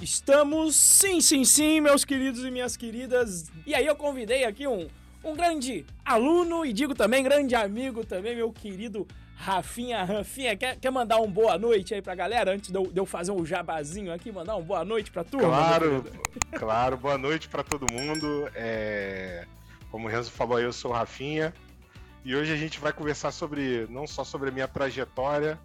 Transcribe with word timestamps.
Estamos, 0.00 0.76
sim, 0.76 1.20
sim, 1.20 1.44
sim, 1.44 1.80
meus 1.80 2.04
queridos 2.04 2.44
e 2.44 2.50
minhas 2.50 2.76
queridas. 2.76 3.50
E 3.66 3.74
aí 3.74 3.86
eu 3.86 3.96
convidei 3.96 4.44
aqui 4.44 4.66
um, 4.66 4.88
um 5.24 5.34
grande 5.34 5.86
aluno 6.04 6.66
e 6.66 6.72
digo 6.72 6.94
também 6.94 7.22
grande 7.22 7.54
amigo 7.54 8.04
também, 8.04 8.36
meu 8.36 8.52
querido 8.52 9.06
Rafinha. 9.34 10.04
Rafinha, 10.04 10.56
quer, 10.56 10.76
quer 10.76 10.90
mandar 10.90 11.18
um 11.18 11.30
boa 11.30 11.58
noite 11.58 11.94
aí 11.94 12.02
pra 12.02 12.14
galera 12.14 12.52
antes 12.52 12.70
de 12.70 12.76
eu, 12.76 12.86
de 12.86 12.98
eu 12.98 13.06
fazer 13.06 13.32
um 13.32 13.44
jabazinho 13.44 14.12
aqui, 14.12 14.30
mandar 14.30 14.56
um 14.56 14.62
boa 14.62 14.84
noite 14.84 15.10
pra 15.10 15.24
turma? 15.24 15.48
Claro, 15.48 16.04
claro, 16.58 16.96
boa 16.96 17.18
noite 17.18 17.48
pra 17.48 17.62
todo 17.62 17.90
mundo. 17.90 18.50
É... 18.54 19.46
Como 19.90 20.08
o 20.08 20.10
Renzo 20.10 20.30
falou 20.30 20.58
aí, 20.58 20.64
eu 20.64 20.72
sou 20.72 20.90
o 20.90 20.94
Rafinha. 20.94 21.54
E 22.24 22.34
hoje 22.34 22.52
a 22.52 22.56
gente 22.56 22.80
vai 22.80 22.92
conversar 22.92 23.30
sobre, 23.30 23.86
não 23.88 24.06
só 24.06 24.24
sobre 24.24 24.48
a 24.48 24.52
minha 24.52 24.66
trajetória, 24.66 25.58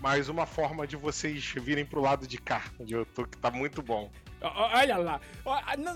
mas 0.00 0.28
uma 0.28 0.46
forma 0.46 0.86
de 0.86 0.96
vocês 0.96 1.52
virem 1.56 1.84
pro 1.84 2.00
lado 2.00 2.26
de 2.26 2.38
cá, 2.38 2.64
onde 2.78 2.94
eu 2.94 3.04
tô, 3.04 3.24
que 3.24 3.36
tá 3.38 3.50
muito 3.50 3.82
bom. 3.82 4.10
Olha 4.42 4.96
lá, 4.96 5.20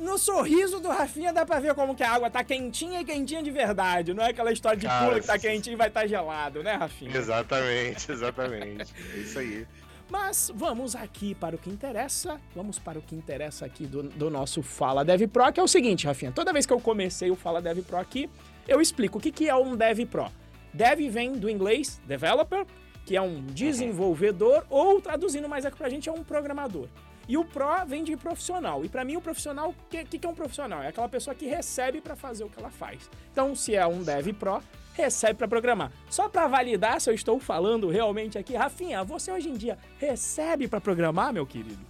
no, 0.01 0.19
sorriso 0.19 0.79
do 0.79 0.89
Rafinha 0.89 1.33
dá 1.33 1.47
pra 1.47 1.61
ver 1.61 1.75
como 1.75 1.95
que 1.95 2.03
a 2.03 2.13
água 2.13 2.31
tá 2.31 2.45
quentinha 2.45 3.01
e 3.01 3.05
quentinha 3.05 3.43
de 3.43 3.51
verdade, 3.51 4.13
não 4.13 4.23
é 4.23 4.29
aquela 4.29 4.53
história 4.53 4.77
de 4.77 4.87
Cara, 4.87 5.07
pula 5.07 5.21
que 5.21 5.27
tá 5.27 5.39
quentinho 5.39 5.73
e 5.73 5.77
vai 5.77 5.89
estar 5.89 6.03
tá 6.03 6.07
gelado, 6.07 6.63
né, 6.63 6.75
Rafinha? 6.75 7.17
Exatamente, 7.17 8.13
exatamente. 8.13 8.93
é 9.15 9.19
isso 9.19 9.39
aí. 9.39 9.67
Mas 10.11 10.53
vamos 10.55 10.95
aqui 10.95 11.35
para 11.35 11.57
o 11.57 11.59
que 11.59 11.71
interessa. 11.71 12.39
Vamos 12.55 12.79
para 12.79 12.99
o 12.99 13.03
que 13.03 13.15
interessa 13.15 13.65
aqui 13.65 13.87
do, 13.87 14.03
do 14.03 14.29
nosso 14.29 14.63
Fala 14.63 15.03
Dev 15.05 15.27
Pro, 15.29 15.51
que 15.51 15.59
é 15.59 15.63
o 15.63 15.69
seguinte, 15.69 16.07
Rafinha. 16.07 16.31
Toda 16.31 16.53
vez 16.53 16.67
que 16.67 16.73
eu 16.73 16.81
comecei 16.81 17.31
o 17.31 17.37
Fala 17.37 17.63
Dev 17.63 17.79
Pro 17.79 17.97
aqui, 17.97 18.29
eu 18.69 18.81
explico 18.81 19.19
o 19.19 19.21
que, 19.21 19.33
que 19.33 19.49
é 19.49 19.57
um 19.57 19.75
Dev 19.75 20.01
Pro. 20.07 20.31
Dev 20.73 21.01
vem 21.11 21.33
do 21.33 21.49
inglês 21.49 22.01
developer, 22.07 22.67
que 23.05 23.17
é 23.17 23.23
um 23.23 23.45
desenvolvedor, 23.47 24.65
ou 24.71 25.01
traduzindo 25.01 25.49
mais 25.49 25.65
aqui 25.65 25.77
pra 25.77 25.89
gente, 25.89 26.09
é 26.09 26.13
um 26.13 26.25
programador. 26.25 26.89
E 27.29 27.37
o 27.37 27.45
pro 27.45 27.85
vem 27.87 28.05
de 28.05 28.17
profissional. 28.17 28.85
E 28.85 28.89
para 28.89 29.05
mim, 29.05 29.17
o 29.17 29.21
profissional, 29.21 29.71
o 29.71 29.75
que, 29.89 30.05
que, 30.05 30.27
é 30.27 30.29
um 30.29 30.35
profissional? 30.35 30.83
É 30.83 30.89
aquela 30.89 31.09
pessoa 31.09 31.35
que 31.35 31.47
recebe 31.47 32.01
para 32.01 32.15
fazer 32.15 32.45
o 32.45 32.51
que 32.51 32.59
ela 32.59 32.71
faz. 32.71 33.11
Então, 33.33 33.55
se 33.55 33.75
é 33.75 33.87
um 33.87 34.03
dev 34.03 34.29
pro, 34.35 34.63
recebe 34.93 35.39
para 35.39 35.49
programar. 35.49 35.91
Só 36.09 36.29
para 36.29 36.47
validar 36.47 37.01
se 37.01 37.11
eu 37.11 37.15
estou 37.15 37.41
falando 37.41 37.89
realmente 37.89 38.39
aqui, 38.39 38.55
Rafinha, 38.55 39.03
você 39.05 39.33
hoje 39.33 39.49
em 39.49 39.55
dia 39.55 39.79
recebe 39.99 40.69
para 40.69 40.81
programar, 40.81 41.33
meu 41.33 41.47
querido? 41.47 41.85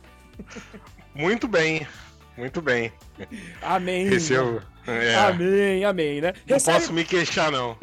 Muito 1.15 1.47
bem. 1.47 1.87
Muito 2.37 2.61
bem. 2.61 2.93
Amém. 3.63 4.09
Recebo. 4.09 4.61
É. 4.87 5.15
Amém, 5.15 5.85
amém, 5.85 6.21
né? 6.21 6.35
Não 6.47 6.61
posso 6.61 6.93
me 6.93 7.05
queixar, 7.05 7.51
não. 7.51 7.79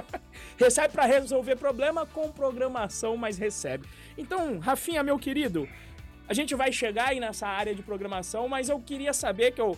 recebe 0.56 0.92
para 0.92 1.04
resolver 1.04 1.56
problema 1.56 2.06
com 2.06 2.32
programação, 2.32 3.16
mas 3.16 3.36
recebe. 3.36 3.86
Então, 4.16 4.58
Rafinha, 4.58 5.02
meu 5.02 5.18
querido, 5.18 5.68
a 6.28 6.32
gente 6.32 6.54
vai 6.54 6.72
chegar 6.72 7.08
aí 7.08 7.20
nessa 7.20 7.46
área 7.46 7.74
de 7.74 7.82
programação, 7.82 8.48
mas 8.48 8.68
eu 8.68 8.80
queria 8.80 9.12
saber 9.12 9.52
que 9.52 9.60
eu. 9.60 9.76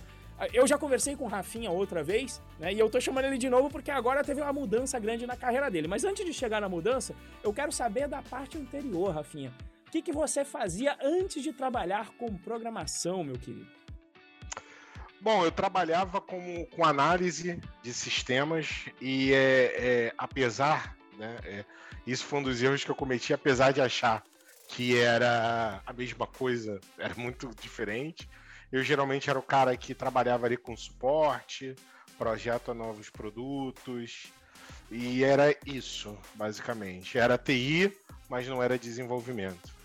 Eu 0.52 0.68
já 0.68 0.78
conversei 0.78 1.16
com 1.16 1.24
o 1.24 1.28
Rafinha 1.28 1.68
outra 1.68 2.00
vez, 2.04 2.40
né? 2.60 2.72
E 2.72 2.78
eu 2.78 2.88
tô 2.88 3.00
chamando 3.00 3.24
ele 3.24 3.38
de 3.38 3.50
novo 3.50 3.68
porque 3.68 3.90
agora 3.90 4.22
teve 4.22 4.40
uma 4.40 4.52
mudança 4.52 4.96
grande 5.00 5.26
na 5.26 5.36
carreira 5.36 5.68
dele. 5.68 5.88
Mas 5.88 6.04
antes 6.04 6.24
de 6.24 6.32
chegar 6.32 6.60
na 6.60 6.68
mudança, 6.68 7.12
eu 7.42 7.52
quero 7.52 7.72
saber 7.72 8.06
da 8.06 8.22
parte 8.22 8.56
anterior, 8.56 9.12
Rafinha. 9.12 9.52
O 9.88 9.90
que, 9.90 10.00
que 10.00 10.12
você 10.12 10.44
fazia 10.44 10.96
antes 11.02 11.42
de 11.42 11.52
trabalhar 11.52 12.10
com 12.10 12.36
programação, 12.36 13.24
meu 13.24 13.36
querido? 13.36 13.77
Bom, 15.20 15.44
eu 15.44 15.50
trabalhava 15.50 16.20
com, 16.20 16.64
com 16.66 16.84
análise 16.84 17.60
de 17.82 17.92
sistemas 17.92 18.86
e 19.00 19.32
é, 19.32 19.74
é 19.76 20.14
apesar, 20.16 20.96
né, 21.16 21.36
é, 21.44 21.64
isso 22.06 22.24
foi 22.24 22.38
um 22.38 22.42
dos 22.42 22.62
erros 22.62 22.84
que 22.84 22.90
eu 22.90 22.94
cometi, 22.94 23.34
apesar 23.34 23.72
de 23.72 23.80
achar 23.80 24.22
que 24.68 24.96
era 24.96 25.82
a 25.84 25.92
mesma 25.92 26.26
coisa, 26.26 26.78
era 26.98 27.14
muito 27.16 27.50
diferente. 27.60 28.28
Eu 28.70 28.82
geralmente 28.84 29.28
era 29.28 29.38
o 29.38 29.42
cara 29.42 29.76
que 29.76 29.94
trabalhava 29.94 30.46
ali 30.46 30.56
com 30.56 30.76
suporte, 30.76 31.74
projeto 32.18 32.70
a 32.70 32.74
novos 32.74 33.10
produtos, 33.10 34.26
e 34.90 35.24
era 35.24 35.56
isso, 35.66 36.16
basicamente. 36.34 37.18
Era 37.18 37.38
TI, 37.38 37.96
mas 38.28 38.46
não 38.46 38.62
era 38.62 38.78
desenvolvimento. 38.78 39.77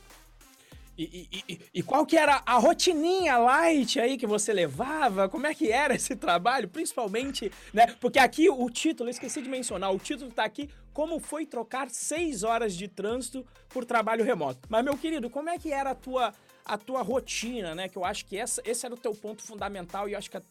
E, 0.96 1.28
e, 1.50 1.60
e, 1.74 1.84
qual 1.84 2.06
que 2.06 2.16
era 2.16 2.44
a 2.46 2.58
rotininha 2.60 3.36
light 3.38 4.00
aí 4.00 4.16
que 4.16 4.28
você 4.28 4.54
levava? 4.54 5.28
Como 5.28 5.48
é 5.48 5.54
que 5.56 5.72
era 5.72 5.96
esse 5.96 6.16
trabalho? 6.16 6.70
Principalmente, 6.70 7.52
né? 7.74 7.88
Porque 8.00 8.20
aqui 8.20 8.48
o 8.48 8.70
título, 8.70 9.10
esqueci 9.10 9.42
de 9.42 9.50
mencionar, 9.50 9.92
o 9.92 9.98
título 9.98 10.32
tá 10.32 10.44
aqui, 10.44 10.70
como 10.94 11.20
foi 11.20 11.48
trocar 11.48 11.90
seis 11.90 12.44
horas 12.44 12.76
de 12.76 12.88
trânsito 12.88 13.44
por 13.70 13.86
trabalho 13.86 14.24
remoto. 14.24 14.60
Mas, 14.70 14.86
meu 14.86 14.96
querido, 14.96 15.32
como 15.32 15.50
é 15.50 15.58
que 15.58 15.72
era 15.72 15.92
a 15.92 15.96
tua, 15.96 16.32
a 16.64 16.78
tua 16.78 17.02
rotina, 17.02 17.74
né? 17.74 17.90
Que 17.90 17.98
eu 17.98 18.06
acho 18.06 18.24
que 18.28 18.38
essa, 18.38 18.62
esse 18.64 18.86
era 18.86 18.94
o 18.94 18.98
teu 18.98 19.16
ponto 19.16 19.42
fundamental 19.42 20.08
e 20.08 20.14
eu 20.14 20.18
acho 20.20 20.30
que 20.30 20.38
a, 20.38 20.44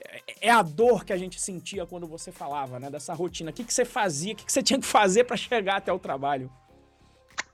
é, 0.00 0.48
é 0.48 0.50
a 0.50 0.62
dor 0.62 1.04
que 1.04 1.12
a 1.12 1.18
gente 1.18 1.38
sentia 1.38 1.84
quando 1.84 2.06
você 2.06 2.32
falava, 2.32 2.80
né? 2.80 2.88
Dessa 2.88 3.12
rotina. 3.12 3.50
O 3.50 3.52
que, 3.52 3.64
que 3.64 3.74
você 3.74 3.84
fazia? 3.84 4.32
O 4.32 4.36
que, 4.36 4.46
que 4.46 4.52
você 4.52 4.62
tinha 4.62 4.80
que 4.80 4.86
fazer 4.86 5.24
para 5.24 5.36
chegar 5.36 5.76
até 5.76 5.92
o 5.92 5.98
trabalho? 5.98 6.50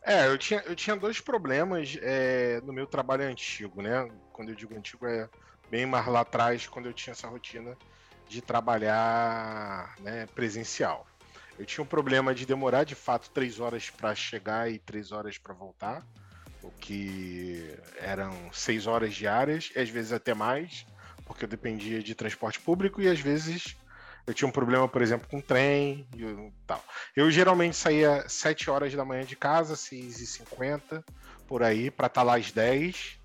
É, 0.07 0.27
eu 0.27 0.37
tinha, 0.37 0.61
eu 0.67 0.77
tinha 0.77 0.95
dois 0.95 1.19
problemas 1.19 1.97
é, 2.03 2.61
no 2.61 2.75
meu 2.75 2.87
trabalho 2.87 3.25
antigo, 3.25 3.81
né? 3.81 4.07
Quando 4.33 4.51
eu 4.51 4.55
digo 4.55 4.77
antigo, 4.77 5.07
é 5.07 5.29
bem 5.71 5.87
mais 5.87 6.07
lá 6.07 6.21
atrás, 6.21 6.67
quando 6.67 6.87
eu 6.87 6.93
tinha 6.93 7.13
essa 7.13 7.27
rotina 7.27 7.77
de 8.29 8.43
trabalhar 8.43 9.95
né, 10.01 10.27
presencial. 10.35 11.07
Eu 11.59 11.65
tinha 11.65 11.83
um 11.83 11.87
problema 11.87 12.35
de 12.35 12.45
demorar 12.45 12.85
de 12.85 12.95
fato 12.95 13.31
três 13.31 13.61
horas 13.61 13.89
para 13.89 14.15
chegar 14.15 14.71
e 14.71 14.79
três 14.79 15.11
horas 15.11 15.39
para 15.39 15.55
voltar, 15.55 16.05
o 16.63 16.71
que 16.71 17.75
eram 17.97 18.33
seis 18.53 18.87
horas 18.87 19.15
diárias, 19.15 19.71
e 19.75 19.79
às 19.79 19.89
vezes 19.89 20.13
até 20.13 20.35
mais, 20.35 20.85
porque 21.25 21.45
eu 21.45 21.49
dependia 21.49 22.03
de 22.03 22.15
transporte 22.15 22.61
público 22.61 23.01
e 23.01 23.09
às 23.09 23.21
vezes 23.21 23.77
eu 24.27 24.33
tinha 24.33 24.49
um 24.49 24.53
problema, 24.53 24.89
por 24.89 25.03
exemplo, 25.03 25.29
com 25.29 25.41
trem 25.41 26.07
e 26.17 26.53
tal. 26.67 26.83
Eu 27.15 27.31
geralmente 27.31 27.77
saía 27.77 28.27
7 28.29 28.71
horas 28.71 28.95
da 28.95 29.05
manhã 29.05 29.25
de 29.25 29.37
casa, 29.37 29.75
6h50, 29.75 31.05
por 31.47 31.63
aí, 31.63 31.91
para 31.91 32.07
estar 32.07 32.21
tá 32.21 32.25
lá 32.25 32.37
às 32.37 32.51
10 32.51 33.19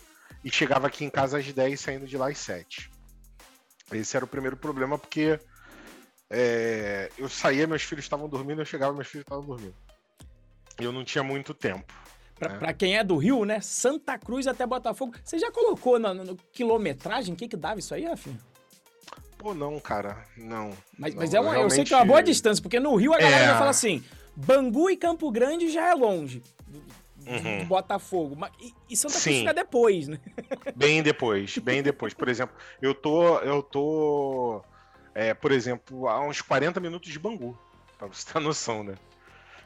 e 0.43 0.51
chegava 0.51 0.87
aqui 0.87 1.05
em 1.05 1.09
casa 1.09 1.37
às 1.37 1.51
10, 1.51 1.79
saindo 1.79 2.05
de 2.05 2.17
lá 2.17 2.29
às 2.29 2.37
7. 2.37 2.91
Esse 3.93 4.15
era 4.15 4.25
o 4.25 4.27
primeiro 4.27 4.57
problema, 4.57 4.97
porque 4.97 5.39
é, 6.29 7.09
eu 7.17 7.29
saía, 7.29 7.65
meus 7.65 7.83
filhos 7.83 8.05
estavam 8.05 8.27
dormindo, 8.27 8.61
eu 8.61 8.65
chegava, 8.65 8.93
meus 8.93 9.07
filhos 9.07 9.23
estavam 9.23 9.45
dormindo. 9.45 9.75
Eu 10.77 10.91
não 10.91 11.03
tinha 11.03 11.23
muito 11.23 11.53
tempo. 11.53 11.93
Pra, 12.35 12.49
né? 12.49 12.57
pra, 12.59 12.73
quem 12.73 12.97
é 12.97 13.03
do 13.03 13.17
Rio, 13.17 13.45
né? 13.45 13.59
Santa 13.61 14.17
Cruz 14.17 14.47
até 14.47 14.65
Botafogo. 14.65 15.13
Você 15.23 15.39
já 15.39 15.51
colocou 15.51 15.97
na 15.97 16.13
quilometragem? 16.51 17.33
O 17.33 17.37
que, 17.37 17.47
que 17.47 17.57
dava 17.57 17.79
isso 17.79 17.93
aí, 17.93 18.05
Rafinha? 18.05 18.39
Pô, 19.39 19.53
não, 19.53 19.79
cara, 19.79 20.25
não. 20.35 20.71
Mas, 20.97 21.15
não, 21.15 21.21
mas 21.21 21.33
é 21.33 21.39
uma, 21.39 21.51
realmente... 21.51 21.71
eu 21.71 21.75
sei 21.77 21.85
que 21.85 21.93
é 21.93 21.97
uma 21.97 22.05
boa 22.05 22.21
distância, 22.21 22.61
porque 22.61 22.77
no 22.77 22.93
Rio 22.97 23.13
a 23.13 23.17
galera 23.17 23.43
é... 23.43 23.47
já 23.47 23.57
fala 23.57 23.69
assim: 23.69 24.03
Bangu 24.35 24.89
e 24.89 24.97
Campo 24.97 25.31
Grande 25.31 25.69
já 25.69 25.87
é 25.87 25.93
longe. 25.93 26.43
Uhum. 27.25 27.65
Botafogo. 27.65 28.37
E, 28.59 28.73
e 28.89 28.97
Santa 28.97 29.13
Cruz 29.13 29.37
fica 29.37 29.53
depois, 29.53 30.09
né? 30.09 30.19
Bem 30.75 31.01
depois, 31.01 31.57
bem 31.57 31.81
depois. 31.81 32.13
Por 32.13 32.27
exemplo, 32.27 32.53
eu 32.81 32.93
tô. 32.93 33.39
Eu 33.39 33.63
tô. 33.63 34.61
É, 35.15 35.33
por 35.33 35.53
exemplo, 35.53 36.09
a 36.09 36.19
uns 36.19 36.41
40 36.41 36.77
minutos 36.81 37.09
de 37.09 37.17
Bangu. 37.17 37.57
Pra 37.97 38.07
você 38.07 38.33
ter 38.33 38.39
noção, 38.39 38.83
né? 38.83 38.95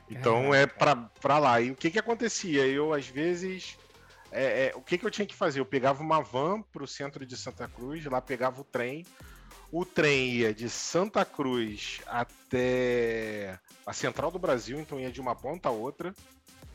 Então 0.08 0.54
é 0.54 0.68
pra, 0.68 0.96
pra 0.96 1.40
lá. 1.40 1.60
E 1.60 1.72
o 1.72 1.76
que 1.76 1.90
que 1.90 2.00
acontecia? 2.00 2.68
Eu, 2.68 2.94
às 2.94 3.08
vezes. 3.08 3.76
É, 4.32 4.68
é, 4.68 4.74
o 4.76 4.82
que, 4.82 5.00
que 5.00 5.06
eu 5.06 5.12
tinha 5.12 5.26
que 5.26 5.36
fazer? 5.36 5.60
Eu 5.60 5.66
pegava 5.66 6.02
uma 6.02 6.22
van 6.22 6.62
pro 6.62 6.88
centro 6.88 7.26
de 7.26 7.36
Santa 7.38 7.68
Cruz, 7.68 8.04
lá 8.06 8.20
pegava 8.20 8.62
o 8.62 8.64
trem, 8.64 9.06
o 9.74 9.84
trem 9.84 10.30
ia 10.30 10.54
de 10.54 10.70
Santa 10.70 11.26
Cruz 11.26 12.00
até 12.06 13.60
a 13.84 13.92
central 13.92 14.30
do 14.30 14.38
Brasil, 14.38 14.80
então 14.80 15.00
ia 15.00 15.12
de 15.12 15.20
uma 15.20 15.36
ponta 15.36 15.68
a 15.68 15.72
outra, 15.72 16.14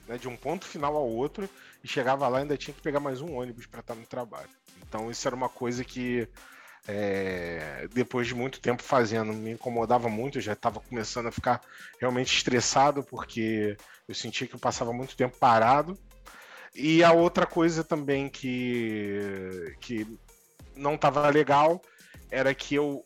né, 0.09 0.19
de 0.19 0.27
um 0.27 0.37
ponto 0.37 0.65
final 0.65 0.97
ao 0.97 1.09
outro, 1.09 1.49
e 1.85 1.87
chegava 1.87 2.27
lá 2.27 2.41
e 2.41 2.43
ainda 2.43 2.57
tinha 2.57 2.75
que 2.75 2.83
pegar 2.83 2.99
mais 2.99 3.21
um 3.21 3.37
ônibus 3.37 3.67
para 3.67 3.79
estar 3.79 3.95
no 3.95 4.05
trabalho. 4.05 4.49
Então 4.83 5.13
isso 5.13 5.29
era 5.29 5.37
uma 5.37 5.49
coisa 5.49 5.85
que 5.85 6.29
é, 6.89 7.87
depois 7.95 8.27
de 8.27 8.35
muito 8.35 8.61
tempo 8.61 8.83
fazendo 8.83 9.33
me 9.33 9.53
incomodava 9.53 10.09
muito, 10.09 10.39
eu 10.39 10.43
já 10.43 10.55
estava 10.55 10.81
começando 10.81 11.29
a 11.29 11.33
ficar 11.33 11.61
realmente 12.01 12.37
estressado 12.37 13.05
porque 13.05 13.77
eu 14.09 14.15
sentia 14.15 14.49
que 14.49 14.57
eu 14.57 14.61
passava 14.61 14.93
muito 14.93 15.17
tempo 15.17 15.39
parado. 15.39 15.97
E 16.75 17.05
a 17.05 17.13
outra 17.13 17.47
coisa 17.47 17.85
também 17.85 18.29
que, 18.29 19.77
que 19.81 20.05
não 20.75 20.97
estava 20.97 21.31
legal 21.31 21.81
era 22.31 22.55
que 22.55 22.75
eu, 22.75 23.05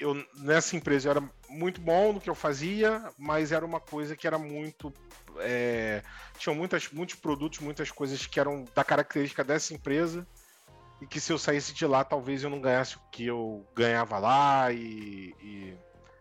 eu 0.00 0.14
nessa 0.36 0.76
empresa 0.76 1.08
eu 1.08 1.10
era 1.10 1.30
muito 1.48 1.80
bom 1.80 2.12
no 2.12 2.20
que 2.20 2.28
eu 2.28 2.34
fazia, 2.34 3.10
mas 3.18 3.52
era 3.52 3.64
uma 3.64 3.80
coisa 3.80 4.16
que 4.16 4.26
era 4.26 4.38
muito. 4.38 4.92
É, 5.40 6.02
tinham 6.38 6.54
muitas, 6.54 6.90
muitos 6.90 7.14
produtos, 7.16 7.60
muitas 7.60 7.90
coisas 7.90 8.26
que 8.26 8.40
eram 8.40 8.64
da 8.74 8.82
característica 8.82 9.44
dessa 9.44 9.72
empresa 9.72 10.26
e 11.00 11.06
que 11.06 11.20
se 11.20 11.32
eu 11.32 11.38
saísse 11.38 11.72
de 11.72 11.86
lá 11.86 12.02
talvez 12.02 12.42
eu 12.42 12.50
não 12.50 12.60
ganhasse 12.60 12.96
o 12.96 13.00
que 13.12 13.24
eu 13.24 13.64
ganhava 13.74 14.18
lá 14.18 14.72
e, 14.72 15.34
e 15.40 15.74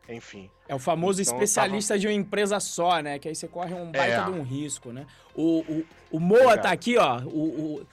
enfim. 0.09 0.49
É 0.67 0.75
o 0.75 0.79
famoso 0.79 1.21
então, 1.21 1.33
especialista 1.33 1.93
tava... 1.93 1.99
de 1.99 2.07
uma 2.07 2.13
empresa 2.13 2.59
só, 2.59 2.99
né? 2.99 3.19
Que 3.19 3.27
aí 3.27 3.35
você 3.35 3.47
corre 3.47 3.73
um 3.73 3.91
baita 3.91 4.21
é. 4.21 4.23
de 4.23 4.31
um 4.31 4.41
risco, 4.41 4.91
né? 4.91 5.05
O, 5.35 5.59
o, 5.59 5.85
o 6.11 6.19
Moa 6.19 6.57
tá 6.57 6.71
aqui, 6.71 6.97
ó. 6.97 7.19
O, 7.23 7.79
o, 7.79 7.87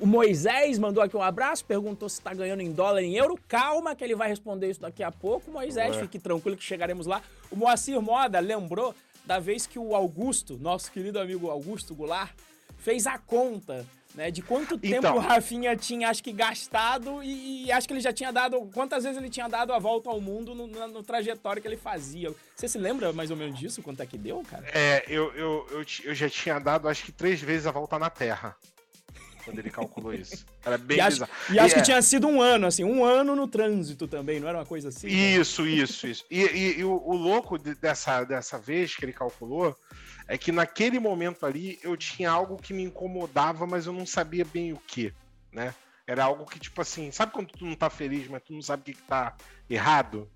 O, 0.00 0.06
Moisés 0.06 0.78
mandou 0.78 1.02
aqui 1.02 1.16
um 1.16 1.22
abraço, 1.22 1.64
perguntou 1.64 2.08
se 2.08 2.18
está 2.18 2.34
ganhando 2.34 2.62
em 2.62 2.72
dólar 2.72 3.02
em 3.02 3.14
euro. 3.16 3.38
Calma 3.46 3.94
que 3.94 4.02
ele 4.02 4.14
vai 4.14 4.28
responder 4.28 4.70
isso 4.70 4.80
daqui 4.80 5.02
a 5.02 5.12
pouco. 5.12 5.50
Moisés, 5.50 5.94
Ué. 5.94 6.02
fique 6.02 6.18
tranquilo 6.18 6.56
que 6.56 6.64
chegaremos 6.64 7.06
lá. 7.06 7.22
O 7.50 7.56
Moacir 7.56 8.00
Moda 8.00 8.40
lembrou 8.40 8.94
da 9.24 9.38
vez 9.38 9.66
que 9.66 9.78
o 9.78 9.94
Augusto, 9.94 10.58
nosso 10.58 10.90
querido 10.90 11.20
amigo 11.20 11.50
Augusto 11.50 11.94
Goulart, 11.94 12.32
fez 12.78 13.06
a 13.06 13.18
conta 13.18 13.86
né? 14.14 14.30
De 14.30 14.42
quanto 14.42 14.78
tempo 14.78 14.96
então, 14.96 15.16
o 15.16 15.18
Rafinha 15.20 15.76
tinha, 15.76 16.08
acho 16.08 16.22
que, 16.22 16.32
gastado 16.32 17.22
e, 17.22 17.66
e, 17.66 17.72
acho 17.72 17.86
que 17.86 17.92
ele 17.92 18.00
já 18.00 18.12
tinha 18.12 18.32
dado. 18.32 18.68
Quantas 18.74 19.04
vezes 19.04 19.18
ele 19.18 19.30
tinha 19.30 19.48
dado 19.48 19.72
a 19.72 19.78
volta 19.78 20.08
ao 20.08 20.20
mundo 20.20 20.54
no, 20.54 20.66
no, 20.66 20.88
no, 20.88 21.02
trajetório 21.02 21.60
que 21.60 21.68
ele 21.68 21.76
fazia. 21.76 22.34
Você 22.56 22.66
se 22.66 22.78
lembra 22.78 23.12
mais 23.12 23.30
ou 23.30 23.36
menos 23.36 23.58
disso? 23.58 23.82
Quanto 23.82 24.02
é 24.02 24.06
que 24.06 24.18
deu, 24.18 24.42
cara? 24.50 24.64
É, 24.72 25.04
eu, 25.06 25.32
eu, 25.34 25.66
eu, 25.70 25.84
eu 26.04 26.14
já 26.14 26.28
tinha 26.28 26.58
dado, 26.58 26.88
acho 26.88 27.04
que, 27.04 27.12
três 27.12 27.40
vezes 27.40 27.66
a 27.66 27.70
volta 27.70 27.98
na 27.98 28.10
Terra. 28.10 28.56
Quando 29.48 29.58
ele 29.60 29.70
calculou 29.70 30.12
isso. 30.12 30.44
Era 30.62 30.76
bem 30.76 30.98
e 30.98 31.00
acho, 31.00 31.24
e 31.50 31.58
acho 31.58 31.74
que 31.74 31.80
é. 31.80 31.84
tinha 31.84 32.02
sido 32.02 32.28
um 32.28 32.42
ano, 32.42 32.66
assim, 32.66 32.84
um 32.84 33.02
ano 33.02 33.34
no 33.34 33.48
trânsito 33.48 34.06
também, 34.06 34.38
não 34.38 34.48
era 34.48 34.58
uma 34.58 34.66
coisa 34.66 34.90
assim? 34.90 35.08
Isso, 35.08 35.62
né? 35.62 35.70
isso, 35.70 36.06
isso. 36.06 36.24
E, 36.30 36.42
e, 36.42 36.78
e 36.80 36.84
o, 36.84 36.92
o, 36.92 37.16
louco 37.16 37.56
dessa, 37.56 38.24
dessa 38.24 38.58
vez 38.58 38.94
que 38.94 39.04
ele 39.04 39.12
calculou 39.12 39.74
é 40.26 40.36
que 40.36 40.52
naquele 40.52 40.98
momento 40.98 41.46
ali 41.46 41.78
eu 41.82 41.96
tinha 41.96 42.30
algo 42.30 42.58
que 42.58 42.74
me 42.74 42.82
incomodava, 42.82 43.66
mas 43.66 43.86
eu 43.86 43.92
não 43.92 44.04
sabia 44.04 44.44
bem 44.44 44.74
o 44.74 44.76
que, 44.76 45.14
né? 45.50 45.74
Era 46.06 46.24
algo 46.24 46.44
que, 46.44 46.58
tipo 46.58 46.80
assim, 46.82 47.10
sabe 47.10 47.32
quando 47.32 47.48
tu 47.48 47.64
não 47.64 47.74
tá 47.74 47.88
feliz, 47.88 48.28
mas 48.28 48.42
tu 48.42 48.52
não 48.52 48.62
sabe 48.62 48.82
o 48.82 48.84
que, 48.84 48.94
que 48.94 49.02
tá 49.02 49.34
errado, 49.68 50.28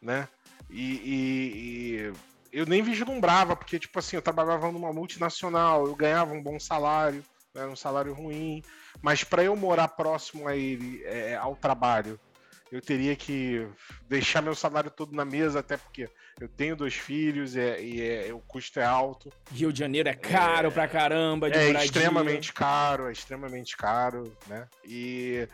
né? 0.00 0.28
E, 0.70 0.92
e, 0.92 2.12
e 2.12 2.12
eu 2.52 2.66
nem 2.66 2.82
vislumbrava, 2.82 3.56
porque, 3.56 3.78
tipo 3.78 3.98
assim, 3.98 4.16
eu 4.16 4.22
trabalhava 4.22 4.70
numa 4.70 4.92
multinacional, 4.92 5.86
eu 5.86 5.94
ganhava 5.96 6.34
um 6.34 6.42
bom 6.42 6.60
salário, 6.60 7.24
era 7.54 7.68
um 7.68 7.76
salário 7.76 8.14
ruim, 8.14 8.62
mas 9.00 9.24
para 9.24 9.44
eu 9.44 9.54
morar 9.54 9.88
próximo 9.88 10.48
a 10.48 10.56
ele, 10.56 11.02
é, 11.04 11.36
ao 11.36 11.54
trabalho, 11.54 12.18
eu 12.70 12.80
teria 12.80 13.14
que 13.14 13.68
deixar 14.08 14.40
meu 14.40 14.54
salário 14.54 14.90
todo 14.90 15.14
na 15.14 15.26
mesa, 15.26 15.60
até 15.60 15.76
porque 15.76 16.08
eu 16.40 16.48
tenho 16.48 16.74
dois 16.74 16.94
filhos 16.94 17.54
é, 17.54 17.78
e 17.82 18.00
é, 18.00 18.32
o 18.32 18.38
custo 18.40 18.80
é 18.80 18.84
alto. 18.84 19.30
Rio 19.50 19.70
de 19.70 19.80
Janeiro 19.80 20.08
é 20.08 20.14
caro 20.14 20.68
é, 20.68 20.70
pra 20.70 20.88
caramba 20.88 21.50
de 21.50 21.58
É 21.58 21.66
moradia. 21.66 21.84
extremamente 21.84 22.52
caro, 22.54 23.08
é 23.08 23.12
extremamente 23.12 23.76
caro, 23.76 24.34
né? 24.46 24.66
E 24.86 25.46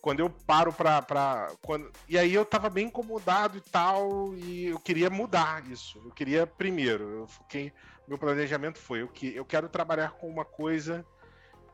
quando 0.00 0.20
eu 0.20 0.30
paro 0.30 0.72
pra. 0.72 1.02
pra 1.02 1.50
quando... 1.60 1.90
E 2.08 2.16
aí 2.16 2.32
eu 2.32 2.44
tava 2.44 2.70
bem 2.70 2.86
incomodado 2.86 3.58
e 3.58 3.60
tal, 3.60 4.32
e 4.36 4.66
eu 4.66 4.78
queria 4.78 5.10
mudar 5.10 5.66
isso. 5.66 6.00
Eu 6.04 6.12
queria, 6.12 6.46
primeiro, 6.46 7.10
eu 7.10 7.26
fiquei. 7.26 7.72
Meu 8.06 8.16
planejamento 8.16 8.78
foi: 8.78 9.02
eu, 9.02 9.08
que, 9.08 9.34
eu 9.34 9.44
quero 9.44 9.68
trabalhar 9.68 10.12
com 10.12 10.28
uma 10.28 10.44
coisa 10.44 11.04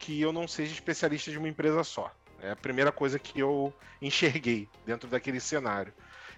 que 0.01 0.19
eu 0.19 0.33
não 0.33 0.49
seja 0.49 0.73
especialista 0.73 1.31
de 1.31 1.39
uma 1.39 1.49
empresa 1.49 1.85
só. 1.85 2.13
É 2.43 2.51
a 2.51 2.57
primeira 2.57 2.91
coisa 2.91 3.19
que 3.19 3.39
eu 3.39 3.73
enxerguei 4.01 4.67
dentro 4.87 5.09
daquele 5.09 5.39
cenário. 5.39 5.93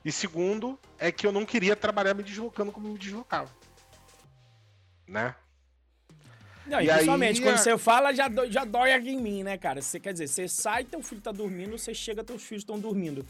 E 0.04 0.10
segundo, 0.10 0.78
é 0.98 1.12
que 1.12 1.24
eu 1.24 1.30
não 1.30 1.46
queria 1.46 1.76
trabalhar 1.76 2.12
me 2.12 2.24
deslocando 2.24 2.72
como 2.72 2.88
me 2.88 2.98
deslocava. 2.98 3.48
Né? 5.06 5.32
Não, 6.66 6.80
e, 6.80 6.86
e 6.86 6.88
principalmente, 6.88 7.38
aí, 7.38 7.44
quando 7.44 7.58
você 7.58 7.78
fala, 7.78 8.12
já, 8.12 8.26
do, 8.26 8.50
já 8.50 8.64
dói 8.64 8.92
aqui 8.92 9.10
em 9.10 9.20
mim, 9.20 9.44
né, 9.44 9.56
cara? 9.56 9.80
Você 9.80 10.00
quer 10.00 10.12
dizer, 10.12 10.26
você 10.26 10.48
sai, 10.48 10.84
teu 10.84 11.00
filho 11.00 11.20
tá 11.20 11.30
dormindo, 11.30 11.78
você 11.78 11.94
chega, 11.94 12.24
teus 12.24 12.42
filhos 12.42 12.62
estão 12.62 12.80
dormindo. 12.80 13.24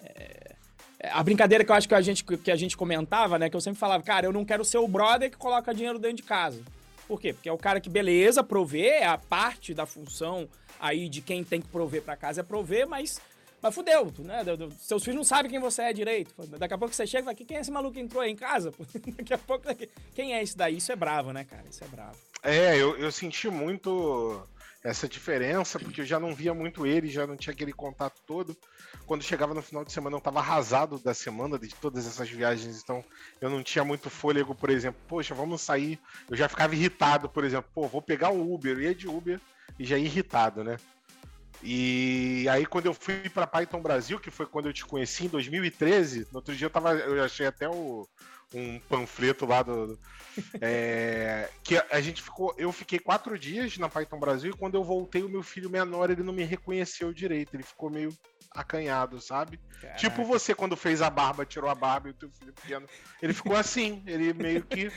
É, 0.00 0.54
é... 1.00 1.10
A 1.10 1.24
brincadeira 1.24 1.64
que 1.64 1.72
eu 1.72 1.76
acho 1.76 1.88
que 1.88 1.94
a, 1.94 2.00
gente, 2.00 2.24
que 2.24 2.50
a 2.52 2.56
gente 2.56 2.76
comentava, 2.76 3.36
né? 3.36 3.50
Que 3.50 3.56
eu 3.56 3.60
sempre 3.60 3.80
falava, 3.80 4.02
cara, 4.04 4.26
eu 4.26 4.32
não 4.32 4.44
quero 4.44 4.64
ser 4.64 4.78
o 4.78 4.86
brother 4.86 5.28
que 5.28 5.36
coloca 5.36 5.74
dinheiro 5.74 5.98
dentro 5.98 6.18
de 6.18 6.22
casa. 6.22 6.62
Por 7.06 7.20
quê? 7.20 7.32
Porque 7.32 7.48
é 7.48 7.52
o 7.52 7.58
cara 7.58 7.80
que, 7.80 7.88
beleza, 7.88 8.42
prover, 8.42 9.02
é 9.02 9.06
a 9.06 9.18
parte 9.18 9.72
da 9.72 9.86
função 9.86 10.48
aí 10.80 11.08
de 11.08 11.20
quem 11.20 11.44
tem 11.44 11.60
que 11.60 11.68
prover 11.68 12.02
para 12.02 12.16
casa 12.16 12.40
é 12.40 12.44
prover, 12.44 12.86
mas, 12.86 13.20
mas 13.62 13.74
fudeu, 13.74 14.12
né? 14.18 14.42
Seus 14.78 15.02
filhos 15.02 15.16
não 15.16 15.24
sabem 15.24 15.50
quem 15.50 15.60
você 15.60 15.82
é 15.82 15.92
direito. 15.92 16.34
Daqui 16.58 16.74
a 16.74 16.78
pouco 16.78 16.94
você 16.94 17.06
chega 17.06 17.22
e 17.22 17.24
fala, 17.24 17.34
quem 17.34 17.56
é 17.56 17.60
esse 17.60 17.70
maluco 17.70 17.94
que 17.94 18.00
entrou 18.00 18.22
aí 18.22 18.30
em 18.30 18.36
casa? 18.36 18.72
Daqui 19.16 19.32
a 19.32 19.38
pouco, 19.38 19.64
quem 20.14 20.34
é 20.34 20.42
esse 20.42 20.56
daí? 20.56 20.76
Isso 20.76 20.92
é 20.92 20.96
bravo, 20.96 21.32
né, 21.32 21.44
cara? 21.44 21.64
Isso 21.70 21.82
é 21.84 21.88
bravo. 21.88 22.16
É, 22.42 22.76
eu, 22.76 22.96
eu 22.98 23.10
senti 23.10 23.48
muito 23.48 24.42
essa 24.82 25.08
diferença, 25.08 25.78
porque 25.78 26.00
eu 26.00 26.04
já 26.04 26.20
não 26.20 26.34
via 26.34 26.54
muito 26.54 26.86
ele, 26.86 27.08
já 27.08 27.26
não 27.26 27.36
tinha 27.36 27.52
aquele 27.52 27.72
contato 27.72 28.20
todo. 28.26 28.56
Quando 29.06 29.22
chegava 29.22 29.54
no 29.54 29.62
final 29.62 29.84
de 29.84 29.92
semana, 29.92 30.14
eu 30.14 30.18
estava 30.18 30.40
arrasado 30.40 30.98
da 30.98 31.14
semana, 31.14 31.58
de 31.58 31.74
todas 31.74 32.06
essas 32.06 32.28
viagens, 32.28 32.82
então 32.82 33.04
eu 33.40 33.50
não 33.50 33.62
tinha 33.62 33.84
muito 33.84 34.08
fôlego, 34.08 34.54
por 34.54 34.70
exemplo, 34.70 35.00
poxa, 35.08 35.34
vamos 35.34 35.60
sair. 35.60 35.98
Eu 36.30 36.36
já 36.36 36.48
ficava 36.48 36.74
irritado, 36.74 37.28
por 37.28 37.44
exemplo, 37.44 37.70
pô, 37.74 37.86
vou 37.88 38.02
pegar 38.02 38.30
um 38.30 38.52
Uber, 38.52 38.72
eu 38.72 38.82
ia 38.82 38.94
de 38.94 39.08
Uber 39.08 39.40
e 39.78 39.84
já 39.84 39.98
ia 39.98 40.06
irritado, 40.06 40.62
né? 40.62 40.76
E 41.62 42.46
aí 42.50 42.66
quando 42.66 42.86
eu 42.86 42.94
fui 42.94 43.28
para 43.30 43.46
Python 43.46 43.80
Brasil, 43.80 44.20
que 44.20 44.30
foi 44.30 44.46
quando 44.46 44.66
eu 44.66 44.72
te 44.72 44.84
conheci 44.84 45.24
em 45.24 45.28
2013, 45.28 46.28
no 46.30 46.36
outro 46.38 46.54
dia 46.54 46.66
eu 46.66 46.70
tava, 46.70 46.92
eu 46.92 47.24
achei 47.24 47.46
até 47.46 47.68
o, 47.68 48.06
um 48.54 48.78
panfleto 48.80 49.44
lá 49.44 49.62
do, 49.62 49.98
é, 50.60 51.50
que 51.62 51.76
a, 51.76 51.86
a, 51.92 52.00
gente 52.00 52.22
ficou, 52.22 52.54
eu 52.56 52.70
fiquei 52.72 52.98
quatro 52.98 53.38
dias 53.38 53.76
na 53.76 53.88
Python 53.88 54.18
Brasil 54.18 54.50
e 54.50 54.56
quando 54.56 54.76
eu 54.76 54.84
voltei 54.84 55.22
o 55.22 55.28
meu 55.28 55.42
filho 55.42 55.68
menor 55.68 56.10
ele 56.10 56.22
não 56.22 56.32
me 56.32 56.44
reconheceu 56.44 57.12
direito, 57.12 57.54
ele 57.54 57.62
ficou 57.62 57.90
meio 57.90 58.16
acanhado, 58.52 59.20
sabe? 59.20 59.58
Caraca. 59.80 59.98
Tipo 59.98 60.24
você 60.24 60.54
quando 60.54 60.76
fez 60.76 61.02
a 61.02 61.10
barba, 61.10 61.44
tirou 61.44 61.68
a 61.68 61.74
barba 61.74 62.08
e 62.08 62.12
o 62.12 62.14
teu 62.14 62.30
filho 62.30 62.52
pequeno, 62.52 62.88
ele 63.20 63.34
ficou 63.34 63.56
assim, 63.56 64.02
ele 64.06 64.32
meio 64.32 64.62
que 64.62 64.90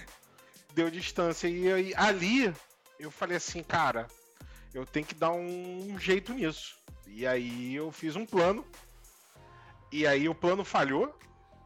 deu 0.74 0.90
distância 0.90 1.48
e 1.48 1.72
aí 1.72 1.94
ali 1.96 2.54
eu 3.00 3.10
falei 3.10 3.38
assim, 3.38 3.64
cara, 3.64 4.08
eu 4.74 4.86
tenho 4.86 5.06
que 5.06 5.16
dar 5.16 5.32
um 5.32 5.98
jeito 5.98 6.34
nisso. 6.34 6.78
E 7.08 7.26
aí 7.26 7.74
eu 7.74 7.92
fiz 7.92 8.16
um 8.16 8.26
plano. 8.26 8.66
E 9.92 10.06
aí 10.06 10.28
o 10.30 10.36
plano 10.36 10.64
falhou. 10.64 11.18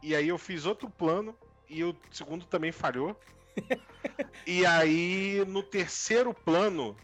E 0.02 0.14
aí 0.14 0.28
eu 0.28 0.38
fiz 0.38 0.64
outro 0.64 0.88
plano. 0.88 1.36
E 1.74 1.82
o 1.82 1.96
segundo 2.08 2.46
também 2.46 2.70
falhou. 2.70 3.18
e 4.46 4.64
aí 4.64 5.44
no 5.48 5.60
terceiro 5.60 6.32
plano 6.32 6.96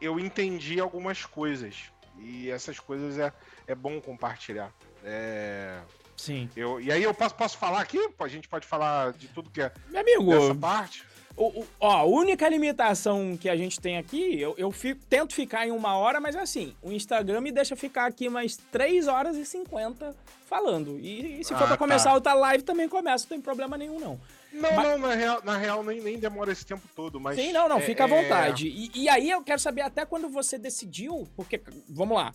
eu 0.00 0.18
entendi 0.18 0.80
algumas 0.80 1.26
coisas. 1.26 1.92
E 2.18 2.50
essas 2.50 2.80
coisas 2.80 3.18
é, 3.18 3.30
é 3.66 3.74
bom 3.74 4.00
compartilhar. 4.00 4.72
É... 5.04 5.82
Sim. 6.16 6.48
Eu, 6.56 6.80
e 6.80 6.90
aí 6.90 7.02
eu 7.02 7.12
posso, 7.12 7.34
posso 7.34 7.58
falar 7.58 7.82
aqui? 7.82 7.98
A 8.18 8.28
gente 8.28 8.48
pode 8.48 8.66
falar 8.66 9.12
de 9.12 9.28
tudo 9.28 9.50
que 9.50 9.60
é 9.60 9.70
Meu 9.90 10.00
amigo, 10.00 10.30
dessa 10.30 10.54
parte? 10.54 11.04
O, 11.40 11.60
o, 11.60 11.66
ó, 11.80 11.90
a 11.90 12.04
única 12.04 12.46
limitação 12.50 13.34
que 13.34 13.48
a 13.48 13.56
gente 13.56 13.80
tem 13.80 13.96
aqui, 13.96 14.38
eu, 14.38 14.54
eu 14.58 14.70
fico, 14.70 15.00
tento 15.08 15.34
ficar 15.34 15.66
em 15.66 15.70
uma 15.70 15.96
hora, 15.96 16.20
mas 16.20 16.36
assim, 16.36 16.76
o 16.82 16.92
Instagram 16.92 17.40
me 17.40 17.50
deixa 17.50 17.74
ficar 17.74 18.04
aqui 18.04 18.28
mais 18.28 18.58
3 18.70 19.08
horas 19.08 19.38
e 19.38 19.46
50 19.46 20.14
falando. 20.44 20.98
E, 21.00 21.40
e 21.40 21.44
se 21.44 21.54
ah, 21.54 21.56
for 21.56 21.66
pra 21.66 21.76
tá. 21.76 21.78
começar 21.78 22.12
outra 22.12 22.34
live, 22.34 22.62
também 22.62 22.86
começa, 22.90 23.24
não 23.24 23.30
tem 23.30 23.40
problema 23.40 23.78
nenhum, 23.78 23.98
não. 23.98 24.20
Não, 24.52 24.74
mas... 24.74 24.86
não, 24.86 24.98
na 24.98 25.14
real, 25.14 25.40
na 25.42 25.56
real 25.56 25.82
nem, 25.82 26.02
nem 26.02 26.18
demora 26.18 26.52
esse 26.52 26.66
tempo 26.66 26.86
todo, 26.94 27.18
mas. 27.18 27.36
Sim, 27.36 27.52
não, 27.52 27.70
não, 27.70 27.78
é, 27.78 27.80
fica 27.80 28.04
à 28.04 28.06
é, 28.06 28.22
vontade. 28.22 28.68
É... 28.68 28.70
E, 28.70 29.04
e, 29.04 29.08
aí 29.08 29.30
eu 29.30 29.42
quero 29.42 29.62
saber 29.62 29.80
até 29.80 30.04
quando 30.04 30.28
você 30.28 30.58
decidiu, 30.58 31.26
porque, 31.34 31.58
vamos 31.88 32.18
lá. 32.18 32.34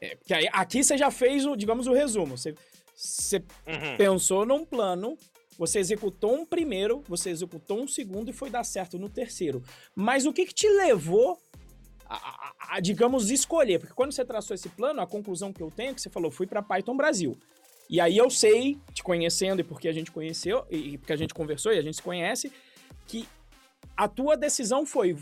É, 0.00 0.14
porque 0.14 0.32
aí, 0.32 0.48
aqui 0.52 0.84
você 0.84 0.96
já 0.96 1.10
fez 1.10 1.44
o, 1.44 1.56
digamos, 1.56 1.88
o 1.88 1.92
resumo. 1.92 2.38
Você, 2.38 2.54
você 2.94 3.38
uhum. 3.66 3.96
pensou 3.96 4.46
num 4.46 4.64
plano 4.64 5.18
você 5.58 5.78
executou 5.78 6.34
um 6.34 6.46
primeiro, 6.46 7.02
você 7.08 7.30
executou 7.30 7.82
um 7.82 7.88
segundo 7.88 8.30
e 8.30 8.32
foi 8.32 8.50
dar 8.50 8.64
certo 8.64 8.98
no 8.98 9.08
terceiro. 9.08 9.62
Mas 9.94 10.26
o 10.26 10.32
que, 10.32 10.46
que 10.46 10.54
te 10.54 10.68
levou 10.68 11.38
a, 12.06 12.16
a, 12.16 12.76
a, 12.76 12.80
digamos, 12.80 13.30
escolher? 13.30 13.78
Porque 13.78 13.94
quando 13.94 14.12
você 14.12 14.24
traçou 14.24 14.54
esse 14.54 14.68
plano, 14.68 15.00
a 15.00 15.06
conclusão 15.06 15.52
que 15.52 15.62
eu 15.62 15.70
tenho 15.70 15.90
é 15.90 15.94
que 15.94 16.00
você 16.00 16.10
falou, 16.10 16.30
fui 16.30 16.46
para 16.46 16.62
Python 16.62 16.96
Brasil. 16.96 17.36
E 17.88 18.00
aí 18.00 18.16
eu 18.16 18.30
sei, 18.30 18.78
te 18.92 19.02
conhecendo 19.02 19.60
e 19.60 19.64
porque 19.64 19.88
a 19.88 19.92
gente 19.92 20.10
conheceu, 20.10 20.64
e 20.70 20.98
porque 20.98 21.12
a 21.12 21.16
gente 21.16 21.34
conversou 21.34 21.72
e 21.72 21.78
a 21.78 21.82
gente 21.82 21.96
se 21.96 22.02
conhece, 22.02 22.50
que 23.06 23.28
a 23.96 24.08
tua 24.08 24.36
decisão 24.36 24.86
foi, 24.86 25.16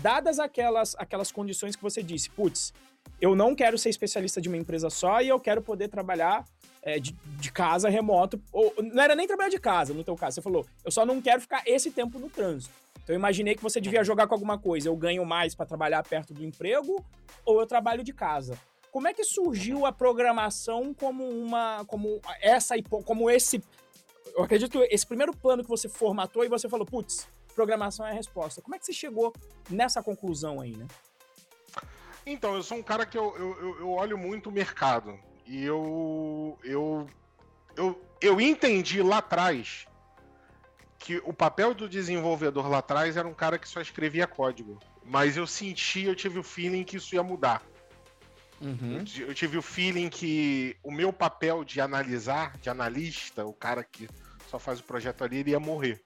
dadas 0.00 0.38
aquelas, 0.38 0.94
aquelas 0.96 1.32
condições 1.32 1.74
que 1.74 1.82
você 1.82 2.02
disse, 2.02 2.30
putz, 2.30 2.72
eu 3.20 3.34
não 3.34 3.54
quero 3.54 3.78
ser 3.78 3.88
especialista 3.88 4.40
de 4.40 4.48
uma 4.48 4.56
empresa 4.56 4.90
só 4.90 5.20
e 5.20 5.28
eu 5.28 5.40
quero 5.40 5.62
poder 5.62 5.88
trabalhar 5.88 6.44
é, 6.82 6.98
de, 6.98 7.12
de, 7.12 7.52
casa 7.52 7.88
remoto. 7.88 8.40
Ou, 8.52 8.74
não 8.82 9.02
era 9.02 9.14
nem 9.14 9.26
trabalhar 9.26 9.48
de 9.48 9.58
casa, 9.58 9.94
no 9.94 10.04
teu 10.04 10.16
caso. 10.16 10.34
Você 10.34 10.42
falou, 10.42 10.66
eu 10.84 10.90
só 10.90 11.06
não 11.06 11.22
quero 11.22 11.40
ficar 11.40 11.62
esse 11.66 11.90
tempo 11.90 12.18
no 12.18 12.28
trânsito. 12.28 12.74
Então 13.02 13.14
eu 13.14 13.18
imaginei 13.18 13.54
que 13.54 13.62
você 13.62 13.80
devia 13.80 14.04
jogar 14.04 14.26
com 14.26 14.34
alguma 14.34 14.58
coisa. 14.58 14.88
Eu 14.88 14.96
ganho 14.96 15.24
mais 15.24 15.54
para 15.54 15.66
trabalhar 15.66 16.02
perto 16.02 16.34
do 16.34 16.44
emprego 16.44 17.04
ou 17.44 17.60
eu 17.60 17.66
trabalho 17.66 18.02
de 18.02 18.12
casa. 18.12 18.58
Como 18.90 19.08
é 19.08 19.14
que 19.14 19.24
surgiu 19.24 19.86
a 19.86 19.92
programação 19.92 20.92
como 20.92 21.24
uma. 21.24 21.84
como 21.86 22.20
essa 22.40 22.74
como 23.04 23.30
esse. 23.30 23.62
Eu 24.34 24.42
acredito 24.42 24.78
que 24.78 24.94
esse 24.94 25.06
primeiro 25.06 25.34
plano 25.36 25.62
que 25.62 25.68
você 25.68 25.88
formatou 25.88 26.44
e 26.44 26.48
você 26.48 26.68
falou, 26.68 26.86
putz, 26.86 27.26
programação 27.54 28.06
é 28.06 28.10
a 28.10 28.14
resposta. 28.14 28.60
Como 28.60 28.74
é 28.74 28.78
que 28.78 28.86
você 28.86 28.92
chegou 28.92 29.32
nessa 29.70 30.02
conclusão 30.02 30.60
aí, 30.60 30.76
né? 30.76 30.86
Então, 32.24 32.54
eu 32.54 32.62
sou 32.62 32.78
um 32.78 32.82
cara 32.82 33.04
que 33.04 33.18
eu, 33.18 33.36
eu, 33.36 33.80
eu 33.80 33.90
olho 33.90 34.16
muito 34.16 34.48
o 34.48 34.52
mercado. 34.52 35.18
E 35.46 35.64
eu, 35.64 36.58
eu, 36.62 37.08
eu, 37.76 38.00
eu 38.20 38.40
entendi 38.40 39.02
lá 39.02 39.18
atrás 39.18 39.86
que 40.98 41.20
o 41.24 41.32
papel 41.32 41.74
do 41.74 41.88
desenvolvedor 41.88 42.68
lá 42.68 42.78
atrás 42.78 43.16
era 43.16 43.26
um 43.26 43.34
cara 43.34 43.58
que 43.58 43.68
só 43.68 43.80
escrevia 43.80 44.26
código. 44.26 44.78
mas 45.04 45.36
eu 45.36 45.46
senti, 45.46 46.04
eu 46.04 46.14
tive 46.14 46.38
o 46.38 46.42
feeling 46.42 46.84
que 46.84 46.96
isso 46.96 47.14
ia 47.14 47.22
mudar. 47.22 47.62
Uhum. 48.60 49.04
Eu, 49.18 49.26
eu 49.26 49.34
tive 49.34 49.58
o 49.58 49.62
feeling 49.62 50.08
que 50.08 50.76
o 50.82 50.92
meu 50.92 51.12
papel 51.12 51.64
de 51.64 51.80
analisar, 51.80 52.56
de 52.58 52.70
analista, 52.70 53.44
o 53.44 53.52
cara 53.52 53.82
que 53.82 54.08
só 54.48 54.58
faz 54.58 54.78
o 54.78 54.84
projeto 54.84 55.24
ali, 55.24 55.38
ele 55.38 55.50
ia 55.50 55.58
morrer. 55.58 56.00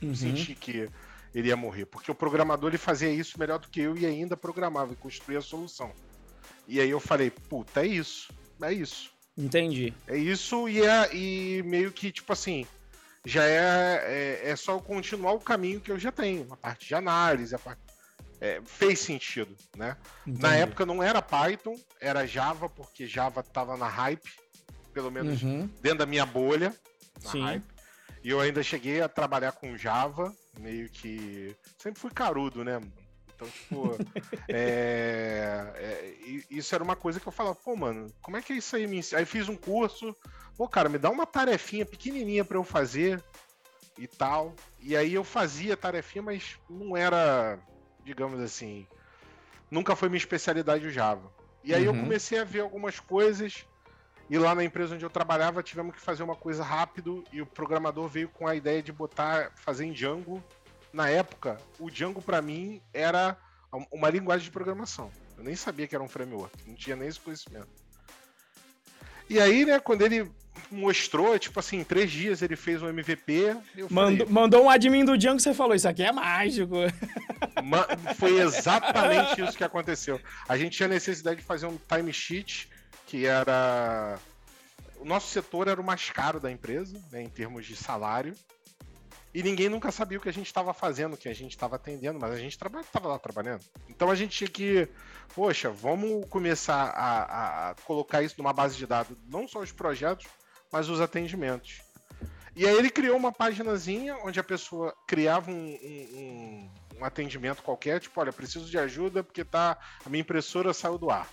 Uhum. 0.00 0.14
Senti 0.14 0.54
que 0.54 0.88
ele 1.34 1.48
ia 1.48 1.56
morrer. 1.56 1.84
Porque 1.84 2.10
o 2.10 2.14
programador 2.14 2.70
ele 2.70 2.78
fazia 2.78 3.10
isso 3.10 3.38
melhor 3.38 3.58
do 3.58 3.68
que 3.68 3.80
eu 3.80 3.96
e 3.96 4.06
ainda 4.06 4.36
programava 4.36 4.94
e 4.94 4.96
construía 4.96 5.38
a 5.38 5.42
solução. 5.42 5.92
E 6.66 6.80
aí 6.80 6.88
eu 6.88 7.00
falei, 7.00 7.30
puta, 7.30 7.84
é 7.84 7.86
isso. 7.86 8.32
É 8.62 8.72
isso. 8.72 9.10
Entendi. 9.36 9.94
É 10.06 10.16
isso 10.16 10.68
e, 10.68 10.84
é, 10.84 11.14
e 11.14 11.62
meio 11.64 11.90
que, 11.92 12.12
tipo 12.12 12.32
assim, 12.32 12.66
já 13.24 13.44
é, 13.44 14.40
é, 14.44 14.50
é 14.50 14.56
só 14.56 14.78
continuar 14.78 15.32
o 15.32 15.40
caminho 15.40 15.80
que 15.80 15.90
eu 15.90 15.98
já 15.98 16.12
tenho. 16.12 16.46
A 16.52 16.56
parte 16.56 16.88
de 16.88 16.94
análise, 16.94 17.54
a 17.54 17.58
parte. 17.58 17.80
é, 18.40 18.60
fez 18.64 18.98
sentido, 18.98 19.54
né? 19.76 19.96
Na 20.26 20.48
Entendi. 20.50 20.62
época 20.62 20.86
não 20.86 21.02
era 21.02 21.20
Python, 21.22 21.76
era 22.00 22.26
Java, 22.26 22.68
porque 22.68 23.06
Java 23.06 23.42
tava 23.42 23.76
na 23.76 23.88
hype, 23.88 24.30
pelo 24.94 25.10
menos 25.10 25.42
Uhum. 25.42 25.68
dentro 25.80 25.98
da 25.98 26.06
minha 26.06 26.24
bolha, 26.26 26.74
na 27.22 27.30
Sim. 27.30 27.42
hype. 27.42 27.64
E 28.24 28.28
eu 28.30 28.40
ainda 28.40 28.62
cheguei 28.62 29.00
a 29.00 29.08
trabalhar 29.08 29.52
com 29.52 29.76
Java, 29.76 30.34
meio 30.58 30.88
que. 30.90 31.54
Sempre 31.78 32.00
fui 32.00 32.10
carudo, 32.10 32.62
né? 32.64 32.80
Então, 33.40 33.48
tipo. 33.48 33.96
é, 34.48 35.72
é, 35.76 36.14
isso 36.50 36.74
era 36.74 36.84
uma 36.84 36.96
coisa 36.96 37.18
que 37.18 37.26
eu 37.26 37.32
falava, 37.32 37.54
pô, 37.54 37.74
mano, 37.74 38.12
como 38.20 38.36
é 38.36 38.42
que 38.42 38.52
é 38.52 38.56
isso 38.56 38.76
aí? 38.76 38.84
Aí 39.14 39.24
fiz 39.24 39.48
um 39.48 39.56
curso, 39.56 40.14
pô, 40.56 40.68
cara, 40.68 40.88
me 40.88 40.98
dá 40.98 41.08
uma 41.08 41.26
tarefinha 41.26 41.86
pequenininha 41.86 42.44
pra 42.44 42.58
eu 42.58 42.64
fazer 42.64 43.22
e 43.96 44.06
tal. 44.06 44.54
E 44.78 44.96
aí 44.96 45.14
eu 45.14 45.24
fazia 45.24 45.76
tarefinha, 45.76 46.22
mas 46.22 46.58
não 46.68 46.96
era, 46.96 47.58
digamos 48.04 48.40
assim. 48.40 48.86
Nunca 49.70 49.96
foi 49.96 50.08
minha 50.08 50.18
especialidade 50.18 50.86
o 50.86 50.90
Java. 50.90 51.32
E 51.62 51.74
aí 51.74 51.84
eu 51.84 51.92
Uhum. 51.92 52.00
comecei 52.00 52.38
a 52.38 52.44
ver 52.44 52.60
algumas 52.60 53.00
coisas. 53.00 53.64
E 54.28 54.38
lá 54.38 54.54
na 54.54 54.62
empresa 54.62 54.94
onde 54.94 55.04
eu 55.04 55.10
trabalhava, 55.10 55.62
tivemos 55.62 55.94
que 55.94 56.00
fazer 56.00 56.22
uma 56.22 56.36
coisa 56.36 56.62
rápido 56.62 57.24
e 57.32 57.42
o 57.42 57.46
programador 57.46 58.06
veio 58.06 58.28
com 58.28 58.46
a 58.46 58.54
ideia 58.54 58.80
de 58.80 58.92
botar, 58.92 59.50
fazer 59.56 59.84
em 59.86 59.92
Django. 59.92 60.42
Na 60.92 61.08
época, 61.08 61.58
o 61.78 61.90
Django 61.90 62.20
pra 62.20 62.42
mim 62.42 62.80
era 62.92 63.36
uma 63.92 64.10
linguagem 64.10 64.44
de 64.44 64.50
programação. 64.50 65.10
Eu 65.38 65.44
nem 65.44 65.54
sabia 65.56 65.86
que 65.86 65.94
era 65.94 66.02
um 66.04 66.08
framework, 66.08 66.56
não 66.66 66.74
tinha 66.74 66.96
nem 66.96 67.08
esse 67.08 67.20
conhecimento. 67.20 67.68
E 69.28 69.38
aí, 69.40 69.64
né, 69.64 69.78
quando 69.78 70.02
ele 70.02 70.30
mostrou, 70.70 71.38
tipo 71.38 71.58
assim, 71.60 71.78
em 71.78 71.84
três 71.84 72.10
dias 72.10 72.42
ele 72.42 72.56
fez 72.56 72.82
um 72.82 72.88
MVP, 72.88 73.56
Mandou, 73.88 74.28
mandou 74.28 74.64
um 74.64 74.70
admin 74.70 75.04
do 75.04 75.16
Django 75.16 75.38
e 75.38 75.42
você 75.42 75.54
falou: 75.54 75.74
Isso 75.74 75.88
aqui 75.88 76.02
é 76.02 76.10
mágico. 76.12 76.74
Ma- 77.62 77.86
Foi 78.16 78.40
exatamente 78.40 79.40
isso 79.40 79.56
que 79.56 79.62
aconteceu. 79.64 80.20
A 80.48 80.56
gente 80.58 80.76
tinha 80.76 80.88
necessidade 80.88 81.40
de 81.40 81.46
fazer 81.46 81.66
um 81.66 81.78
timesheet 81.88 82.68
que 83.06 83.24
era. 83.24 84.18
O 84.98 85.04
nosso 85.04 85.28
setor 85.28 85.68
era 85.68 85.80
o 85.80 85.84
mais 85.84 86.10
caro 86.10 86.38
da 86.40 86.50
empresa, 86.50 87.00
né, 87.10 87.22
em 87.22 87.28
termos 87.28 87.64
de 87.64 87.74
salário. 87.76 88.34
E 89.32 89.42
ninguém 89.44 89.68
nunca 89.68 89.92
sabia 89.92 90.18
o 90.18 90.20
que 90.20 90.28
a 90.28 90.32
gente 90.32 90.46
estava 90.46 90.74
fazendo, 90.74 91.14
o 91.14 91.16
que 91.16 91.28
a 91.28 91.34
gente 91.34 91.52
estava 91.52 91.76
atendendo, 91.76 92.18
mas 92.18 92.32
a 92.32 92.36
gente 92.38 92.50
estava 92.52 93.08
lá 93.08 93.18
trabalhando. 93.18 93.64
Então 93.88 94.10
a 94.10 94.14
gente 94.16 94.36
tinha 94.36 94.50
que, 94.50 94.88
poxa, 95.34 95.70
vamos 95.70 96.26
começar 96.28 96.90
a, 96.90 97.70
a- 97.70 97.74
colocar 97.84 98.22
isso 98.22 98.34
numa 98.38 98.52
base 98.52 98.76
de 98.76 98.86
dados, 98.86 99.16
não 99.28 99.46
só 99.46 99.60
os 99.60 99.70
projetos, 99.70 100.26
mas 100.72 100.88
os 100.88 101.00
atendimentos. 101.00 101.80
E 102.56 102.66
aí 102.66 102.76
ele 102.76 102.90
criou 102.90 103.16
uma 103.16 103.30
paginazinha 103.30 104.16
onde 104.24 104.40
a 104.40 104.44
pessoa 104.44 104.92
criava 105.06 105.48
um, 105.52 105.54
um- 105.54 106.08
um- 106.18 106.70
um 106.98 107.04
atendimento 107.04 107.62
qualquer, 107.62 108.00
tipo, 108.00 108.20
olha, 108.20 108.32
preciso 108.32 108.68
de 108.68 108.78
ajuda 108.78 109.22
porque 109.22 109.44
tá 109.44 109.78
a 110.04 110.08
minha 110.10 110.20
impressora 110.22 110.74
saiu 110.74 110.98
do 110.98 111.08
ar. 111.08 111.28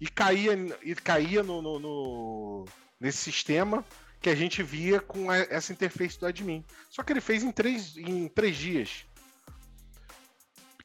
E 0.00 0.06
caía, 0.08 0.52
e 0.82 0.94
caía 0.94 1.42
no, 1.42 1.60
no- 1.60 1.78
no- 1.80 2.64
nesse 3.00 3.18
sistema 3.18 3.84
que 4.22 4.30
a 4.30 4.34
gente 4.34 4.62
via 4.62 5.00
com 5.00 5.30
a- 5.30 5.36
essa 5.36 5.72
interface 5.72 6.18
do 6.18 6.26
admin. 6.26 6.64
Só 6.88 7.02
que 7.02 7.12
ele 7.12 7.20
fez 7.20 7.42
em 7.42 7.50
três, 7.50 7.96
em 7.96 8.28
três 8.28 8.56
dias. 8.56 9.04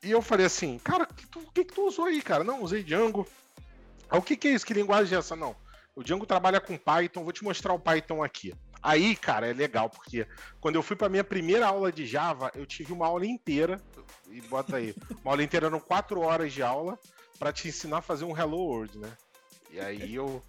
E 0.03 0.12
eu 0.12 0.22
falei 0.22 0.46
assim, 0.46 0.79
cara, 0.79 1.03
o 1.03 1.13
que, 1.13 1.25
que 1.53 1.65
que 1.65 1.74
tu 1.74 1.88
usou 1.88 2.06
aí, 2.06 2.22
cara? 2.22 2.44
Não, 2.44 2.62
usei 2.62 2.84
Django. 2.84 3.27
Ah, 4.10 4.17
o 4.17 4.22
que, 4.22 4.36
que 4.36 4.48
é 4.48 4.51
isso? 4.51 4.65
Que 4.65 4.74
linguagem 4.74 5.15
é 5.15 5.20
essa? 5.20 5.36
Não. 5.36 5.56
O 5.96 6.03
Django 6.03 6.25
trabalha 6.25 6.60
com 6.62 6.77
Python, 6.77 7.24
vou 7.24 7.34
te 7.34 7.44
mostrar 7.44 7.74
o 7.74 7.79
Python 7.79 8.24
aqui. 8.24 8.53
Aí, 8.82 9.15
cara, 9.15 9.48
é 9.48 9.53
legal, 9.53 9.89
porque 9.89 10.27
quando 10.62 10.75
eu 10.75 10.84
fui 10.84 10.96
para 10.96 11.10
minha 11.10 11.24
primeira 11.24 11.67
aula 11.67 11.91
de 11.91 12.06
Java, 12.06 12.51
eu 12.53 12.65
tive 12.65 12.94
uma 12.94 13.08
aula 13.08 13.25
inteira, 13.25 13.82
e 14.29 14.39
bota 14.41 14.77
aí, 14.77 14.96
uma 15.24 15.32
aula 15.32 15.44
inteira 15.44 15.65
eram 15.65 15.79
quatro 15.79 16.22
horas 16.22 16.53
de 16.53 16.62
aula, 16.62 16.98
para 17.39 17.51
te 17.51 17.67
ensinar 17.67 17.98
a 17.98 18.01
fazer 18.01 18.25
um 18.25 18.38
Hello 18.38 18.58
World, 18.60 18.98
né? 19.00 19.12
E 19.72 19.79
aí 19.79 20.13
eu, 20.15 20.41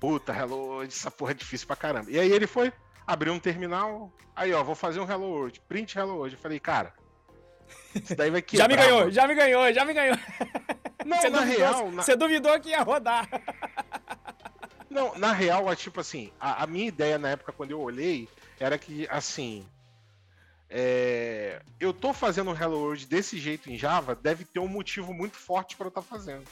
puta, 0.00 0.32
Hello 0.32 0.56
World, 0.56 0.92
essa 0.92 1.10
porra 1.10 1.30
é 1.32 1.34
difícil 1.34 1.66
pra 1.66 1.76
caramba. 1.76 2.10
E 2.10 2.18
aí 2.18 2.30
ele 2.30 2.46
foi, 2.46 2.72
abriu 3.06 3.32
um 3.32 3.38
terminal, 3.38 4.12
aí 4.34 4.52
ó, 4.52 4.62
vou 4.62 4.74
fazer 4.74 5.00
um 5.00 5.10
Hello 5.10 5.26
World, 5.26 5.60
print 5.68 5.96
Hello 5.98 6.16
World. 6.16 6.34
Eu 6.36 6.40
falei, 6.40 6.60
cara, 6.60 6.92
isso 7.94 8.14
daí 8.14 8.30
vai 8.30 8.42
quebrar. 8.42 8.64
já 8.70 8.76
me 8.76 8.76
ganhou, 8.82 8.98
mano. 9.00 9.10
já 9.12 9.26
me 9.26 9.34
ganhou, 9.34 9.72
já 9.72 9.84
me 9.84 9.92
ganhou. 9.94 10.16
Não, 11.04 11.18
você, 11.20 11.28
na 11.28 11.40
duvidou, 11.40 11.58
real, 11.58 11.90
na- 11.90 12.02
você 12.02 12.16
duvidou 12.16 12.60
que 12.60 12.68
ia 12.70 12.82
rodar. 12.82 13.28
Não, 14.88 15.18
na 15.18 15.32
real, 15.32 15.70
é 15.70 15.76
tipo 15.76 16.00
assim, 16.00 16.32
a, 16.40 16.62
a 16.62 16.66
minha 16.66 16.86
ideia 16.86 17.18
na 17.18 17.30
época, 17.30 17.52
quando 17.52 17.72
eu 17.72 17.80
olhei, 17.80 18.28
era 18.60 18.78
que, 18.78 19.06
assim. 19.10 19.66
é, 20.70 21.60
eu 21.80 21.92
tô 21.92 22.12
fazendo 22.12 22.50
um 22.50 22.54
Hello 22.56 22.78
World 22.78 23.06
desse 23.06 23.38
jeito 23.38 23.70
em 23.70 23.76
Java, 23.76 24.14
deve 24.14 24.44
ter 24.44 24.60
um 24.60 24.68
motivo 24.68 25.12
muito 25.12 25.36
forte 25.36 25.76
para 25.76 25.86
eu 25.86 25.88
estar 25.88 26.02
fazendo. 26.02 26.44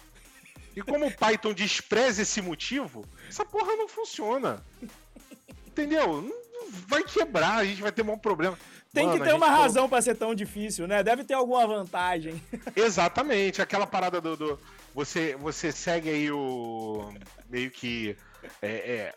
E 0.75 0.81
como 0.83 1.07
o 1.07 1.13
Python 1.17 1.53
despreza 1.53 2.23
esse 2.23 2.41
motivo, 2.41 3.05
essa 3.29 3.45
porra 3.45 3.77
não 3.77 3.89
funciona. 3.89 4.65
Entendeu? 5.67 6.35
Vai 6.87 7.03
quebrar, 7.03 7.57
a 7.59 7.65
gente 7.65 7.83
vai 7.83 7.93
ter 7.93 8.03
um 8.03 8.19
problema. 8.19 8.59
Tem 8.93 9.07
Mano, 9.07 9.19
que 9.19 9.25
ter 9.25 9.35
uma 9.35 9.49
razão 9.49 9.89
pra 9.89 10.03
ser 10.03 10.15
tão 10.15 10.35
difícil, 10.35 10.87
né? 10.87 11.03
Deve 11.03 11.25
ter 11.25 11.35
alguma 11.35 11.67
vantagem. 11.67 12.43
Exatamente, 12.77 13.63
aquela 13.63 13.87
parada 13.87 14.21
do. 14.21 14.37
do- 14.37 14.59
você, 14.95 15.35
você 15.37 15.73
segue 15.73 16.11
aí 16.11 16.31
o. 16.31 17.13
meio 17.49 17.71
que. 17.71 18.17
é, 18.61 18.69
é, 18.71 19.15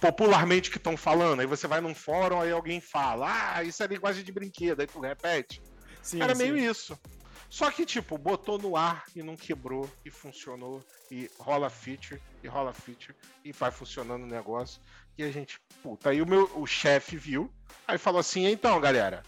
popularmente 0.00 0.70
que 0.70 0.78
estão 0.78 0.96
falando, 0.96 1.40
aí 1.40 1.46
você 1.46 1.66
vai 1.68 1.80
num 1.80 1.94
fórum, 1.94 2.40
aí 2.40 2.50
alguém 2.50 2.80
fala, 2.80 3.54
ah, 3.56 3.62
isso 3.62 3.82
é 3.82 3.86
linguagem 3.86 4.24
de 4.24 4.32
brinquedo, 4.32 4.80
aí 4.80 4.86
tu 4.86 4.98
repete. 4.98 5.62
Sim, 6.02 6.20
Era 6.20 6.34
sim. 6.34 6.42
meio 6.42 6.56
isso. 6.58 6.98
Só 7.52 7.70
que, 7.70 7.84
tipo, 7.84 8.16
botou 8.16 8.56
no 8.56 8.78
ar 8.78 9.04
e 9.14 9.22
não 9.22 9.36
quebrou, 9.36 9.86
e 10.06 10.10
funcionou, 10.10 10.82
e 11.10 11.30
rola 11.38 11.68
feature, 11.68 12.18
e 12.42 12.48
rola 12.48 12.72
feature, 12.72 13.14
e 13.44 13.52
vai 13.52 13.70
funcionando 13.70 14.22
o 14.22 14.26
negócio. 14.26 14.80
E 15.18 15.22
a 15.22 15.30
gente, 15.30 15.60
puta, 15.82 16.08
aí 16.08 16.22
o 16.22 16.26
meu 16.26 16.50
o 16.58 16.66
chefe 16.66 17.14
viu, 17.14 17.52
aí 17.86 17.98
falou 17.98 18.20
assim, 18.20 18.46
então, 18.46 18.80
galera, 18.80 19.22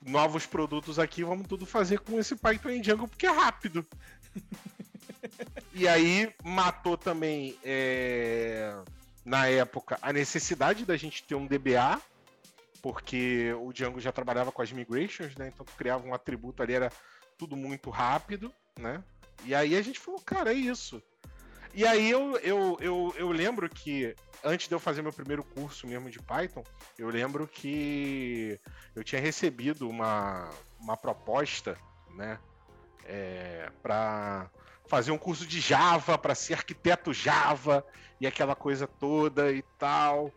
novos 0.00 0.46
produtos 0.46 1.00
aqui, 1.00 1.24
vamos 1.24 1.48
tudo 1.48 1.66
fazer 1.66 1.98
com 1.98 2.16
esse 2.16 2.36
Python 2.36 2.70
em 2.70 2.80
Django, 2.80 3.08
porque 3.08 3.26
é 3.26 3.32
rápido. 3.32 3.84
e 5.74 5.88
aí 5.88 6.32
matou 6.44 6.96
também, 6.96 7.58
é, 7.64 8.72
na 9.24 9.48
época, 9.48 9.98
a 10.00 10.12
necessidade 10.12 10.84
da 10.84 10.96
gente 10.96 11.24
ter 11.24 11.34
um 11.34 11.44
DBA, 11.44 12.00
porque 12.84 13.50
o 13.62 13.72
Django 13.72 13.98
já 13.98 14.12
trabalhava 14.12 14.52
com 14.52 14.60
as 14.60 14.70
migrations, 14.70 15.34
né? 15.36 15.48
Então 15.48 15.64
tu 15.64 15.72
criava 15.72 16.06
um 16.06 16.12
atributo 16.12 16.62
ali, 16.62 16.74
era 16.74 16.92
tudo 17.38 17.56
muito 17.56 17.88
rápido, 17.88 18.52
né? 18.78 19.02
E 19.46 19.54
aí 19.54 19.74
a 19.74 19.80
gente 19.80 19.98
falou, 19.98 20.20
cara, 20.20 20.52
é 20.52 20.54
isso. 20.54 21.02
E 21.72 21.86
aí 21.86 22.10
eu, 22.10 22.36
eu, 22.40 22.76
eu, 22.82 23.14
eu 23.16 23.32
lembro 23.32 23.70
que, 23.70 24.14
antes 24.44 24.68
de 24.68 24.74
eu 24.74 24.78
fazer 24.78 25.00
meu 25.00 25.14
primeiro 25.14 25.42
curso 25.42 25.86
mesmo 25.86 26.10
de 26.10 26.20
Python, 26.20 26.62
eu 26.98 27.08
lembro 27.08 27.48
que 27.48 28.60
eu 28.94 29.02
tinha 29.02 29.20
recebido 29.20 29.88
uma, 29.88 30.50
uma 30.78 30.94
proposta, 30.94 31.78
né? 32.14 32.38
É, 33.06 33.72
para 33.82 34.50
fazer 34.86 35.10
um 35.10 35.16
curso 35.16 35.46
de 35.46 35.58
Java, 35.58 36.18
para 36.18 36.34
ser 36.34 36.52
arquiteto 36.52 37.14
Java 37.14 37.82
e 38.20 38.26
aquela 38.26 38.54
coisa 38.54 38.86
toda 38.86 39.50
e 39.52 39.62
tal. 39.78 40.30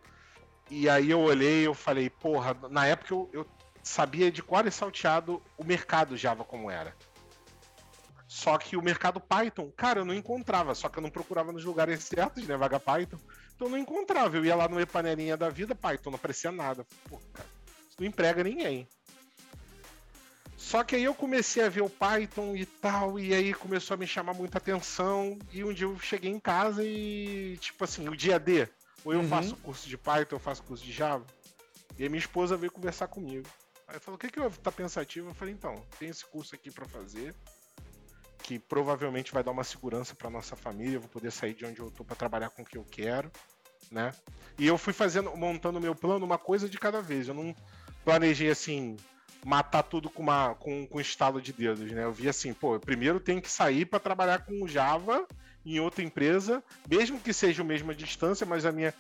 E 0.70 0.90
aí 0.90 1.10
eu 1.10 1.20
olhei 1.20 1.66
eu 1.66 1.74
falei, 1.74 2.10
porra, 2.10 2.56
na 2.70 2.86
época 2.86 3.14
eu, 3.14 3.30
eu 3.32 3.48
sabia 3.82 4.32
de 4.32 4.44
qual 4.44 4.66
e 4.66 4.72
salteado 4.72 5.42
o 5.58 5.64
mercado 5.64 6.18
Java 6.18 6.44
como 6.44 6.70
era. 6.70 6.94
Só 8.28 8.58
que 8.58 8.76
o 8.76 8.82
mercado 8.82 9.22
Python, 9.22 9.72
cara, 9.76 10.02
eu 10.02 10.06
não 10.06 10.14
encontrava, 10.14 10.76
só 10.76 10.90
que 10.90 11.00
eu 11.00 11.02
não 11.02 11.10
procurava 11.10 11.54
nos 11.54 11.64
lugares 11.64 12.04
certos, 12.04 12.46
né, 12.46 12.58
vaga 12.58 12.80
Python. 12.80 13.18
Então 13.56 13.68
eu 13.68 13.72
não 13.72 13.78
encontrava, 13.78 14.36
eu 14.36 14.46
ia 14.46 14.56
lá 14.56 14.68
no 14.68 14.86
panelinha 14.86 15.38
da 15.38 15.50
vida, 15.50 15.74
Python, 15.74 16.12
não 16.12 16.18
aparecia 16.18 16.52
nada. 16.52 16.86
Pô, 17.10 17.20
cara, 17.34 17.48
não 17.98 18.06
emprega 18.06 18.44
ninguém. 18.44 18.88
Só 20.58 20.84
que 20.84 20.96
aí 20.96 21.04
eu 21.04 21.16
comecei 21.16 21.64
a 21.64 21.70
ver 21.70 21.82
o 21.82 21.90
Python 21.90 22.56
e 22.56 22.66
tal, 22.66 23.18
e 23.18 23.34
aí 23.34 23.54
começou 23.54 23.96
a 23.96 23.98
me 23.98 24.06
chamar 24.06 24.34
muita 24.34 24.58
atenção. 24.58 25.40
E 25.54 25.64
um 25.64 25.72
dia 25.72 25.86
eu 25.86 25.98
cheguei 26.00 26.30
em 26.30 26.40
casa 26.40 26.84
e, 26.84 27.58
tipo 27.62 27.84
assim, 27.84 28.10
o 28.10 28.16
dia 28.16 28.38
D, 28.38 28.68
ou 29.04 29.14
eu 29.14 29.20
Uhum. 29.20 29.28
faço 29.28 29.56
curso 29.58 29.88
de 29.88 29.98
Python, 29.98 30.36
eu 30.36 30.40
faço 30.40 30.64
curso 30.64 30.84
de 30.84 30.92
Java. 30.92 31.26
E 31.98 32.04
aí 32.04 32.10
minha 32.10 32.20
esposa 32.20 32.58
veio 32.58 32.72
conversar 32.72 33.08
comigo. 33.08 33.48
Aí 33.88 34.00
falou, 34.00 34.16
o 34.16 34.20
que 34.20 34.30
que 34.30 34.40
tá 34.62 34.72
pensativo? 34.72 35.30
Eu 35.30 35.34
falei, 35.34 35.54
então, 35.54 35.76
tem 35.98 36.10
esse 36.10 36.26
curso 36.26 36.54
aqui 36.54 36.70
para 36.70 36.86
fazer, 36.86 37.34
que 38.44 38.60
provavelmente 38.60 39.32
vai 39.32 39.44
dar 39.44 39.52
uma 39.52 39.64
segurança 39.64 40.14
para 40.14 40.30
nossa 40.30 40.56
família, 40.56 40.96
eu 40.98 41.02
vou 41.02 41.10
poder 41.10 41.32
sair 41.32 41.54
de 41.54 41.66
onde 41.66 41.80
eu 41.80 41.90
tô 41.90 42.04
para 42.04 42.16
trabalhar 42.16 42.50
com 42.50 42.62
o 42.62 42.66
que 42.66 42.78
eu 42.78 42.84
quero, 42.84 43.32
né? 43.92 44.12
E 44.58 44.68
eu 44.68 44.78
fui 44.78 44.94
fazendo, 44.94 45.36
montando 45.36 45.80
meu 45.80 45.96
plano 45.96 46.26
uma 46.26 46.38
coisa 46.38 46.68
de 46.70 46.78
cada 46.78 47.02
vez. 47.02 47.28
Eu 47.28 47.34
não 47.34 47.56
planejei 48.04 48.50
assim 48.50 48.98
matar 49.46 49.84
tudo 49.84 50.10
com 50.10 50.22
uma 50.24 50.56
com, 50.56 50.86
com 50.88 50.98
um 50.98 51.02
estalo 51.02 51.42
de 51.42 51.54
dedos, 51.54 51.92
né? 51.92 52.04
Eu 52.04 52.12
vi 52.12 52.28
assim, 52.28 52.54
pô, 52.54 52.76
eu 52.76 52.80
primeiro 52.80 53.20
tenho 53.20 53.42
que 53.42 53.50
sair 53.50 53.86
para 53.86 54.00
trabalhar 54.00 54.40
com 54.40 54.68
Java 54.68 55.26
em 55.76 55.80
outra 55.80 56.04
empresa, 56.04 56.64
mesmo 56.90 57.20
que 57.20 57.34
seja 57.34 57.62
a 57.62 57.66
mesma 57.66 57.94
distância, 57.94 58.46
mas 58.46 58.66
a 58.66 58.72
minha 58.72 58.94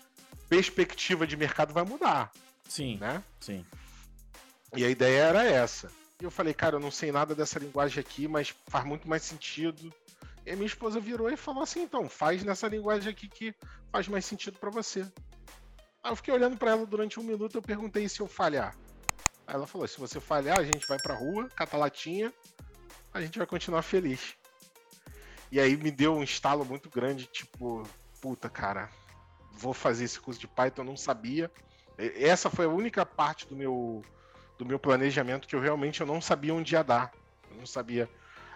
perspectiva 0.49 1.25
de 1.25 1.37
mercado 1.37 1.73
vai 1.73 1.83
mudar. 1.83 2.31
Sim. 2.67 2.97
Né? 2.97 3.23
Sim. 3.39 3.65
E 4.75 4.83
a 4.83 4.89
ideia 4.89 5.23
era 5.23 5.43
essa. 5.43 5.89
E 6.19 6.23
eu 6.23 6.31
falei, 6.31 6.53
cara, 6.53 6.75
eu 6.75 6.79
não 6.79 6.91
sei 6.91 7.11
nada 7.11 7.35
dessa 7.35 7.59
linguagem 7.59 7.99
aqui, 7.99 8.27
mas 8.27 8.53
faz 8.67 8.85
muito 8.85 9.07
mais 9.07 9.23
sentido. 9.23 9.93
E 10.45 10.51
a 10.51 10.55
minha 10.55 10.65
esposa 10.65 10.99
virou 10.99 11.29
e 11.29 11.37
falou 11.37 11.61
assim: 11.61 11.83
então, 11.83 12.09
faz 12.09 12.43
nessa 12.43 12.67
linguagem 12.67 13.11
aqui 13.11 13.27
que 13.27 13.53
faz 13.91 14.07
mais 14.07 14.25
sentido 14.25 14.57
para 14.57 14.69
você. 14.69 15.01
Aí 16.03 16.11
eu 16.11 16.15
fiquei 16.15 16.33
olhando 16.33 16.57
para 16.57 16.71
ela 16.71 16.85
durante 16.85 17.19
um 17.19 17.23
minuto, 17.23 17.55
eu 17.57 17.61
perguntei 17.61 18.07
se 18.07 18.21
eu 18.21 18.27
falhar. 18.27 18.73
Aí 19.45 19.55
ela 19.55 19.67
falou: 19.67 19.87
se 19.87 19.99
você 19.99 20.19
falhar, 20.19 20.57
a 20.57 20.63
gente 20.63 20.87
vai 20.87 20.97
pra 20.97 21.13
rua, 21.13 21.49
cata 21.55 21.77
latinha, 21.77 22.33
a 23.13 23.21
gente 23.21 23.37
vai 23.37 23.45
continuar 23.45 23.81
feliz. 23.81 24.36
E 25.51 25.59
aí 25.59 25.77
me 25.77 25.91
deu 25.91 26.13
um 26.15 26.23
estalo 26.23 26.65
muito 26.65 26.89
grande, 26.89 27.25
tipo, 27.25 27.83
puta, 28.21 28.49
cara, 28.49 28.89
vou 29.51 29.73
fazer 29.73 30.03
esse 30.03 30.19
curso 30.19 30.39
de 30.39 30.47
Python, 30.47 30.81
eu 30.81 30.85
não 30.85 30.97
sabia. 30.97 31.51
Essa 31.97 32.49
foi 32.49 32.65
a 32.65 32.69
única 32.69 33.05
parte 33.05 33.47
do 33.47 33.55
meu 33.55 34.03
do 34.57 34.65
meu 34.65 34.79
planejamento 34.79 35.47
que 35.47 35.55
eu 35.55 35.61
realmente 35.61 36.01
eu 36.01 36.07
não 36.07 36.19
sabia 36.19 36.53
onde 36.53 36.73
ia 36.73 36.83
dar. 36.83 37.11
Eu 37.51 37.57
não 37.57 37.65
sabia 37.65 38.09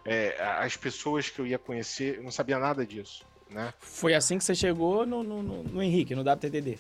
é, 0.03 0.35
as 0.59 0.75
pessoas 0.75 1.29
que 1.29 1.39
eu 1.39 1.45
ia 1.45 1.59
conhecer, 1.59 2.17
eu 2.17 2.23
não 2.23 2.31
sabia 2.31 2.57
nada 2.57 2.85
disso. 2.85 3.23
Né? 3.49 3.73
Foi 3.79 4.13
assim 4.13 4.37
que 4.37 4.43
você 4.43 4.55
chegou 4.55 5.05
no, 5.05 5.23
no, 5.23 5.63
no 5.63 5.81
Henrique, 5.83 6.15
no 6.15 6.21
WTDD? 6.21 6.79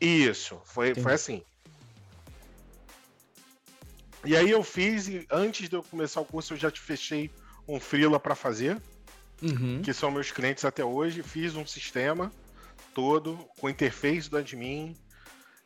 Isso, 0.00 0.60
foi, 0.64 0.94
foi 0.94 1.12
assim. 1.12 1.42
E 4.24 4.36
aí 4.36 4.50
eu 4.50 4.62
fiz, 4.64 5.06
e 5.06 5.26
antes 5.30 5.68
de 5.68 5.76
eu 5.76 5.82
começar 5.82 6.20
o 6.20 6.24
curso, 6.24 6.54
eu 6.54 6.56
já 6.56 6.70
te 6.70 6.80
fechei 6.80 7.30
um 7.66 7.78
freela 7.78 8.18
para 8.18 8.34
fazer, 8.34 8.80
uhum. 9.42 9.82
que 9.82 9.92
são 9.92 10.10
meus 10.10 10.30
clientes 10.30 10.64
até 10.64 10.84
hoje. 10.84 11.22
Fiz 11.22 11.54
um 11.54 11.66
sistema 11.66 12.32
todo 12.94 13.38
com 13.58 13.68
interface 13.68 14.28
do 14.28 14.36
admin, 14.36 14.96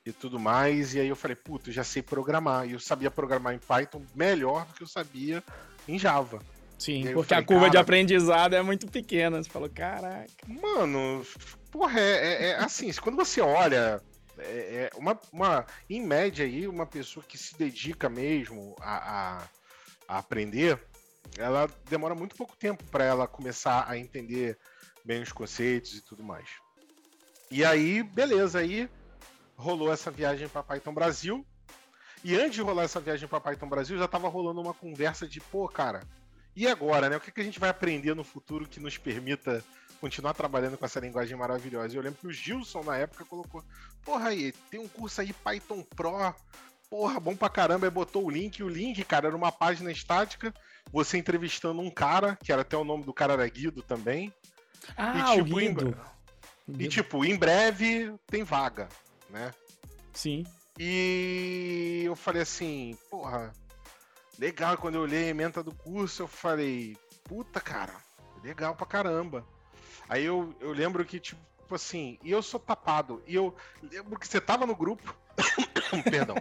e 0.04 0.12
tudo 0.12 0.38
mais. 0.38 0.94
E 0.94 1.00
aí 1.00 1.08
eu 1.08 1.16
falei, 1.16 1.36
puta, 1.36 1.70
eu 1.70 1.74
já 1.74 1.84
sei 1.84 2.02
programar. 2.02 2.68
E 2.68 2.72
eu 2.72 2.80
sabia 2.80 3.10
programar 3.10 3.54
em 3.54 3.58
Python 3.58 4.02
melhor 4.14 4.66
do 4.66 4.74
que 4.74 4.82
eu 4.82 4.88
sabia 4.88 5.42
em 5.86 5.98
Java. 5.98 6.40
Sim, 6.78 7.12
porque 7.12 7.28
falei, 7.28 7.44
a 7.44 7.46
curva 7.46 7.70
de 7.70 7.76
aprendizado 7.76 8.54
é 8.54 8.62
muito 8.62 8.86
pequena. 8.88 9.42
Você 9.42 9.48
falou, 9.48 9.68
caraca. 9.68 10.28
Mano, 10.46 11.24
porra, 11.70 12.00
é, 12.00 12.04
é, 12.04 12.48
é 12.50 12.54
assim, 12.56 12.92
quando 12.94 13.16
você 13.16 13.40
olha. 13.40 14.02
É, 14.38 14.44
é, 14.44 14.90
uma, 14.96 15.20
uma, 15.30 15.66
em 15.88 16.04
média 16.04 16.44
aí, 16.44 16.66
uma 16.66 16.86
pessoa 16.86 17.24
que 17.24 17.36
se 17.36 17.56
dedica 17.56 18.08
mesmo 18.08 18.74
a, 18.80 18.96
a, 18.96 19.42
a 20.08 20.18
aprender, 20.18 20.80
ela 21.38 21.68
demora 21.88 22.14
muito 22.14 22.36
pouco 22.36 22.56
tempo 22.56 22.84
para 22.84 23.04
ela 23.04 23.26
começar 23.26 23.84
a 23.88 23.96
entender 23.96 24.58
bem 25.04 25.22
os 25.22 25.32
conceitos 25.32 25.94
e 25.94 26.00
tudo 26.00 26.22
mais. 26.22 26.48
E 27.50 27.64
aí, 27.64 28.02
beleza, 28.02 28.58
aí 28.58 28.88
rolou 29.56 29.92
essa 29.92 30.10
viagem 30.10 30.48
para 30.48 30.62
Python 30.62 30.94
Brasil. 30.94 31.46
E 32.24 32.36
antes 32.36 32.54
de 32.54 32.62
rolar 32.62 32.84
essa 32.84 33.00
viagem 33.00 33.28
para 33.28 33.40
Python 33.40 33.68
Brasil, 33.68 33.98
já 33.98 34.04
estava 34.04 34.28
rolando 34.28 34.60
uma 34.60 34.72
conversa 34.72 35.26
de, 35.26 35.40
pô, 35.40 35.68
cara, 35.68 36.02
e 36.54 36.68
agora, 36.68 37.08
né? 37.08 37.16
O 37.16 37.20
que, 37.20 37.32
que 37.32 37.40
a 37.40 37.44
gente 37.44 37.58
vai 37.58 37.70
aprender 37.70 38.14
no 38.14 38.22
futuro 38.22 38.68
que 38.68 38.78
nos 38.78 38.96
permita 38.96 39.64
continuar 40.00 40.34
trabalhando 40.34 40.76
com 40.76 40.84
essa 40.84 41.00
linguagem 41.00 41.36
maravilhosa? 41.36 41.94
E 41.94 41.96
eu 41.96 42.02
lembro 42.02 42.20
que 42.20 42.26
o 42.26 42.32
Gilson, 42.32 42.82
na 42.84 42.96
época, 42.96 43.24
colocou: 43.24 43.64
Porra, 44.04 44.28
aí, 44.28 44.52
tem 44.70 44.78
um 44.78 44.88
curso 44.88 45.20
aí 45.20 45.32
Python 45.32 45.82
Pro, 45.82 46.34
porra, 46.90 47.18
bom 47.18 47.34
pra 47.34 47.48
caramba. 47.48 47.86
Aí 47.86 47.90
botou 47.90 48.24
o 48.24 48.30
link, 48.30 48.58
e 48.58 48.62
o 48.62 48.68
link, 48.68 49.02
cara, 49.04 49.28
era 49.28 49.36
uma 49.36 49.50
página 49.50 49.90
estática, 49.90 50.54
você 50.90 51.18
entrevistando 51.18 51.80
um 51.80 51.90
cara, 51.90 52.36
que 52.42 52.52
era 52.52 52.62
até 52.62 52.76
o 52.76 52.84
nome 52.84 53.04
do 53.04 53.12
cara 53.12 53.34
era 53.34 53.48
Guido 53.48 53.82
também. 53.82 54.32
Ah, 54.96 55.34
e, 55.34 55.36
tipo, 55.36 55.40
o 55.40 55.58
Guido. 55.58 55.98
Em... 56.68 56.82
E 56.82 56.88
tipo, 56.88 57.24
em 57.24 57.36
breve 57.36 58.14
tem 58.26 58.44
vaga 58.44 58.88
né? 59.32 59.52
Sim. 60.12 60.44
E 60.78 62.02
eu 62.04 62.14
falei 62.14 62.42
assim, 62.42 62.96
porra, 63.10 63.52
legal. 64.38 64.76
Quando 64.76 64.96
eu 64.96 65.00
olhei 65.00 65.24
a 65.24 65.28
emenda 65.28 65.62
do 65.62 65.74
curso, 65.74 66.22
eu 66.22 66.28
falei, 66.28 66.96
puta, 67.24 67.60
cara, 67.60 67.94
legal 68.44 68.76
pra 68.76 68.86
caramba. 68.86 69.44
Aí 70.08 70.24
eu, 70.24 70.54
eu 70.60 70.72
lembro 70.72 71.04
que, 71.04 71.18
tipo 71.18 71.40
assim, 71.74 72.18
e 72.22 72.30
eu 72.30 72.42
sou 72.42 72.60
tapado. 72.60 73.22
E 73.26 73.34
eu 73.34 73.54
lembro 73.82 74.18
que 74.18 74.28
você 74.28 74.40
tava 74.40 74.66
no 74.66 74.76
grupo. 74.76 75.16
Perdão. 76.10 76.36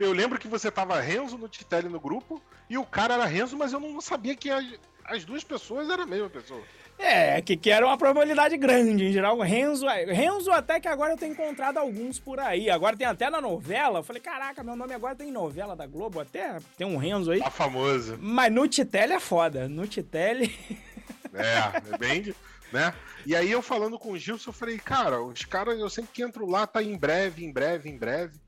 Eu 0.00 0.12
lembro 0.12 0.38
que 0.38 0.48
você 0.48 0.70
tava 0.70 0.98
Renzo 0.98 1.36
no 1.36 1.46
Titelli 1.46 1.90
no 1.90 2.00
grupo 2.00 2.42
e 2.70 2.78
o 2.78 2.86
cara 2.86 3.14
era 3.14 3.26
Renzo, 3.26 3.54
mas 3.56 3.74
eu 3.74 3.78
não 3.78 4.00
sabia 4.00 4.34
que 4.34 4.50
as, 4.50 4.64
as 5.04 5.24
duas 5.26 5.44
pessoas 5.44 5.90
eram 5.90 6.04
a 6.04 6.06
mesma 6.06 6.30
pessoa. 6.30 6.62
É, 6.98 7.40
que, 7.42 7.56
que 7.56 7.70
era 7.70 7.86
uma 7.86 7.96
probabilidade 7.98 8.56
grande, 8.56 9.06
em 9.06 9.12
geral. 9.12 9.38
Renzo, 9.40 9.86
Renzo 9.86 10.50
até 10.52 10.80
que 10.80 10.88
agora 10.88 11.12
eu 11.12 11.18
tenho 11.18 11.32
encontrado 11.32 11.76
alguns 11.76 12.18
por 12.18 12.40
aí. 12.40 12.70
Agora 12.70 12.96
tem 12.96 13.06
até 13.06 13.28
na 13.28 13.42
novela. 13.42 13.98
Eu 13.98 14.02
falei, 14.02 14.22
caraca, 14.22 14.64
meu 14.64 14.74
nome 14.74 14.94
agora 14.94 15.14
tem 15.14 15.30
novela 15.30 15.76
da 15.76 15.86
Globo 15.86 16.18
até. 16.18 16.58
Tem 16.78 16.86
um 16.86 16.96
Renzo 16.96 17.30
aí. 17.30 17.40
Tá 17.40 17.50
famoso. 17.50 18.18
Mas 18.20 18.50
no 18.52 18.66
Titelli 18.66 19.12
é 19.12 19.20
foda. 19.20 19.68
No 19.68 19.86
Titelli... 19.86 20.54
É, 21.32 21.94
é 21.94 21.98
bem... 21.98 22.34
Né? 22.72 22.92
E 23.26 23.36
aí 23.36 23.50
eu 23.50 23.62
falando 23.62 23.98
com 23.98 24.12
o 24.12 24.18
Gilson, 24.18 24.50
eu 24.50 24.54
falei, 24.54 24.78
cara, 24.78 25.20
os 25.20 25.44
caras, 25.44 25.78
eu 25.78 25.90
sempre 25.90 26.10
que 26.12 26.22
entro 26.22 26.46
lá, 26.46 26.66
tá 26.66 26.82
em 26.82 26.96
breve, 26.96 27.44
em 27.44 27.52
breve, 27.52 27.88
em 27.88 27.96
breve. 27.96 28.38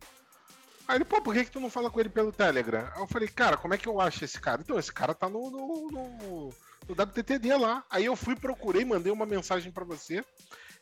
Aí 0.88 0.96
ele, 0.96 1.04
pô, 1.04 1.22
por 1.22 1.34
que, 1.34 1.44
que 1.44 1.50
tu 1.50 1.60
não 1.60 1.70
fala 1.70 1.90
com 1.90 2.00
ele 2.00 2.08
pelo 2.08 2.32
Telegram? 2.32 2.88
Aí 2.94 3.00
eu 3.00 3.06
falei, 3.06 3.28
cara, 3.28 3.56
como 3.56 3.74
é 3.74 3.78
que 3.78 3.88
eu 3.88 4.00
acho 4.00 4.24
esse 4.24 4.40
cara? 4.40 4.60
Então, 4.60 4.78
esse 4.78 4.92
cara 4.92 5.14
tá 5.14 5.28
no, 5.28 5.50
no, 5.50 5.90
no 5.90 6.54
no 6.88 6.94
WTTD 6.94 7.56
lá. 7.56 7.84
Aí 7.90 8.04
eu 8.04 8.16
fui, 8.16 8.34
procurei, 8.34 8.84
mandei 8.84 9.12
uma 9.12 9.26
mensagem 9.26 9.70
para 9.70 9.84
você. 9.84 10.24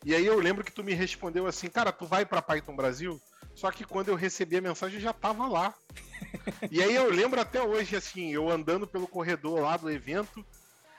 E 0.05 0.15
aí 0.15 0.25
eu 0.25 0.39
lembro 0.39 0.65
que 0.65 0.73
tu 0.73 0.83
me 0.83 0.95
respondeu 0.95 1.47
assim, 1.47 1.69
cara, 1.69 1.93
tu 1.93 2.07
vai 2.07 2.25
para 2.25 2.43
Python 2.43 2.75
Brasil? 2.75 3.21
Só 3.55 3.71
que 3.71 3.85
quando 3.85 4.09
eu 4.09 4.15
recebi 4.15 4.57
a 4.57 4.63
mensagem 4.63 4.99
já 4.99 5.13
tava 5.13 5.47
lá. 5.47 5.75
e 6.71 6.83
aí 6.83 6.95
eu 6.95 7.11
lembro 7.11 7.41
até 7.41 7.63
hoje, 7.63 7.97
assim, 7.97 8.33
eu 8.33 8.49
andando 8.49 8.87
pelo 8.87 9.07
corredor 9.07 9.61
lá 9.61 9.77
do 9.77 9.91
evento. 9.91 10.45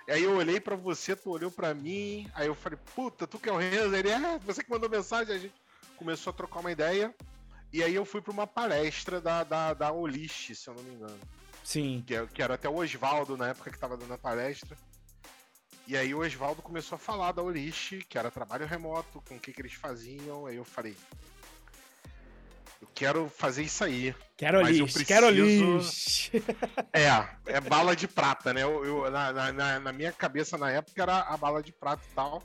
Aí 0.08 0.24
eu 0.24 0.36
olhei 0.36 0.60
para 0.60 0.76
você, 0.76 1.16
tu 1.16 1.32
olhou 1.32 1.50
para 1.50 1.74
mim. 1.74 2.30
Aí 2.36 2.48
eu 2.48 2.56
falei, 2.56 2.78
puta, 2.96 3.26
tu 3.26 3.40
que 3.40 3.50
é 3.50 3.52
o 3.52 3.58
Renzo? 3.58 3.96
Ele, 3.96 4.10
é, 4.10 4.40
você 4.40 4.64
que 4.64 4.70
mandou 4.70 4.90
mensagem. 4.90 5.34
A 5.34 5.40
gente 5.40 5.54
começou 5.98 6.32
a 6.32 6.36
trocar 6.36 6.60
uma 6.60 6.72
ideia. 6.72 7.14
E 7.74 7.84
aí 7.84 7.96
eu 7.96 8.06
fui 8.06 8.22
para 8.22 8.34
uma 8.34 8.46
palestra 8.46 9.22
da, 9.22 9.44
da, 9.44 9.74
da 9.74 9.90
se 9.90 10.68
eu 10.68 10.74
não 10.74 10.84
me 10.84 10.92
engano. 10.92 11.20
Sim. 11.64 12.04
Que, 12.06 12.26
que 12.28 12.42
era 12.42 12.56
até 12.56 12.68
o 12.68 12.76
Oswaldo 12.76 13.38
na 13.38 13.50
época 13.50 13.72
que 13.72 13.80
tava 13.80 13.96
dando 13.96 14.14
a 14.14 14.18
palestra. 14.18 14.78
E 15.88 15.98
aí 15.98 16.14
o 16.14 16.20
Oswaldo 16.20 16.62
começou 16.62 16.96
a 16.96 17.00
falar 17.00 17.32
da 17.32 17.42
Orish, 17.42 18.06
que 18.08 18.18
era 18.18 18.32
trabalho 18.32 18.66
remoto, 18.66 19.22
com 19.28 19.36
o 19.36 19.40
que, 19.40 19.52
que 19.52 19.62
eles 19.62 19.74
faziam. 19.74 20.46
Aí 20.46 20.56
eu 20.56 20.64
falei, 20.64 20.96
eu 22.82 22.88
quero 22.96 23.30
fazer 23.30 23.64
isso 23.64 23.84
aí. 23.84 24.16
Quero 24.36 24.62
lixo, 24.62 24.84
preciso... 24.86 25.06
quero 25.06 25.30
lixo. 25.30 26.32
É, 26.92 27.08
é 27.46 27.62
bala 27.62 27.96
de 27.96 28.08
prata, 28.08 28.54
né? 28.54 28.64
Eu, 28.64 28.84
eu 28.84 29.12
na, 29.12 29.52
na, 29.54 29.80
na, 29.80 29.92
minha 29.92 30.12
cabeça 30.12 30.58
na 30.58 30.72
época 30.72 31.02
era 31.02 31.20
a 31.20 31.38
bala 31.38 31.62
de 31.62 31.72
prata 31.72 32.04
e 32.10 32.16
tal. 32.16 32.44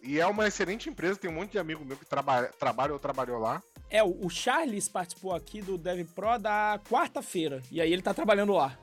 E 0.00 0.20
é 0.20 0.26
uma 0.26 0.46
excelente 0.46 0.88
empresa, 0.88 1.18
tem 1.18 1.28
um 1.28 1.34
monte 1.34 1.52
de 1.52 1.58
amigo 1.58 1.84
meu 1.84 1.96
que 1.96 2.04
trabalha, 2.04 2.48
trabalha 2.58 2.92
ou 2.92 2.98
trabalhou 2.98 3.38
lá. 3.38 3.62
É, 3.90 4.02
o 4.02 4.28
Charles 4.28 4.88
participou 4.88 5.34
aqui 5.34 5.62
do 5.62 5.78
Dev 5.78 6.06
Pro 6.14 6.38
da 6.38 6.78
quarta-feira. 6.90 7.62
E 7.70 7.80
aí 7.80 7.92
ele 7.92 8.02
tá 8.02 8.12
trabalhando 8.12 8.52
lá. 8.52 8.78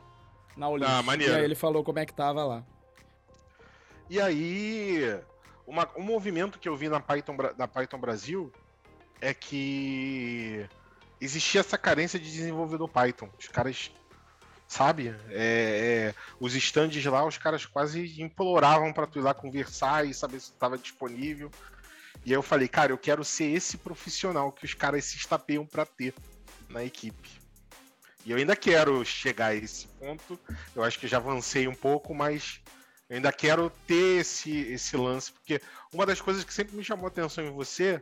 Na 0.57 0.67
Olish. 0.69 0.89
Ah, 0.89 1.03
maneiro. 1.03 1.33
E 1.33 1.35
aí 1.35 1.43
ele 1.43 1.55
falou 1.55 1.83
como 1.83 1.99
é 1.99 2.05
que 2.05 2.13
tava 2.13 2.43
lá. 2.43 2.63
E 4.09 4.19
aí, 4.19 5.19
uma, 5.67 5.89
um 5.95 6.01
movimento 6.01 6.59
que 6.59 6.69
eu 6.69 6.75
vi 6.75 6.89
na 6.89 6.99
Python, 6.99 7.35
na 7.57 7.67
Python 7.67 7.99
Brasil 7.99 8.51
é 9.21 9.33
que 9.33 10.67
existia 11.19 11.61
essa 11.61 11.77
carência 11.77 12.19
de 12.19 12.31
desenvolvedor 12.31 12.87
Python. 12.89 13.29
Os 13.39 13.47
caras, 13.47 13.91
sabe? 14.67 15.15
É, 15.29 16.13
é, 16.13 16.15
os 16.39 16.55
stands 16.55 17.03
lá, 17.05 17.25
os 17.25 17.37
caras 17.37 17.65
quase 17.65 18.21
imploravam 18.21 18.93
para 18.93 19.07
tu 19.07 19.19
ir 19.19 19.21
lá 19.23 19.33
conversar 19.33 20.05
e 20.07 20.13
saber 20.13 20.39
se 20.39 20.51
estava 20.51 20.77
disponível. 20.77 21.51
E 22.25 22.31
aí 22.31 22.33
eu 22.33 22.41
falei, 22.41 22.67
cara, 22.67 22.91
eu 22.91 22.97
quero 22.97 23.23
ser 23.23 23.45
esse 23.45 23.77
profissional 23.77 24.51
que 24.51 24.65
os 24.65 24.73
caras 24.73 25.05
se 25.05 25.17
estapeiam 25.17 25.65
para 25.65 25.85
ter 25.85 26.13
na 26.67 26.83
equipe. 26.83 27.29
E 28.25 28.31
eu 28.31 28.37
ainda 28.37 28.55
quero 28.55 29.05
chegar 29.05 29.47
a 29.47 29.55
esse 29.55 29.87
ponto. 29.99 30.39
Eu 30.75 30.83
acho 30.83 30.97
que 30.97 31.07
já 31.07 31.17
avancei 31.17 31.67
um 31.67 31.75
pouco, 31.75 32.15
mas 32.15 32.59
eu 33.07 33.17
ainda 33.17 33.31
quero 33.31 33.69
ter 33.85 34.21
esse, 34.21 34.51
esse 34.51 34.97
lance, 34.97 35.31
porque 35.31 35.61
uma 35.93 36.05
das 36.05 36.19
coisas 36.19 36.43
que 36.43 36.53
sempre 36.53 36.75
me 36.75 36.83
chamou 36.83 37.07
atenção 37.07 37.45
em 37.45 37.51
você 37.51 38.01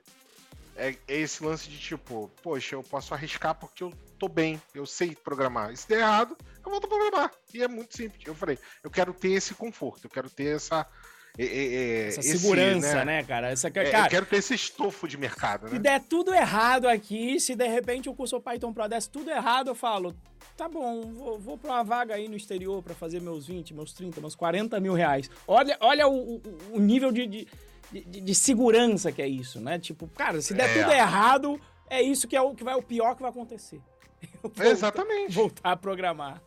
é, 0.76 0.96
é, 1.08 1.20
esse 1.20 1.44
lance 1.44 1.70
de 1.70 1.78
tipo, 1.78 2.32
poxa, 2.42 2.76
eu 2.76 2.84
posso 2.84 3.14
arriscar 3.14 3.54
porque 3.54 3.84
eu 3.84 3.94
tô 4.18 4.28
bem, 4.28 4.62
eu 4.74 4.86
sei 4.86 5.16
programar. 5.16 5.72
E 5.72 5.78
se 5.78 5.88
der 5.88 6.00
errado, 6.00 6.38
eu 6.66 6.72
volto 6.72 6.86
a 6.86 6.88
programar. 6.88 7.32
E 7.54 7.62
é 7.62 7.68
muito 7.68 7.96
simples. 7.96 8.26
Eu 8.26 8.34
falei, 8.34 8.58
eu 8.84 8.90
quero 8.90 9.14
ter 9.14 9.32
esse 9.32 9.54
conforto, 9.54 10.06
eu 10.06 10.10
quero 10.10 10.30
ter 10.30 10.56
essa. 10.56 10.88
É, 11.38 11.46
é, 11.46 12.08
essa 12.10 12.20
esse, 12.20 12.38
segurança, 12.38 13.04
né? 13.04 13.06
né, 13.06 13.24
cara? 13.24 13.50
Essa, 13.50 13.68
é, 13.68 13.72
cara, 13.72 14.06
eu 14.06 14.10
quero 14.10 14.26
ter 14.28 14.38
esse 14.38 14.54
estofo 14.54 15.08
de 15.08 15.18
mercado, 15.18 15.64
né? 15.64 15.72
Se 15.72 15.80
der 15.80 16.00
tudo 16.02 16.32
errado 16.32 16.88
aqui, 16.88 17.40
se 17.40 17.56
de 17.56 17.68
repente 17.68 18.08
o 18.08 18.14
curso 18.14 18.40
Python 18.40 18.72
Pro 18.72 18.88
desse 18.88 19.10
tudo 19.10 19.32
errado, 19.32 19.70
eu 19.70 19.76
falo, 19.76 20.16
tá 20.56 20.70
bom, 20.70 21.12
vou, 21.12 21.40
vou 21.40 21.58
pra 21.58 21.72
uma 21.72 21.84
vaga 21.84 22.14
aí 22.14 22.28
no 22.28 22.36
exterior 22.36 22.84
para 22.84 22.94
fazer 22.94 23.20
meus 23.20 23.48
20, 23.48 23.74
meus 23.74 23.94
30, 23.94 24.22
meus 24.22 24.36
40 24.36 24.80
mil 24.80 24.94
reais. 24.94 25.28
Olha, 25.48 25.76
olha 25.80 26.08
o, 26.08 26.36
o, 26.36 26.42
o 26.74 26.80
nível 26.80 27.12
de, 27.12 27.26
de, 27.26 27.48
de, 27.92 28.22
de, 28.22 28.36
segurança 28.36 29.12
que 29.12 29.22
é 29.22 29.28
isso, 29.28 29.60
né? 29.60 29.80
Tipo, 29.80 30.08
cara, 30.10 30.40
se 30.40 30.54
der 30.54 30.70
é. 30.70 30.84
tudo 30.84 30.92
errado, 30.92 31.60
é 31.90 32.00
isso 32.00 32.28
que 32.28 32.36
é 32.36 32.42
o 32.42 32.54
que 32.54 32.64
vai 32.64 32.76
o 32.76 32.84
pior 32.84 33.16
que 33.16 33.24
vai 33.24 33.32
acontecer. 33.32 33.82
Voltar, 34.40 34.66
Exatamente. 34.68 35.34
Voltar 35.34 35.72
a 35.72 35.76
programar. 35.76 36.40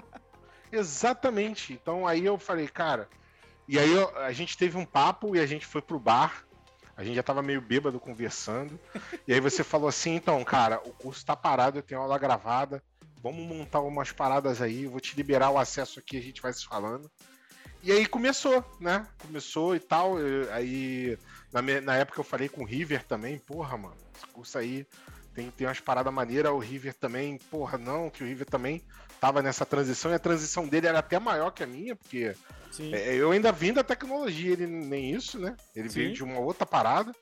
Exatamente. 0.72 1.74
Então 1.74 2.06
aí 2.06 2.24
eu 2.24 2.38
falei, 2.38 2.66
cara. 2.68 3.06
E 3.66 3.78
aí 3.78 3.90
eu, 3.90 4.16
a 4.18 4.32
gente 4.32 4.56
teve 4.56 4.76
um 4.76 4.84
papo 4.84 5.34
e 5.34 5.40
a 5.40 5.46
gente 5.46 5.66
foi 5.66 5.80
pro 5.80 5.98
bar. 5.98 6.44
A 6.96 7.02
gente 7.02 7.16
já 7.16 7.22
tava 7.22 7.42
meio 7.42 7.60
bêbado 7.60 7.98
conversando. 7.98 8.78
e 9.26 9.32
aí 9.32 9.40
você 9.40 9.64
falou 9.64 9.88
assim: 9.88 10.14
então, 10.14 10.42
cara, 10.44 10.80
o 10.84 10.92
curso 10.92 11.24
tá 11.24 11.34
parado, 11.34 11.78
eu 11.78 11.82
tenho 11.82 12.00
aula 12.00 12.18
gravada. 12.18 12.82
Vamos 13.22 13.46
montar 13.46 13.80
umas 13.80 14.12
paradas 14.12 14.60
aí, 14.60 14.86
vou 14.86 15.00
te 15.00 15.16
liberar 15.16 15.50
o 15.50 15.58
acesso 15.58 15.98
aqui, 15.98 16.18
a 16.18 16.22
gente 16.22 16.42
vai 16.42 16.52
se 16.52 16.66
falando. 16.66 17.10
E 17.82 17.90
aí 17.90 18.06
começou, 18.06 18.62
né? 18.78 19.06
Começou 19.18 19.74
e 19.74 19.80
tal. 19.80 20.16
Aí, 20.52 21.18
na, 21.52 21.62
na 21.62 21.96
época 21.96 22.20
eu 22.20 22.24
falei 22.24 22.48
com 22.48 22.62
o 22.62 22.66
River 22.66 23.02
também, 23.04 23.38
porra, 23.38 23.76
mano, 23.78 23.96
esse 24.14 24.26
curso 24.26 24.58
aí 24.58 24.86
tem, 25.34 25.50
tem 25.50 25.66
umas 25.66 25.80
paradas 25.80 26.12
maneiras. 26.12 26.52
O 26.52 26.58
River 26.58 26.94
também, 26.94 27.38
porra, 27.50 27.76
não, 27.76 28.08
que 28.08 28.22
o 28.22 28.26
River 28.26 28.46
também 28.46 28.82
tava 29.20 29.42
nessa 29.42 29.64
transição 29.64 30.10
e 30.10 30.14
a 30.14 30.18
transição 30.18 30.66
dele 30.66 30.86
era 30.86 30.98
até 30.98 31.18
maior 31.18 31.50
que 31.50 31.62
a 31.62 31.66
minha, 31.66 31.96
porque 31.96 32.34
é, 32.92 33.14
eu 33.14 33.30
ainda 33.30 33.52
vim 33.52 33.72
da 33.72 33.84
tecnologia, 33.84 34.52
ele 34.52 34.66
nem 34.66 35.10
isso, 35.12 35.38
né? 35.38 35.56
Ele 35.74 35.88
Sim. 35.88 36.00
veio 36.00 36.12
de 36.14 36.24
uma 36.24 36.38
outra 36.38 36.66
parada. 36.66 37.14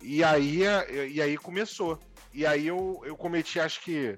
E 0.00 0.22
aí, 0.22 0.62
e 1.10 1.20
aí 1.20 1.36
começou. 1.36 1.98
E 2.32 2.46
aí 2.46 2.66
eu, 2.66 3.00
eu 3.04 3.16
cometi, 3.16 3.58
acho 3.58 3.80
que 3.80 4.16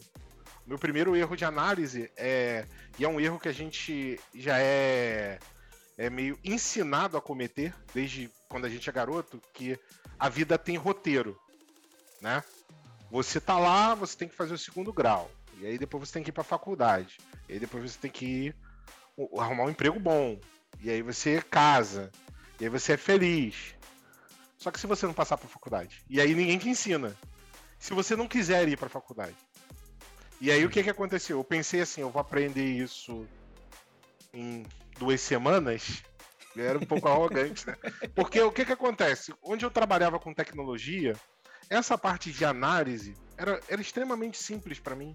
meu 0.67 0.79
primeiro 0.79 1.17
erro 1.17 1.37
de 1.37 1.45
análise 1.45 2.11
é 2.17 2.67
e 2.99 3.05
é 3.05 3.09
um 3.09 3.21
erro 3.21 3.41
que 3.41 3.49
a 3.49 3.53
gente 3.53 4.21
já 4.35 4.59
é 4.59 5.39
é 5.97 6.09
meio 6.09 6.39
ensinado 6.43 7.17
a 7.17 7.21
cometer 7.21 7.75
desde 7.93 8.31
quando 8.49 8.65
a 8.65 8.69
gente 8.69 8.89
é 8.89 8.93
garoto, 8.93 9.41
que 9.53 9.79
a 10.19 10.29
vida 10.29 10.57
tem 10.57 10.77
roteiro, 10.77 11.39
né? 12.21 12.43
Você 13.11 13.41
tá 13.41 13.59
lá, 13.59 13.95
você 13.95 14.17
tem 14.17 14.29
que 14.29 14.35
fazer 14.35 14.55
o 14.55 14.59
segundo 14.59 14.93
grau, 14.93 15.31
e 15.61 15.67
aí 15.67 15.79
depois 15.79 16.09
você 16.09 16.15
tem 16.15 16.23
que 16.23 16.31
ir 16.31 16.33
para 16.33 16.43
faculdade, 16.43 17.19
e 17.49 17.53
aí 17.53 17.59
depois 17.59 17.85
você 17.85 17.99
tem 17.99 18.11
que 18.11 18.25
ir 18.25 18.57
arrumar 19.39 19.65
um 19.65 19.71
emprego 19.71 20.01
bom, 20.01 20.41
e 20.81 20.91
aí 20.91 21.03
você 21.03 21.43
casa, 21.43 22.11
e 22.59 22.65
aí 22.65 22.71
você 22.71 22.95
é 22.95 22.97
feliz. 22.97 23.75
Só 24.57 24.71
que 24.71 24.81
se 24.81 24.87
você 24.87 25.07
não 25.07 25.15
passar 25.15 25.37
para 25.37 25.49
faculdade, 25.49 26.03
e 26.09 26.21
aí 26.21 26.35
ninguém 26.35 26.59
te 26.59 26.69
ensina. 26.69 27.17
Se 27.79 27.95
você 27.95 28.17
não 28.17 28.27
quiser 28.27 28.69
ir 28.69 28.77
para 28.77 28.89
faculdade, 28.89 29.37
e 30.41 30.51
aí 30.51 30.65
o 30.65 30.71
que 30.71 30.83
que 30.83 30.91
aconteceu? 30.91 31.39
Eu 31.39 31.45
pensei 31.45 31.83
assim, 31.83 32.01
eu 32.01 32.11
vou 32.11 32.21
aprender 32.21 32.65
isso 32.65 33.27
em 34.33 34.65
duas 34.99 35.21
semanas. 35.21 36.03
Eu 36.57 36.65
era 36.65 36.79
um 36.79 36.87
pouco 36.87 37.09
arrogante, 37.09 37.67
né? 37.67 37.77
Porque 38.15 38.41
o 38.41 38.51
que 38.51 38.65
que 38.65 38.73
acontece? 38.73 39.35
Onde 39.43 39.65
eu 39.65 39.71
trabalhava 39.71 40.19
com 40.19 40.33
tecnologia, 40.33 41.15
essa 41.69 41.97
parte 41.97 42.33
de 42.33 42.45
análise 42.45 43.15
era, 43.37 43.61
era 43.69 43.81
extremamente 43.81 44.39
simples 44.39 44.81
para 44.81 44.97
mim. 44.97 45.15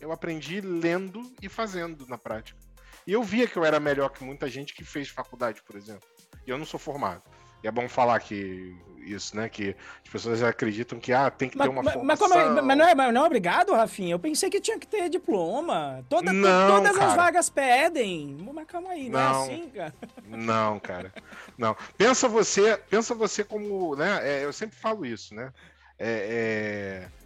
Eu 0.00 0.12
aprendi 0.12 0.60
lendo 0.60 1.22
e 1.40 1.48
fazendo 1.48 2.06
na 2.06 2.18
prática. 2.18 2.58
E 3.06 3.12
eu 3.12 3.22
via 3.22 3.46
que 3.46 3.56
eu 3.56 3.64
era 3.64 3.78
melhor 3.78 4.10
que 4.10 4.24
muita 4.24 4.48
gente 4.48 4.74
que 4.74 4.84
fez 4.84 5.08
faculdade, 5.08 5.62
por 5.62 5.76
exemplo. 5.76 6.08
E 6.46 6.50
eu 6.50 6.58
não 6.58 6.66
sou 6.66 6.78
formado. 6.78 7.22
E 7.62 7.68
é 7.68 7.70
bom 7.70 7.88
falar 7.88 8.20
que 8.20 8.76
isso, 8.98 9.36
né? 9.36 9.48
Que 9.48 9.74
as 10.04 10.10
pessoas 10.10 10.42
acreditam 10.42 10.98
que 10.98 11.12
ah, 11.12 11.30
tem 11.30 11.48
que 11.48 11.56
mas, 11.56 11.66
ter 11.66 11.72
uma 11.72 11.82
mas, 11.82 11.94
formação. 11.94 12.28
Mas, 12.28 12.38
é, 12.38 12.60
mas, 12.60 12.78
não 12.78 12.88
é, 12.88 12.94
mas 12.94 13.14
não 13.14 13.22
é 13.22 13.26
obrigado, 13.26 13.72
Rafinha? 13.72 14.14
Eu 14.14 14.18
pensei 14.18 14.50
que 14.50 14.60
tinha 14.60 14.78
que 14.78 14.86
ter 14.86 15.08
diploma. 15.08 16.04
Toda, 16.08 16.32
não, 16.32 16.76
todas 16.76 16.96
cara. 16.96 17.06
as 17.06 17.16
vagas 17.16 17.48
pedem. 17.48 18.36
Mas 18.52 18.66
calma 18.66 18.90
aí, 18.90 19.08
não, 19.08 19.18
é 19.18 19.22
não 19.22 19.30
é 19.30 19.44
assim, 19.44 19.70
cara? 19.70 19.94
Não, 20.28 20.80
cara. 20.80 21.12
Não. 21.56 21.76
Pensa 21.96 22.28
você, 22.28 22.76
pensa 22.90 23.14
você 23.14 23.44
como, 23.44 23.94
né? 23.96 24.20
É, 24.22 24.44
eu 24.44 24.52
sempre 24.52 24.76
falo 24.76 25.06
isso, 25.06 25.34
né? 25.34 25.52
É, 25.98 27.08
é... 27.08 27.25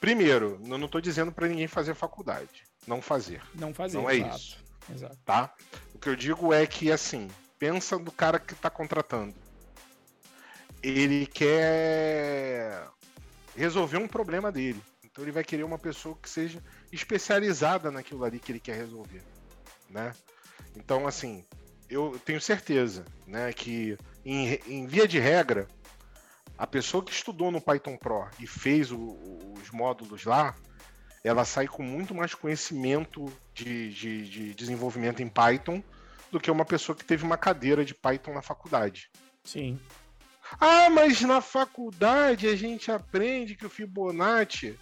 Primeiro, 0.00 0.60
eu 0.66 0.78
não 0.78 0.86
estou 0.86 1.00
dizendo 1.00 1.32
para 1.32 1.48
ninguém 1.48 1.66
fazer 1.66 1.94
faculdade. 1.94 2.64
Não 2.86 3.02
fazer. 3.02 3.42
Não 3.54 3.74
fazer. 3.74 3.96
Não 3.96 4.08
é 4.08 4.16
exato. 4.16 4.36
isso. 4.36 4.64
Exato. 4.92 5.18
Tá? 5.24 5.54
O 5.94 5.98
que 5.98 6.08
eu 6.08 6.16
digo 6.16 6.52
é 6.52 6.66
que, 6.66 6.92
assim, 6.92 7.28
pensa 7.58 7.98
no 7.98 8.12
cara 8.12 8.38
que 8.38 8.52
está 8.52 8.70
contratando 8.70 9.34
ele 10.82 11.26
quer 11.26 12.86
resolver 13.56 13.96
um 13.96 14.06
problema 14.06 14.52
dele. 14.52 14.80
Então 15.04 15.24
ele 15.24 15.32
vai 15.32 15.42
querer 15.42 15.64
uma 15.64 15.78
pessoa 15.78 16.16
que 16.20 16.28
seja 16.28 16.62
especializada 16.92 17.90
naquilo 17.90 18.24
ali 18.24 18.38
que 18.38 18.52
ele 18.52 18.60
quer 18.60 18.76
resolver, 18.76 19.22
né? 19.90 20.12
Então 20.76 21.06
assim, 21.06 21.44
eu 21.88 22.20
tenho 22.24 22.40
certeza, 22.40 23.04
né, 23.26 23.52
que 23.52 23.96
em, 24.24 24.60
em 24.66 24.86
via 24.86 25.08
de 25.08 25.18
regra, 25.18 25.66
a 26.58 26.66
pessoa 26.66 27.04
que 27.04 27.12
estudou 27.12 27.50
no 27.50 27.60
Python 27.60 27.96
Pro 27.96 28.28
e 28.40 28.46
fez 28.46 28.90
o, 28.90 29.18
os 29.60 29.70
módulos 29.70 30.24
lá, 30.24 30.54
ela 31.22 31.44
sai 31.44 31.66
com 31.66 31.82
muito 31.82 32.14
mais 32.14 32.34
conhecimento 32.34 33.30
de, 33.52 33.92
de, 33.92 34.28
de 34.28 34.54
desenvolvimento 34.54 35.22
em 35.22 35.28
Python 35.28 35.82
do 36.30 36.40
que 36.40 36.50
uma 36.50 36.64
pessoa 36.64 36.96
que 36.96 37.04
teve 37.04 37.24
uma 37.24 37.36
cadeira 37.36 37.84
de 37.84 37.94
Python 37.94 38.32
na 38.32 38.42
faculdade. 38.42 39.10
Sim. 39.44 39.78
Ah, 40.60 40.88
mas 40.90 41.20
na 41.22 41.40
faculdade 41.40 42.46
a 42.46 42.56
gente 42.56 42.90
aprende 42.90 43.56
que 43.56 43.66
o 43.66 43.70
Fibonacci. 43.70 44.78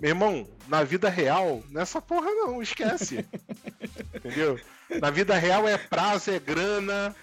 Meu 0.00 0.10
irmão, 0.10 0.48
na 0.68 0.84
vida 0.84 1.08
real, 1.08 1.62
nessa 1.70 2.00
porra 2.00 2.30
não, 2.30 2.62
esquece. 2.62 3.26
entendeu? 4.14 4.60
Na 5.00 5.10
vida 5.10 5.36
real 5.36 5.68
é 5.68 5.76
prazo, 5.76 6.30
é 6.30 6.38
grana, 6.38 7.14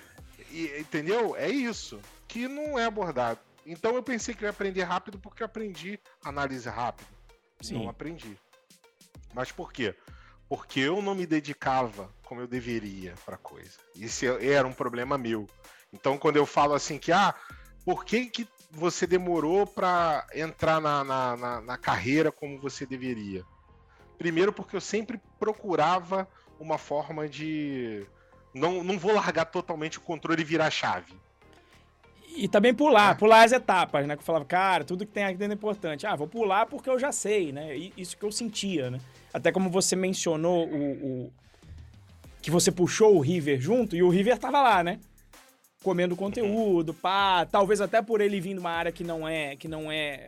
e, 0.52 0.80
entendeu? 0.80 1.36
É 1.36 1.50
isso. 1.50 2.00
Que 2.28 2.48
não 2.48 2.78
é 2.78 2.86
abordado. 2.86 3.40
Então 3.66 3.96
eu 3.96 4.04
pensei 4.04 4.36
que 4.36 4.44
eu 4.44 4.48
ia 4.48 4.52
aprender 4.52 4.84
rápido 4.84 5.20
porque 5.20 5.42
eu 5.42 5.46
aprendi 5.46 6.00
análise 6.24 6.70
rápido. 6.70 7.08
Sim. 7.62 7.76
Não 7.76 7.90
aprendi. 7.90 8.38
Mas 9.34 9.52
por 9.52 9.74
quê? 9.74 9.96
Porque 10.48 10.80
eu 10.80 11.02
não 11.02 11.16
me 11.16 11.26
dedicava 11.26 12.14
como 12.24 12.42
eu 12.42 12.48
deveria 12.48 13.16
para 13.26 13.38
coisa. 13.38 13.80
Isso 13.96 14.26
era 14.26 14.68
um 14.68 14.74
problema 14.74 15.18
meu. 15.18 15.48
Então 15.92 16.18
quando 16.18 16.38
eu 16.38 16.46
falo 16.46 16.74
assim 16.74 17.00
que 17.00 17.12
ah, 17.12 17.34
por 17.84 18.06
que, 18.06 18.26
que 18.28 18.48
você 18.72 19.08
demorou 19.08 19.66
para 19.66 20.26
entrar 20.34 20.82
na, 20.82 21.04
na, 21.04 21.38
na, 21.38 21.62
na 21.62 21.78
carreira 21.78 22.32
como 22.32 22.60
você 22.60 22.86
deveria? 22.86 23.44
Primeiro, 24.18 24.52
porque 24.52 24.76
eu 24.76 24.82
sempre 24.82 25.20
procurava 25.40 26.28
uma 26.60 26.78
forma 26.78 27.28
de. 27.28 28.06
Não, 28.54 28.84
não 28.84 28.98
vou 28.98 29.14
largar 29.14 29.46
totalmente 29.46 29.98
o 29.98 30.02
controle 30.02 30.42
e 30.42 30.46
virar 30.46 30.68
a 30.68 30.72
chave. 30.72 31.14
E 32.36 32.48
também 32.48 32.74
pular, 32.74 33.12
é. 33.12 33.16
pular 33.16 33.44
as 33.44 33.52
etapas, 33.52 34.06
né? 34.06 34.16
Que 34.16 34.22
eu 34.22 34.26
falava, 34.26 34.46
cara, 34.46 34.84
tudo 34.84 35.06
que 35.06 35.12
tem 35.12 35.24
aqui 35.24 35.38
dentro 35.38 35.54
é 35.54 35.56
importante. 35.56 36.06
Ah, 36.06 36.16
vou 36.16 36.28
pular 36.28 36.66
porque 36.66 36.90
eu 36.90 37.00
já 37.00 37.12
sei, 37.12 37.52
né? 37.52 37.76
Isso 37.98 38.18
que 38.18 38.24
eu 38.24 38.32
sentia, 38.32 38.90
né? 38.90 39.00
Até 39.34 39.52
como 39.52 39.70
você 39.70 39.96
mencionou 39.96 40.68
o, 40.68 40.92
o... 40.92 41.34
que 42.42 42.52
você 42.52 42.72
puxou 42.72 43.16
o 43.16 43.20
River 43.20 43.60
junto 43.60 43.96
e 43.96 44.04
o 44.04 44.10
River 44.10 44.38
tava 44.38 44.62
lá, 44.62 44.84
né? 44.84 45.00
comendo 45.86 46.16
conteúdo, 46.16 46.96
pá, 46.96 47.46
talvez 47.46 47.80
até 47.80 48.02
por 48.02 48.20
ele 48.20 48.42
vir 48.42 48.56
de 48.56 48.60
uma 48.60 48.72
área 48.72 48.92
que 48.92 49.04
não 49.04 49.28
é, 49.28 49.56
que 49.56 49.68
não 49.68 49.92
é, 49.92 50.26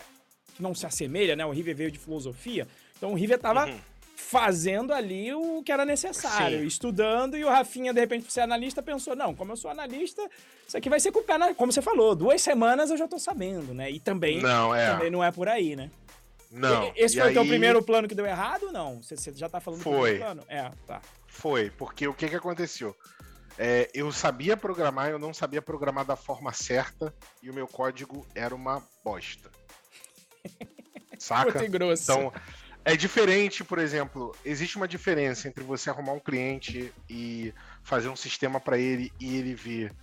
que 0.54 0.62
não 0.62 0.76
se 0.76 0.86
assemelha, 0.86 1.36
né? 1.36 1.44
O 1.44 1.50
River 1.50 1.76
veio 1.76 1.90
de 1.90 1.98
filosofia, 1.98 2.68
então 2.96 3.12
o 3.12 3.16
River 3.16 3.40
tava 3.40 3.66
uhum. 3.66 3.80
Fazendo 4.18 4.92
ali 4.92 5.32
o 5.34 5.62
que 5.64 5.72
era 5.72 5.86
necessário, 5.86 6.60
Sim. 6.60 6.66
estudando, 6.66 7.38
e 7.38 7.46
o 7.46 7.50
Rafinha, 7.50 7.94
de 7.94 8.00
repente, 8.00 8.26
por 8.26 8.32
ser 8.32 8.42
analista, 8.42 8.82
pensou, 8.82 9.16
não, 9.16 9.34
como 9.34 9.52
eu 9.52 9.56
sou 9.56 9.70
analista, 9.70 10.28
isso 10.68 10.76
aqui 10.76 10.90
vai 10.90 11.00
ser 11.00 11.12
com 11.12 11.20
o 11.20 11.24
pé 11.24 11.38
na... 11.38 11.54
Como 11.54 11.72
você 11.72 11.84
falou, 11.84 12.16
duas 12.16 12.42
semanas 12.42 12.90
eu 12.90 12.98
já 12.98 13.08
tô 13.08 13.20
sabendo, 13.20 13.76
né? 13.76 13.92
E 13.92 14.00
também 14.00 14.42
não 14.42 14.74
é, 14.74 14.92
também 14.92 15.12
não 15.12 15.24
é 15.24 15.32
por 15.32 15.48
aí, 15.48 15.76
né? 15.76 15.92
Não. 16.50 16.88
E, 16.88 16.94
esse 16.96 17.16
e 17.16 17.20
foi 17.20 17.30
aí... 17.30 17.32
o 17.32 17.40
teu 17.40 17.46
primeiro 17.46 17.84
plano 17.84 18.08
que 18.08 18.16
deu 18.16 18.26
errado 18.26 18.64
ou 18.64 18.72
não? 18.72 19.02
Você, 19.04 19.16
você 19.16 19.32
já 19.34 19.48
tá 19.48 19.60
falando 19.60 19.82
foi. 19.82 20.14
do 20.14 20.20
plano? 20.20 20.44
É, 20.50 20.72
tá. 20.88 21.00
Foi, 21.28 21.70
porque 21.70 22.08
o 22.08 22.14
que 22.14 22.28
que 22.28 22.36
aconteceu? 22.36 22.96
É, 23.56 23.90
eu 23.94 24.12
sabia 24.12 24.58
programar, 24.58 25.10
eu 25.10 25.20
não 25.20 25.34
sabia 25.34 25.62
programar 25.62 26.06
da 26.06 26.16
forma 26.16 26.52
certa 26.54 27.14
e 27.42 27.52
o 27.52 27.54
meu 27.54 27.68
código 27.68 28.26
era 28.34 28.54
uma 28.54 28.84
bosta. 29.04 29.52
Saca? 31.20 31.64
Então, 31.64 32.34
é 32.88 32.96
diferente, 32.96 33.66
por 33.66 33.80
exemplo, 33.80 34.34
existe 34.46 34.78
uma 34.78 34.88
diferença 34.88 35.46
entre 35.46 35.62
você 35.62 35.90
arrumar 35.90 36.14
um 36.14 36.22
cliente 36.22 36.94
e 37.10 37.54
fazer 37.84 38.08
um 38.08 38.16
sistema 38.16 38.62
para 38.62 38.78
ele 38.78 39.12
e 39.20 39.36
ele 39.36 39.54
vir 39.54 39.94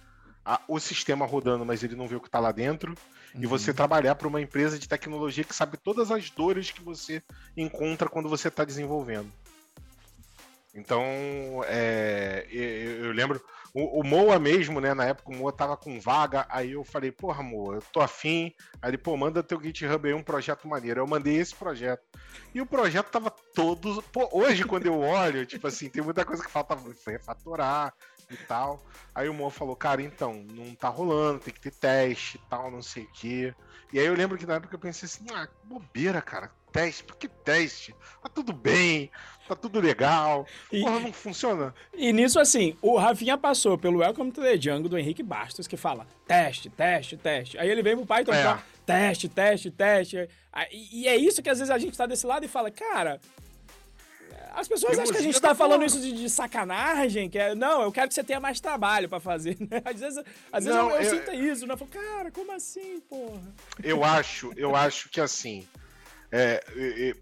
a, 0.44 0.60
o 0.68 0.78
sistema 0.78 1.24
rodando, 1.24 1.64
mas 1.64 1.82
ele 1.82 1.96
não 1.96 2.06
vê 2.06 2.14
o 2.16 2.20
que 2.20 2.28
está 2.28 2.38
lá 2.38 2.52
dentro. 2.52 2.94
Uhum. 3.34 3.40
E 3.40 3.46
você 3.46 3.72
trabalhar 3.72 4.16
para 4.16 4.28
uma 4.28 4.38
empresa 4.38 4.78
de 4.78 4.86
tecnologia 4.86 5.44
que 5.44 5.54
sabe 5.54 5.78
todas 5.78 6.10
as 6.10 6.28
dores 6.28 6.72
que 6.72 6.82
você 6.82 7.22
encontra 7.56 8.06
quando 8.06 8.28
você 8.28 8.48
está 8.48 8.66
desenvolvendo. 8.66 9.32
Então, 10.74 11.02
é, 11.66 12.46
eu, 12.50 13.06
eu, 13.06 13.12
lembro, 13.12 13.42
o, 13.74 14.00
o, 14.00 14.04
Moa 14.04 14.38
mesmo, 14.38 14.80
né? 14.80 14.94
Na 14.94 15.04
época 15.06 15.32
o 15.32 15.36
Moa 15.36 15.52
tava 15.52 15.76
com 15.76 16.00
vaga, 16.00 16.46
aí 16.48 16.72
eu 16.72 16.84
falei, 16.84 17.10
porra, 17.10 17.42
Moa, 17.42 17.74
eu 17.74 17.82
tô 17.92 18.00
afim. 18.00 18.54
Aí 18.80 18.90
ele, 18.90 18.98
pô, 18.98 19.16
manda 19.16 19.42
teu 19.42 19.60
GitHub 19.60 20.06
aí 20.06 20.14
um 20.14 20.22
projeto 20.22 20.68
maneiro. 20.68 21.00
Eu 21.00 21.06
mandei 21.08 21.36
esse 21.36 21.52
projeto. 21.52 22.02
E 22.54 22.60
o 22.60 22.66
projeto 22.66 23.10
tava 23.10 23.30
todo. 23.30 24.00
Pô, 24.12 24.28
hoje, 24.32 24.62
quando 24.62 24.86
eu 24.86 25.00
olho, 25.00 25.44
tipo 25.46 25.66
assim, 25.66 25.88
tem 25.88 26.04
muita 26.04 26.24
coisa 26.24 26.44
que 26.44 26.50
falta 26.50 26.78
refatorar 27.04 27.92
e 28.30 28.36
tal. 28.36 28.80
Aí 29.12 29.28
o 29.28 29.34
Moa 29.34 29.50
falou, 29.50 29.74
cara, 29.74 30.00
então, 30.00 30.34
não 30.34 30.72
tá 30.76 30.88
rolando, 30.88 31.40
tem 31.40 31.52
que 31.52 31.60
ter 31.60 31.72
teste 31.72 32.36
e 32.36 32.48
tal, 32.48 32.70
não 32.70 32.80
sei 32.80 33.02
o 33.02 33.12
quê. 33.12 33.52
E 33.92 33.98
aí 33.98 34.06
eu 34.06 34.14
lembro 34.14 34.38
que 34.38 34.46
na 34.46 34.54
época 34.54 34.76
eu 34.76 34.78
pensei 34.78 35.06
assim, 35.06 35.26
ah, 35.34 35.48
bobeira, 35.64 36.22
cara 36.22 36.48
teste, 36.74 37.04
por 37.04 37.16
que 37.16 37.28
teste? 37.28 37.94
Tá 38.20 38.28
tudo 38.28 38.52
bem, 38.52 39.08
tá 39.46 39.54
tudo 39.54 39.78
legal. 39.78 40.44
E, 40.72 40.80
Porra, 40.80 40.98
não 40.98 41.12
funciona. 41.12 41.72
E 41.94 42.12
nisso, 42.12 42.40
assim, 42.40 42.76
o 42.82 42.96
Rafinha 42.96 43.38
passou 43.38 43.78
pelo 43.78 44.00
Welcome 44.00 44.32
to 44.32 44.42
the 44.42 44.60
Jungle 44.60 44.88
do 44.88 44.98
Henrique 44.98 45.22
Bastos, 45.22 45.68
que 45.68 45.76
fala 45.76 46.04
teste, 46.26 46.68
teste, 46.68 47.16
teste. 47.16 47.56
Aí 47.58 47.70
ele 47.70 47.80
vem 47.80 47.96
pro 47.96 48.04
Python 48.04 48.32
é. 48.32 48.58
teste, 48.84 49.28
teste, 49.28 49.70
teste. 49.70 50.28
E 50.72 51.06
é 51.06 51.16
isso 51.16 51.40
que 51.40 51.48
às 51.48 51.58
vezes 51.58 51.70
a 51.70 51.78
gente 51.78 51.96
tá 51.96 52.06
desse 52.06 52.26
lado 52.26 52.44
e 52.44 52.48
fala, 52.48 52.72
cara, 52.72 53.20
as 54.52 54.66
pessoas 54.66 54.98
acham 54.98 55.12
que 55.12 55.20
a 55.20 55.22
gente 55.22 55.40
tá 55.40 55.54
falando 55.54 55.84
isso 55.84 56.00
de, 56.00 56.12
de, 56.12 56.28
sacanagem, 56.28 57.30
que 57.30 57.38
é, 57.38 57.54
não, 57.54 57.82
eu 57.82 57.92
quero 57.92 58.08
que 58.08 58.14
você 58.14 58.24
tenha 58.24 58.40
mais 58.40 58.60
trabalho 58.60 59.08
para 59.08 59.20
fazer, 59.20 59.56
né? 59.70 59.80
Às 59.84 60.00
vezes, 60.00 60.24
às 60.52 60.64
vezes 60.64 60.80
não, 60.80 60.90
eu, 60.90 60.96
eu, 60.96 61.02
eu, 61.02 61.10
sinto 61.10 61.34
isso, 61.34 61.66
né? 61.66 61.74
Eu 61.74 61.78
falo, 61.78 61.90
cara, 61.90 62.30
como 62.32 62.50
assim, 62.52 63.00
porra? 63.08 63.42
Eu 63.82 64.02
acho, 64.02 64.52
eu 64.56 64.74
acho 64.74 65.08
que 65.08 65.20
assim, 65.20 65.66
é, 66.36 67.14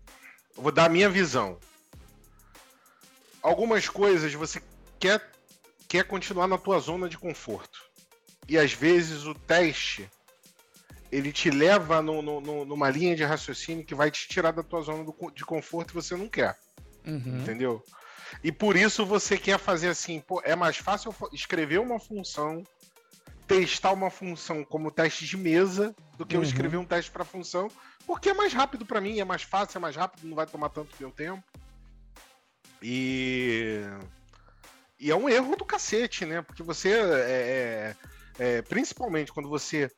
eu 0.57 0.63
vou 0.63 0.73
dar 0.73 0.87
a 0.87 0.89
minha 0.89 1.11
visão. 1.11 1.59
Algumas 3.43 3.87
coisas 3.87 4.33
você 4.33 4.63
quer, 4.99 5.31
quer 5.87 6.05
continuar 6.05 6.47
na 6.47 6.57
tua 6.57 6.79
zona 6.79 7.11
de 7.11 7.19
conforto. 7.19 7.83
E 8.49 8.57
às 8.57 8.73
vezes 8.73 9.25
o 9.25 9.35
teste 9.35 10.09
ele 11.11 11.31
te 11.31 11.51
leva 11.51 12.01
no, 12.01 12.23
no, 12.23 12.65
numa 12.65 12.89
linha 12.89 13.15
de 13.15 13.23
raciocínio 13.23 13.85
que 13.85 13.95
vai 13.95 14.11
te 14.11 14.27
tirar 14.27 14.51
da 14.51 14.63
tua 14.63 14.81
zona 14.81 15.05
de 15.35 15.45
conforto 15.45 15.91
e 15.91 15.95
você 15.95 16.17
não 16.17 16.27
quer. 16.27 16.59
Uhum. 17.07 17.43
Entendeu? 17.43 17.85
E 18.43 18.51
por 18.51 18.77
isso 18.77 19.05
você 19.05 19.37
quer 19.37 19.59
fazer 19.59 19.89
assim, 19.89 20.21
pô, 20.21 20.41
é 20.43 20.57
mais 20.57 20.79
fácil 20.79 21.15
escrever 21.31 21.81
uma 21.81 22.01
função, 22.01 22.65
testar 23.47 23.93
uma 23.93 24.11
função 24.11 24.65
como 24.65 24.91
teste 24.91 25.27
de 25.27 25.37
mesa, 25.37 25.95
do 26.17 26.25
que 26.25 26.37
uhum. 26.37 26.43
eu 26.43 26.47
escrever 26.47 26.77
um 26.77 26.85
teste 26.85 27.11
para 27.11 27.25
função, 27.25 27.69
porque 28.07 28.31
é 28.31 28.35
mais 28.35 28.53
rápido 28.53 28.87
para 28.87 29.01
mim, 29.01 29.19
é 29.19 29.25
mais 29.25 29.43
fácil, 29.43 29.79
é 29.79 29.81
mais 29.81 29.97
rápido, 29.97 30.27
não 30.27 30.37
vai 30.37 30.47
tomar 30.47 30.69
tanto 30.69 30.95
meu 30.99 31.11
tempo. 31.11 31.43
E. 32.83 33.81
E 34.99 35.11
é 35.11 35.17
um 35.17 35.29
erro 35.29 35.57
do 35.57 35.65
cacete, 35.65 36.25
né? 36.25 36.43
Porque 36.43 36.63
você. 36.63 36.91
É, 36.91 36.97
é, 36.99 37.97
é, 38.39 38.63
principalmente 38.63 39.33
quando 39.33 39.49
você 39.49 39.91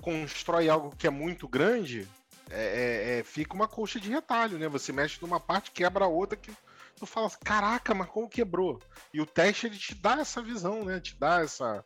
constrói 0.00 0.68
algo 0.68 0.94
que 0.94 1.06
é 1.06 1.10
muito 1.10 1.48
grande, 1.48 2.06
é, 2.50 2.62
é, 2.62 3.18
é, 3.18 3.22
fica 3.22 3.54
uma 3.54 3.68
coxa 3.68 3.98
de 4.00 4.10
retalho, 4.10 4.58
né? 4.58 4.68
Você 4.68 4.92
mexe 4.92 5.18
numa 5.22 5.40
parte, 5.40 5.70
quebra 5.70 6.04
a 6.04 6.08
outra 6.08 6.36
que 6.36 6.52
tu 6.96 7.06
fala, 7.06 7.28
assim, 7.28 7.38
caraca, 7.44 7.94
mas 7.94 8.08
como 8.08 8.28
quebrou? 8.28 8.80
E 9.14 9.20
o 9.20 9.26
teste 9.26 9.66
ele 9.66 9.78
te 9.78 9.94
dá 9.94 10.20
essa 10.20 10.42
visão, 10.42 10.84
né? 10.84 11.00
Te 11.00 11.16
dá 11.18 11.42
essa. 11.42 11.84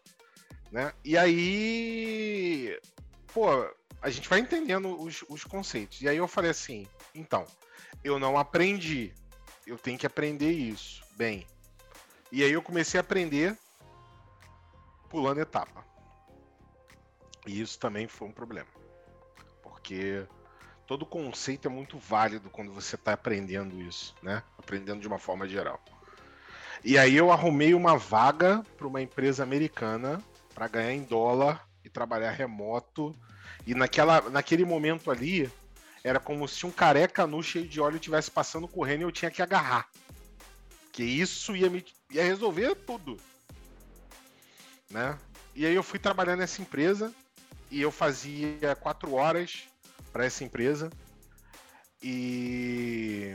Né? 0.74 0.92
E 1.04 1.16
aí. 1.16 2.80
Pô, 3.32 3.46
a 4.02 4.10
gente 4.10 4.28
vai 4.28 4.40
entendendo 4.40 5.00
os, 5.00 5.24
os 5.28 5.44
conceitos. 5.44 6.02
E 6.02 6.08
aí 6.08 6.16
eu 6.16 6.26
falei 6.26 6.50
assim: 6.50 6.84
então, 7.14 7.46
eu 8.02 8.18
não 8.18 8.37
aprendi, 8.37 9.12
eu 9.64 9.78
tenho 9.78 9.96
que 9.96 10.04
aprender 10.04 10.50
isso. 10.50 11.04
Bem. 11.14 11.46
E 12.32 12.42
aí 12.42 12.50
eu 12.50 12.60
comecei 12.60 12.98
a 12.98 13.02
aprender 13.02 13.56
pulando 15.08 15.40
etapa. 15.40 15.84
E 17.46 17.60
isso 17.60 17.78
também 17.78 18.08
foi 18.08 18.26
um 18.26 18.32
problema. 18.32 18.68
Porque 19.62 20.26
todo 20.88 21.06
conceito 21.06 21.68
é 21.68 21.70
muito 21.70 22.00
válido 22.00 22.50
quando 22.50 22.72
você 22.72 22.96
está 22.96 23.12
aprendendo 23.12 23.80
isso, 23.80 24.12
né? 24.20 24.42
Aprendendo 24.58 25.00
de 25.00 25.06
uma 25.06 25.20
forma 25.20 25.46
geral. 25.46 25.80
E 26.82 26.98
aí 26.98 27.14
eu 27.14 27.30
arrumei 27.30 27.74
uma 27.74 27.96
vaga 27.96 28.64
para 28.76 28.88
uma 28.88 29.00
empresa 29.00 29.44
americana 29.44 30.20
para 30.55 30.69
ganhar 30.69 30.93
em 30.93 31.03
dólar 31.03 31.67
e 31.85 31.90
trabalhar 31.90 32.31
remoto 32.31 33.14
e 33.67 33.75
naquela, 33.75 34.21
naquele 34.31 34.64
momento 34.64 35.11
ali, 35.11 35.51
era 36.03 36.21
como 36.21 36.47
se 36.47 36.67
um 36.67 36.71
careca 36.71 37.27
nu 37.27 37.43
cheio 37.43 37.67
de 37.67 37.81
óleo 37.81 37.97
estivesse 37.97 38.31
passando 38.31 38.69
correndo 38.69 39.01
e 39.01 39.05
eu 39.05 39.12
tinha 39.12 39.31
que 39.31 39.43
agarrar. 39.43 39.88
Que 40.93 41.03
isso 41.03 41.57
ia, 41.57 41.71
me, 41.71 41.85
ia 42.11 42.23
resolver 42.23 42.75
tudo. 42.75 43.17
Né? 44.90 45.19
E 45.55 45.64
aí 45.64 45.75
eu 45.75 45.83
fui 45.83 45.99
trabalhar 45.99 46.37
nessa 46.37 46.61
empresa 46.61 47.12
e 47.71 47.81
eu 47.81 47.90
fazia 47.90 48.77
quatro 48.77 49.14
horas 49.14 49.64
para 50.12 50.25
essa 50.25 50.45
empresa 50.45 50.90
e 52.03 53.35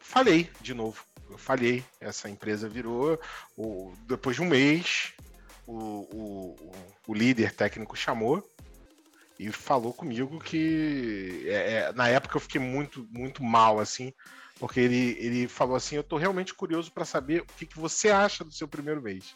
falei 0.00 0.48
de 0.60 0.72
novo. 0.72 1.04
Eu 1.28 1.36
falhei. 1.36 1.84
Essa 2.00 2.30
empresa 2.30 2.68
virou. 2.68 3.20
Depois 4.06 4.36
de 4.36 4.42
um 4.42 4.46
mês, 4.46 5.12
o, 5.66 5.74
o, 5.74 6.72
o 7.08 7.14
líder 7.14 7.52
técnico 7.52 7.96
chamou 7.96 8.42
e 9.38 9.50
falou 9.50 9.92
comigo 9.92 10.38
que 10.38 11.44
é, 11.46 11.72
é, 11.72 11.92
na 11.92 12.08
época 12.08 12.36
eu 12.36 12.40
fiquei 12.40 12.60
muito 12.60 13.06
muito 13.10 13.42
mal 13.42 13.80
assim 13.80 14.12
porque 14.58 14.78
ele, 14.78 15.16
ele 15.18 15.48
falou 15.48 15.74
assim 15.74 15.96
eu 15.96 16.04
tô 16.04 16.16
realmente 16.16 16.54
curioso 16.54 16.92
para 16.92 17.04
saber 17.04 17.42
o 17.42 17.46
que, 17.46 17.66
que 17.66 17.78
você 17.78 18.10
acha 18.10 18.44
do 18.44 18.52
seu 18.52 18.68
primeiro 18.68 19.02
mês. 19.02 19.34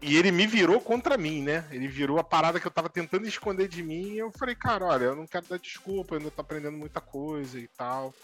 E 0.00 0.16
ele 0.16 0.30
me 0.30 0.46
virou 0.46 0.80
contra 0.80 1.16
mim 1.16 1.42
né? 1.42 1.66
Ele 1.70 1.88
virou 1.88 2.18
a 2.18 2.24
parada 2.24 2.60
que 2.60 2.66
eu 2.66 2.70
tava 2.70 2.88
tentando 2.88 3.26
esconder 3.26 3.68
de 3.68 3.82
mim 3.82 4.12
e 4.12 4.18
eu 4.18 4.30
falei 4.30 4.54
cara 4.54 4.86
olha 4.86 5.04
eu 5.04 5.16
não 5.16 5.26
quero 5.26 5.46
dar 5.46 5.58
desculpa 5.58 6.14
eu 6.14 6.18
ainda 6.18 6.30
tô 6.30 6.40
aprendendo 6.40 6.76
muita 6.76 7.00
coisa 7.00 7.58
e 7.58 7.68
tal. 7.68 8.14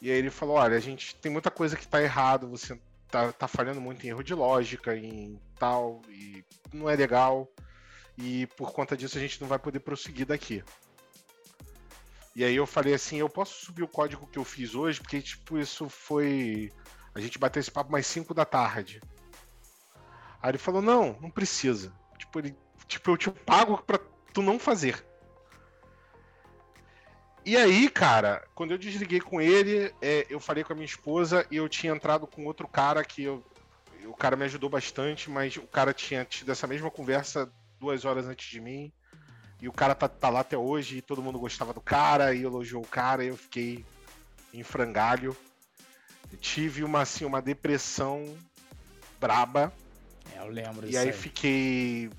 E 0.00 0.10
aí 0.10 0.18
ele 0.18 0.30
falou 0.30 0.56
olha 0.56 0.76
a 0.76 0.80
gente 0.80 1.16
tem 1.16 1.32
muita 1.32 1.50
coisa 1.50 1.76
que 1.76 1.88
tá 1.88 2.02
errado 2.02 2.48
você 2.48 2.78
tá, 3.12 3.30
tá 3.30 3.46
falhando 3.46 3.80
muito 3.80 4.04
em 4.04 4.08
erro 4.08 4.24
de 4.24 4.34
lógica 4.34 4.96
em 4.96 5.38
tal 5.58 6.00
e 6.08 6.42
não 6.72 6.88
é 6.88 6.96
legal 6.96 7.46
e 8.16 8.46
por 8.56 8.72
conta 8.72 8.96
disso 8.96 9.18
a 9.18 9.20
gente 9.20 9.40
não 9.40 9.46
vai 9.46 9.58
poder 9.58 9.80
prosseguir 9.80 10.26
daqui. 10.26 10.64
E 12.34 12.42
aí 12.42 12.56
eu 12.56 12.66
falei 12.66 12.94
assim, 12.94 13.18
eu 13.18 13.28
posso 13.28 13.66
subir 13.66 13.82
o 13.82 13.88
código 13.88 14.26
que 14.26 14.38
eu 14.38 14.44
fiz 14.44 14.74
hoje, 14.74 15.00
porque 15.00 15.20
tipo, 15.20 15.58
isso 15.58 15.86
foi. 15.90 16.72
A 17.14 17.20
gente 17.20 17.38
bateu 17.38 17.60
esse 17.60 17.70
papo 17.70 17.92
mais 17.92 18.06
5 18.06 18.32
da 18.32 18.46
tarde. 18.46 19.02
Aí 20.40 20.50
ele 20.50 20.58
falou, 20.58 20.80
não, 20.80 21.18
não 21.20 21.30
precisa. 21.30 21.92
Tipo, 22.16 22.38
ele, 22.38 22.56
tipo, 22.88 23.10
eu 23.10 23.18
te 23.18 23.30
pago 23.30 23.82
pra 23.82 24.00
tu 24.32 24.40
não 24.40 24.58
fazer. 24.58 25.04
E 27.44 27.56
aí, 27.56 27.90
cara, 27.90 28.46
quando 28.54 28.70
eu 28.70 28.78
desliguei 28.78 29.20
com 29.20 29.40
ele, 29.40 29.92
é, 30.00 30.26
eu 30.30 30.38
falei 30.38 30.62
com 30.62 30.72
a 30.72 30.76
minha 30.76 30.86
esposa 30.86 31.44
e 31.50 31.56
eu 31.56 31.68
tinha 31.68 31.92
entrado 31.92 32.26
com 32.26 32.46
outro 32.46 32.68
cara 32.68 33.04
que 33.04 33.24
eu, 33.24 33.44
o 34.06 34.14
cara 34.14 34.36
me 34.36 34.44
ajudou 34.44 34.70
bastante, 34.70 35.28
mas 35.28 35.56
o 35.56 35.66
cara 35.66 35.92
tinha 35.92 36.24
tido 36.24 36.52
essa 36.52 36.68
mesma 36.68 36.90
conversa 36.90 37.52
duas 37.80 38.04
horas 38.04 38.26
antes 38.26 38.48
de 38.48 38.60
mim. 38.60 38.92
E 39.60 39.68
o 39.68 39.72
cara 39.72 39.94
tá, 39.94 40.08
tá 40.08 40.28
lá 40.28 40.40
até 40.40 40.56
hoje, 40.56 40.98
e 40.98 41.02
todo 41.02 41.22
mundo 41.22 41.38
gostava 41.38 41.72
do 41.72 41.80
cara, 41.80 42.34
e 42.34 42.42
elogiou 42.42 42.82
o 42.82 42.86
cara, 42.86 43.24
e 43.24 43.28
eu 43.28 43.36
fiquei 43.36 43.84
em 44.54 44.62
frangalho. 44.62 45.36
Eu 46.30 46.38
tive 46.38 46.84
uma, 46.84 47.02
assim, 47.02 47.24
uma 47.24 47.42
depressão 47.42 48.36
braba. 49.20 49.72
É, 50.34 50.38
eu 50.38 50.48
lembro 50.48 50.88
E 50.88 50.96
aí, 50.96 51.08
aí, 51.08 51.12
fiquei. 51.12 52.10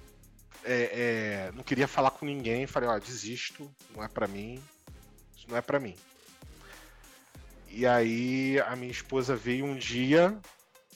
É, 0.66 1.50
é, 1.50 1.52
não 1.54 1.64
queria 1.64 1.88
falar 1.88 2.12
com 2.12 2.26
ninguém. 2.26 2.68
Falei, 2.68 2.88
ó, 2.88 2.98
desisto, 2.98 3.70
não 3.94 4.04
é 4.04 4.08
para 4.08 4.28
mim. 4.28 4.62
Isso 5.44 5.50
não 5.50 5.58
é 5.58 5.62
para 5.62 5.80
mim. 5.80 5.96
E 7.68 7.86
aí 7.86 8.60
a 8.62 8.76
minha 8.78 8.92
esposa 8.92 9.36
veio 9.36 9.66
um 9.66 9.76
dia 9.76 10.40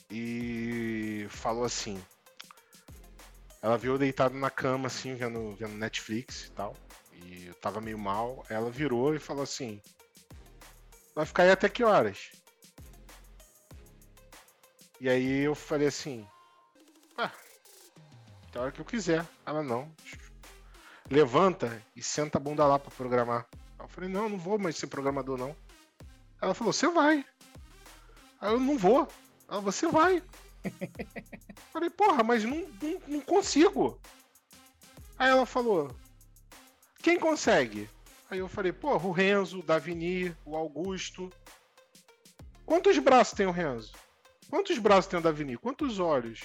e 0.09 1.27
falou 1.29 1.65
assim: 1.65 2.01
ela 3.61 3.77
viu 3.77 3.97
deitado 3.97 4.33
na 4.35 4.49
cama, 4.49 4.87
assim, 4.87 5.15
vendo, 5.15 5.53
vendo 5.55 5.73
Netflix 5.73 6.45
e 6.45 6.51
tal. 6.51 6.73
E 7.11 7.47
eu 7.47 7.53
tava 7.55 7.81
meio 7.81 7.97
mal. 7.97 8.45
Ela 8.49 8.71
virou 8.71 9.13
e 9.13 9.19
falou 9.19 9.43
assim: 9.43 9.81
Vai 11.13 11.25
ficar 11.25 11.43
aí 11.43 11.51
até 11.51 11.67
que 11.67 11.83
horas? 11.83 12.31
E 15.01 15.09
aí 15.09 15.39
eu 15.39 15.55
falei 15.55 15.87
assim: 15.87 16.25
Ah, 17.17 17.31
até 18.47 18.59
a 18.59 18.61
hora 18.61 18.71
que 18.71 18.79
eu 18.79 18.85
quiser. 18.85 19.25
Ela 19.45 19.61
não. 19.61 19.93
Levanta 21.09 21.83
e 21.93 22.01
senta 22.01 22.37
a 22.37 22.41
bunda 22.41 22.65
lá 22.65 22.79
pra 22.79 22.91
programar. 22.91 23.45
Eu 23.87 23.93
falei: 23.93 24.09
Não, 24.09 24.29
não 24.29 24.37
vou 24.37 24.59
mais 24.59 24.75
ser 24.75 24.87
programador, 24.87 25.37
não. 25.37 25.55
Ela 26.41 26.53
falou: 26.53 26.73
Você 26.73 26.87
vai. 26.87 27.25
Aí 28.39 28.51
eu 28.51 28.59
não 28.59 28.77
vou. 28.77 29.07
Ela, 29.49 29.61
você 29.61 29.87
vai. 29.87 30.21
Falei, 31.71 31.89
porra, 31.89 32.23
mas 32.23 32.43
não, 32.43 32.57
não, 32.81 33.01
não 33.07 33.21
consigo. 33.21 33.99
Aí 35.17 35.29
ela 35.29 35.45
falou, 35.45 35.95
quem 37.01 37.19
consegue? 37.19 37.89
Aí 38.29 38.39
eu 38.39 38.47
falei, 38.47 38.71
pô, 38.71 38.95
o 38.95 39.11
Renzo, 39.11 39.59
o 39.59 39.63
Davini, 39.63 40.35
o 40.45 40.55
Augusto. 40.55 41.31
Quantos 42.65 42.97
braços 42.99 43.33
tem 43.33 43.45
o 43.45 43.51
Renzo? 43.51 43.93
Quantos 44.49 44.77
braços 44.77 45.07
tem 45.07 45.19
o 45.19 45.23
Davini? 45.23 45.57
Quantos 45.57 45.99
olhos? 45.99 46.41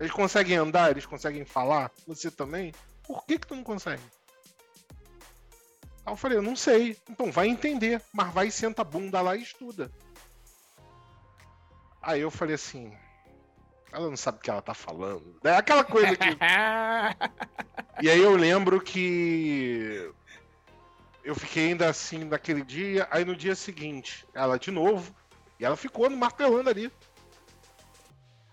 Eles 0.00 0.12
conseguem 0.12 0.56
andar? 0.56 0.90
Eles 0.90 1.04
conseguem 1.04 1.44
falar? 1.44 1.90
Você 2.06 2.30
também? 2.30 2.72
Por 3.02 3.24
que 3.26 3.38
que 3.38 3.46
tu 3.46 3.54
não 3.54 3.64
consegue? 3.64 4.02
Aí 6.08 6.12
eu 6.12 6.16
falei, 6.16 6.38
eu 6.38 6.42
não 6.42 6.56
sei. 6.56 6.96
Então 7.08 7.30
vai 7.30 7.48
entender, 7.48 8.00
mas 8.12 8.32
vai 8.32 8.46
e 8.46 8.50
senta 8.50 8.80
a 8.80 8.84
bunda 8.84 9.20
lá 9.20 9.36
e 9.36 9.42
estuda. 9.42 9.92
Aí 12.00 12.22
eu 12.22 12.30
falei 12.30 12.54
assim, 12.54 12.96
ela 13.92 14.08
não 14.08 14.16
sabe 14.16 14.38
o 14.38 14.40
que 14.40 14.48
ela 14.48 14.62
tá 14.62 14.72
falando. 14.72 15.38
É 15.44 15.54
aquela 15.54 15.84
coisa 15.84 16.16
que. 16.16 16.26
e 18.00 18.08
aí 18.08 18.20
eu 18.20 18.34
lembro 18.36 18.80
que 18.80 20.10
eu 21.22 21.34
fiquei 21.34 21.68
ainda 21.68 21.90
assim 21.90 22.24
naquele 22.24 22.62
dia, 22.62 23.06
aí 23.10 23.22
no 23.22 23.36
dia 23.36 23.54
seguinte, 23.54 24.26
ela 24.32 24.58
de 24.58 24.70
novo, 24.70 25.14
e 25.60 25.64
ela 25.64 25.76
ficou 25.76 26.08
no 26.08 26.16
martelando 26.16 26.70
ali. 26.70 26.90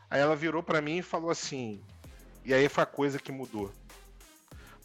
Aí 0.09 0.19
ela 0.19 0.35
virou 0.35 0.61
para 0.61 0.81
mim 0.81 0.97
e 0.97 1.01
falou 1.01 1.29
assim, 1.31 1.81
e 2.43 2.53
aí 2.53 2.67
foi 2.67 2.83
a 2.83 2.87
coisa 2.87 3.17
que 3.17 3.31
mudou. 3.31 3.71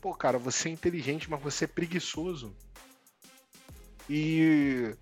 Pô, 0.00 0.14
cara, 0.14 0.38
você 0.38 0.68
é 0.68 0.72
inteligente, 0.72 1.30
mas 1.30 1.42
você 1.42 1.64
é 1.64 1.68
preguiçoso. 1.68 2.56
E 4.08 4.96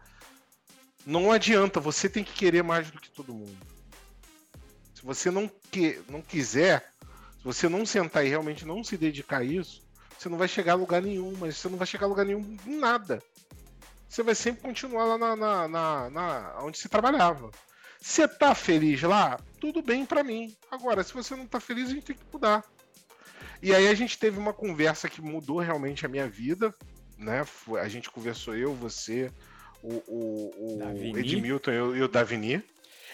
não 1.06 1.30
adianta, 1.30 1.80
você 1.80 2.08
tem 2.08 2.24
que 2.24 2.32
querer 2.32 2.62
mais 2.62 2.90
do 2.90 3.00
que 3.00 3.10
todo 3.10 3.32
mundo. 3.32 3.56
Se 4.94 5.02
você 5.04 5.30
não, 5.30 5.48
que, 5.70 6.02
não 6.08 6.20
quiser, 6.20 6.92
se 7.38 7.44
você 7.44 7.68
não 7.68 7.86
sentar 7.86 8.26
e 8.26 8.28
realmente 8.28 8.66
não 8.66 8.82
se 8.82 8.96
dedicar 8.96 9.38
a 9.38 9.44
isso, 9.44 9.86
você 10.18 10.28
não 10.28 10.36
vai 10.36 10.48
chegar 10.48 10.72
a 10.72 10.76
lugar 10.76 11.00
nenhum, 11.00 11.36
mas 11.38 11.56
você 11.56 11.68
não 11.68 11.78
vai 11.78 11.86
chegar 11.86 12.06
a 12.06 12.08
lugar 12.08 12.26
nenhum 12.26 12.58
em 12.66 12.76
nada. 12.76 13.22
Você 14.08 14.22
vai 14.22 14.34
sempre 14.34 14.62
continuar 14.62 15.04
lá 15.04 15.18
na, 15.18 15.36
na, 15.36 15.68
na, 15.68 16.10
na 16.10 16.58
onde 16.62 16.76
você 16.76 16.88
trabalhava. 16.88 17.50
Você 18.00 18.26
tá 18.26 18.54
feliz 18.54 19.02
lá? 19.02 19.38
Tudo 19.60 19.80
bem 19.80 20.04
para 20.04 20.24
mim. 20.24 20.56
Agora, 20.70 21.04
se 21.04 21.14
você 21.14 21.36
não 21.36 21.46
tá 21.46 21.60
feliz, 21.60 21.88
a 21.88 21.94
gente 21.94 22.04
tem 22.04 22.16
que 22.16 22.24
mudar. 22.32 22.64
E 23.62 23.74
aí 23.74 23.88
a 23.88 23.94
gente 23.94 24.18
teve 24.18 24.38
uma 24.38 24.52
conversa 24.52 25.08
que 25.08 25.20
mudou 25.20 25.58
realmente 25.58 26.06
a 26.06 26.08
minha 26.08 26.28
vida, 26.28 26.72
né? 27.16 27.44
A 27.80 27.88
gente 27.88 28.10
conversou 28.10 28.56
eu, 28.56 28.74
você, 28.74 29.30
o, 29.82 29.94
o, 30.06 30.78
o 31.12 31.18
Edmilton 31.18 31.72
e 31.96 32.02
o 32.02 32.08
Davini. 32.08 32.62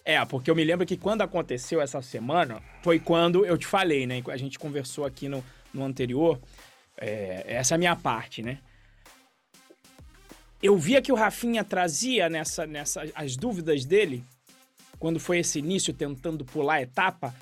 É, 0.05 0.23
porque 0.27 0.51
eu 0.51 0.55
me 0.55 0.63
lembro 0.63 0.85
que 0.85 0.99
quando 0.99 1.23
aconteceu 1.23 1.81
essa 1.81 2.03
semana, 2.03 2.63
foi 2.83 3.01
quando 3.01 3.47
eu 3.47 3.57
te 3.57 3.67
falei, 3.67 4.07
né? 4.07 4.23
A 4.29 4.37
gente 4.37 4.59
conversou 4.59 5.07
aqui 5.07 5.29
no, 5.29 5.43
no 5.73 5.83
anterior. 5.83 6.39
É, 6.99 7.45
essa 7.47 7.75
é 7.75 7.77
a 7.77 7.79
minha 7.79 7.97
parte, 7.97 8.43
né? 8.43 8.59
Eu 10.63 10.77
via 10.77 11.01
que 11.01 11.13
o 11.13 11.15
Rafinha 11.15 11.65
trazia 11.65 12.29
nessa, 12.29 12.67
nessa 12.67 13.03
as 13.15 13.37
dúvidas 13.37 13.85
dele, 13.85 14.25
quando 14.99 15.19
foi 15.19 15.39
esse 15.39 15.59
início 15.59 15.93
tentando 15.93 16.45
pular 16.45 16.75
a 16.75 16.83
etapa, 16.83 17.35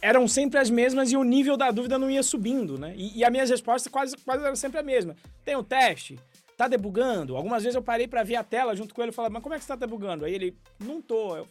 eram 0.00 0.26
sempre 0.26 0.58
as 0.58 0.70
mesmas 0.70 1.12
e 1.12 1.16
o 1.16 1.24
nível 1.24 1.56
da 1.56 1.70
dúvida 1.70 1.98
não 1.98 2.10
ia 2.10 2.22
subindo, 2.22 2.78
né? 2.78 2.94
E, 2.96 3.18
e 3.18 3.24
as 3.24 3.30
minhas 3.30 3.50
respostas 3.50 3.90
quase, 3.90 4.16
quase 4.18 4.44
eram 4.44 4.56
sempre 4.56 4.78
a 4.78 4.82
mesma. 4.82 5.16
Tem 5.44 5.56
o 5.56 5.60
um 5.60 5.64
teste? 5.64 6.18
Tá 6.56 6.68
debugando? 6.68 7.36
Algumas 7.36 7.62
vezes 7.62 7.74
eu 7.74 7.82
parei 7.82 8.06
para 8.06 8.22
ver 8.22 8.36
a 8.36 8.44
tela 8.44 8.76
junto 8.76 8.94
com 8.94 9.00
ele 9.00 9.10
e 9.10 9.14
falava, 9.14 9.32
mas 9.32 9.42
como 9.42 9.54
é 9.54 9.58
que 9.58 9.64
você 9.64 9.68
tá 9.68 9.76
debugando? 9.76 10.24
Aí 10.24 10.34
ele, 10.34 10.56
não 10.78 11.00
tô. 11.00 11.36
Eu, 11.36 11.46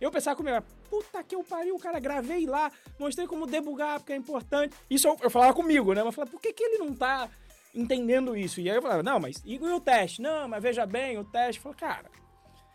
eu 0.00 0.10
pensava 0.10 0.36
comigo, 0.36 0.62
puta 0.88 1.22
que 1.22 1.34
eu 1.34 1.44
pariu, 1.44 1.76
cara, 1.78 2.00
gravei 2.00 2.46
lá, 2.46 2.72
mostrei 2.98 3.26
como 3.26 3.46
debugar, 3.46 4.00
porque 4.00 4.12
é 4.12 4.16
importante. 4.16 4.74
Isso 4.88 5.06
eu, 5.06 5.18
eu 5.22 5.30
falava 5.30 5.52
comigo, 5.52 5.92
né? 5.92 6.02
Mas 6.02 6.06
eu 6.06 6.12
falava, 6.12 6.30
por 6.30 6.40
que, 6.40 6.52
que 6.52 6.62
ele 6.62 6.78
não 6.78 6.94
tá 6.94 7.28
entendendo 7.74 8.34
isso? 8.34 8.60
E 8.60 8.70
aí 8.70 8.76
eu 8.76 8.82
falava, 8.82 9.02
não, 9.02 9.20
mas 9.20 9.42
e 9.44 9.58
o 9.58 9.80
teste? 9.80 10.22
Não, 10.22 10.48
mas 10.48 10.62
veja 10.62 10.86
bem, 10.86 11.18
o 11.18 11.24
teste. 11.24 11.58
Eu 11.58 11.62
falava, 11.62 11.78
cara, 11.78 12.21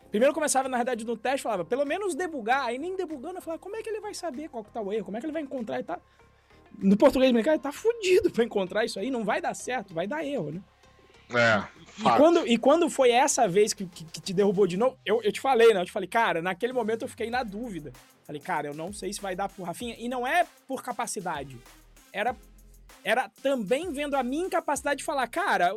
Primeiro 0.10 0.34
começava, 0.34 0.70
na 0.70 0.78
verdade, 0.78 1.06
no 1.06 1.18
teste, 1.18 1.44
falava, 1.44 1.66
pelo 1.66 1.86
menos 1.86 2.16
debugar. 2.16 2.66
Aí 2.66 2.78
nem 2.78 2.96
debugando, 2.96 3.38
eu 3.38 3.42
falava, 3.42 3.62
como 3.62 3.76
é 3.76 3.84
que 3.84 3.90
ele 3.90 4.00
vai 4.00 4.14
saber 4.14 4.50
qual 4.50 4.64
que 4.64 4.72
tá 4.72 4.82
o 4.82 4.92
erro? 4.92 5.06
Como 5.06 5.18
é 5.18 5.20
que 5.20 5.26
ele 5.26 5.34
vai 5.34 5.42
encontrar? 5.42 5.80
E 5.80 5.84
tá... 5.84 6.00
No 6.78 6.96
português 6.96 7.30
americano, 7.30 7.56
ele 7.56 7.64
tá 7.64 7.72
fudido 7.72 8.30
pra 8.30 8.44
encontrar 8.44 8.86
isso 8.86 9.00
aí. 9.00 9.10
Não 9.10 9.24
vai 9.24 9.42
dar 9.42 9.54
certo, 9.54 9.94
vai 9.94 10.08
dar 10.08 10.24
erro, 10.24 10.52
né? 10.52 10.62
É, 11.30 11.62
e 12.00 12.18
quando, 12.18 12.48
e 12.48 12.58
quando 12.58 12.90
foi 12.90 13.12
essa 13.12 13.48
vez 13.48 13.74
que, 13.74 13.86
que, 13.86 14.06
que, 14.06 14.22
te 14.22 14.34
derrubou 14.34 14.66
de 14.66 14.78
novo, 14.78 14.98
eu, 15.06 15.22
eu 15.22 15.32
te 15.32 15.42
falei, 15.42 15.74
né? 15.74 15.82
Eu 15.82 15.86
te 15.86 15.92
falei, 15.92 16.08
cara, 16.08 16.42
naquele 16.42 16.72
momento 16.72 17.02
eu 17.02 17.08
fiquei 17.08 17.30
na 17.30 17.44
dúvida. 17.44 17.92
Falei, 18.26 18.42
cara, 18.42 18.68
eu 18.68 18.74
não 18.74 18.94
sei 18.94 19.12
se 19.12 19.22
vai 19.22 19.36
dar 19.36 19.50
pro 19.50 19.64
Rafinha. 19.64 19.96
E 19.98 20.08
não 20.08 20.26
é 20.26 20.46
por 20.68 20.82
capacidade. 20.84 21.58
Era, 22.14 22.36
era 23.04 23.30
também 23.42 23.92
vendo 23.92 24.16
a 24.16 24.24
minha 24.24 24.46
incapacidade 24.46 25.00
de 25.00 25.04
falar, 25.04 25.28
cara, 25.28 25.76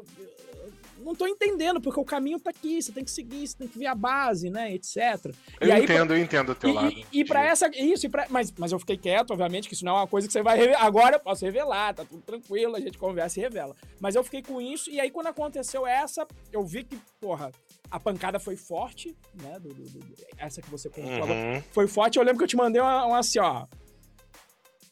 não 1.00 1.14
tô 1.14 1.26
entendendo, 1.26 1.80
porque 1.80 1.98
o 1.98 2.04
caminho 2.04 2.38
tá 2.38 2.50
aqui, 2.50 2.80
você 2.80 2.92
tem 2.92 3.04
que 3.04 3.10
seguir, 3.10 3.46
você 3.46 3.56
tem 3.56 3.68
que 3.68 3.78
ver 3.78 3.86
a 3.86 3.94
base, 3.94 4.50
né, 4.50 4.72
etc. 4.74 5.34
Eu 5.60 5.68
e 5.68 5.72
aí, 5.72 5.84
entendo, 5.84 6.08
pra... 6.08 6.16
eu 6.16 6.22
entendo 6.22 6.52
o 6.52 6.54
teu 6.54 6.70
e, 6.70 6.72
lado. 6.72 6.92
E, 6.92 7.06
e 7.12 7.24
pra 7.24 7.44
essa, 7.44 7.68
isso, 7.74 8.06
e 8.06 8.08
pra, 8.08 8.26
mas, 8.30 8.52
mas 8.56 8.72
eu 8.72 8.78
fiquei 8.78 8.96
quieto, 8.96 9.30
obviamente, 9.32 9.68
que 9.68 9.74
isso 9.74 9.84
não 9.84 9.96
é 9.96 10.00
uma 10.00 10.06
coisa 10.06 10.26
que 10.26 10.32
você 10.32 10.42
vai 10.42 10.56
revelar. 10.56 10.84
Agora 10.84 11.16
eu 11.16 11.20
posso 11.20 11.44
revelar, 11.44 11.94
tá 11.94 12.04
tudo 12.04 12.22
tranquilo, 12.22 12.76
a 12.76 12.80
gente 12.80 12.98
conversa 12.98 13.38
e 13.38 13.42
revela. 13.42 13.74
Mas 14.00 14.14
eu 14.14 14.24
fiquei 14.24 14.42
com 14.42 14.60
isso, 14.60 14.90
e 14.90 15.00
aí 15.00 15.10
quando 15.10 15.28
aconteceu 15.28 15.86
essa, 15.86 16.26
eu 16.52 16.64
vi 16.64 16.84
que, 16.84 16.98
porra, 17.20 17.50
a 17.90 17.98
pancada 17.98 18.38
foi 18.38 18.56
forte, 18.56 19.16
né, 19.42 19.58
do, 19.58 19.68
do, 19.68 19.82
do 19.84 20.16
essa 20.38 20.62
que 20.62 20.70
você 20.70 20.88
contou 20.88 21.28
uhum. 21.28 21.62
foi 21.72 21.88
forte. 21.88 22.18
Eu 22.18 22.22
lembro 22.22 22.38
que 22.38 22.44
eu 22.44 22.48
te 22.48 22.56
mandei 22.56 22.80
uma, 22.80 23.04
uma 23.06 23.18
assim, 23.18 23.38
ó, 23.40 23.66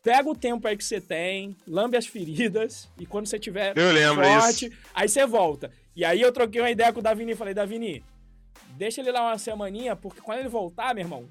pega 0.02 0.28
o 0.28 0.34
tempo 0.34 0.66
aí 0.66 0.76
que 0.76 0.84
você 0.84 1.00
tem, 1.00 1.56
lambe 1.66 1.96
as 1.96 2.06
feridas, 2.06 2.88
e 2.98 3.06
quando 3.06 3.26
você 3.26 3.38
tiver 3.38 3.76
eu 3.76 3.92
lembro 3.92 4.24
forte, 4.24 4.66
isso. 4.66 4.76
aí 4.94 5.08
você 5.08 5.26
volta. 5.26 5.70
E 5.98 6.04
aí 6.04 6.20
eu 6.20 6.30
troquei 6.30 6.60
uma 6.60 6.70
ideia 6.70 6.92
com 6.92 7.00
o 7.00 7.02
Davini 7.02 7.32
e 7.32 7.34
falei, 7.34 7.52
Davini, 7.52 8.04
deixa 8.76 9.00
ele 9.00 9.10
lá 9.10 9.20
uma 9.20 9.36
semaninha, 9.36 9.96
porque 9.96 10.20
quando 10.20 10.38
ele 10.38 10.48
voltar, 10.48 10.94
meu 10.94 11.02
irmão, 11.02 11.28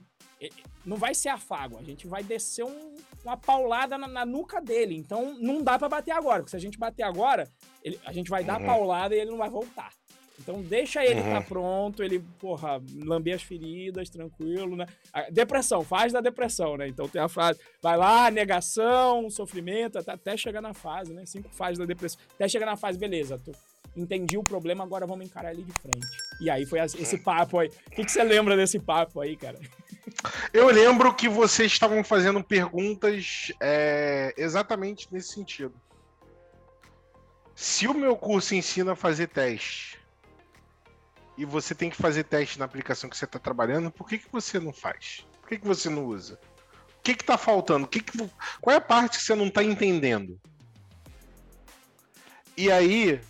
não 0.86 0.97
vai 0.97 1.15
ser 1.15 1.30
afago, 1.30 1.77
a 1.77 1.84
gente 1.84 2.06
vai 2.06 2.21
descer 2.21 2.65
um, 2.65 2.95
uma 3.23 3.38
paulada 3.38 3.97
na, 3.97 4.10
na, 4.10 4.25
nuca 4.25 4.60
dele. 4.60 4.97
Então 4.97 5.38
não 5.39 5.63
dá 5.63 5.80
para 5.80 5.88
bater 5.88 6.12
agora, 6.12 6.39
porque 6.39 6.49
se 6.49 6.58
a 6.58 6.60
gente 6.60 6.77
bater 6.77 7.03
agora, 7.03 7.47
ele, 7.82 7.97
a 8.06 8.12
gente 8.12 8.30
vai 8.30 8.43
dar 8.43 8.60
uhum. 8.60 8.65
paulada 8.65 9.15
e 9.15 9.19
ele 9.21 9.32
não 9.32 9.38
vai 9.38 9.49
voltar. 9.49 9.89
Então 10.38 10.62
deixa 10.62 11.01
ele 11.06 11.21
uhum. 11.21 11.32
tá 11.32 11.41
pronto, 11.41 12.03
ele, 12.03 12.19
porra, 12.38 12.82
lamber 13.06 13.36
as 13.36 13.43
feridas, 13.43 14.10
tranquilo, 14.10 14.75
né? 14.75 14.86
depressão, 15.32 15.82
faz 15.82 16.12
da 16.12 16.19
depressão, 16.19 16.75
né? 16.75 16.89
Então 16.89 17.08
tem 17.08 17.21
a 17.21 17.30
frase, 17.30 17.58
vai 17.82 17.95
lá, 17.95 18.30
negação, 18.30 19.30
sofrimento, 19.30 19.97
até, 19.97 20.12
até 20.12 20.36
chegar 20.36 20.62
na 20.62 20.73
fase, 20.73 21.13
né? 21.13 21.25
Cinco 21.25 21.47
fases 21.56 21.80
da 21.80 21.86
depressão. 21.86 22.19
Até 22.36 22.49
chegar 22.49 22.65
na 22.65 22.75
fase, 22.75 22.99
beleza, 22.99 23.39
tô, 23.39 23.53
entendi 23.97 24.38
o 24.38 24.43
problema, 24.43 24.83
agora 24.83 25.05
vamos 25.05 25.25
encarar 25.25 25.51
ele 25.51 25.63
de 25.63 25.73
frente. 25.73 26.07
E 26.39 26.49
aí 26.49 26.65
foi 26.65 26.79
esse 26.79 27.17
papo 27.17 27.60
aí. 27.60 27.67
O 27.88 27.91
que, 27.91 28.05
que 28.05 28.12
você 28.12 28.23
lembra 28.23 28.55
desse 28.55 28.79
papo 28.79 29.19
aí, 29.19 29.36
cara? 29.36 29.60
Eu 30.53 30.67
lembro 30.67 31.13
que 31.13 31.27
vocês 31.27 31.71
estavam 31.71 32.03
fazendo 32.03 32.43
perguntas 32.43 33.51
é, 33.60 34.33
exatamente 34.38 35.07
nesse 35.12 35.33
sentido. 35.33 35.73
Se 37.55 37.88
o 37.88 37.93
meu 37.93 38.15
curso 38.15 38.53
ensina 38.53 38.93
a 38.93 38.95
fazer 38.95 39.27
teste 39.27 39.99
e 41.36 41.43
você 41.43 41.73
tem 41.73 41.89
que 41.89 41.97
fazer 41.97 42.23
teste 42.23 42.60
na 42.60 42.65
aplicação 42.65 43.10
que 43.10 43.17
você 43.17 43.25
está 43.25 43.39
trabalhando, 43.39 43.91
por 43.91 44.07
que, 44.07 44.19
que 44.19 44.31
você 44.31 44.60
não 44.60 44.71
faz? 44.71 45.25
Por 45.41 45.49
que, 45.49 45.57
que 45.57 45.67
você 45.67 45.89
não 45.89 46.05
usa? 46.05 46.39
O 46.99 47.01
que 47.01 47.12
está 47.12 47.38
faltando? 47.38 47.86
O 47.86 47.88
que 47.88 48.01
que, 48.01 48.29
qual 48.62 48.73
é 48.73 48.77
a 48.77 48.81
parte 48.81 49.17
que 49.17 49.23
você 49.23 49.33
não 49.33 49.47
está 49.47 49.63
entendendo? 49.63 50.39
E 52.55 52.71
aí, 52.71 53.21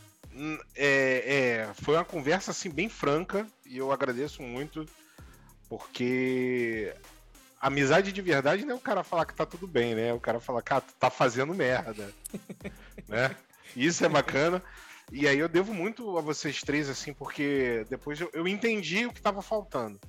é, 0.76 1.66
é, 1.66 1.74
foi 1.82 1.96
uma 1.96 2.06
conversa 2.06 2.52
assim 2.52 2.70
bem 2.70 2.90
franca 2.90 3.48
e 3.66 3.78
eu 3.78 3.92
agradeço 3.92 4.42
muito 4.42 4.86
porque 5.68 6.94
amizade 7.60 8.12
de 8.12 8.22
verdade 8.22 8.66
não 8.66 8.76
é 8.76 8.78
o 8.78 8.82
cara 8.82 9.04
falar 9.04 9.26
que 9.26 9.36
tá 9.36 9.46
tudo 9.46 9.68
bem, 9.68 9.96
né? 9.96 10.14
O 10.14 10.20
cara 10.20 10.40
falar, 10.40 10.62
cara, 10.62 10.84
tá 11.00 11.10
fazendo 11.10 11.54
merda, 11.54 12.14
né? 13.08 13.36
Isso 13.76 14.06
é 14.06 14.10
bacana. 14.10 14.64
E 15.12 15.28
aí 15.28 15.40
eu 15.40 15.48
devo 15.48 15.74
muito 15.74 16.18
a 16.18 16.22
vocês 16.22 16.62
três, 16.62 16.90
assim, 16.90 17.14
porque 17.14 17.86
depois 17.90 18.20
eu, 18.20 18.30
eu 18.34 18.48
entendi 18.48 19.06
o 19.06 19.14
que 19.14 19.22
tava 19.22 19.42
faltando. 19.42 20.00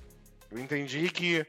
Eu 0.51 0.59
entendi 0.59 1.09
que 1.09 1.45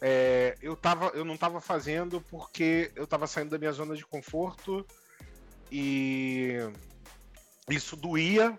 é, 0.00 0.56
eu, 0.60 0.76
tava, 0.76 1.06
eu 1.14 1.24
não 1.24 1.36
tava 1.36 1.60
fazendo 1.60 2.20
porque 2.22 2.90
eu 2.96 3.06
tava 3.06 3.26
saindo 3.26 3.50
da 3.50 3.58
minha 3.58 3.72
zona 3.72 3.94
de 3.94 4.04
conforto 4.04 4.84
e 5.70 6.58
isso 7.68 7.96
doía, 7.96 8.58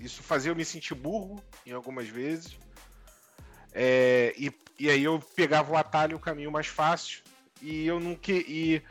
isso 0.00 0.22
fazia 0.22 0.50
eu 0.50 0.56
me 0.56 0.64
sentir 0.64 0.94
burro 0.94 1.42
em 1.66 1.72
algumas 1.72 2.08
vezes. 2.08 2.56
É, 3.72 4.34
e, 4.36 4.52
e 4.78 4.90
aí 4.90 5.04
eu 5.04 5.20
pegava 5.34 5.72
o 5.72 5.76
atalho, 5.76 6.16
o 6.16 6.20
caminho 6.20 6.50
mais 6.50 6.66
fácil, 6.66 7.22
e 7.60 7.86
eu 7.86 8.00
que 8.16 8.32
e 8.32 8.82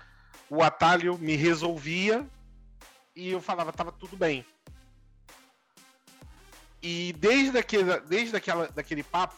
o 0.49 0.61
atalho 0.61 1.17
me 1.17 1.35
resolvia 1.35 2.27
e 3.15 3.31
eu 3.31 3.41
falava 3.41 3.73
tava 3.73 3.91
tudo 3.91 4.15
bem. 4.15 4.45
E 6.81 7.13
desde 7.13 7.57
aquele, 7.57 7.99
desde 8.01 8.35
aquela, 8.35 8.67
daquele 8.67 9.03
papo, 9.03 9.35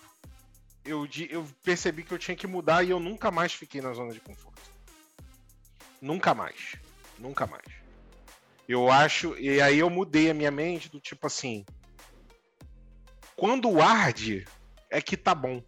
eu, 0.84 1.07
eu 1.30 1.47
percebi 1.64 2.03
que 2.03 2.14
eu 2.14 2.20
tinha 2.20 2.36
que 2.36 2.45
mudar 2.45 2.84
e 2.84 2.89
eu 2.89 2.99
nunca 2.99 3.32
mais 3.32 3.53
fiquei 3.53 3.82
na 3.82 3.93
zona 3.93 4.12
de 4.12 4.20
conforto. 4.20 4.62
Nunca 6.01 6.34
mais. 6.34 6.76
Nunca 7.18 7.47
mais. 7.47 7.79
Eu 8.70 8.92
acho. 8.92 9.36
E 9.40 9.60
aí 9.60 9.80
eu 9.80 9.90
mudei 9.90 10.30
a 10.30 10.34
minha 10.34 10.52
mente 10.52 10.92
do 10.92 11.00
tipo 11.00 11.26
assim. 11.26 11.66
Quando 13.36 13.82
arde, 13.82 14.46
é 14.92 15.02
que 15.02 15.18
tá 15.18 15.34
bom. 15.34 15.64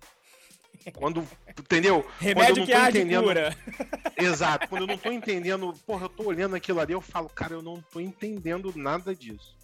Quando. 0.94 1.28
Entendeu? 1.48 2.08
Remédio 2.20 2.64
que 2.64 2.72
arde 2.72 3.00
entendendo... 3.00 3.24
cura. 3.24 3.58
Exato. 4.16 4.68
Quando 4.68 4.84
eu 4.84 4.88
não 4.88 5.00
tô 5.00 5.12
entendendo. 5.12 5.74
Porra, 5.84 6.06
eu 6.06 6.10
tô 6.10 6.26
olhando 6.26 6.56
aquilo 6.56 6.80
ali, 6.80 6.94
eu 6.94 7.02
falo, 7.02 7.28
cara, 7.28 7.56
eu 7.56 7.64
não 7.64 7.82
tô 7.82 8.00
entendendo 8.00 8.72
nada 8.76 9.16
disso. 9.16 9.58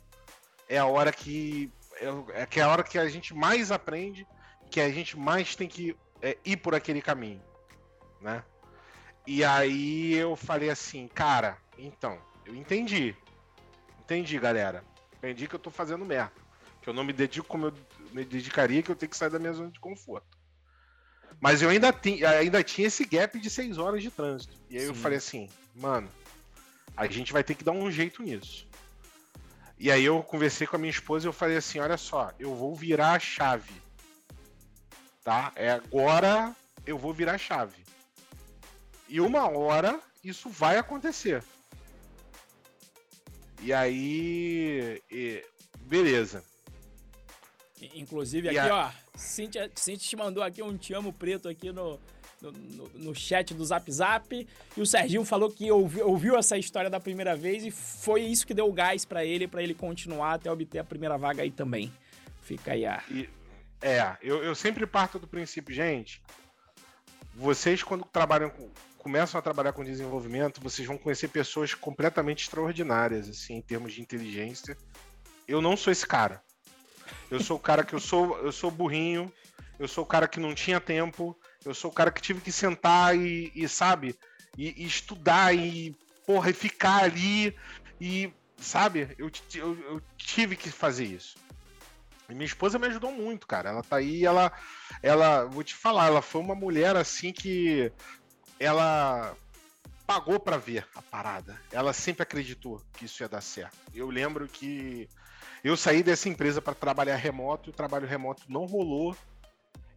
É 0.67 0.79
a 0.79 0.87
hora 0.87 1.11
que. 1.11 1.71
É, 2.01 2.41
é 2.41 2.45
que 2.47 2.59
é 2.59 2.63
a 2.63 2.69
hora 2.69 2.83
que 2.83 2.97
a 2.97 3.07
gente 3.07 3.35
mais 3.35 3.71
aprende, 3.71 4.25
que 4.71 4.81
a 4.81 4.89
gente 4.89 5.15
mais 5.15 5.55
tem 5.55 5.67
que 5.67 5.95
é, 6.23 6.35
ir 6.43 6.57
por 6.57 6.73
aquele 6.73 7.03
caminho. 7.03 7.41
Né? 8.19 8.43
E 9.27 9.43
aí 9.43 10.15
eu 10.15 10.35
falei 10.35 10.71
assim, 10.71 11.07
cara, 11.07 11.59
então, 11.77 12.19
eu 12.43 12.55
entendi. 12.55 13.15
Entendi, 14.07 14.39
galera. 14.39 14.85
Entendi 15.17 15.49
que 15.49 15.55
eu 15.55 15.59
tô 15.59 15.69
fazendo 15.69 16.05
merda. 16.05 16.31
Que 16.81 16.89
eu 16.89 16.93
não 16.93 17.03
me 17.03 17.11
dedico 17.11 17.45
como 17.45 17.65
eu 17.65 17.73
me 18.13 18.23
dedicaria, 18.23 18.81
que 18.81 18.89
eu 18.89 18.95
tenho 18.95 19.09
que 19.09 19.17
sair 19.17 19.29
da 19.29 19.37
minha 19.37 19.51
zona 19.51 19.69
de 19.69 19.81
conforto. 19.81 20.37
Mas 21.41 21.61
eu 21.61 21.69
ainda, 21.69 21.91
ti, 21.91 22.25
ainda 22.25 22.63
tinha 22.63 22.87
esse 22.87 23.03
gap 23.03 23.37
de 23.37 23.49
seis 23.49 23.77
horas 23.77 24.01
de 24.01 24.09
trânsito. 24.09 24.55
E 24.69 24.77
aí 24.77 24.83
Sim. 24.83 24.87
eu 24.87 24.95
falei 24.95 25.17
assim, 25.17 25.49
mano, 25.75 26.09
a 26.95 27.05
gente 27.05 27.33
vai 27.33 27.43
ter 27.43 27.53
que 27.53 27.65
dar 27.65 27.73
um 27.73 27.91
jeito 27.91 28.23
nisso. 28.23 28.65
E 29.77 29.91
aí 29.91 30.05
eu 30.05 30.23
conversei 30.23 30.65
com 30.65 30.77
a 30.77 30.79
minha 30.79 30.89
esposa 30.89 31.25
e 31.25 31.27
eu 31.27 31.33
falei 31.33 31.57
assim, 31.57 31.79
olha 31.79 31.97
só, 31.97 32.31
eu 32.39 32.55
vou 32.55 32.73
virar 32.73 33.11
a 33.11 33.19
chave. 33.19 33.73
Tá? 35.21 35.51
É 35.57 35.71
agora 35.71 36.55
eu 36.85 36.97
vou 36.97 37.13
virar 37.13 37.33
a 37.33 37.37
chave. 37.37 37.83
E 39.09 39.19
uma 39.19 39.49
hora 39.49 39.99
isso 40.23 40.49
vai 40.49 40.77
acontecer. 40.77 41.43
E 43.61 43.73
aí. 43.73 45.01
E, 45.11 45.43
beleza. 45.81 46.43
Inclusive, 47.95 48.49
aqui, 48.49 48.57
a... 48.57 48.87
ó, 48.87 48.91
Cintia, 49.15 49.71
Cintia 49.75 50.09
te 50.09 50.15
mandou 50.15 50.43
aqui 50.43 50.61
um 50.63 50.75
te 50.77 50.93
amo 50.93 51.13
preto 51.13 51.47
aqui 51.47 51.71
no, 51.71 51.99
no, 52.41 52.51
no, 52.51 52.89
no, 52.95 53.15
chat 53.15 53.53
do 53.53 53.63
Zap 53.63 53.91
Zap. 53.91 54.47
E 54.75 54.81
o 54.81 54.85
Serginho 54.85 55.23
falou 55.23 55.49
que 55.49 55.71
ouviu, 55.71 56.07
ouviu, 56.07 56.37
essa 56.37 56.57
história 56.57 56.89
da 56.89 56.99
primeira 56.99 57.35
vez 57.35 57.63
e 57.63 57.71
foi 57.71 58.21
isso 58.21 58.47
que 58.47 58.53
deu 58.53 58.67
o 58.67 58.73
gás 58.73 59.05
para 59.05 59.23
ele, 59.23 59.47
para 59.47 59.61
ele 59.61 59.73
continuar 59.73 60.33
até 60.33 60.51
obter 60.51 60.79
a 60.79 60.83
primeira 60.83 61.17
vaga 61.17 61.43
aí 61.43 61.51
também. 61.51 61.91
Fica 62.41 62.73
aí 62.73 62.85
a. 62.85 63.03
E, 63.09 63.29
é, 63.81 64.17
eu, 64.21 64.43
eu 64.43 64.55
sempre 64.55 64.85
parto 64.87 65.19
do 65.19 65.27
princípio, 65.27 65.73
gente. 65.73 66.21
Vocês, 67.35 67.83
quando 67.83 68.03
trabalham 68.05 68.49
com, 68.49 68.69
começam 69.07 69.39
a 69.39 69.41
trabalhar 69.41 69.71
com 69.71 69.85
desenvolvimento, 69.85 70.59
vocês 70.59 70.85
vão 70.85 70.97
conhecer 70.97 71.29
pessoas 71.29 71.73
completamente 71.73 72.43
extraordinárias, 72.43 73.29
assim, 73.29 73.53
em 73.53 73.61
termos 73.61 73.93
de 73.93 74.01
inteligência. 74.01 74.77
Eu 75.47 75.61
não 75.61 75.77
sou 75.77 75.93
esse 75.93 76.05
cara. 76.05 76.43
Eu 77.31 77.39
sou 77.39 77.55
o 77.55 77.59
cara 77.59 77.85
que 77.85 77.95
eu 77.95 78.01
sou, 78.01 78.37
eu 78.39 78.51
sou 78.51 78.69
burrinho, 78.69 79.31
eu 79.79 79.87
sou 79.87 80.03
o 80.03 80.07
cara 80.07 80.27
que 80.27 80.41
não 80.41 80.53
tinha 80.53 80.81
tempo, 80.81 81.39
eu 81.63 81.73
sou 81.73 81.89
o 81.89 81.93
cara 81.93 82.11
que 82.11 82.21
tive 82.21 82.41
que 82.41 82.51
sentar 82.51 83.15
e, 83.15 83.49
e 83.55 83.65
sabe, 83.69 84.13
e, 84.57 84.83
e, 84.83 84.85
estudar 84.85 85.55
e, 85.55 85.95
porra, 86.25 86.49
e 86.49 86.53
ficar 86.53 87.03
ali 87.03 87.55
e, 88.01 88.29
sabe, 88.57 89.15
eu, 89.17 89.31
eu, 89.55 89.79
eu 89.89 90.01
tive 90.17 90.57
que 90.57 90.69
fazer 90.69 91.05
isso. 91.05 91.37
E 92.29 92.33
minha 92.33 92.45
esposa 92.45 92.77
me 92.77 92.87
ajudou 92.87 93.13
muito, 93.13 93.47
cara. 93.47 93.69
Ela 93.69 93.81
tá 93.81 93.95
aí, 93.95 94.25
ela, 94.25 94.51
ela, 95.01 95.45
vou 95.45 95.63
te 95.63 95.73
falar, 95.73 96.07
ela 96.07 96.21
foi 96.21 96.41
uma 96.41 96.55
mulher 96.55 96.97
assim 96.97 97.31
que 97.31 97.89
ela 98.59 99.35
pagou 100.05 100.39
para 100.39 100.57
ver 100.57 100.87
a 100.95 101.01
parada. 101.01 101.59
Ela 101.71 101.93
sempre 101.93 102.23
acreditou 102.23 102.81
que 102.93 103.05
isso 103.05 103.21
ia 103.21 103.29
dar 103.29 103.41
certo. 103.41 103.77
Eu 103.93 104.09
lembro 104.09 104.47
que 104.47 105.09
eu 105.63 105.75
saí 105.75 106.01
dessa 106.01 106.29
empresa 106.29 106.61
para 106.61 106.73
trabalhar 106.73 107.15
remoto, 107.15 107.69
o 107.69 107.73
trabalho 107.73 108.07
remoto 108.07 108.43
não 108.47 108.65
rolou. 108.65 109.15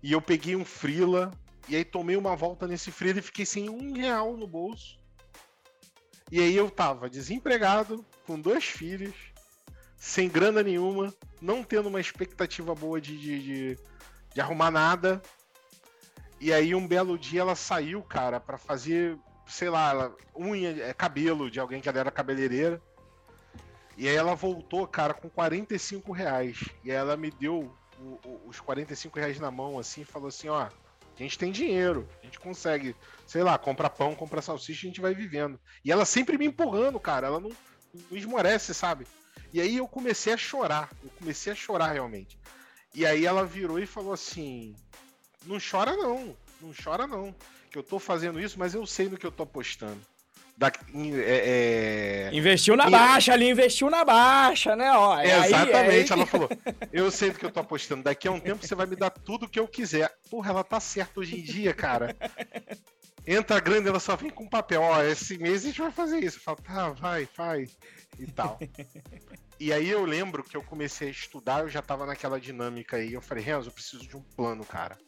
E 0.02 0.12
eu 0.12 0.20
peguei 0.20 0.56
um 0.56 0.64
frila 0.64 1.30
e 1.68 1.76
aí 1.76 1.84
tomei 1.84 2.16
uma 2.16 2.34
volta 2.34 2.66
nesse 2.66 2.90
frila 2.90 3.18
e 3.18 3.22
fiquei 3.22 3.46
sem 3.46 3.68
um 3.68 3.92
real 3.92 4.36
no 4.36 4.46
bolso. 4.46 4.98
E 6.32 6.40
aí 6.40 6.56
eu 6.56 6.70
tava 6.70 7.10
desempregado, 7.10 8.04
com 8.26 8.40
dois 8.40 8.64
filhos, 8.64 9.14
sem 9.96 10.28
grana 10.28 10.62
nenhuma, 10.62 11.12
não 11.40 11.62
tendo 11.62 11.88
uma 11.88 12.00
expectativa 12.00 12.74
boa 12.74 13.00
de, 13.00 13.18
de, 13.18 13.42
de, 13.42 13.78
de 14.34 14.40
arrumar 14.40 14.70
nada. 14.70 15.20
E 16.40 16.52
aí 16.52 16.74
um 16.74 16.86
belo 16.86 17.18
dia 17.18 17.42
ela 17.42 17.54
saiu, 17.54 18.02
cara, 18.02 18.40
para 18.40 18.56
fazer, 18.56 19.18
sei 19.46 19.68
lá, 19.68 19.90
ela, 19.90 20.16
unha, 20.34 20.70
é, 20.84 20.94
cabelo 20.94 21.50
de 21.50 21.60
alguém 21.60 21.80
que 21.80 21.88
ela 21.88 22.00
era 22.00 22.10
cabeleireira. 22.10 22.80
E 23.96 24.08
aí 24.08 24.16
ela 24.16 24.34
voltou, 24.34 24.86
cara, 24.86 25.12
com 25.12 25.28
45 25.28 26.10
reais. 26.12 26.64
E 26.82 26.90
aí 26.90 26.96
ela 26.96 27.16
me 27.16 27.30
deu 27.30 27.70
o, 27.98 28.18
o, 28.26 28.42
os 28.46 28.58
45 28.58 29.18
reais 29.18 29.38
na 29.38 29.50
mão, 29.50 29.78
assim, 29.78 30.00
e 30.00 30.06
falou 30.06 30.28
assim, 30.28 30.48
ó, 30.48 30.62
a 30.62 31.22
gente 31.22 31.38
tem 31.38 31.52
dinheiro, 31.52 32.08
a 32.22 32.24
gente 32.24 32.40
consegue, 32.40 32.96
sei 33.26 33.42
lá, 33.42 33.58
comprar 33.58 33.90
pão, 33.90 34.14
comprar 34.14 34.40
salsicha, 34.40 34.86
a 34.86 34.88
gente 34.88 35.02
vai 35.02 35.14
vivendo. 35.14 35.60
E 35.84 35.92
ela 35.92 36.06
sempre 36.06 36.38
me 36.38 36.46
empurrando, 36.46 36.98
cara, 36.98 37.26
ela 37.26 37.38
não, 37.38 37.50
não 38.10 38.16
esmorece, 38.16 38.72
sabe? 38.72 39.06
E 39.52 39.60
aí 39.60 39.76
eu 39.76 39.86
comecei 39.86 40.32
a 40.32 40.38
chorar, 40.38 40.88
eu 41.04 41.10
comecei 41.18 41.52
a 41.52 41.56
chorar 41.56 41.92
realmente. 41.92 42.38
E 42.94 43.04
aí 43.04 43.26
ela 43.26 43.44
virou 43.44 43.78
e 43.78 43.86
falou 43.86 44.14
assim: 44.14 44.74
não 45.46 45.58
chora 45.58 45.96
não, 45.96 46.36
não 46.60 46.72
chora 46.72 47.06
não. 47.06 47.34
Que 47.70 47.78
eu 47.78 47.82
tô 47.82 47.98
fazendo 47.98 48.40
isso, 48.40 48.58
mas 48.58 48.74
eu 48.74 48.84
sei 48.84 49.08
no 49.08 49.16
que 49.16 49.26
eu 49.26 49.30
tô 49.30 49.44
apostando. 49.44 50.00
Da, 50.60 50.70
é, 50.94 52.28
é... 52.28 52.36
Investiu 52.36 52.76
na 52.76 52.86
e... 52.86 52.90
baixa 52.90 53.32
ali, 53.32 53.48
investiu 53.48 53.88
na 53.88 54.04
baixa, 54.04 54.76
né? 54.76 54.92
Ó, 54.92 55.18
é 55.18 55.46
Exatamente, 55.46 56.12
aí, 56.12 56.18
é 56.18 56.22
ela 56.22 56.26
falou. 56.26 56.50
Eu 56.92 57.10
sei 57.10 57.30
do 57.30 57.38
que 57.38 57.46
eu 57.46 57.50
tô 57.50 57.60
apostando. 57.60 58.02
Daqui 58.02 58.28
a 58.28 58.30
um 58.30 58.38
tempo 58.38 58.66
você 58.66 58.74
vai 58.74 58.84
me 58.84 58.94
dar 58.94 59.08
tudo 59.08 59.48
que 59.48 59.58
eu 59.58 59.66
quiser. 59.66 60.12
Porra, 60.28 60.50
ela 60.50 60.62
tá 60.62 60.78
certa 60.78 61.20
hoje 61.20 61.40
em 61.40 61.42
dia, 61.42 61.72
cara. 61.72 62.14
Entra 63.26 63.58
grande, 63.58 63.88
ela 63.88 64.00
só 64.00 64.16
vem 64.16 64.28
com 64.28 64.46
papel. 64.46 64.82
Ó, 64.82 65.02
esse 65.02 65.38
mês 65.38 65.64
a 65.64 65.68
gente 65.68 65.80
vai 65.80 65.90
fazer 65.90 66.18
isso. 66.22 66.36
Eu 66.36 66.42
falo, 66.42 66.58
tá, 66.62 66.90
vai, 66.90 67.24
faz. 67.24 67.74
E 68.18 68.26
tal. 68.26 68.58
E 69.58 69.72
aí 69.72 69.88
eu 69.88 70.04
lembro 70.04 70.42
que 70.42 70.56
eu 70.56 70.62
comecei 70.62 71.08
a 71.08 71.10
estudar, 71.10 71.60
eu 71.60 71.70
já 71.70 71.80
tava 71.80 72.04
naquela 72.04 72.38
dinâmica 72.38 72.98
aí. 72.98 73.14
Eu 73.14 73.22
falei, 73.22 73.42
Renzo, 73.42 73.68
eu 73.68 73.72
preciso 73.72 74.06
de 74.06 74.16
um 74.16 74.22
plano, 74.22 74.64
cara. 74.64 74.98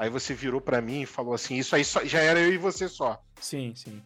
Aí 0.00 0.08
você 0.08 0.32
virou 0.32 0.62
para 0.62 0.80
mim 0.80 1.02
e 1.02 1.06
falou 1.06 1.34
assim: 1.34 1.56
Isso 1.56 1.76
aí 1.76 1.84
só, 1.84 2.02
já 2.06 2.20
era 2.20 2.40
eu 2.40 2.54
e 2.54 2.56
você 2.56 2.88
só. 2.88 3.22
Sim, 3.38 3.74
sim. 3.76 4.02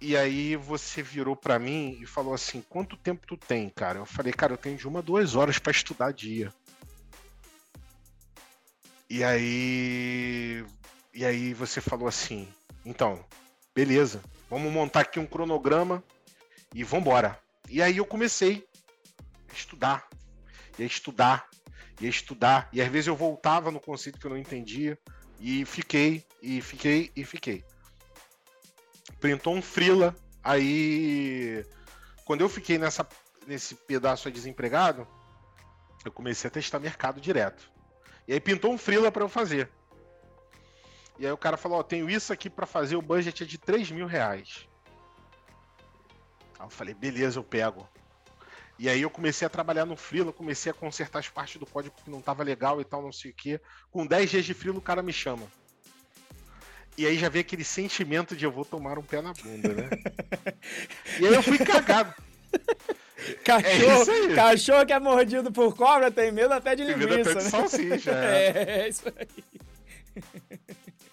E 0.00 0.16
aí 0.16 0.54
você 0.54 1.02
virou 1.02 1.34
para 1.34 1.58
mim 1.58 1.98
e 2.00 2.06
falou 2.06 2.32
assim: 2.32 2.62
Quanto 2.68 2.96
tempo 2.96 3.26
tu 3.26 3.36
tem, 3.36 3.68
cara? 3.70 3.98
Eu 3.98 4.06
falei: 4.06 4.32
Cara, 4.32 4.52
eu 4.52 4.56
tenho 4.56 4.76
de 4.76 4.86
uma 4.86 5.00
a 5.00 5.02
duas 5.02 5.34
horas 5.34 5.58
para 5.58 5.72
estudar 5.72 6.12
dia. 6.12 6.54
E 9.08 9.24
aí. 9.24 10.64
E 11.12 11.24
aí 11.24 11.54
você 11.54 11.80
falou 11.80 12.06
assim: 12.06 12.46
Então, 12.86 13.18
beleza, 13.74 14.22
vamos 14.48 14.72
montar 14.72 15.00
aqui 15.00 15.18
um 15.18 15.26
cronograma 15.26 16.04
e 16.72 16.84
vambora. 16.84 17.36
E 17.68 17.82
aí 17.82 17.96
eu 17.96 18.06
comecei 18.06 18.64
a 19.48 19.52
estudar, 19.52 20.08
e 20.78 20.84
a 20.84 20.86
estudar, 20.86 21.49
ia 22.00 22.08
estudar, 22.08 22.68
e 22.72 22.80
às 22.80 22.88
vezes 22.88 23.08
eu 23.08 23.16
voltava 23.16 23.70
no 23.70 23.80
conceito 23.80 24.18
que 24.18 24.26
eu 24.26 24.30
não 24.30 24.38
entendia, 24.38 24.98
e 25.38 25.64
fiquei, 25.64 26.24
e 26.42 26.60
fiquei, 26.60 27.10
e 27.14 27.24
fiquei. 27.24 27.64
Printou 29.18 29.54
um 29.54 29.62
frila, 29.62 30.14
aí 30.42 31.64
quando 32.24 32.42
eu 32.42 32.48
fiquei 32.48 32.78
nessa, 32.78 33.06
nesse 33.46 33.74
pedaço 33.74 34.28
aí 34.28 34.32
desempregado, 34.32 35.06
eu 36.04 36.12
comecei 36.12 36.48
a 36.48 36.50
testar 36.50 36.78
mercado 36.78 37.20
direto. 37.20 37.70
E 38.26 38.32
aí 38.32 38.40
pintou 38.40 38.72
um 38.72 38.78
frila 38.78 39.10
para 39.10 39.24
eu 39.24 39.28
fazer. 39.28 39.68
E 41.18 41.26
aí 41.26 41.32
o 41.32 41.36
cara 41.36 41.56
falou, 41.56 41.78
ó, 41.78 41.82
tenho 41.82 42.08
isso 42.08 42.32
aqui 42.32 42.48
para 42.48 42.66
fazer, 42.66 42.96
o 42.96 43.02
budget 43.02 43.42
é 43.42 43.46
de 43.46 43.58
3 43.58 43.90
mil 43.90 44.06
reais. 44.06 44.66
Aí 46.58 46.66
eu 46.66 46.70
falei, 46.70 46.94
beleza, 46.94 47.38
eu 47.38 47.44
pego. 47.44 47.86
E 48.80 48.88
aí 48.88 49.02
eu 49.02 49.10
comecei 49.10 49.44
a 49.44 49.50
trabalhar 49.50 49.84
no 49.84 49.94
Freela, 49.94 50.32
comecei 50.32 50.72
a 50.72 50.74
consertar 50.74 51.18
as 51.18 51.28
partes 51.28 51.60
do 51.60 51.66
código 51.66 51.94
que 52.02 52.10
não 52.10 52.22
tava 52.22 52.42
legal 52.42 52.80
e 52.80 52.84
tal, 52.84 53.02
não 53.02 53.12
sei 53.12 53.30
o 53.30 53.34
quê. 53.34 53.60
Com 53.90 54.06
10 54.06 54.30
dias 54.30 54.44
de 54.46 54.54
Freela, 54.54 54.78
o 54.78 54.80
cara 54.80 55.02
me 55.02 55.12
chama. 55.12 55.46
E 56.96 57.04
aí 57.04 57.18
já 57.18 57.28
veio 57.28 57.42
aquele 57.42 57.62
sentimento 57.62 58.34
de 58.34 58.46
eu 58.46 58.50
vou 58.50 58.64
tomar 58.64 58.98
um 58.98 59.02
pé 59.02 59.20
na 59.20 59.34
bunda, 59.34 59.68
né? 59.74 59.90
e 61.20 61.26
aí 61.26 61.34
eu 61.34 61.42
fui 61.42 61.58
cagado. 61.58 62.14
Cachorro, 63.44 64.32
é 64.32 64.34
cachorro 64.34 64.86
que 64.86 64.94
é 64.94 64.98
mordido 64.98 65.52
por 65.52 65.76
cobra 65.76 66.10
tem 66.10 66.32
medo 66.32 66.54
até 66.54 66.74
de 66.74 66.84
linguiça, 66.84 67.06
tem 67.06 67.16
medo 67.18 67.30
até 67.30 67.38
de 67.38 67.44
né? 67.44 67.50
salsicha, 67.50 68.10
é. 68.12 68.46
é, 68.56 68.80
é 68.80 68.88
isso 68.88 69.04
aí. 69.14 70.24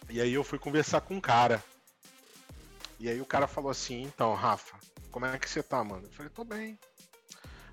E 0.10 0.22
aí 0.22 0.34
eu 0.34 0.44
fui 0.46 0.58
conversar 0.58 1.02
com 1.02 1.16
um 1.16 1.22
cara. 1.22 1.62
E 2.98 3.10
aí 3.10 3.20
o 3.20 3.26
cara 3.26 3.46
falou 3.46 3.70
assim, 3.70 4.04
então, 4.04 4.34
Rafa, 4.36 4.78
como 5.12 5.26
é 5.26 5.38
que 5.38 5.50
você 5.50 5.62
tá, 5.62 5.84
mano? 5.84 6.06
Eu 6.06 6.12
falei, 6.12 6.32
tô 6.34 6.46
bem. 6.46 6.80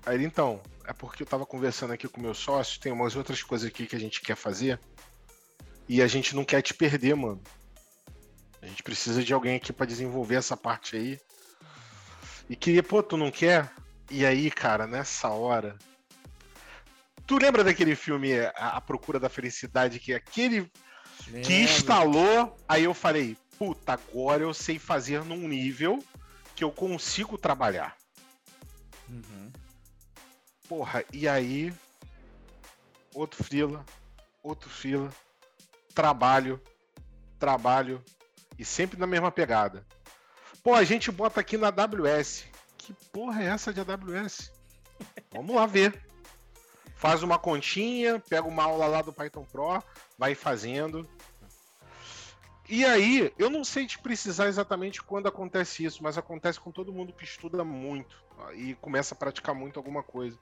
Aí 0.05 0.15
ele, 0.15 0.25
então, 0.25 0.61
é 0.85 0.93
porque 0.93 1.23
eu 1.23 1.27
tava 1.27 1.45
conversando 1.45 1.93
aqui 1.93 2.07
com 2.07 2.21
meu 2.21 2.33
sócio, 2.33 2.79
tem 2.79 2.91
umas 2.91 3.15
outras 3.15 3.41
coisas 3.41 3.67
aqui 3.67 3.87
que 3.87 3.95
a 3.95 3.99
gente 3.99 4.21
quer 4.21 4.35
fazer. 4.35 4.79
E 5.87 6.01
a 6.01 6.07
gente 6.07 6.35
não 6.35 6.45
quer 6.45 6.61
te 6.61 6.73
perder, 6.73 7.15
mano. 7.15 7.41
A 8.61 8.67
gente 8.67 8.83
precisa 8.83 9.23
de 9.23 9.33
alguém 9.33 9.55
aqui 9.55 9.71
para 9.71 9.85
desenvolver 9.85 10.35
essa 10.35 10.55
parte 10.55 10.95
aí. 10.95 11.19
E 12.49 12.55
queria, 12.55 12.83
pô, 12.83 13.01
tu 13.01 13.17
não 13.17 13.31
quer? 13.31 13.71
E 14.09 14.25
aí, 14.25 14.51
cara, 14.51 14.85
nessa 14.85 15.29
hora. 15.29 15.77
Tu 17.25 17.37
lembra 17.37 17.63
daquele 17.63 17.95
filme 17.95 18.33
A, 18.55 18.79
Procura 18.81 19.19
da 19.19 19.29
Felicidade? 19.29 19.99
Que 19.99 20.13
aquele 20.13 20.71
que 21.43 21.53
instalou, 21.53 22.55
aí 22.67 22.83
eu 22.83 22.93
falei, 22.93 23.35
puta, 23.57 23.93
agora 23.93 24.43
eu 24.43 24.53
sei 24.53 24.77
fazer 24.77 25.23
num 25.23 25.47
nível 25.47 26.03
que 26.55 26.63
eu 26.63 26.71
consigo 26.71 27.37
trabalhar. 27.37 27.95
Uhum. 29.09 29.51
Porra, 30.67 31.03
e 31.13 31.27
aí, 31.27 31.73
outro 33.13 33.43
frila, 33.43 33.85
outro 34.41 34.69
fila, 34.69 35.11
trabalho, 35.93 36.61
trabalho, 37.39 38.03
e 38.57 38.65
sempre 38.65 38.99
na 38.99 39.07
mesma 39.07 39.31
pegada. 39.31 39.85
Pô, 40.63 40.73
a 40.73 40.83
gente 40.83 41.11
bota 41.11 41.39
aqui 41.39 41.57
na 41.57 41.67
AWS. 41.67 42.45
Que 42.77 42.93
porra 43.11 43.43
é 43.43 43.47
essa 43.47 43.73
de 43.73 43.79
AWS? 43.79 44.51
Vamos 45.31 45.55
lá 45.55 45.65
ver. 45.65 46.03
Faz 46.95 47.21
uma 47.21 47.37
continha, 47.37 48.19
pega 48.19 48.47
uma 48.47 48.63
aula 48.63 48.87
lá 48.87 49.01
do 49.01 49.13
Python 49.13 49.43
Pro, 49.43 49.83
vai 50.17 50.33
fazendo. 50.33 51.07
E 52.67 52.83
aí, 52.83 53.31
eu 53.37 53.49
não 53.49 53.63
sei 53.63 53.85
te 53.85 53.99
precisar 53.99 54.47
exatamente 54.47 55.03
quando 55.03 55.27
acontece 55.27 55.85
isso, 55.85 56.01
mas 56.01 56.17
acontece 56.17 56.59
com 56.59 56.71
todo 56.71 56.91
mundo 56.91 57.13
que 57.13 57.23
estuda 57.23 57.63
muito 57.63 58.15
e 58.55 58.73
começa 58.75 59.13
a 59.13 59.17
praticar 59.17 59.53
muito 59.53 59.77
alguma 59.77 60.01
coisa. 60.01 60.37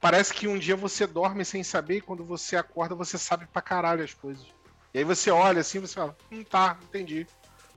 Parece 0.00 0.32
que 0.32 0.46
um 0.46 0.58
dia 0.58 0.76
você 0.76 1.06
dorme 1.06 1.44
sem 1.44 1.62
saber 1.62 1.96
e 1.96 2.00
quando 2.00 2.24
você 2.24 2.56
acorda 2.56 2.94
você 2.94 3.18
sabe 3.18 3.46
pra 3.46 3.62
caralho 3.62 4.04
as 4.04 4.14
coisas. 4.14 4.46
E 4.92 4.98
aí 4.98 5.04
você 5.04 5.30
olha 5.30 5.60
assim 5.60 5.80
você 5.80 5.94
fala, 5.94 6.16
hum, 6.30 6.42
tá, 6.44 6.78
entendi. 6.82 7.26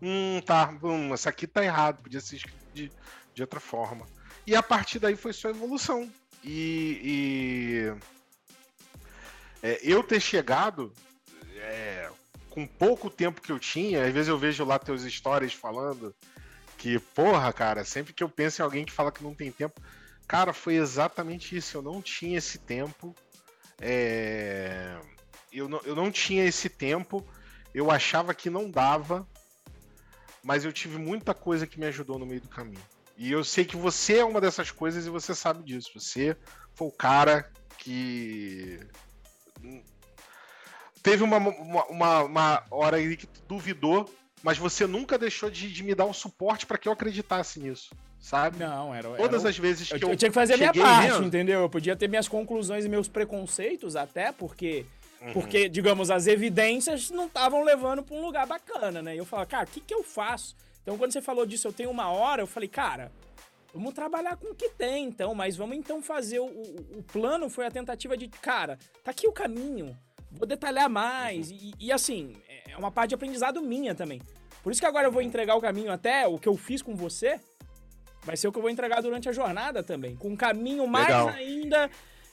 Hum, 0.02 0.42
tá, 0.46 0.78
hum, 0.82 1.14
essa 1.14 1.30
aqui 1.30 1.46
tá 1.46 1.64
errado, 1.64 2.02
podia 2.02 2.22
ser 2.22 2.38
escrito 2.38 2.74
de, 2.74 2.92
de 3.34 3.42
outra 3.42 3.60
forma. 3.60 4.06
E 4.46 4.56
a 4.56 4.64
partir 4.64 5.00
daí 5.00 5.16
foi 5.16 5.34
só 5.34 5.50
evolução. 5.50 6.10
E, 6.44 7.02
e 7.04 7.94
é, 9.62 9.80
eu 9.84 10.02
ter 10.02 10.22
chegado 10.22 10.94
é, 11.56 12.10
com 12.50 12.66
pouco 12.66 13.10
tempo 13.10 13.42
que 13.42 13.52
eu 13.52 13.60
tinha, 13.60 14.06
às 14.06 14.14
vezes 14.14 14.30
eu 14.30 14.38
vejo 14.38 14.64
lá 14.64 14.80
teus 14.80 15.04
stories 15.04 15.54
falando 15.54 16.16
que, 16.78 16.98
porra, 16.98 17.52
cara, 17.52 17.84
sempre 17.84 18.14
que 18.14 18.24
eu 18.24 18.30
penso 18.30 18.62
em 18.62 18.66
alguém 18.66 18.86
que 18.86 18.92
fala 18.92 19.12
que 19.12 19.24
não 19.24 19.36
tem 19.36 19.52
tempo, 19.52 19.82
cara, 20.30 20.54
foi 20.54 20.76
exatamente 20.76 21.58
isso. 21.58 21.76
Eu 21.76 21.82
não 21.82 22.02
tinha 22.02 22.38
esse 22.38 22.58
tempo. 22.58 23.14
É 23.82 24.98
eu 25.52 25.68
não, 25.68 25.80
eu 25.84 25.96
não 25.96 26.12
tinha 26.12 26.46
esse 26.46 26.70
tempo, 26.70 27.26
eu 27.74 27.92
achava 27.92 28.34
que 28.34 28.50
não 28.50 28.70
dava, 28.70 29.28
mas 30.44 30.64
eu 30.64 30.72
tive 30.72 30.98
muita 30.98 31.34
coisa 31.34 31.68
que 31.68 31.80
me 31.80 31.86
ajudou 31.88 32.20
no 32.20 32.26
meio 32.26 32.42
do 32.42 32.48
caminho. 32.48 32.84
E 33.18 33.32
eu 33.32 33.44
sei 33.44 33.66
que 33.66 33.76
você 33.76 34.20
é 34.20 34.26
uma 34.26 34.40
dessas 34.40 34.72
coisas 34.72 35.06
e 35.06 35.10
você 35.10 35.36
sabe 35.36 35.64
disso. 35.64 35.92
Você 35.96 36.38
foi 36.74 36.88
o 36.88 36.92
cara 36.92 37.52
que. 37.78 38.80
Teve 41.04 41.24
uma, 41.24 41.38
uma, 41.38 42.24
uma 42.24 42.64
hora 42.72 42.98
aí 42.98 43.18
que 43.18 43.28
duvidou, 43.48 44.10
mas 44.42 44.58
você 44.58 44.88
nunca 44.88 45.18
deixou 45.18 45.50
de, 45.50 45.72
de 45.72 45.84
me 45.84 45.94
dar 45.94 46.06
o 46.06 46.14
suporte 46.14 46.66
para 46.66 46.78
que 46.78 46.88
eu 46.88 46.94
acreditasse 46.94 47.60
nisso 47.60 47.90
sabe? 48.20 48.60
Não, 48.60 48.94
era. 48.94 49.10
Todas 49.16 49.42
era 49.42 49.50
as 49.50 49.58
vezes 49.58 49.88
que 49.88 50.04
eu. 50.04 50.10
Eu 50.10 50.16
tinha 50.16 50.30
que 50.30 50.36
fazer 50.36 50.54
a 50.54 50.58
minha 50.58 50.74
parte, 50.74 51.24
entendeu? 51.24 51.62
Eu 51.62 51.70
podia 51.70 51.96
ter 51.96 52.08
minhas 52.08 52.28
conclusões 52.28 52.86
e 52.86 52.90
meus 52.90 53.08
preconceitos, 53.08 53.96
até 53.96 54.32
porque 54.32 54.86
Uhum. 55.22 55.34
Porque, 55.34 55.68
digamos, 55.68 56.10
as 56.10 56.28
evidências 56.28 57.10
não 57.10 57.28
estavam 57.28 57.64
levando 57.64 58.02
para 58.02 58.16
um 58.16 58.22
lugar 58.22 58.48
bacana, 58.48 59.02
né? 59.02 59.16
E 59.16 59.18
eu 59.18 59.26
falo, 59.26 59.46
cara, 59.46 59.66
o 59.66 59.68
que, 59.68 59.82
que 59.82 59.94
eu 59.94 60.04
faço? 60.04 60.56
Então, 60.82 60.98
quando 60.98 61.12
você 61.12 61.22
falou 61.22 61.46
disso, 61.46 61.68
eu 61.68 61.74
tenho 61.74 61.90
uma 61.90 62.10
hora, 62.10 62.42
eu 62.42 62.48
falei, 62.48 62.70
cara, 62.70 63.12
vamos 63.74 63.94
trabalhar 63.94 64.38
com 64.38 64.48
o 64.48 64.56
que 64.56 64.70
tem, 64.70 65.06
então, 65.06 65.36
mas 65.36 65.58
vamos 65.58 65.76
então 65.76 66.02
fazer. 66.02 66.40
O, 66.40 66.46
o, 66.46 67.00
o 67.00 67.04
plano 67.04 67.50
foi 67.50 67.66
a 67.66 67.72
tentativa 67.72 68.16
de, 68.16 68.28
cara, 68.28 68.80
tá 69.04 69.12
aqui 69.12 69.28
o 69.28 69.32
caminho, 69.34 69.96
vou 70.32 70.48
detalhar 70.48 70.90
mais. 70.90 71.52
Uhum. 71.52 71.58
E, 71.62 71.88
e, 71.88 71.92
assim, 71.92 72.38
é 72.68 72.78
uma 72.78 72.92
parte 72.92 73.10
de 73.10 73.16
aprendizado 73.16 73.62
minha 73.62 73.94
também. 73.94 74.22
Por 74.64 74.72
isso 74.72 74.82
que 74.82 74.88
agora 74.88 75.08
eu 75.08 75.12
vou 75.12 75.22
entregar 75.22 75.56
o 75.56 75.62
caminho 75.62 75.92
até 75.92 76.28
o 76.28 76.38
que 76.38 76.48
eu 76.48 76.56
fiz 76.56 76.82
com 76.82 76.96
você. 76.96 77.40
Vai 78.24 78.36
ser 78.38 78.48
o 78.48 78.52
que 78.52 78.58
eu 78.58 78.62
vou 78.62 78.72
entregar 78.72 79.02
durante 79.02 79.30
a 79.30 79.32
jornada 79.32 79.82
também. 79.82 80.16
Com 80.16 80.30
um 80.30 80.36
caminho 80.36 80.86
mais 80.88 81.08
Legal. 81.08 81.30
ainda 81.30 81.90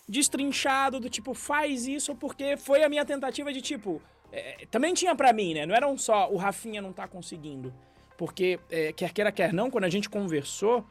destrinchado 0.09 1.01
do 1.01 1.09
tipo, 1.09 1.35
faz 1.35 1.87
isso 1.87 2.15
porque 2.15 2.57
foi 2.57 2.83
a 2.83 2.89
minha 2.89 3.05
tentativa 3.05 3.53
de 3.53 3.61
tipo. 3.61 4.01
É, 4.33 4.67
também 4.71 4.93
tinha 4.95 5.15
para 5.15 5.33
mim, 5.33 5.55
né? 5.55 5.67
Não 5.67 5.75
era 5.75 5.87
um 5.87 5.97
só 5.97 6.31
o 6.31 6.37
Rafinha 6.37 6.83
não 6.83 6.93
tá 6.93 7.07
conseguindo. 7.07 7.73
Porque, 8.17 8.59
é, 8.71 8.93
quer 8.93 9.13
queira, 9.13 9.31
quer 9.31 9.53
não, 9.53 9.71
quando 9.71 9.85
a 9.85 9.89
gente 9.89 10.09
conversou 10.09 10.85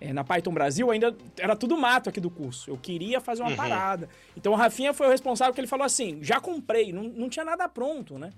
é, 0.00 0.12
na 0.12 0.22
Python 0.22 0.52
Brasil, 0.52 0.90
ainda 0.90 1.16
era 1.38 1.56
tudo 1.56 1.76
mato 1.76 2.08
aqui 2.08 2.20
do 2.20 2.30
curso. 2.30 2.70
Eu 2.70 2.76
queria 2.76 3.20
fazer 3.20 3.42
uma 3.42 3.50
uhum. 3.50 3.56
parada. 3.56 4.08
Então 4.36 4.52
o 4.52 4.56
Rafinha 4.56 4.92
foi 4.92 5.06
o 5.06 5.10
responsável 5.10 5.54
que 5.54 5.60
ele 5.60 5.66
falou 5.66 5.84
assim: 5.84 6.22
já 6.22 6.40
comprei, 6.40 6.92
não, 6.92 7.04
não 7.04 7.28
tinha 7.28 7.44
nada 7.44 7.68
pronto, 7.68 8.18
né? 8.18 8.30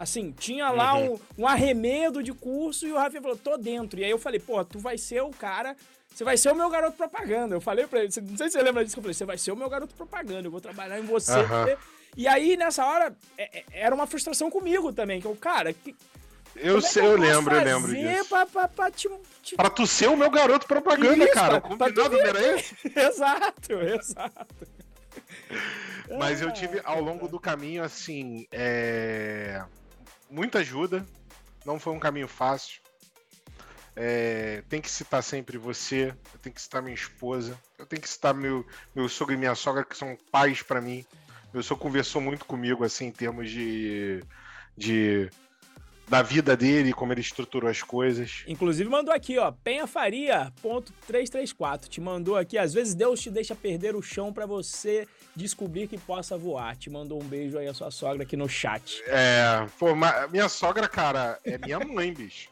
Assim, 0.00 0.32
tinha 0.32 0.70
lá 0.70 0.94
uhum. 0.94 1.20
um, 1.36 1.42
um 1.42 1.46
arremedo 1.46 2.22
de 2.22 2.32
curso 2.32 2.86
e 2.86 2.92
o 2.92 2.96
Rafinha 2.96 3.20
falou, 3.20 3.36
tô 3.36 3.58
dentro. 3.58 4.00
E 4.00 4.04
aí 4.04 4.10
eu 4.10 4.18
falei, 4.18 4.40
pô, 4.40 4.64
tu 4.64 4.78
vai 4.78 4.96
ser 4.96 5.20
o 5.22 5.28
cara 5.30 5.76
você 6.14 6.24
vai 6.24 6.36
ser 6.36 6.50
o 6.50 6.54
meu 6.54 6.68
garoto 6.68 6.96
propaganda. 6.96 7.54
Eu 7.54 7.60
falei 7.60 7.86
pra 7.86 8.00
ele, 8.00 8.08
não 8.28 8.36
sei 8.36 8.50
se 8.50 8.52
você 8.52 8.62
lembra 8.62 8.84
disso, 8.84 8.98
eu 8.98 9.02
falei, 9.02 9.14
você 9.14 9.24
vai 9.24 9.38
ser 9.38 9.52
o 9.52 9.56
meu 9.56 9.70
garoto 9.70 9.94
propaganda, 9.94 10.46
eu 10.46 10.50
vou 10.50 10.60
trabalhar 10.60 10.98
em 10.98 11.04
você. 11.04 11.38
Uhum. 11.38 11.76
E 12.16 12.26
aí, 12.26 12.56
nessa 12.56 12.84
hora, 12.84 13.16
é, 13.38 13.58
é, 13.58 13.64
era 13.72 13.94
uma 13.94 14.06
frustração 14.06 14.50
comigo 14.50 14.92
também, 14.92 15.20
que 15.20 15.26
eu, 15.26 15.36
cara, 15.36 15.72
que, 15.72 15.94
eu 16.56 16.78
é 16.78 16.80
sei, 16.80 17.02
eu, 17.02 17.12
eu 17.12 17.16
lembro, 17.16 17.54
eu 17.54 17.64
lembro 17.64 17.94
disso. 17.94 18.28
Pra, 18.28 18.44
pra, 18.44 18.68
pra, 18.68 18.90
te, 18.90 19.08
te... 19.42 19.54
pra 19.54 19.70
tu 19.70 19.86
ser 19.86 20.08
o 20.08 20.16
meu 20.16 20.30
garoto 20.30 20.66
propaganda, 20.66 21.24
Isso, 21.24 21.32
cara. 21.32 21.60
Pra, 21.60 21.70
Combinado 21.70 22.18
pra 22.18 22.28
era 22.28 22.56
esse? 22.56 22.74
exato, 22.98 23.72
exato. 23.72 24.66
Mas 26.18 26.42
eu 26.42 26.52
tive, 26.52 26.80
ao 26.84 27.00
longo 27.00 27.28
do 27.28 27.38
caminho, 27.38 27.84
assim, 27.84 28.46
é... 28.50 29.62
muita 30.30 30.60
ajuda. 30.60 31.06
Não 31.64 31.78
foi 31.78 31.92
um 31.92 31.98
caminho 31.98 32.28
fácil. 32.28 32.80
É, 33.94 34.62
tem 34.68 34.80
que 34.80 34.90
citar 34.90 35.22
sempre 35.22 35.58
você, 35.58 36.14
eu 36.32 36.38
tenho 36.38 36.54
que 36.54 36.62
citar 36.62 36.80
minha 36.80 36.94
esposa, 36.94 37.60
eu 37.76 37.84
tenho 37.84 38.00
que 38.00 38.08
citar 38.08 38.32
meu, 38.32 38.64
meu 38.94 39.08
sogro 39.08 39.34
e 39.34 39.36
minha 39.36 39.54
sogra, 39.54 39.84
que 39.84 39.96
são 39.96 40.16
pais 40.30 40.62
para 40.62 40.80
mim. 40.80 41.04
Meu 41.52 41.62
sogro 41.62 41.82
conversou 41.82 42.22
muito 42.22 42.44
comigo, 42.44 42.84
assim, 42.84 43.06
em 43.06 43.12
termos 43.12 43.50
de, 43.50 44.22
de 44.76 45.28
da 46.10 46.20
vida 46.22 46.56
dele, 46.56 46.92
como 46.92 47.12
ele 47.12 47.20
estruturou 47.20 47.70
as 47.70 47.84
coisas. 47.84 48.42
Inclusive 48.48 48.90
mandou 48.90 49.14
aqui, 49.14 49.38
ó, 49.38 49.52
penhafaria.334. 49.52 51.86
Te 51.86 52.00
mandou 52.00 52.36
aqui, 52.36 52.58
às 52.58 52.74
vezes 52.74 52.96
Deus 52.96 53.20
te 53.20 53.30
deixa 53.30 53.54
perder 53.54 53.94
o 53.94 54.02
chão 54.02 54.32
para 54.32 54.44
você 54.44 55.06
descobrir 55.36 55.86
que 55.86 55.96
possa 55.96 56.36
voar. 56.36 56.76
Te 56.76 56.90
mandou 56.90 57.22
um 57.22 57.24
beijo 57.24 57.56
aí 57.56 57.68
a 57.68 57.74
sua 57.74 57.92
sogra 57.92 58.24
aqui 58.24 58.36
no 58.36 58.48
chat. 58.48 59.00
É, 59.06 59.64
pô, 59.78 59.90
minha 60.30 60.48
sogra, 60.48 60.88
cara, 60.88 61.38
é 61.44 61.56
minha 61.58 61.78
mãe, 61.78 62.12
bicho. 62.18 62.48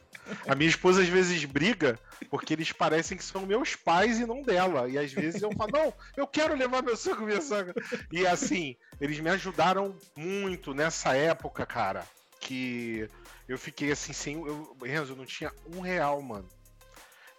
A 0.47 0.55
minha 0.55 0.69
esposa 0.69 1.01
às 1.01 1.09
vezes 1.09 1.43
briga 1.43 1.99
porque 2.29 2.53
eles 2.53 2.71
parecem 2.71 3.17
que 3.17 3.23
são 3.23 3.45
meus 3.45 3.75
pais 3.75 4.19
e 4.19 4.25
não 4.25 4.41
dela. 4.41 4.87
E 4.87 4.97
às 4.97 5.11
vezes 5.11 5.41
eu 5.41 5.51
falo, 5.51 5.71
não, 5.73 5.93
eu 6.15 6.25
quero 6.25 6.55
levar 6.55 6.81
meu 6.81 6.95
sogro 6.95 7.23
e 7.23 7.25
minha 7.25 7.41
sogra. 7.41 7.73
E 8.09 8.25
assim, 8.25 8.77
eles 9.01 9.19
me 9.19 9.29
ajudaram 9.29 9.93
muito 10.15 10.73
nessa 10.73 11.13
época, 11.13 11.65
cara. 11.65 12.07
Que 12.39 13.09
eu 13.49 13.57
fiquei 13.57 13.91
assim, 13.91 14.13
sem. 14.13 14.35
Eu, 14.35 14.77
Renzo, 14.81 15.13
eu 15.13 15.17
não 15.17 15.25
tinha 15.25 15.51
um 15.75 15.81
real, 15.81 16.21
mano. 16.21 16.47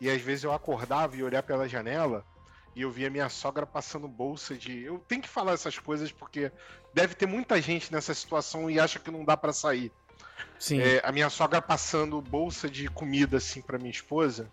E 0.01 0.11
às 0.11 0.21
vezes 0.21 0.43
eu 0.43 0.53
acordava 0.53 1.17
e 1.17 1.23
olhar 1.23 1.43
pela 1.43 1.69
janela 1.69 2.27
e 2.75 2.83
eu 2.83 2.91
via 2.91 3.09
minha 3.09 3.29
sogra 3.29 3.65
passando 3.65 4.09
bolsa 4.09 4.57
de. 4.57 4.83
Eu 4.83 4.99
tenho 4.99 5.23
que 5.23 5.29
falar 5.29 5.53
essas 5.53 5.79
coisas 5.79 6.11
porque 6.11 6.51
deve 6.93 7.15
ter 7.15 7.27
muita 7.27 7.63
gente 7.63 7.93
nessa 7.93 8.13
situação 8.13 8.69
e 8.69 8.81
acha 8.81 8.99
que 8.99 9.11
não 9.11 9.25
dá 9.25 9.37
para 9.37 9.53
sair. 9.53 9.93
É, 10.81 11.01
a 11.05 11.13
minha 11.13 11.31
sogra 11.31 11.63
passando 11.63 12.21
bolsa 12.21 12.69
de 12.69 12.89
comida 12.89 13.37
assim 13.37 13.63
para 13.63 13.79
minha 13.79 13.91
esposa, 13.91 14.51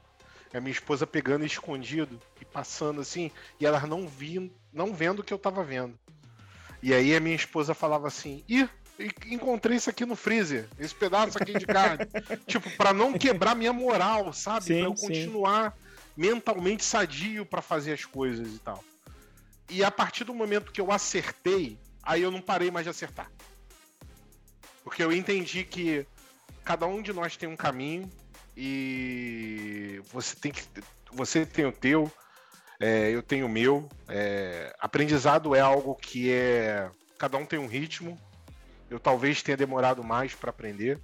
a 0.53 0.59
minha 0.59 0.71
esposa 0.71 1.07
pegando 1.07 1.43
escondido 1.43 2.19
e 2.39 2.45
passando 2.45 3.01
assim, 3.01 3.31
e 3.59 3.65
ela 3.65 3.79
não 3.81 4.07
vindo, 4.07 4.53
não 4.71 4.93
vendo 4.93 5.19
o 5.19 5.23
que 5.23 5.33
eu 5.33 5.39
tava 5.39 5.63
vendo. 5.63 5.97
E 6.83 6.93
aí 6.93 7.15
a 7.15 7.19
minha 7.19 7.35
esposa 7.35 7.73
falava 7.73 8.07
assim: 8.07 8.43
"Ih, 8.47 8.69
encontrei 9.27 9.77
isso 9.77 9.89
aqui 9.89 10.05
no 10.05 10.15
freezer, 10.15 10.67
esse 10.79 10.95
pedaço 10.95 11.37
aqui 11.37 11.53
de 11.53 11.65
carne". 11.65 12.05
tipo, 12.47 12.69
para 12.71 12.93
não 12.93 13.13
quebrar 13.13 13.55
minha 13.55 13.73
moral, 13.73 14.33
sabe? 14.33 14.65
Sim, 14.65 14.79
pra 14.79 14.85
eu 14.85 14.97
sim. 14.97 15.07
continuar 15.07 15.77
mentalmente 16.15 16.83
sadio 16.83 17.45
para 17.45 17.61
fazer 17.61 17.93
as 17.93 18.03
coisas 18.05 18.55
e 18.55 18.59
tal. 18.59 18.83
E 19.69 19.83
a 19.83 19.91
partir 19.91 20.23
do 20.23 20.33
momento 20.33 20.71
que 20.71 20.81
eu 20.81 20.91
acertei, 20.91 21.77
aí 22.01 22.21
eu 22.21 22.31
não 22.31 22.41
parei 22.41 22.71
mais 22.71 22.85
de 22.85 22.89
acertar. 22.89 23.29
Porque 24.83 25.03
eu 25.03 25.11
entendi 25.11 25.63
que 25.63 26.07
cada 26.63 26.87
um 26.87 27.01
de 27.01 27.11
nós 27.11 27.35
tem 27.35 27.47
um 27.47 27.55
caminho 27.55 28.09
e 28.55 30.01
você 30.11 30.35
tem 30.35 30.51
que. 30.51 30.63
Você 31.11 31.45
tem 31.45 31.65
o 31.65 31.71
teu, 31.71 32.11
é, 32.79 33.09
eu 33.11 33.21
tenho 33.21 33.45
o 33.45 33.49
meu. 33.49 33.89
É, 34.07 34.75
aprendizado 34.79 35.53
é 35.53 35.59
algo 35.59 35.93
que 35.95 36.31
é. 36.31 36.89
Cada 37.17 37.37
um 37.37 37.45
tem 37.45 37.59
um 37.59 37.67
ritmo. 37.67 38.19
Eu 38.89 38.99
talvez 38.99 39.41
tenha 39.43 39.57
demorado 39.57 40.03
mais 40.03 40.33
para 40.33 40.49
aprender, 40.49 40.99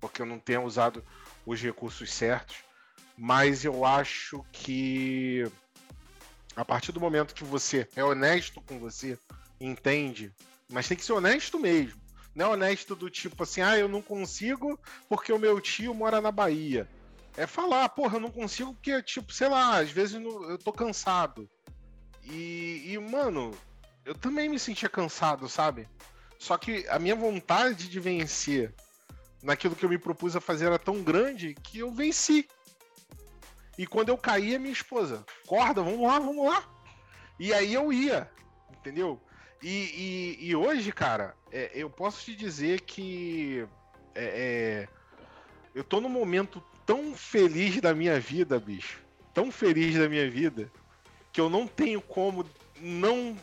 porque 0.00 0.20
eu 0.20 0.26
não 0.26 0.38
tenha 0.38 0.60
usado 0.60 1.04
os 1.46 1.60
recursos 1.60 2.12
certos, 2.12 2.56
mas 3.16 3.64
eu 3.64 3.84
acho 3.84 4.44
que 4.52 5.44
a 6.54 6.64
partir 6.64 6.92
do 6.92 7.00
momento 7.00 7.34
que 7.34 7.44
você 7.44 7.88
é 7.96 8.04
honesto 8.04 8.60
com 8.60 8.78
você, 8.78 9.18
entende, 9.60 10.32
mas 10.70 10.88
tem 10.88 10.96
que 10.96 11.04
ser 11.04 11.12
honesto 11.12 11.58
mesmo. 11.58 12.00
Não 12.34 12.46
é 12.46 12.48
honesto 12.50 12.94
do 12.94 13.10
tipo 13.10 13.42
assim, 13.42 13.60
ah, 13.60 13.78
eu 13.78 13.88
não 13.88 14.00
consigo 14.00 14.78
porque 15.08 15.32
o 15.32 15.38
meu 15.38 15.60
tio 15.60 15.94
mora 15.94 16.20
na 16.20 16.30
Bahia. 16.30 16.88
É 17.36 17.46
falar, 17.46 17.88
porra, 17.90 18.16
eu 18.16 18.20
não 18.20 18.30
consigo 18.30 18.74
porque, 18.74 19.02
tipo, 19.02 19.32
sei 19.32 19.48
lá, 19.48 19.78
às 19.78 19.90
vezes 19.90 20.14
eu 20.14 20.58
tô 20.58 20.72
cansado. 20.72 21.48
E, 22.24 22.84
e, 22.86 22.98
mano, 22.98 23.52
eu 24.04 24.14
também 24.14 24.48
me 24.48 24.58
sentia 24.58 24.88
cansado, 24.88 25.48
sabe? 25.48 25.88
Só 26.42 26.58
que 26.58 26.84
a 26.88 26.98
minha 26.98 27.14
vontade 27.14 27.88
de 27.88 28.00
vencer 28.00 28.74
naquilo 29.40 29.76
que 29.76 29.84
eu 29.84 29.88
me 29.88 29.96
propus 29.96 30.34
a 30.34 30.40
fazer 30.40 30.66
era 30.66 30.76
tão 30.76 31.00
grande 31.00 31.54
que 31.54 31.78
eu 31.78 31.92
venci. 31.92 32.48
E 33.78 33.86
quando 33.86 34.08
eu 34.08 34.18
caía, 34.18 34.58
minha 34.58 34.72
esposa, 34.72 35.24
corda, 35.46 35.84
vamos 35.84 36.04
lá, 36.04 36.18
vamos 36.18 36.44
lá. 36.44 36.68
E 37.38 37.54
aí 37.54 37.72
eu 37.72 37.92
ia, 37.92 38.28
entendeu? 38.72 39.22
E, 39.62 40.38
e, 40.40 40.48
e 40.48 40.56
hoje, 40.56 40.90
cara, 40.90 41.36
é, 41.52 41.70
eu 41.76 41.88
posso 41.88 42.24
te 42.24 42.34
dizer 42.34 42.80
que 42.80 43.64
é, 44.12 44.24
é, 44.24 44.88
eu 45.72 45.84
tô 45.84 46.00
num 46.00 46.08
momento 46.08 46.60
tão 46.84 47.14
feliz 47.14 47.80
da 47.80 47.94
minha 47.94 48.18
vida, 48.18 48.58
bicho. 48.58 49.00
Tão 49.32 49.52
feliz 49.52 49.96
da 49.96 50.08
minha 50.08 50.28
vida, 50.28 50.68
que 51.32 51.40
eu 51.40 51.48
não 51.48 51.68
tenho 51.68 52.00
como 52.00 52.44
não 52.80 53.36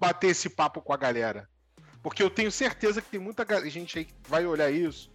bater 0.00 0.30
esse 0.30 0.50
papo 0.50 0.82
com 0.82 0.92
a 0.92 0.96
galera. 0.96 1.48
Porque 2.02 2.22
eu 2.22 2.30
tenho 2.30 2.50
certeza 2.50 3.02
que 3.02 3.10
tem 3.10 3.20
muita 3.20 3.44
gente 3.68 3.98
aí 3.98 4.04
que 4.06 4.14
vai 4.26 4.46
olhar 4.46 4.70
isso 4.70 5.10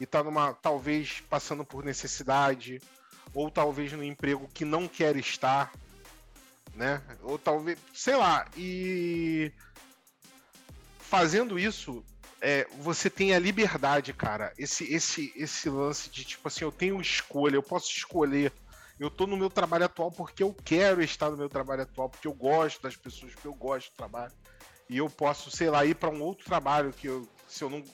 e 0.00 0.06
tá 0.06 0.22
numa. 0.22 0.54
talvez 0.54 1.20
passando 1.28 1.64
por 1.64 1.84
necessidade, 1.84 2.80
ou 3.34 3.50
talvez 3.50 3.92
no 3.92 4.04
emprego 4.04 4.48
que 4.52 4.64
não 4.64 4.86
quer 4.86 5.16
estar, 5.16 5.72
né? 6.74 7.02
Ou 7.22 7.38
talvez, 7.38 7.78
sei 7.92 8.16
lá, 8.16 8.46
e 8.56 9.52
fazendo 11.00 11.58
isso, 11.58 12.04
é, 12.40 12.66
você 12.78 13.10
tem 13.10 13.34
a 13.34 13.38
liberdade, 13.38 14.12
cara. 14.12 14.52
Esse, 14.56 14.84
esse, 14.92 15.32
esse 15.34 15.68
lance 15.68 16.08
de 16.10 16.24
tipo 16.24 16.46
assim, 16.46 16.64
eu 16.64 16.72
tenho 16.72 17.00
escolha, 17.00 17.56
eu 17.56 17.62
posso 17.62 17.90
escolher. 17.90 18.52
Eu 18.98 19.10
tô 19.10 19.26
no 19.26 19.36
meu 19.36 19.48
trabalho 19.48 19.84
atual 19.84 20.10
porque 20.10 20.42
eu 20.42 20.54
quero 20.64 21.02
estar 21.02 21.30
no 21.30 21.36
meu 21.36 21.48
trabalho 21.48 21.82
atual, 21.82 22.08
porque 22.08 22.26
eu 22.26 22.34
gosto 22.34 22.82
das 22.82 22.96
pessoas, 22.96 23.32
porque 23.32 23.46
eu 23.46 23.54
gosto 23.54 23.90
do 23.90 23.96
trabalho. 23.96 24.32
E 24.88 24.98
eu 24.98 25.08
posso, 25.10 25.50
sei 25.50 25.68
lá, 25.68 25.84
ir 25.84 25.94
para 25.94 26.08
um 26.08 26.22
outro 26.22 26.44
trabalho 26.44 26.92
que 26.92 27.06
eu, 27.06 27.28
se 27.46 27.62
eu 27.62 27.70
não 27.70 27.84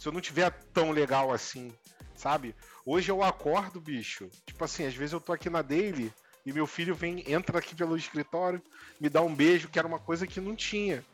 se 0.00 0.08
eu 0.08 0.12
não 0.12 0.20
tiver 0.22 0.50
tão 0.72 0.92
legal 0.92 1.30
assim, 1.30 1.70
sabe? 2.16 2.54
Hoje 2.86 3.10
eu 3.10 3.22
acordo, 3.22 3.78
bicho. 3.78 4.30
Tipo 4.46 4.64
assim, 4.64 4.86
às 4.86 4.94
vezes 4.94 5.12
eu 5.12 5.20
tô 5.20 5.30
aqui 5.30 5.50
na 5.50 5.60
daily 5.60 6.10
e 6.46 6.54
meu 6.54 6.66
filho 6.66 6.94
vem, 6.94 7.22
entra 7.30 7.58
aqui 7.58 7.74
pelo 7.74 7.98
escritório, 7.98 8.62
me 8.98 9.10
dá 9.10 9.20
um 9.20 9.34
beijo, 9.34 9.68
que 9.68 9.78
era 9.78 9.86
uma 9.86 9.98
coisa 9.98 10.26
que 10.26 10.40
não 10.40 10.56
tinha. 10.56 11.04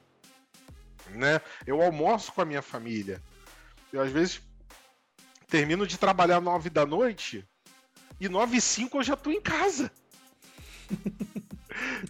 Né? 1.09 1.41
Eu 1.67 1.83
almoço 1.83 2.33
com 2.33 2.43
a 2.43 2.45
minha 2.45 2.63
família. 2.63 3.21
Eu 3.93 4.01
às 4.01 4.13
vezes 4.13 4.41
termino 5.49 5.85
de 5.85 5.99
trabalhar 5.99 6.41
nove 6.41 6.71
da 6.71 6.87
noite 6.87 7.45
e 8.21 8.29
nove 8.29 8.59
e 8.59 8.61
cinco 8.61 8.99
eu 8.99 9.03
já 9.03 9.17
tô 9.17 9.33
em 9.33 9.41
casa. 9.41 9.91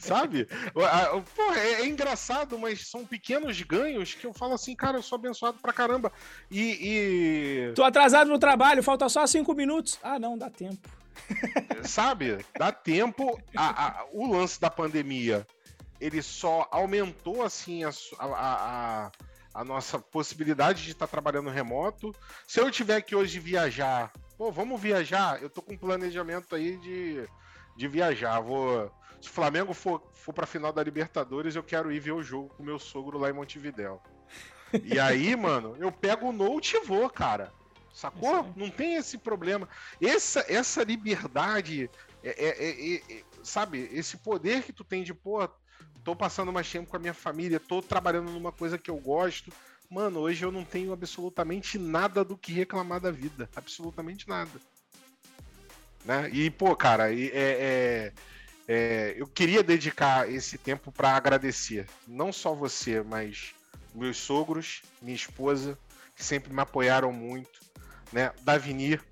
Sabe? 0.00 0.48
Pô, 0.72 1.52
é, 1.54 1.82
é, 1.82 1.86
engraçado, 1.86 2.58
mas 2.58 2.88
são 2.88 3.04
pequenos 3.04 3.60
ganhos 3.62 4.14
que 4.14 4.26
eu 4.26 4.32
falo 4.32 4.54
assim, 4.54 4.74
cara, 4.74 4.98
eu 4.98 5.02
sou 5.02 5.16
abençoado 5.16 5.58
pra 5.58 5.72
caramba. 5.72 6.12
E. 6.50 7.70
e... 7.70 7.72
Tô 7.74 7.84
atrasado 7.84 8.28
no 8.28 8.38
trabalho, 8.38 8.82
falta 8.82 9.08
só 9.08 9.26
cinco 9.26 9.54
minutos. 9.54 9.98
Ah, 10.02 10.18
não, 10.18 10.36
dá 10.36 10.50
tempo. 10.50 10.88
Sabe? 11.82 12.38
Dá 12.58 12.70
tempo. 12.72 13.40
A, 13.56 13.86
a, 13.86 14.06
o 14.12 14.30
lance 14.32 14.60
da 14.60 14.70
pandemia, 14.70 15.46
ele 16.00 16.22
só 16.22 16.68
aumentou, 16.70 17.42
assim, 17.42 17.84
a, 17.84 17.90
a, 18.20 19.10
a 19.54 19.64
nossa 19.64 19.98
possibilidade 19.98 20.84
de 20.84 20.90
estar 20.90 21.06
tá 21.06 21.10
trabalhando 21.10 21.50
remoto. 21.50 22.14
Se 22.46 22.60
eu 22.60 22.70
tiver 22.70 23.00
que 23.00 23.16
hoje 23.16 23.38
viajar, 23.38 24.12
pô, 24.36 24.52
vamos 24.52 24.80
viajar? 24.80 25.42
Eu 25.42 25.48
tô 25.48 25.62
com 25.62 25.74
um 25.74 25.78
planejamento 25.78 26.54
aí 26.54 26.76
de, 26.76 27.26
de 27.76 27.88
viajar. 27.88 28.40
Vou 28.40 28.90
se 29.20 29.28
o 29.28 29.32
Flamengo 29.32 29.72
for, 29.72 30.02
for 30.12 30.32
pra 30.32 30.46
final 30.46 30.72
da 30.72 30.82
Libertadores, 30.82 31.56
eu 31.56 31.62
quero 31.62 31.90
ir 31.90 32.00
ver 32.00 32.12
o 32.12 32.22
jogo 32.22 32.48
com 32.50 32.62
meu 32.62 32.78
sogro 32.78 33.18
lá 33.18 33.30
em 33.30 33.32
Montevidéu. 33.32 34.00
E 34.82 34.98
aí, 34.98 35.34
mano, 35.36 35.76
eu 35.78 35.90
pego 35.90 36.28
o 36.28 36.32
note 36.32 36.76
e 36.76 36.80
vou, 36.80 37.08
cara. 37.08 37.52
Sacou? 37.92 38.52
Não 38.54 38.68
tem 38.68 38.96
esse 38.96 39.16
problema. 39.16 39.66
Essa, 40.02 40.44
essa 40.48 40.84
liberdade, 40.84 41.90
é, 42.22 42.28
é, 42.28 42.94
é, 42.94 42.94
é, 42.96 43.24
sabe? 43.42 43.88
Esse 43.90 44.18
poder 44.18 44.62
que 44.62 44.72
tu 44.72 44.84
tem 44.84 45.02
de, 45.02 45.14
pô, 45.14 45.48
tô 46.04 46.14
passando 46.14 46.52
mais 46.52 46.70
tempo 46.70 46.90
com 46.90 46.96
a 46.96 47.00
minha 47.00 47.14
família, 47.14 47.58
tô 47.58 47.80
trabalhando 47.80 48.30
numa 48.30 48.52
coisa 48.52 48.76
que 48.76 48.90
eu 48.90 48.98
gosto. 48.98 49.50
Mano, 49.88 50.20
hoje 50.20 50.44
eu 50.44 50.52
não 50.52 50.64
tenho 50.64 50.92
absolutamente 50.92 51.78
nada 51.78 52.22
do 52.22 52.36
que 52.36 52.52
reclamar 52.52 53.00
da 53.00 53.10
vida. 53.10 53.48
Absolutamente 53.56 54.28
nada. 54.28 54.60
Né? 56.04 56.28
E, 56.32 56.50
pô, 56.50 56.76
cara, 56.76 57.12
é, 57.14 57.30
é 57.32 58.12
é, 58.68 59.14
eu 59.16 59.26
queria 59.26 59.62
dedicar 59.62 60.30
esse 60.30 60.58
tempo 60.58 60.90
para 60.90 61.10
agradecer, 61.10 61.86
não 62.06 62.32
só 62.32 62.52
você, 62.52 63.02
mas 63.02 63.54
meus 63.94 64.16
sogros, 64.16 64.82
minha 65.00 65.14
esposa, 65.14 65.78
que 66.14 66.24
sempre 66.24 66.52
me 66.52 66.60
apoiaram 66.60 67.12
muito, 67.12 67.60
né? 68.12 68.32
Davinir, 68.42 69.02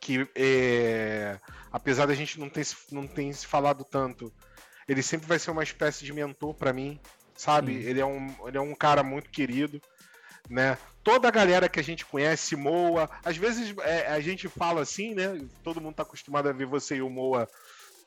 que 0.00 0.28
é, 0.34 1.38
apesar 1.70 2.06
da 2.06 2.14
gente 2.14 2.40
não 2.40 2.48
ter, 2.48 2.66
não 2.90 3.06
ter 3.06 3.32
se 3.32 3.46
falado 3.46 3.84
tanto, 3.84 4.32
ele 4.88 5.02
sempre 5.02 5.28
vai 5.28 5.38
ser 5.38 5.50
uma 5.50 5.62
espécie 5.62 6.04
de 6.04 6.12
mentor 6.12 6.54
para 6.54 6.72
mim, 6.72 6.98
sabe? 7.36 7.74
Ele 7.74 8.00
é, 8.00 8.06
um, 8.06 8.34
ele 8.46 8.58
é 8.58 8.60
um 8.60 8.74
cara 8.74 9.02
muito 9.02 9.30
querido, 9.30 9.80
né? 10.48 10.76
Toda 11.04 11.28
a 11.28 11.30
galera 11.30 11.68
que 11.68 11.78
a 11.78 11.84
gente 11.84 12.04
conhece, 12.04 12.56
Moa, 12.56 13.08
às 13.24 13.36
vezes 13.36 13.74
é, 13.78 14.08
a 14.08 14.20
gente 14.20 14.48
fala 14.48 14.80
assim, 14.80 15.14
né? 15.14 15.40
Todo 15.62 15.80
mundo 15.80 15.94
tá 15.94 16.02
acostumado 16.02 16.48
a 16.48 16.52
ver 16.52 16.66
você 16.66 16.96
e 16.96 17.02
o 17.02 17.08
Moa 17.08 17.48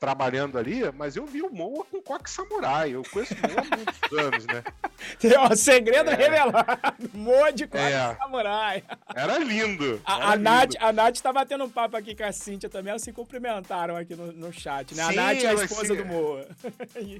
trabalhando 0.01 0.57
ali, 0.57 0.81
mas 0.97 1.15
eu 1.15 1.27
vi 1.27 1.43
o 1.43 1.53
Moa 1.53 1.85
com 1.85 2.01
coque 2.01 2.27
samurai. 2.27 2.89
Eu 2.95 3.03
conheço 3.03 3.35
o 3.35 3.37
Moa 3.37 3.61
há 3.61 3.75
muitos 3.77 4.17
anos, 4.17 4.45
né? 4.47 4.63
Segredo 5.55 6.09
é. 6.09 6.15
revelado. 6.15 7.11
Moa 7.13 7.53
de 7.53 7.67
coque 7.67 7.83
é. 7.83 8.15
samurai. 8.15 8.83
Era 9.15 9.37
lindo. 9.37 10.01
A, 10.03 10.15
era 10.15 10.25
a, 10.25 10.35
lindo. 10.35 10.43
Nath, 10.43 10.75
a 10.79 10.91
Nath 10.91 11.19
tá 11.19 11.31
batendo 11.31 11.65
um 11.65 11.69
papo 11.69 11.95
aqui 11.95 12.15
com 12.15 12.23
a 12.23 12.31
Cíntia 12.31 12.67
também. 12.67 12.89
Elas 12.89 13.03
se 13.03 13.13
cumprimentaram 13.13 13.95
aqui 13.95 14.15
no, 14.15 14.31
no 14.31 14.51
chat, 14.51 14.95
né? 14.95 15.03
Sim, 15.03 15.11
a 15.11 15.21
Nath 15.21 15.43
é 15.43 15.47
a 15.47 15.53
esposa 15.53 15.85
se... 15.85 15.95
do 15.95 16.05
Moa. 16.05 16.47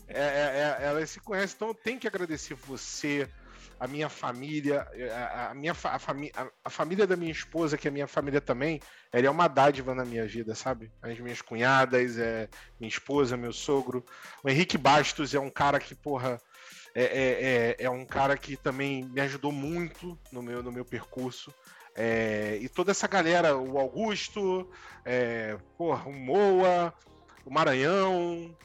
É, 0.08 0.24
é, 0.24 0.78
é, 0.82 0.88
elas 0.88 1.10
se 1.10 1.20
conhecem, 1.20 1.56
então 1.56 1.68
eu 1.70 1.74
tenho 1.74 2.00
que 2.00 2.08
agradecer 2.08 2.56
você 2.56 3.28
a 3.82 3.88
minha 3.88 4.10
família, 4.10 4.88
a, 5.12 5.50
a 5.50 5.54
minha 5.56 5.72
a, 5.72 5.98
fami, 5.98 6.32
a, 6.36 6.48
a, 6.66 6.70
família 6.70 7.08
da 7.08 7.16
minha 7.16 7.32
esposa, 7.32 7.80
que 7.80 7.88
é 7.88 7.92
minha 7.92 8.08
família 8.08 8.40
também, 8.40 8.80
ela 9.12 9.26
é 9.26 9.30
uma 9.30 9.48
dádiva 9.48 9.96
na 9.96 10.06
minha 10.06 10.28
vida, 10.28 10.54
sabe? 10.54 10.92
As 11.02 11.20
minhas 11.20 11.42
cunhadas, 11.42 12.16
é, 12.20 12.48
minha 12.80 12.88
esposa, 12.88 13.36
meu 13.36 13.52
sogro. 13.52 14.06
O 14.44 14.50
Henrique 14.52 14.78
Bastos 14.78 15.34
é 15.34 15.40
um 15.40 15.50
cara 15.50 15.80
que, 15.80 15.96
porra, 15.96 16.40
é, 16.94 17.04
é, 17.04 17.76
é, 17.80 17.86
é 17.86 17.90
um 17.90 18.06
cara 18.06 18.38
que 18.38 18.56
também 18.56 19.04
me 19.06 19.20
ajudou 19.20 19.52
muito 19.52 20.16
no 20.32 20.44
meu, 20.44 20.62
no 20.62 20.72
meu 20.72 20.86
percurso. 20.86 21.52
É, 21.96 22.60
e 22.62 22.70
toda 22.70 22.92
essa 22.92 23.08
galera, 23.08 23.58
o 23.58 23.80
Augusto, 23.80 24.70
é, 25.04 25.58
porra, 25.76 26.08
o 26.08 26.14
Moa, 26.14 26.94
o 27.44 27.52
Maranhão, 27.52 28.56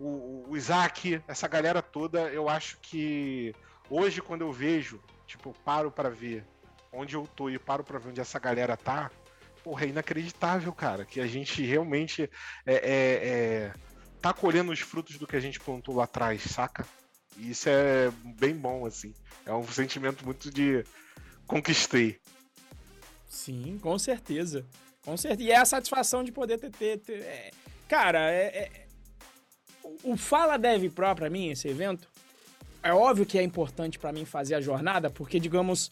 o, 0.00 0.46
o 0.48 0.56
Isaac, 0.56 1.22
essa 1.28 1.46
galera 1.46 1.82
toda, 1.82 2.22
eu 2.30 2.48
acho 2.48 2.78
que 2.80 3.54
Hoje, 3.94 4.22
quando 4.22 4.40
eu 4.40 4.50
vejo, 4.50 4.98
tipo, 5.26 5.50
eu 5.50 5.54
paro 5.66 5.90
para 5.90 6.08
ver 6.08 6.46
onde 6.90 7.14
eu 7.14 7.28
tô 7.36 7.50
e 7.50 7.58
paro 7.58 7.84
para 7.84 7.98
ver 7.98 8.08
onde 8.08 8.22
essa 8.22 8.38
galera 8.38 8.74
tá, 8.74 9.10
porra, 9.62 9.84
é 9.84 9.88
inacreditável, 9.88 10.72
cara, 10.72 11.04
que 11.04 11.20
a 11.20 11.26
gente 11.26 11.62
realmente 11.62 12.22
é, 12.64 12.74
é, 12.74 12.80
é, 12.94 13.74
tá 14.18 14.32
colhendo 14.32 14.72
os 14.72 14.80
frutos 14.80 15.18
do 15.18 15.26
que 15.26 15.36
a 15.36 15.40
gente 15.40 15.60
plantou 15.60 15.94
lá 15.94 16.04
atrás, 16.04 16.40
saca? 16.40 16.86
E 17.36 17.50
isso 17.50 17.68
é 17.68 18.10
bem 18.38 18.56
bom, 18.56 18.86
assim. 18.86 19.12
É 19.44 19.52
um 19.52 19.68
sentimento 19.68 20.24
muito 20.24 20.50
de 20.50 20.82
conquistei. 21.46 22.18
Sim, 23.28 23.78
com 23.78 23.98
certeza. 23.98 24.66
Com 25.02 25.18
certeza. 25.18 25.50
E 25.50 25.52
é 25.52 25.58
a 25.58 25.66
satisfação 25.66 26.24
de 26.24 26.32
poder 26.32 26.56
ter. 26.56 26.70
ter, 26.70 26.96
ter 26.96 27.22
é... 27.24 27.50
Cara, 27.86 28.30
é, 28.30 28.46
é... 28.56 28.86
o 30.02 30.16
Fala 30.16 30.56
Dev 30.56 30.90
Pro, 30.94 31.14
pra 31.14 31.28
mim, 31.28 31.50
esse 31.50 31.68
evento, 31.68 32.08
é 32.82 32.92
óbvio 32.92 33.24
que 33.24 33.38
é 33.38 33.42
importante 33.42 33.98
para 33.98 34.12
mim 34.12 34.24
fazer 34.24 34.54
a 34.54 34.60
jornada, 34.60 35.08
porque, 35.08 35.38
digamos, 35.38 35.90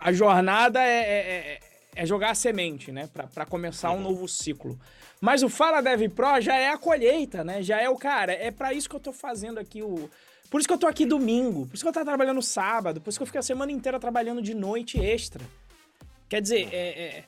a 0.00 0.12
jornada 0.12 0.82
é, 0.82 0.98
é, 0.98 1.18
é, 1.18 1.60
é 1.94 2.06
jogar 2.06 2.30
a 2.30 2.34
semente, 2.34 2.90
né? 2.90 3.08
Para 3.32 3.46
começar 3.46 3.90
um 3.92 3.96
uhum. 3.96 4.02
novo 4.02 4.28
ciclo. 4.28 4.78
Mas 5.20 5.42
o 5.42 5.48
Fala 5.48 5.80
Dev 5.80 6.08
Pro 6.10 6.40
já 6.40 6.56
é 6.56 6.70
a 6.70 6.76
colheita, 6.76 7.42
né? 7.44 7.62
Já 7.62 7.80
é 7.80 7.88
o 7.88 7.96
cara, 7.96 8.32
é 8.32 8.50
para 8.50 8.72
isso 8.72 8.88
que 8.88 8.96
eu 8.96 9.00
tô 9.00 9.12
fazendo 9.12 9.58
aqui 9.58 9.82
o 9.82 10.10
Por 10.50 10.60
isso 10.60 10.68
que 10.68 10.74
eu 10.74 10.78
tô 10.78 10.86
aqui 10.86 11.06
domingo, 11.06 11.66
por 11.66 11.74
isso 11.74 11.84
que 11.84 11.88
eu 11.88 11.92
tô 11.92 12.04
trabalhando 12.04 12.42
sábado, 12.42 13.00
por 13.00 13.10
isso 13.10 13.18
que 13.18 13.22
eu 13.22 13.26
fico 13.26 13.38
a 13.38 13.42
semana 13.42 13.72
inteira 13.72 13.98
trabalhando 13.98 14.42
de 14.42 14.54
noite 14.54 15.00
extra. 15.00 15.44
Quer 16.28 16.42
dizer, 16.42 16.68
é, 16.72 16.88
é... 16.88 17.24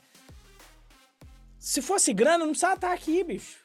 se 1.57 1.81
fosse 1.81 2.13
grana, 2.13 2.39
não 2.39 2.49
precisava 2.49 2.75
estar 2.75 2.93
aqui, 2.93 3.23
bicho. 3.23 3.58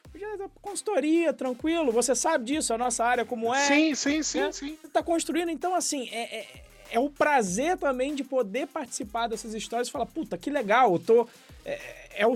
Consultoria, 0.61 1.33
tranquilo, 1.33 1.91
você 1.91 2.15
sabe 2.15 2.45
disso, 2.45 2.73
a 2.73 2.77
nossa 2.77 3.03
área 3.03 3.25
como 3.25 3.53
é. 3.53 3.65
Sim, 3.65 3.95
sim, 3.95 4.23
sim, 4.23 4.39
né? 4.39 4.51
sim. 4.51 4.77
Você 4.81 4.87
tá 4.87 5.03
construindo, 5.03 5.49
então 5.49 5.75
assim, 5.75 6.09
é, 6.09 6.39
é, 6.39 6.63
é 6.91 6.99
o 6.99 7.09
prazer 7.09 7.77
também 7.77 8.15
de 8.15 8.23
poder 8.23 8.67
participar 8.67 9.27
dessas 9.27 9.53
histórias 9.53 9.87
e 9.87 9.91
falar, 9.91 10.05
puta, 10.05 10.37
que 10.37 10.49
legal, 10.49 10.93
eu 10.93 10.99
tô. 10.99 11.27
É, 11.65 12.21
é, 12.21 12.27
o, 12.27 12.33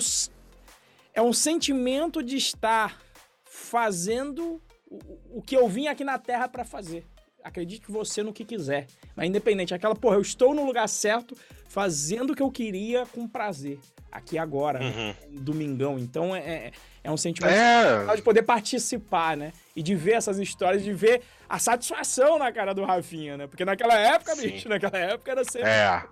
é 1.13 1.21
um 1.21 1.33
sentimento 1.33 2.21
de 2.21 2.37
estar 2.37 2.99
fazendo 3.45 4.61
o, 4.89 5.37
o 5.37 5.41
que 5.41 5.55
eu 5.55 5.67
vim 5.67 5.87
aqui 5.87 6.03
na 6.03 6.17
Terra 6.17 6.47
para 6.47 6.63
fazer. 6.63 7.05
Acredite 7.43 7.89
você 7.89 8.21
no 8.21 8.33
que 8.33 8.43
quiser. 8.43 8.87
Mas 9.15 9.27
independente, 9.27 9.73
aquela, 9.73 9.95
porra, 9.95 10.17
eu 10.17 10.21
estou 10.21 10.53
no 10.53 10.65
lugar 10.65 10.87
certo, 10.89 11.35
fazendo 11.69 12.31
o 12.31 12.35
que 12.35 12.43
eu 12.43 12.51
queria 12.51 13.05
com 13.05 13.27
prazer. 13.27 13.79
Aqui 14.11 14.39
agora, 14.39 14.79
né? 14.79 14.85
uhum. 14.87 15.07
né? 15.07 15.15
domingão. 15.39 15.99
Então 15.99 16.35
é, 16.35 16.39
é, 16.39 16.71
é 17.03 17.11
um 17.11 17.15
sentimento 17.15 17.53
é. 17.53 18.15
de 18.15 18.23
poder 18.23 18.41
participar, 18.41 19.37
né? 19.37 19.53
E 19.75 19.83
de 19.83 19.93
ver 19.93 20.13
essas 20.13 20.39
histórias, 20.39 20.83
de 20.83 20.91
ver 20.91 21.21
a 21.47 21.59
satisfação 21.59 22.39
na 22.39 22.51
cara 22.51 22.73
do 22.73 22.83
Rafinha, 22.83 23.37
né? 23.37 23.45
Porque 23.45 23.63
naquela 23.63 23.93
época, 23.93 24.35
Sim. 24.35 24.49
bicho, 24.49 24.67
naquela 24.67 24.97
época 24.97 25.31
era 25.31 25.43
sempre. 25.43 25.69
É. 25.69 26.03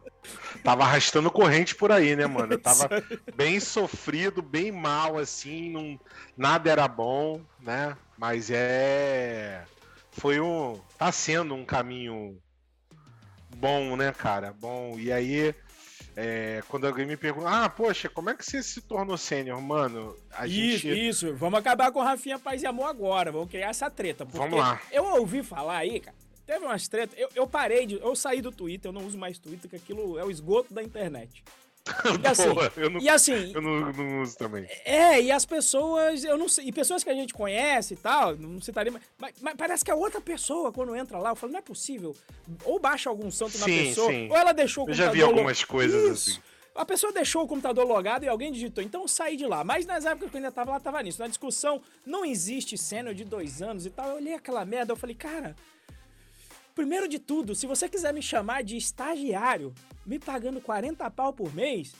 Tava 0.63 0.83
arrastando 0.83 1.31
corrente 1.31 1.73
por 1.73 1.91
aí, 1.91 2.15
né, 2.15 2.27
mano? 2.27 2.53
Eu 2.53 2.59
tava 2.59 2.87
bem 3.35 3.59
sofrido, 3.59 4.43
bem 4.43 4.71
mal, 4.71 5.17
assim, 5.17 5.71
não... 5.71 5.99
nada 6.37 6.69
era 6.69 6.87
bom, 6.87 7.41
né? 7.59 7.97
Mas 8.15 8.51
é. 8.51 9.63
Foi 10.11 10.39
um. 10.39 10.79
Tá 10.99 11.11
sendo 11.11 11.55
um 11.55 11.65
caminho 11.65 12.37
bom, 13.59 13.95
né, 13.95 14.11
cara? 14.11 14.53
Bom. 14.53 14.97
E 14.97 15.11
aí 15.11 15.53
é, 16.19 16.63
quando 16.67 16.87
alguém 16.87 17.05
me 17.05 17.15
pergunta, 17.15 17.47
ah, 17.47 17.69
poxa, 17.69 18.09
como 18.09 18.31
é 18.31 18.33
que 18.33 18.43
você 18.43 18.63
se 18.63 18.81
tornou 18.81 19.15
sênior, 19.17 19.61
mano? 19.61 20.17
A 20.31 20.47
isso, 20.47 20.79
gente... 20.79 21.07
isso. 21.07 21.35
Vamos 21.35 21.59
acabar 21.59 21.91
com 21.91 21.99
o 21.99 22.03
Rafinha 22.03 22.39
Paz 22.39 22.63
e 22.63 22.65
Amor 22.65 22.87
agora. 22.87 23.31
Vamos 23.31 23.51
criar 23.51 23.69
essa 23.69 23.87
treta. 23.87 24.25
Vamos 24.25 24.57
lá. 24.57 24.81
Eu 24.91 25.05
ouvi 25.05 25.43
falar 25.43 25.77
aí, 25.77 25.99
cara. 25.99 26.17
Teve 26.43 26.65
umas 26.65 26.87
tretas. 26.87 27.15
Eu, 27.19 27.29
eu 27.35 27.45
parei 27.45 27.85
de. 27.85 27.99
Eu 27.99 28.15
saí 28.15 28.41
do 28.41 28.51
Twitter, 28.51 28.89
eu 28.89 28.93
não 28.93 29.05
uso 29.05 29.15
mais 29.15 29.37
Twitter, 29.37 29.69
que 29.69 29.75
aquilo 29.75 30.17
é 30.17 30.23
o 30.23 30.31
esgoto 30.31 30.73
da 30.73 30.81
internet. 30.81 31.43
E 32.23 32.27
assim, 32.27 32.53
Boa, 32.53 32.71
eu 32.75 32.89
não, 32.89 32.99
e 32.99 33.09
assim, 33.09 33.51
eu 33.53 33.61
não, 33.61 33.91
não, 33.91 34.21
uso 34.21 34.38
também. 34.38 34.67
É, 34.85 35.21
e 35.21 35.31
as 35.31 35.45
pessoas, 35.45 36.23
eu 36.23 36.38
não 36.38 36.47
sei, 36.49 36.65
e 36.65 36.71
pessoas 36.71 37.03
que 37.03 37.09
a 37.09 37.13
gente 37.13 37.33
conhece 37.33 37.93
e 37.93 37.97
tal, 37.97 38.35
não 38.35 38.61
citaria, 38.61 38.91
mas, 39.17 39.33
mas 39.41 39.55
parece 39.55 39.83
que 39.83 39.91
a 39.91 39.95
outra 39.95 40.19
pessoa, 40.21 40.71
quando 40.71 40.95
entra 40.95 41.17
lá, 41.17 41.29
eu 41.29 41.35
falo, 41.35 41.53
não 41.53 41.59
é 41.59 41.61
possível. 41.61 42.15
Ou 42.63 42.79
baixa 42.79 43.09
algum 43.09 43.29
santo 43.31 43.51
sim, 43.51 43.59
na 43.59 43.65
pessoa, 43.65 44.11
sim. 44.11 44.29
ou 44.29 44.38
ela 44.38 44.53
deixou 44.53 44.85
o 44.85 44.89
eu 44.89 44.93
já 44.93 45.11
vi 45.11 45.21
algumas 45.21 45.63
coisas 45.63 46.19
Isso. 46.19 46.29
assim. 46.31 46.41
A 46.77 46.85
pessoa 46.85 47.11
deixou 47.11 47.43
o 47.43 47.47
computador 47.47 47.88
logado 47.88 48.23
e 48.23 48.27
alguém 48.27 48.51
digitou. 48.51 48.83
Então 48.83 49.01
eu 49.01 49.07
saí 49.07 49.35
de 49.35 49.47
lá. 49.47 49.63
Mas 49.63 49.88
nas 49.88 50.05
épocas 50.05 50.29
que 50.29 50.38
eu 50.38 50.39
ainda 50.39 50.51
tava 50.51 50.71
lá, 50.71 50.79
tava 50.79 51.01
nisso. 51.01 51.19
Na 51.19 51.27
discussão, 51.27 51.81
não 52.05 52.23
existe 52.23 52.77
sênior 52.77 53.15
de 53.15 53.25
dois 53.25 53.63
anos 53.63 53.88
e 53.88 53.89
tal. 53.89 54.09
Eu 54.09 54.15
olhei 54.17 54.35
aquela 54.35 54.63
merda, 54.63 54.91
eu 54.91 54.95
falei, 54.95 55.15
cara, 55.15 55.55
primeiro 56.75 57.07
de 57.07 57.17
tudo, 57.17 57.55
se 57.55 57.65
você 57.65 57.89
quiser 57.89 58.13
me 58.13 58.21
chamar 58.21 58.63
de 58.63 58.77
estagiário, 58.77 59.73
me 60.07 60.17
pagando 60.17 60.59
40 60.61 61.09
pau 61.11 61.33
por 61.33 61.53
mês, 61.53 61.93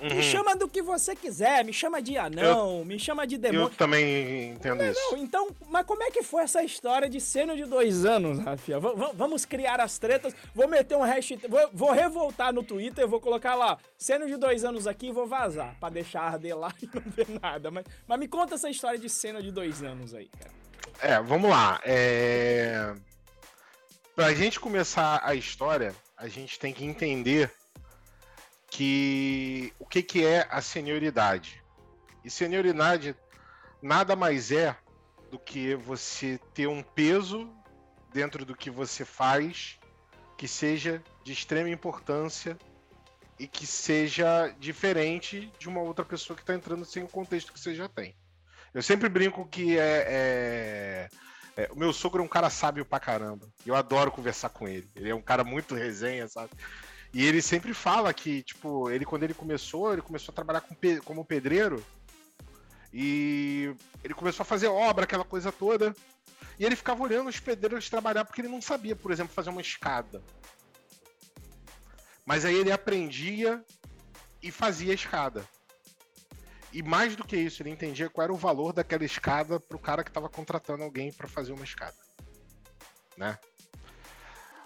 Uhum. 0.00 0.14
Me 0.14 0.22
chama 0.22 0.56
do 0.56 0.66
que 0.66 0.80
você 0.80 1.14
quiser, 1.14 1.62
me 1.62 1.74
chama 1.74 2.00
de 2.00 2.16
anão, 2.16 2.78
eu, 2.78 2.84
me 2.86 2.98
chama 2.98 3.26
de 3.26 3.36
demônio. 3.36 3.66
Eu 3.66 3.70
também 3.70 4.52
entendo 4.52 4.78
não, 4.78 4.90
isso. 4.90 5.00
Não, 5.12 5.18
então, 5.18 5.48
mas 5.68 5.84
como 5.84 6.02
é 6.02 6.10
que 6.10 6.22
foi 6.22 6.42
essa 6.42 6.62
história 6.62 7.06
de 7.06 7.20
seno 7.20 7.54
de 7.54 7.66
dois 7.66 8.06
anos, 8.06 8.38
Rafia? 8.38 8.80
V 8.80 8.88
vamos 9.12 9.44
criar 9.44 9.78
as 9.78 9.98
tretas, 9.98 10.34
vou 10.54 10.66
meter 10.66 10.96
um 10.96 11.02
hashtag, 11.02 11.46
vou, 11.46 11.68
vou 11.74 11.92
revoltar 11.92 12.50
no 12.50 12.62
Twitter, 12.62 13.06
vou 13.06 13.20
colocar 13.20 13.54
lá, 13.54 13.76
seno 13.98 14.26
de 14.26 14.38
dois 14.38 14.64
anos 14.64 14.86
aqui 14.86 15.08
e 15.08 15.12
vou 15.12 15.26
vazar, 15.26 15.76
pra 15.78 15.90
deixar 15.90 16.22
arder 16.22 16.56
lá 16.56 16.72
e 16.82 16.86
não 16.86 17.02
ver 17.04 17.28
nada. 17.38 17.70
Mas, 17.70 17.84
mas 18.08 18.18
me 18.18 18.26
conta 18.26 18.54
essa 18.54 18.70
história 18.70 18.98
de 18.98 19.10
seno 19.10 19.42
de 19.42 19.52
dois 19.52 19.82
anos 19.82 20.14
aí, 20.14 20.30
cara. 20.38 20.60
É, 21.02 21.20
vamos 21.20 21.50
lá. 21.50 21.78
É... 21.84 22.94
Pra 24.16 24.32
gente 24.32 24.58
começar 24.58 25.20
a 25.22 25.34
história, 25.34 25.94
a 26.20 26.28
gente 26.28 26.58
tem 26.58 26.72
que 26.72 26.84
entender 26.84 27.50
que 28.70 29.72
o 29.78 29.86
que, 29.86 30.02
que 30.02 30.24
é 30.24 30.46
a 30.50 30.60
senioridade. 30.60 31.64
E 32.22 32.30
senioridade 32.30 33.16
nada 33.82 34.14
mais 34.14 34.52
é 34.52 34.76
do 35.30 35.38
que 35.38 35.74
você 35.74 36.38
ter 36.52 36.66
um 36.66 36.82
peso 36.82 37.50
dentro 38.12 38.44
do 38.44 38.54
que 38.54 38.70
você 38.70 39.02
faz 39.02 39.78
que 40.36 40.46
seja 40.46 41.02
de 41.24 41.32
extrema 41.32 41.70
importância 41.70 42.58
e 43.38 43.46
que 43.46 43.66
seja 43.66 44.54
diferente 44.58 45.50
de 45.58 45.70
uma 45.70 45.80
outra 45.80 46.04
pessoa 46.04 46.36
que 46.36 46.42
está 46.42 46.54
entrando 46.54 46.84
sem 46.84 47.02
o 47.02 47.08
contexto 47.08 47.50
que 47.50 47.58
você 47.58 47.74
já 47.74 47.88
tem. 47.88 48.14
Eu 48.74 48.82
sempre 48.82 49.08
brinco 49.08 49.48
que 49.48 49.78
é, 49.78 50.04
é, 50.06 51.08
é, 51.56 51.68
o 51.72 51.78
meu 51.78 51.92
sogro 51.92 52.22
é 52.22 52.24
um 52.24 52.28
cara 52.28 52.50
sábio 52.50 52.84
pra 52.84 53.00
caramba. 53.00 53.48
Eu 53.66 53.74
adoro 53.74 54.10
conversar 54.10 54.50
com 54.50 54.68
ele. 54.68 54.88
Ele 54.94 55.10
é 55.10 55.14
um 55.14 55.22
cara 55.22 55.44
muito 55.44 55.74
resenha, 55.74 56.28
sabe? 56.28 56.50
E 57.12 57.26
ele 57.26 57.42
sempre 57.42 57.74
fala 57.74 58.14
que, 58.14 58.42
tipo, 58.42 58.88
ele 58.90 59.04
quando 59.04 59.24
ele 59.24 59.34
começou, 59.34 59.92
ele 59.92 60.02
começou 60.02 60.32
a 60.32 60.34
trabalhar 60.34 60.60
com, 60.60 60.74
como 61.04 61.24
pedreiro. 61.24 61.84
E 62.92 63.74
ele 64.02 64.14
começou 64.14 64.42
a 64.42 64.46
fazer 64.46 64.68
obra, 64.68 65.04
aquela 65.04 65.24
coisa 65.24 65.50
toda. 65.50 65.94
E 66.58 66.64
ele 66.64 66.76
ficava 66.76 67.02
olhando 67.02 67.28
os 67.28 67.40
pedreiros 67.40 67.88
trabalhar 67.88 68.24
porque 68.24 68.40
ele 68.40 68.48
não 68.48 68.60
sabia, 68.60 68.94
por 68.94 69.10
exemplo, 69.10 69.34
fazer 69.34 69.50
uma 69.50 69.60
escada. 69.60 70.22
Mas 72.24 72.44
aí 72.44 72.54
ele 72.54 72.70
aprendia 72.70 73.64
e 74.42 74.50
fazia 74.50 74.92
a 74.92 74.94
escada. 74.94 75.44
E 76.72 76.82
mais 76.82 77.16
do 77.16 77.24
que 77.24 77.36
isso, 77.36 77.62
ele 77.62 77.70
entendia 77.70 78.08
qual 78.08 78.24
era 78.24 78.32
o 78.32 78.36
valor 78.36 78.72
daquela 78.72 79.04
escada 79.04 79.58
para 79.58 79.76
o 79.76 79.80
cara 79.80 80.04
que 80.04 80.10
estava 80.10 80.28
contratando 80.28 80.84
alguém 80.84 81.12
para 81.12 81.26
fazer 81.26 81.52
uma 81.52 81.64
escada. 81.64 81.96
Né? 83.16 83.38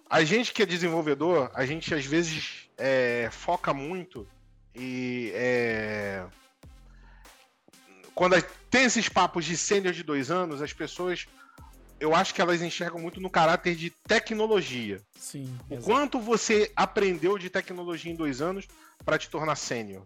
A 0.09 0.23
gente 0.23 0.53
que 0.53 0.63
é 0.63 0.67
desenvolvedor, 0.67 1.51
a 1.55 1.65
gente 1.65 1.95
às 1.95 2.05
vezes 2.05 2.69
é, 2.77 3.29
foca 3.33 3.73
muito 3.73 4.29
e 4.75 5.33
é, 5.35 6.27
quando 8.15 8.41
tem 8.71 8.85
esses 8.85 9.09
papos 9.09 9.45
de 9.45 9.57
sênior 9.57 9.95
de 9.95 10.03
dois 10.03 10.31
anos, 10.31 10.61
as 10.61 10.73
pessoas 10.73 11.27
eu 11.99 12.15
acho 12.15 12.35
que 12.35 12.41
elas 12.41 12.61
enxergam 12.61 13.01
muito 13.01 13.21
no 13.21 13.31
caráter 13.31 13.75
de 13.75 13.89
tecnologia. 13.89 15.01
Sim. 15.19 15.45
O 15.45 15.75
exatamente. 15.75 15.85
quanto 15.85 16.21
você 16.21 16.71
aprendeu 16.77 17.39
de 17.39 17.49
tecnologia 17.49 18.13
em 18.13 18.17
dois 18.17 18.43
anos 18.43 18.67
para 19.05 19.17
te 19.17 19.31
tornar 19.31 19.57
sênior. 19.57 20.05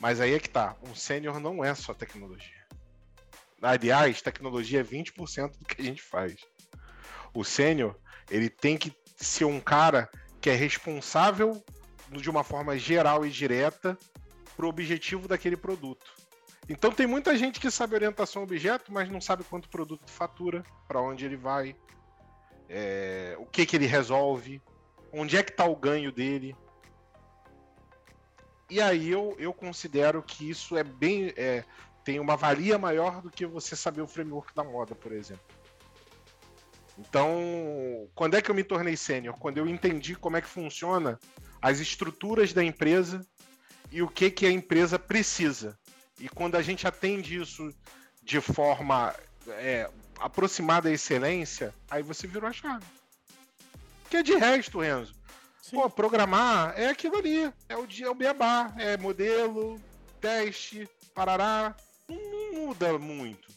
Mas 0.00 0.20
aí 0.20 0.34
é 0.34 0.40
que 0.40 0.48
tá. 0.48 0.76
Um 0.82 0.94
sênior 0.94 1.38
não 1.38 1.62
é 1.62 1.74
só 1.74 1.92
tecnologia. 1.92 2.60
Aliás, 3.62 4.22
tecnologia 4.22 4.80
é 4.80 4.84
20% 4.84 5.58
do 5.58 5.66
que 5.66 5.82
a 5.82 5.84
gente 5.84 6.02
faz. 6.02 6.36
O 7.34 7.44
sênior 7.44 7.94
ele 8.30 8.48
tem 8.48 8.78
que 8.78 8.96
ser 9.16 9.44
um 9.44 9.60
cara 9.60 10.10
que 10.40 10.48
é 10.48 10.54
responsável 10.54 11.62
de 12.10 12.30
uma 12.30 12.42
forma 12.42 12.78
geral 12.78 13.24
e 13.26 13.30
direta 13.30 13.96
para 14.56 14.66
o 14.66 14.68
objetivo 14.68 15.28
daquele 15.28 15.56
produto. 15.56 16.20
Então 16.68 16.90
tem 16.90 17.06
muita 17.06 17.36
gente 17.36 17.60
que 17.60 17.70
sabe 17.70 17.94
orientação 17.94 18.42
objeto, 18.42 18.92
mas 18.92 19.10
não 19.10 19.20
sabe 19.20 19.44
quanto 19.44 19.68
produto 19.68 20.10
fatura, 20.10 20.62
para 20.88 21.00
onde 21.00 21.24
ele 21.24 21.36
vai, 21.36 21.76
é, 22.68 23.34
o 23.38 23.46
que, 23.46 23.66
que 23.66 23.76
ele 23.76 23.86
resolve, 23.86 24.62
onde 25.12 25.36
é 25.36 25.42
que 25.42 25.50
está 25.50 25.64
o 25.64 25.76
ganho 25.76 26.12
dele. 26.12 26.56
E 28.70 28.80
aí 28.80 29.10
eu, 29.10 29.34
eu 29.38 29.52
considero 29.52 30.22
que 30.22 30.48
isso 30.48 30.76
é 30.76 30.84
bem. 30.84 31.34
É, 31.36 31.64
tem 32.04 32.20
uma 32.20 32.36
valia 32.36 32.78
maior 32.78 33.20
do 33.20 33.30
que 33.30 33.44
você 33.44 33.74
saber 33.74 34.00
o 34.00 34.06
framework 34.06 34.54
da 34.54 34.64
moda, 34.64 34.94
por 34.94 35.12
exemplo. 35.12 35.44
Então, 36.98 38.08
quando 38.14 38.36
é 38.36 38.42
que 38.42 38.50
eu 38.50 38.54
me 38.54 38.62
tornei 38.62 38.96
sênior? 38.96 39.36
Quando 39.38 39.58
eu 39.58 39.66
entendi 39.66 40.14
como 40.14 40.36
é 40.36 40.40
que 40.40 40.48
funciona 40.48 41.18
as 41.60 41.80
estruturas 41.80 42.52
da 42.52 42.62
empresa 42.62 43.26
e 43.90 44.02
o 44.02 44.08
que, 44.08 44.30
que 44.30 44.46
a 44.46 44.50
empresa 44.50 44.98
precisa. 44.98 45.78
E 46.18 46.28
quando 46.28 46.56
a 46.56 46.62
gente 46.62 46.86
atende 46.86 47.40
isso 47.40 47.74
de 48.22 48.40
forma 48.40 49.14
é, 49.48 49.90
aproximada 50.18 50.88
à 50.88 50.92
excelência, 50.92 51.74
aí 51.90 52.02
você 52.02 52.26
virou 52.26 52.48
a 52.48 52.52
chave. 52.52 52.84
Que 54.08 54.18
é 54.18 54.22
de 54.22 54.34
resto, 54.36 54.80
Renzo. 54.80 55.14
Sim. 55.62 55.76
Pô, 55.76 55.90
programar 55.90 56.74
é 56.76 56.88
aquilo 56.88 57.16
ali. 57.16 57.52
É 57.68 57.76
o 57.76 57.86
dia, 57.86 58.06
é 58.06 58.10
o 58.10 58.14
beabá. 58.14 58.74
É 58.78 58.96
modelo, 58.96 59.80
teste, 60.20 60.88
parará. 61.14 61.74
Não, 62.08 62.16
não 62.16 62.66
muda 62.66 62.98
muito, 62.98 63.48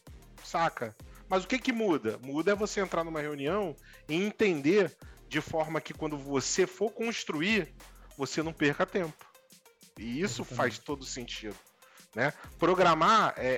saca? 0.43 0.95
Mas 1.27 1.43
o 1.43 1.47
que, 1.47 1.57
que 1.57 1.71
muda? 1.71 2.19
Muda 2.21 2.51
é 2.51 2.55
você 2.55 2.79
entrar 2.81 3.03
numa 3.03 3.21
reunião 3.21 3.75
e 4.07 4.15
entender 4.15 4.95
de 5.27 5.41
forma 5.41 5.81
que 5.81 5.93
quando 5.93 6.17
você 6.17 6.67
for 6.67 6.91
construir, 6.91 7.73
você 8.17 8.43
não 8.43 8.53
perca 8.53 8.85
tempo. 8.85 9.25
E 9.97 10.21
isso 10.21 10.43
faz 10.43 10.77
todo 10.77 11.03
sentido. 11.03 11.55
Né? 12.13 12.31
Programar 12.59 13.33
é, 13.37 13.47
é, 13.47 13.53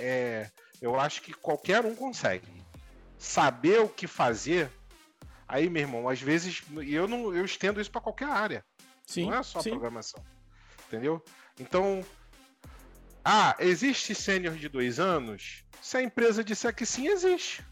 é, 0.00 0.50
eu 0.80 0.98
acho 0.98 1.22
que 1.22 1.32
qualquer 1.32 1.84
um 1.84 1.94
consegue. 1.94 2.48
saber 3.16 3.80
o 3.80 3.88
que 3.88 4.06
fazer, 4.06 4.70
aí, 5.50 5.68
meu 5.68 5.82
irmão, 5.82 6.08
às 6.08 6.20
vezes, 6.20 6.62
e 6.82 6.94
eu 6.94 7.08
não 7.08 7.34
eu 7.34 7.44
estendo 7.44 7.80
isso 7.80 7.90
para 7.90 8.00
qualquer 8.00 8.28
área. 8.28 8.64
Sim, 9.06 9.26
não 9.26 9.34
é 9.34 9.42
só 9.42 9.60
sim. 9.60 9.70
programação. 9.70 10.24
Entendeu? 10.86 11.22
Então, 11.58 12.04
ah, 13.24 13.56
existe 13.58 14.14
sênior 14.14 14.54
de 14.54 14.68
dois 14.68 15.00
anos? 15.00 15.64
Se 15.82 15.96
a 15.96 16.02
empresa 16.02 16.44
disser 16.44 16.74
que 16.74 16.86
sim, 16.86 17.08
existe. 17.08 17.64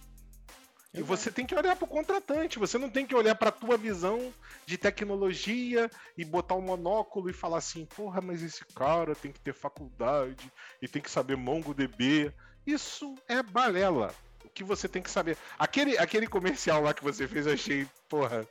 E 0.92 1.02
você 1.02 1.30
tem 1.30 1.46
que 1.46 1.54
olhar 1.54 1.76
para 1.76 1.84
o 1.84 1.88
contratante, 1.88 2.58
você 2.58 2.78
não 2.78 2.88
tem 2.88 3.06
que 3.06 3.14
olhar 3.14 3.34
para 3.34 3.50
a 3.50 3.52
tua 3.52 3.76
visão 3.76 4.32
de 4.66 4.76
tecnologia 4.76 5.90
e 6.16 6.24
botar 6.24 6.54
um 6.54 6.62
monóculo 6.62 7.30
e 7.30 7.32
falar 7.32 7.58
assim, 7.58 7.84
porra, 7.84 8.20
mas 8.20 8.42
esse 8.42 8.64
cara 8.74 9.14
tem 9.14 9.30
que 9.30 9.40
ter 9.40 9.54
faculdade 9.54 10.50
e 10.82 10.88
tem 10.88 11.00
que 11.00 11.10
saber 11.10 11.36
MongoDB. 11.36 12.32
Isso 12.66 13.14
é 13.28 13.42
balela. 13.42 14.12
O 14.44 14.48
que 14.48 14.64
você 14.64 14.88
tem 14.88 15.02
que 15.02 15.10
saber. 15.10 15.36
Aquele, 15.58 15.96
aquele 15.98 16.26
comercial 16.26 16.82
lá 16.82 16.92
que 16.92 17.02
você 17.02 17.28
fez, 17.28 17.46
eu 17.46 17.52
achei, 17.52 17.86
porra, 18.08 18.46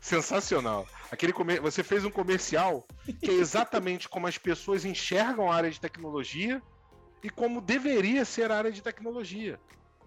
sensacional. 0.00 0.86
Aquele 1.10 1.32
comer... 1.32 1.60
Você 1.60 1.82
fez 1.82 2.04
um 2.04 2.10
comercial 2.10 2.86
que 3.20 3.30
é 3.30 3.34
exatamente 3.34 4.08
como 4.08 4.26
as 4.26 4.38
pessoas 4.38 4.84
enxergam 4.84 5.50
a 5.50 5.54
área 5.54 5.70
de 5.70 5.80
tecnologia 5.80 6.62
e 7.22 7.30
como 7.30 7.60
deveria 7.60 8.24
ser 8.24 8.50
a 8.50 8.56
área 8.56 8.70
de 8.70 8.82
tecnologia. 8.82 9.58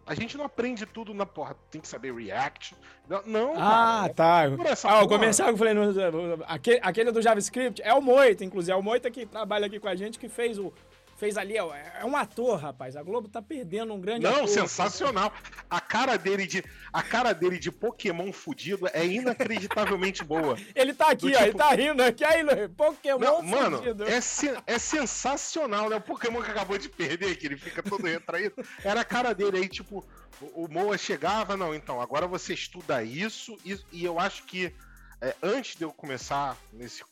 A 0.08 0.16
gente 0.16 0.38
não 0.38 0.46
aprende 0.46 0.86
tudo 0.86 1.14
na 1.14 1.26
porra. 1.26 1.54
Tem 1.70 1.82
que 1.82 1.88
saber 1.88 2.14
React. 2.14 2.76
Não, 3.10 3.24
não 3.26 3.54
Ah, 3.58 4.10
cara, 4.16 4.56
tá. 4.56 4.74
Ah, 4.86 5.04
o 5.04 5.08
comercial 5.08 5.50
que 5.50 5.54
eu 5.56 5.58
falei, 5.58 5.74
no, 5.74 6.46
aquele, 6.48 6.80
aquele 6.82 7.12
do 7.12 7.22
JavaScript 7.22 7.82
é 7.82 7.94
o 7.94 8.02
Moita, 8.02 8.46
inclusive. 8.46 8.72
É 8.72 8.76
o 8.76 8.82
Moita 8.82 9.12
que 9.12 9.26
trabalha 9.26 9.66
aqui 9.66 9.82
com 9.82 9.90
a 9.90 9.96
gente, 9.96 10.18
que 10.18 10.30
fez 10.30 10.58
o, 10.58 10.72
fez 11.18 11.36
ali, 11.36 11.60
ó, 11.60 11.74
é 11.74 12.06
um 12.06 12.16
ator, 12.16 12.60
rapaz. 12.60 12.96
A 12.96 13.02
Globo 13.04 13.28
tá 13.28 13.42
perdendo 13.42 13.94
um 13.94 14.00
grande 14.00 14.24
Não, 14.24 14.36
ator. 14.36 14.48
sensacional. 14.48 15.34
A 15.70 15.82
cara 15.82 16.16
dele 16.16 16.46
de 16.46 16.64
a 16.94 17.04
cara 17.04 17.34
dele 17.34 17.60
de 17.60 17.72
Pokémon 17.72 18.32
fudido 18.32 18.88
é 18.94 19.06
inacreditavelmente 19.06 20.24
boa. 20.24 20.58
ele 20.76 20.94
tá 20.94 21.12
aqui, 21.12 21.26
ó, 21.26 21.40
ele 21.40 21.46
tipo 21.48 21.58
tá 21.58 21.72
rindo 21.72 22.04
aqui 22.04 22.24
aí, 22.24 22.44
Pokémon 22.70 23.20
Não, 23.20 23.42
mano, 23.42 23.82
é, 24.08 24.22
se, 24.22 24.56
é 24.66 24.80
sensacional, 24.80 25.90
né? 25.90 25.98
O 25.98 26.02
Pokémon 26.02 26.42
que 26.42 26.52
acabou 26.52 26.78
de 26.78 26.88
perder, 26.88 27.36
que 27.36 27.48
ele 27.48 27.58
fica 27.58 27.82
todo 27.82 28.06
retraído. 28.06 28.56
Era 28.84 29.02
a 29.02 29.06
cara 29.06 29.34
dele 29.34 29.58
aí, 29.58 29.68
tipo, 29.68 30.06
o, 30.40 30.66
o 30.66 30.68
Moa 30.72 30.98
chegava, 30.98 31.58
não, 31.58 31.74
então, 31.74 32.00
agora 32.00 32.28
você 32.28 32.54
estuda 32.54 33.04
isso 33.04 33.58
e, 33.66 33.78
e 33.92 34.06
eu 34.06 34.20
acho 34.20 34.44
que 34.44 34.72
é, 35.20 35.36
antes 35.42 35.76
de 35.76 35.84
eu 35.84 35.92
começar 35.92 36.56
nesse 36.72 37.04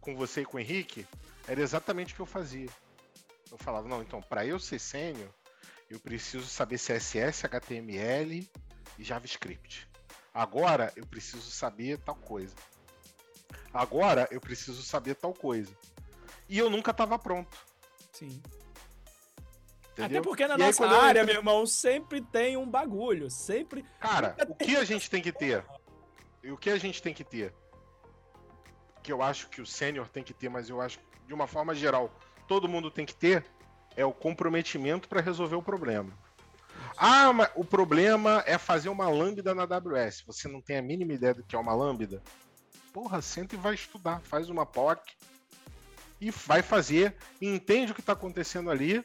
com 0.00 0.16
você 0.16 0.40
e 0.40 0.44
com 0.44 0.56
o 0.56 0.60
Henrique, 0.60 1.06
era 1.46 1.60
exatamente 1.60 2.12
o 2.12 2.16
que 2.16 2.22
eu 2.22 2.26
fazia 2.26 2.68
eu 3.52 3.58
falava, 3.58 3.86
não, 3.86 4.00
então, 4.00 4.22
para 4.22 4.46
eu 4.46 4.58
ser 4.58 4.78
sênior, 4.78 5.28
eu 5.90 6.00
preciso 6.00 6.46
saber 6.46 6.78
CSS, 6.78 7.44
HTML 7.44 8.50
e 8.98 9.04
JavaScript. 9.04 9.86
Agora 10.32 10.90
eu 10.96 11.06
preciso 11.06 11.50
saber 11.50 11.98
tal 11.98 12.14
coisa. 12.14 12.54
Agora 13.72 14.26
eu 14.30 14.40
preciso 14.40 14.82
saber 14.82 15.16
tal 15.16 15.34
coisa. 15.34 15.76
E 16.48 16.58
eu 16.58 16.70
nunca 16.70 16.92
estava 16.92 17.18
pronto. 17.18 17.54
Sim. 18.10 18.42
Entendeu? 19.92 20.20
Até 20.20 20.22
porque 20.22 20.46
na 20.46 20.54
e 20.54 20.58
nossa 20.58 20.86
aí, 20.86 20.94
área, 20.94 21.20
eu... 21.20 21.26
meu 21.26 21.34
irmão, 21.34 21.66
sempre 21.66 22.22
tem 22.22 22.56
um 22.56 22.66
bagulho. 22.66 23.30
Sempre. 23.30 23.84
Cara, 24.00 24.34
o 24.48 24.54
que 24.54 24.76
a 24.76 24.84
gente 24.84 25.10
tem 25.10 25.20
que 25.20 25.30
ter? 25.30 25.62
E 26.42 26.50
o 26.50 26.56
que 26.56 26.70
a 26.70 26.78
gente 26.78 27.02
tem 27.02 27.12
que 27.12 27.22
ter? 27.22 27.54
Que 29.02 29.12
eu 29.12 29.22
acho 29.22 29.50
que 29.50 29.60
o 29.60 29.66
sênior 29.66 30.08
tem 30.08 30.24
que 30.24 30.32
ter, 30.32 30.48
mas 30.48 30.70
eu 30.70 30.80
acho 30.80 30.98
de 31.26 31.34
uma 31.34 31.46
forma 31.46 31.74
geral 31.74 32.10
todo 32.46 32.68
mundo 32.68 32.90
tem 32.90 33.06
que 33.06 33.14
ter 33.14 33.44
é 33.96 34.04
o 34.04 34.12
comprometimento 34.12 35.08
para 35.08 35.20
resolver 35.20 35.56
o 35.56 35.62
problema. 35.62 36.12
Ah, 36.96 37.32
mas 37.32 37.50
o 37.54 37.64
problema 37.64 38.42
é 38.46 38.58
fazer 38.58 38.88
uma 38.88 39.08
lambda 39.08 39.54
na 39.54 39.62
AWS. 39.62 40.22
Você 40.26 40.48
não 40.48 40.60
tem 40.60 40.76
a 40.78 40.82
mínima 40.82 41.12
ideia 41.12 41.34
do 41.34 41.42
que 41.42 41.56
é 41.56 41.58
uma 41.58 41.74
lambda? 41.74 42.22
Porra, 42.92 43.22
senta 43.22 43.54
e 43.54 43.58
vai 43.58 43.74
estudar. 43.74 44.20
Faz 44.22 44.48
uma 44.48 44.66
POC 44.66 45.12
e 46.20 46.30
vai 46.30 46.62
fazer, 46.62 47.16
entende 47.40 47.92
o 47.92 47.94
que 47.94 48.00
está 48.00 48.12
acontecendo 48.12 48.70
ali 48.70 49.04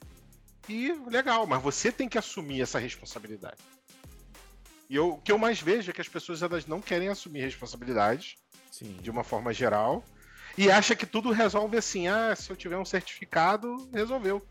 e 0.70 0.92
legal, 1.10 1.48
mas 1.48 1.62
você 1.62 1.92
tem 1.92 2.08
que 2.08 2.18
assumir 2.18 2.62
essa 2.62 2.78
responsabilidade. 2.78 3.58
E 4.90 4.96
eu, 4.96 5.14
o 5.14 5.18
que 5.22 5.32
eu 5.32 5.38
mais 5.38 5.60
vejo 5.60 5.90
é 5.90 5.94
que 5.94 6.02
as 6.02 6.08
pessoas 6.08 6.44
elas 6.44 6.66
não 6.66 6.82
querem 6.82 7.10
assumir 7.10 7.42
responsabilidades 7.42 8.36
Sim. 8.72 8.98
de 9.02 9.10
uma 9.10 9.24
forma 9.24 9.54
geral 9.54 10.04
e 10.58 10.72
acha 10.72 10.95
que 10.95 11.05
tudo 11.05 11.32
resolve 11.32 11.78
assim, 11.78 12.08
ah, 12.08 12.36
se 12.36 12.49
eu 12.49 12.55
tiver 12.55 12.78
um 12.78 12.86
certificado, 12.86 13.89
resolveu. 13.93 14.41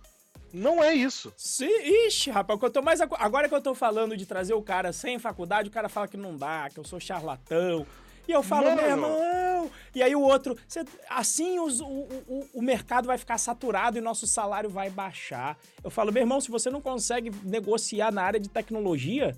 Não 0.53 0.83
é 0.83 0.95
isso. 0.95 1.33
Sim, 1.37 2.07
ixi, 2.07 2.31
rapaz, 2.31 2.59
eu 2.63 2.71
tô 2.71 2.81
mais 2.81 3.01
agora 3.01 3.49
que 3.49 3.55
eu 3.55 3.61
tô 3.61 3.75
falando 3.75 4.17
de 4.17 4.25
trazer 4.25 4.55
o 4.55 4.63
cara 4.63 4.93
sem 4.93 5.19
faculdade, 5.19 5.69
o 5.69 5.73
cara 5.73 5.89
fala 5.89 6.09
que 6.09 6.17
não 6.17 6.37
dá, 6.37 6.69
que 6.73 6.79
eu 6.79 6.85
sou 6.85 7.01
charlatão. 7.01 7.87
E 8.29 8.33
eu 8.33 8.43
falo, 8.43 8.65
Mano. 8.67 8.77
meu 8.77 8.91
irmão. 8.91 9.71
E 9.95 10.03
aí 10.03 10.15
o 10.17 10.21
outro, 10.21 10.57
cê, 10.67 10.85
assim 11.09 11.59
os, 11.61 11.81
o, 11.81 11.87
o, 11.87 12.49
o 12.55 12.63
mercado 12.63 13.07
vai 13.07 13.19
ficar 13.19 13.39
saturado 13.39 13.99
e 13.99 14.01
nosso 14.01 14.27
salário 14.27 14.69
vai 14.69 14.91
baixar. 14.91 15.57
Eu 15.83 15.91
falo, 15.91 16.13
meu 16.13 16.23
irmão, 16.23 16.41
se 16.41 16.51
você 16.51 16.69
não 16.71 16.81
consegue 16.81 17.31
negociar 17.45 18.13
na 18.13 18.23
área 18.23 18.41
de 18.41 18.49
tecnologia, 18.49 19.37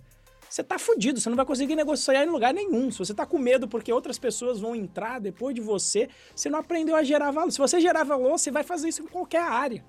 você 0.49 0.65
tá 0.65 0.79
fudido, 0.79 1.21
você 1.21 1.29
não 1.29 1.37
vai 1.37 1.45
conseguir 1.45 1.77
negociar 1.77 2.25
em 2.25 2.31
lugar 2.31 2.55
nenhum. 2.55 2.91
Se 2.91 2.99
você 2.99 3.15
tá 3.15 3.27
com 3.27 3.39
medo 3.39 3.69
porque 3.69 3.93
outras 3.93 4.19
pessoas 4.19 4.59
vão 4.59 4.75
entrar 4.75 5.21
depois 5.21 5.55
de 5.55 5.61
você, 5.61 6.09
você 6.35 6.49
não 6.49 6.59
aprendeu 6.59 6.97
a 6.97 7.03
gerar 7.03 7.31
valor. 7.31 7.51
Se 7.51 7.59
você 7.59 7.81
gerar 7.81 8.05
valor, 8.05 8.39
você 8.39 8.51
vai 8.51 8.63
fazer 8.63 8.89
isso 8.89 9.03
em 9.03 9.07
qualquer 9.07 9.43
área. 9.43 9.85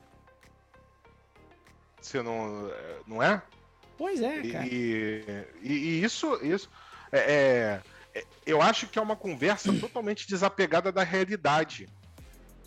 Você 2.01 2.21
não. 2.21 2.69
Não 3.07 3.23
é? 3.23 3.41
Pois 3.97 4.21
é, 4.21 4.41
cara. 4.51 4.65
E, 4.67 5.45
e, 5.61 5.71
e 5.71 6.03
isso. 6.03 6.39
isso 6.43 6.69
é, 7.11 7.81
é, 8.13 8.23
eu 8.45 8.61
acho 8.61 8.87
que 8.87 8.99
é 8.99 9.01
uma 9.01 9.15
conversa 9.15 9.71
totalmente 9.79 10.27
desapegada 10.27 10.91
da 10.91 11.03
realidade. 11.03 11.87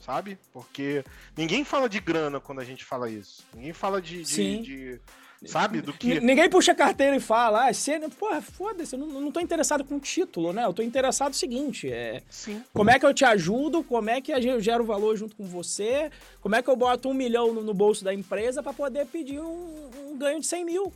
Sabe? 0.00 0.36
Porque 0.52 1.04
ninguém 1.36 1.64
fala 1.64 1.88
de 1.88 2.00
grana 2.00 2.40
quando 2.40 2.60
a 2.60 2.64
gente 2.64 2.84
fala 2.84 3.08
isso. 3.08 3.46
Ninguém 3.54 3.72
fala 3.72 4.02
de, 4.02 4.24
de, 4.24 4.58
de 4.58 5.00
sabe? 5.44 5.80
Do 5.80 5.92
que. 5.92 6.20
Ninguém 6.20 6.48
puxa 6.48 6.72
a 6.72 6.74
carteira 6.74 7.16
e 7.16 7.20
fala, 7.20 7.68
ah, 7.68 7.74
cena, 7.74 8.08
porra, 8.08 8.40
foda-se, 8.40 8.94
eu 8.94 8.98
não, 8.98 9.20
não 9.20 9.32
tô 9.32 9.40
interessado 9.40 9.84
com 9.84 9.98
título, 9.98 10.52
né? 10.52 10.64
Eu 10.64 10.72
tô 10.72 10.82
interessado 10.82 11.30
no 11.30 11.34
seguinte: 11.34 11.90
é. 11.90 12.22
Sim. 12.30 12.62
Como 12.72 12.90
é 12.90 12.98
que 12.98 13.06
eu 13.06 13.14
te 13.14 13.24
ajudo? 13.24 13.82
Como 13.82 14.10
é 14.10 14.20
que 14.20 14.32
eu 14.32 14.60
gero 14.60 14.84
valor 14.84 15.16
junto 15.16 15.36
com 15.36 15.44
você? 15.44 16.10
Como 16.40 16.54
é 16.54 16.62
que 16.62 16.68
eu 16.68 16.76
boto 16.76 17.08
um 17.08 17.14
milhão 17.14 17.52
no, 17.52 17.62
no 17.62 17.74
bolso 17.74 18.04
da 18.04 18.14
empresa 18.14 18.62
para 18.62 18.72
poder 18.72 19.06
pedir 19.06 19.40
um, 19.40 19.90
um, 20.10 20.18
ganho 20.18 20.40
de 20.40 20.46
100 20.46 20.64
mil? 20.64 20.92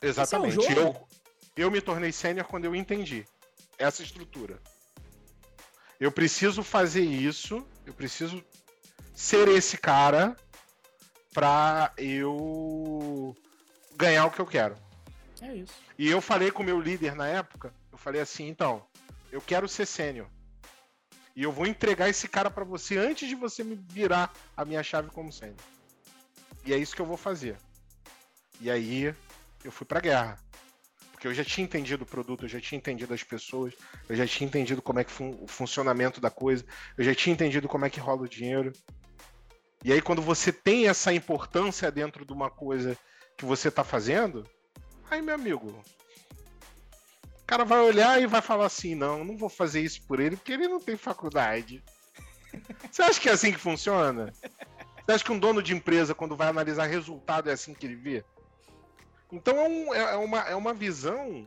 Exatamente. 0.00 0.58
É 0.66 0.78
eu, 0.78 0.96
eu 1.56 1.70
me 1.70 1.80
tornei 1.80 2.12
sênior 2.12 2.46
quando 2.46 2.64
eu 2.64 2.74
entendi 2.74 3.24
essa 3.78 4.02
estrutura. 4.02 4.58
Eu 5.98 6.12
preciso 6.12 6.62
fazer 6.62 7.04
isso, 7.04 7.66
eu 7.86 7.94
preciso 7.94 8.44
ser 9.14 9.48
esse 9.48 9.78
cara 9.78 10.36
para 11.32 11.92
eu 11.96 13.34
ganhar 13.96 14.26
o 14.26 14.30
que 14.30 14.40
eu 14.40 14.46
quero. 14.46 14.76
É 15.40 15.54
isso. 15.54 15.74
E 15.98 16.08
eu 16.08 16.20
falei 16.20 16.50
com 16.50 16.62
o 16.62 16.66
meu 16.66 16.80
líder 16.80 17.14
na 17.14 17.26
época, 17.26 17.72
eu 17.90 17.98
falei 17.98 18.20
assim, 18.20 18.46
então, 18.48 18.84
eu 19.30 19.40
quero 19.40 19.68
ser 19.68 19.86
sênior. 19.86 20.28
E 21.34 21.42
eu 21.42 21.52
vou 21.52 21.66
entregar 21.66 22.08
esse 22.08 22.26
cara 22.26 22.50
para 22.50 22.64
você 22.64 22.96
antes 22.96 23.28
de 23.28 23.34
você 23.34 23.62
me 23.62 23.74
virar 23.74 24.32
a 24.56 24.64
minha 24.64 24.82
chave 24.82 25.10
como 25.10 25.32
sênior. 25.32 25.58
E 26.64 26.72
é 26.72 26.78
isso 26.78 26.96
que 26.96 27.02
eu 27.02 27.06
vou 27.06 27.18
fazer. 27.18 27.56
E 28.60 28.70
aí 28.70 29.14
eu 29.62 29.70
fui 29.70 29.86
pra 29.86 30.00
guerra. 30.00 30.38
Porque 31.12 31.26
eu 31.26 31.34
já 31.34 31.44
tinha 31.44 31.64
entendido 31.64 32.04
o 32.04 32.06
produto, 32.06 32.44
eu 32.44 32.48
já 32.48 32.60
tinha 32.60 32.78
entendido 32.78 33.12
as 33.12 33.22
pessoas, 33.22 33.74
eu 34.08 34.16
já 34.16 34.26
tinha 34.26 34.46
entendido 34.46 34.82
como 34.82 34.98
é 34.98 35.04
que 35.04 35.10
fun 35.10 35.36
o 35.40 35.46
funcionamento 35.46 36.20
da 36.20 36.30
coisa, 36.30 36.64
eu 36.96 37.04
já 37.04 37.14
tinha 37.14 37.32
entendido 37.32 37.68
como 37.68 37.84
é 37.86 37.90
que 37.90 38.00
rola 38.00 38.22
o 38.22 38.28
dinheiro. 38.28 38.72
E 39.84 39.92
aí 39.92 40.02
quando 40.02 40.20
você 40.20 40.52
tem 40.52 40.88
essa 40.88 41.12
importância 41.12 41.90
dentro 41.90 42.24
de 42.24 42.32
uma 42.32 42.50
coisa 42.50 42.96
que 43.36 43.44
você 43.44 43.70
tá 43.70 43.84
fazendo, 43.84 44.46
aí, 45.10 45.20
meu 45.20 45.34
amigo, 45.34 45.68
o 45.68 47.46
cara 47.46 47.64
vai 47.64 47.80
olhar 47.80 48.20
e 48.20 48.26
vai 48.26 48.40
falar 48.40 48.66
assim: 48.66 48.94
não, 48.94 49.24
não 49.24 49.36
vou 49.36 49.48
fazer 49.48 49.80
isso 49.80 50.02
por 50.02 50.18
ele 50.18 50.36
porque 50.36 50.52
ele 50.52 50.68
não 50.68 50.80
tem 50.80 50.96
faculdade. 50.96 51.82
Você 52.90 53.02
acha 53.02 53.20
que 53.20 53.28
é 53.28 53.32
assim 53.32 53.52
que 53.52 53.58
funciona? 53.58 54.32
Você 55.04 55.12
acha 55.12 55.24
que 55.24 55.32
um 55.32 55.38
dono 55.38 55.62
de 55.62 55.74
empresa, 55.74 56.14
quando 56.14 56.34
vai 56.34 56.48
analisar 56.48 56.86
resultado, 56.86 57.50
é 57.50 57.52
assim 57.52 57.74
que 57.74 57.86
ele 57.86 57.94
vê? 57.94 58.24
Então 59.30 59.56
é, 59.56 59.68
um, 59.68 59.94
é, 59.94 60.00
é 60.14 60.16
uma, 60.16 60.40
é 60.40 60.54
uma 60.54 60.74
visão 60.74 61.46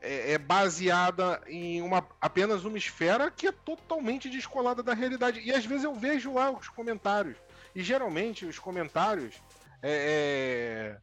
é, 0.00 0.32
é, 0.32 0.38
baseada 0.38 1.40
em 1.46 1.80
uma, 1.82 2.06
apenas 2.20 2.64
uma 2.64 2.78
esfera 2.78 3.30
que 3.30 3.46
é 3.46 3.52
totalmente 3.52 4.28
descolada 4.28 4.82
da 4.82 4.94
realidade. 4.94 5.40
E 5.40 5.52
às 5.52 5.64
vezes 5.64 5.84
eu 5.84 5.94
vejo 5.94 6.34
lá 6.34 6.50
os 6.50 6.68
comentários. 6.68 7.36
E 7.74 7.82
geralmente 7.82 8.46
os 8.46 8.58
comentários 8.58 9.34
é, 9.86 10.96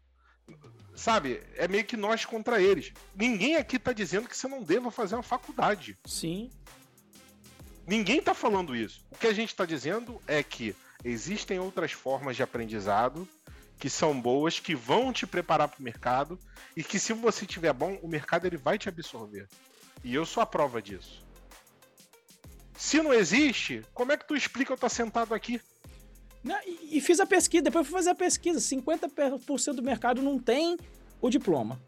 é, 0.49 0.55
sabe, 0.95 1.39
é 1.55 1.67
meio 1.67 1.85
que 1.85 1.95
nós 1.95 2.25
contra 2.25 2.59
eles. 2.59 2.91
Ninguém 3.15 3.55
aqui 3.55 3.77
tá 3.77 3.93
dizendo 3.93 4.27
que 4.27 4.35
você 4.35 4.47
não 4.47 4.63
deva 4.63 4.89
fazer 4.89 5.13
uma 5.13 5.21
faculdade. 5.21 5.95
Sim. 6.03 6.49
Ninguém 7.85 8.19
tá 8.21 8.33
falando 8.33 8.75
isso. 8.75 9.05
O 9.11 9.15
que 9.15 9.27
a 9.27 9.33
gente 9.33 9.55
tá 9.55 9.65
dizendo 9.65 10.19
é 10.25 10.41
que 10.41 10.75
existem 11.03 11.59
outras 11.59 11.91
formas 11.91 12.35
de 12.35 12.41
aprendizado 12.41 13.27
que 13.77 13.89
são 13.89 14.19
boas, 14.19 14.59
que 14.59 14.75
vão 14.75 15.13
te 15.13 15.27
preparar 15.27 15.67
para 15.67 15.79
o 15.79 15.83
mercado 15.83 16.39
e 16.75 16.83
que 16.83 16.99
se 16.99 17.13
você 17.13 17.45
tiver 17.45 17.73
bom, 17.73 17.99
o 18.01 18.07
mercado 18.07 18.45
ele 18.45 18.57
vai 18.57 18.79
te 18.79 18.89
absorver. 18.89 19.47
E 20.03 20.13
eu 20.13 20.25
sou 20.25 20.41
a 20.41 20.45
prova 20.45 20.81
disso. 20.81 21.23
Se 22.75 22.99
não 23.01 23.13
existe, 23.13 23.83
como 23.93 24.11
é 24.11 24.17
que 24.17 24.27
tu 24.27 24.35
explica 24.35 24.71
eu 24.71 24.75
estar 24.75 24.89
sentado 24.89 25.35
aqui? 25.35 25.61
E, 26.43 26.97
e 26.97 27.01
fiz 27.01 27.19
a 27.19 27.25
pesquisa, 27.25 27.63
depois 27.63 27.87
fui 27.87 27.95
fazer 27.95 28.09
a 28.11 28.15
pesquisa. 28.15 28.59
50% 28.59 29.73
do 29.73 29.83
mercado 29.83 30.21
não 30.21 30.39
tem 30.39 30.77
o 31.21 31.29
diploma. 31.29 31.79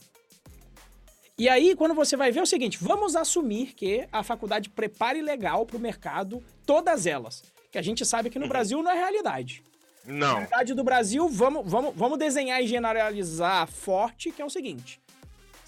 E 1.38 1.49
aí, 1.49 1.76
quando 1.76 1.95
você 1.95 2.16
vai 2.16 2.32
ver 2.32 2.39
é 2.39 2.43
o 2.43 2.45
seguinte, 2.45 2.78
vamos 2.80 3.16
assumir 3.16 3.74
que 3.74 4.08
a 4.12 4.22
faculdade 4.22 4.70
prepare 4.70 5.22
legal 5.22 5.66
para 5.66 5.78
o 5.78 5.80
mercado 5.80 6.43
todas 6.66 7.08
elas. 7.08 7.43
Que 7.72 7.80
a 7.80 7.82
gente 7.82 8.06
sabe 8.06 8.30
que 8.30 8.38
no 8.38 8.45
uhum. 8.45 8.49
Brasil 8.49 8.84
não 8.84 8.91
é 8.91 8.95
realidade. 8.95 9.64
Não. 10.06 10.28
Na 10.28 10.34
realidade 10.36 10.74
do 10.76 10.84
Brasil, 10.84 11.28
vamos, 11.28 11.70
vamos, 11.70 11.93
vamos 11.95 12.20
desenhar 12.20 12.62
e 12.62 12.68
generalizar 12.68 13.68
forte, 13.68 14.32
que 14.32 14.41
é 14.41 14.45
o 14.45 14.49
seguinte. 14.49 15.01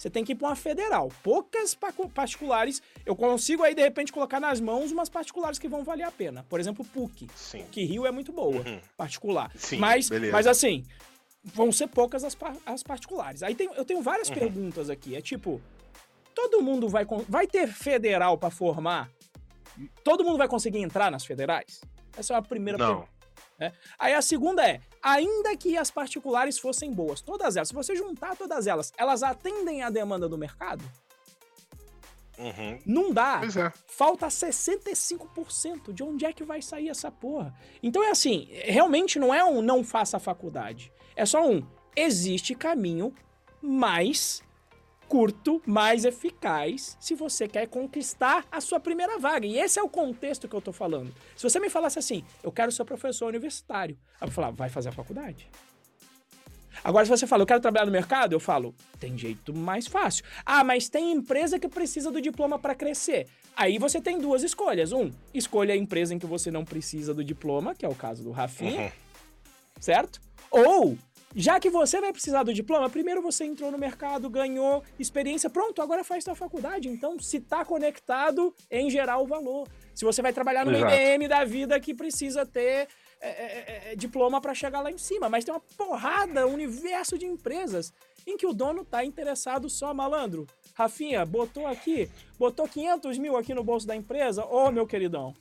Você 0.06 0.10
tem 0.10 0.24
que 0.24 0.32
ir 0.32 0.34
para 0.36 0.50
uma 0.50 0.54
federal. 0.54 1.10
Poucas 1.20 1.76
particulares, 2.14 2.80
eu 3.04 3.16
consigo 3.16 3.64
aí 3.64 3.74
de 3.74 3.82
repente 3.82 4.12
colocar 4.12 4.38
nas 4.38 4.60
mãos 4.60 4.92
umas 4.92 5.08
particulares 5.08 5.58
que 5.58 5.66
vão 5.66 5.82
valer 5.82 6.04
a 6.04 6.12
pena. 6.12 6.46
Por 6.48 6.60
exemplo, 6.60 6.84
PUC. 6.84 7.26
Sim. 7.34 7.64
Que 7.72 7.82
Rio 7.82 8.06
é 8.06 8.12
muito 8.12 8.30
boa, 8.30 8.62
uhum. 8.62 8.80
particular. 8.96 9.50
Sim, 9.56 9.78
mas, 9.78 10.08
beleza. 10.08 10.32
mas 10.32 10.46
assim, 10.46 10.84
vão 11.42 11.72
ser 11.72 11.88
poucas 11.88 12.22
as, 12.22 12.36
as 12.64 12.84
particulares. 12.84 13.42
Aí 13.42 13.56
tem, 13.56 13.68
eu 13.74 13.84
tenho 13.84 14.00
várias 14.00 14.28
uhum. 14.28 14.36
perguntas 14.36 14.88
aqui. 14.88 15.16
É 15.16 15.20
tipo, 15.20 15.60
todo 16.32 16.62
mundo 16.62 16.88
vai 16.88 17.04
vai 17.28 17.48
ter 17.48 17.66
federal 17.66 18.38
para 18.38 18.50
formar? 18.50 19.10
Todo 20.04 20.22
mundo 20.22 20.38
vai 20.38 20.46
conseguir 20.46 20.78
entrar 20.78 21.10
nas 21.10 21.26
federais? 21.26 21.80
Essa 22.16 22.34
é 22.34 22.36
a 22.36 22.42
primeira 22.42 22.78
Não. 22.78 22.86
pergunta. 22.86 23.15
Né? 23.58 23.72
Aí 23.98 24.12
a 24.12 24.22
segunda 24.22 24.66
é, 24.66 24.80
ainda 25.02 25.56
que 25.56 25.76
as 25.76 25.90
particulares 25.90 26.58
fossem 26.58 26.92
boas, 26.92 27.20
todas 27.20 27.56
elas, 27.56 27.68
se 27.68 27.74
você 27.74 27.96
juntar 27.96 28.36
todas 28.36 28.66
elas, 28.66 28.92
elas 28.96 29.22
atendem 29.22 29.82
à 29.82 29.90
demanda 29.90 30.28
do 30.28 30.36
mercado? 30.36 30.84
Uhum. 32.38 32.78
Não 32.84 33.12
dá. 33.12 33.38
Pois 33.38 33.56
é. 33.56 33.72
Falta 33.86 34.26
65%. 34.28 35.92
De 35.92 36.02
onde 36.02 36.24
é 36.26 36.32
que 36.32 36.44
vai 36.44 36.60
sair 36.60 36.88
essa 36.88 37.10
porra? 37.10 37.54
Então 37.82 38.02
é 38.02 38.10
assim, 38.10 38.48
realmente 38.50 39.18
não 39.18 39.32
é 39.32 39.44
um 39.44 39.62
não 39.62 39.82
faça 39.82 40.18
faculdade. 40.18 40.92
É 41.14 41.24
só 41.24 41.46
um 41.46 41.66
existe 41.94 42.54
caminho 42.54 43.14
mais 43.62 44.42
curto, 45.08 45.62
mais 45.66 46.04
eficaz, 46.04 46.96
se 47.00 47.14
você 47.14 47.48
quer 47.48 47.66
conquistar 47.68 48.44
a 48.50 48.60
sua 48.60 48.80
primeira 48.80 49.18
vaga. 49.18 49.46
E 49.46 49.58
esse 49.58 49.78
é 49.78 49.82
o 49.82 49.88
contexto 49.88 50.48
que 50.48 50.54
eu 50.54 50.60
tô 50.60 50.72
falando. 50.72 51.12
Se 51.36 51.42
você 51.42 51.58
me 51.58 51.70
falasse 51.70 51.98
assim, 51.98 52.24
eu 52.42 52.52
quero 52.52 52.72
ser 52.72 52.84
professor 52.84 53.28
universitário, 53.28 53.96
eu 54.20 54.26
vou 54.26 54.34
falar, 54.34 54.50
vai 54.50 54.68
fazer 54.68 54.88
a 54.88 54.92
faculdade. 54.92 55.48
Agora, 56.84 57.04
se 57.04 57.10
você 57.10 57.26
fala, 57.26 57.42
eu 57.42 57.46
quero 57.46 57.60
trabalhar 57.60 57.86
no 57.86 57.92
mercado, 57.92 58.32
eu 58.32 58.40
falo, 58.40 58.74
tem 59.00 59.16
jeito 59.16 59.54
mais 59.54 59.86
fácil. 59.86 60.24
Ah, 60.44 60.62
mas 60.62 60.88
tem 60.88 61.12
empresa 61.12 61.58
que 61.58 61.68
precisa 61.68 62.10
do 62.10 62.20
diploma 62.20 62.58
para 62.58 62.74
crescer. 62.74 63.26
Aí 63.56 63.78
você 63.78 64.00
tem 64.00 64.18
duas 64.18 64.42
escolhas. 64.42 64.92
Um, 64.92 65.10
escolha 65.32 65.74
a 65.74 65.76
empresa 65.76 66.14
em 66.14 66.18
que 66.18 66.26
você 66.26 66.50
não 66.50 66.64
precisa 66.64 67.14
do 67.14 67.24
diploma, 67.24 67.74
que 67.74 67.84
é 67.84 67.88
o 67.88 67.94
caso 67.94 68.22
do 68.22 68.30
Rafinha, 68.30 68.82
uhum. 68.82 68.90
certo? 69.80 70.20
Ou 70.50 70.96
já 71.34 71.60
que 71.60 71.68
você 71.68 72.00
vai 72.00 72.12
precisar 72.12 72.42
do 72.42 72.54
diploma, 72.54 72.88
primeiro 72.88 73.20
você 73.20 73.44
entrou 73.44 73.70
no 73.70 73.78
mercado, 73.78 74.30
ganhou 74.30 74.82
experiência, 74.98 75.50
pronto, 75.50 75.82
agora 75.82 76.02
faz 76.04 76.24
sua 76.24 76.34
faculdade. 76.34 76.88
Então, 76.88 77.18
se 77.18 77.40
tá 77.40 77.64
conectado, 77.64 78.54
em 78.70 78.90
geral 78.90 79.24
o 79.24 79.26
valor. 79.26 79.68
Se 79.94 80.04
você 80.04 80.22
vai 80.22 80.32
trabalhar 80.32 80.64
no 80.64 80.76
IBM 80.76 81.28
da 81.28 81.44
vida 81.44 81.78
que 81.80 81.94
precisa 81.94 82.46
ter 82.46 82.88
é, 83.20 83.28
é, 83.28 83.28
é, 83.28 83.92
é 83.92 83.96
diploma 83.96 84.40
para 84.40 84.54
chegar 84.54 84.80
lá 84.80 84.90
em 84.90 84.98
cima, 84.98 85.28
mas 85.28 85.44
tem 85.44 85.52
uma 85.52 85.60
porrada, 85.76 86.46
um 86.46 86.54
universo 86.54 87.18
de 87.18 87.26
empresas 87.26 87.92
em 88.26 88.36
que 88.36 88.46
o 88.46 88.52
dono 88.52 88.84
tá 88.84 89.04
interessado 89.04 89.70
só, 89.70 89.94
malandro. 89.94 90.46
Rafinha, 90.74 91.24
botou 91.24 91.66
aqui, 91.66 92.10
botou 92.38 92.68
500 92.68 93.18
mil 93.18 93.36
aqui 93.36 93.54
no 93.54 93.64
bolso 93.64 93.86
da 93.86 93.96
empresa, 93.96 94.44
ô 94.44 94.70
meu 94.70 94.86
queridão, 94.86 95.34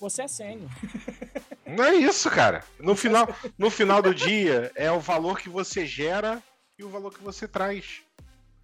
você 0.00 0.22
é 0.22 0.28
sênior. 0.28 0.70
Não 1.66 1.84
é 1.84 1.94
isso, 1.94 2.30
cara. 2.30 2.64
No 2.78 2.94
final, 2.96 3.28
no 3.56 3.70
final 3.70 4.02
do 4.02 4.14
dia, 4.14 4.70
é 4.74 4.90
o 4.90 5.00
valor 5.00 5.38
que 5.38 5.48
você 5.48 5.86
gera 5.86 6.42
e 6.78 6.84
o 6.84 6.88
valor 6.88 7.12
que 7.12 7.22
você 7.22 7.46
traz. 7.46 8.02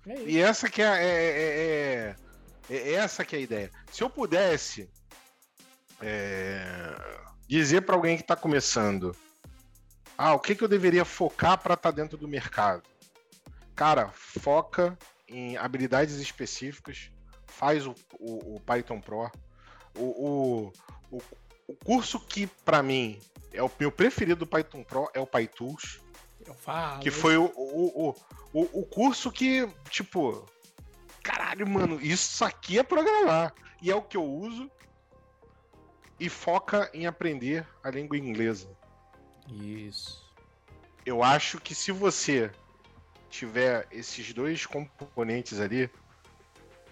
É 0.07 0.22
e 0.22 0.38
essa 0.38 0.68
que 0.68 0.82
é, 0.82 0.86
é, 0.86 1.07
é, 1.07 2.16
é, 2.70 2.76
é, 2.76 2.92
essa 2.94 3.24
que 3.24 3.36
é 3.36 3.38
a 3.38 3.42
ideia. 3.42 3.70
Se 3.92 4.03
eu 4.03 4.11
pudesse 4.11 4.90
é, 6.01 6.94
dizer 7.46 7.82
para 7.82 7.94
alguém 7.94 8.16
que 8.16 8.22
está 8.22 8.34
começando, 8.34 9.14
ah, 10.16 10.34
o 10.34 10.40
que, 10.40 10.55
que 10.55 10.64
eu 10.64 10.68
deveria 10.68 11.05
focar 11.05 11.59
para 11.59 11.74
estar 11.74 11.92
tá 11.92 11.96
dentro 11.96 12.18
do 12.18 12.26
mercado? 12.26 12.82
Cara, 13.76 14.11
foca 14.12 14.99
em 15.28 15.57
habilidades 15.57 16.16
específicas, 16.16 17.11
faz 17.46 17.86
o, 17.86 17.94
o, 18.18 18.57
o 18.57 18.61
Python 18.61 19.01
Pro. 19.01 19.30
O, 19.96 20.72
o, 21.11 21.16
o 21.16 21.22
curso 21.76 22.18
que, 22.20 22.46
para 22.46 22.82
mim, 22.82 23.20
é 23.52 23.62
o 23.62 23.70
meu 23.78 23.90
preferido 23.90 24.40
do 24.40 24.46
Python 24.46 24.82
Pro 24.82 25.10
é 25.14 25.20
o 25.20 25.26
PyTools. 25.26 26.00
Eu 26.46 26.54
falo. 26.54 27.00
Que 27.00 27.10
foi 27.10 27.36
o, 27.36 27.44
o, 27.44 28.14
o, 28.52 28.80
o, 28.80 28.86
curso 28.86 29.30
que, 29.30 29.68
tipo, 29.90 30.46
caralho, 31.22 31.68
mano, 31.68 32.00
isso 32.00 32.44
aqui 32.44 32.78
é 32.78 32.82
programar. 32.82 33.54
E 33.82 33.90
é 33.90 33.94
o 33.94 34.02
que 34.02 34.16
eu 34.16 34.24
uso. 34.24 34.70
E 36.18 36.28
foca 36.28 36.90
em 36.92 37.06
aprender 37.06 37.66
a 37.82 37.90
língua 37.90 38.16
inglesa. 38.16 38.68
Isso. 39.48 40.26
Eu 41.04 41.22
acho 41.22 41.60
que 41.60 41.74
se 41.74 41.92
você 41.92 42.50
tiver 43.30 43.86
esses 43.90 44.32
dois 44.32 44.66
componentes 44.66 45.60
ali, 45.60 45.90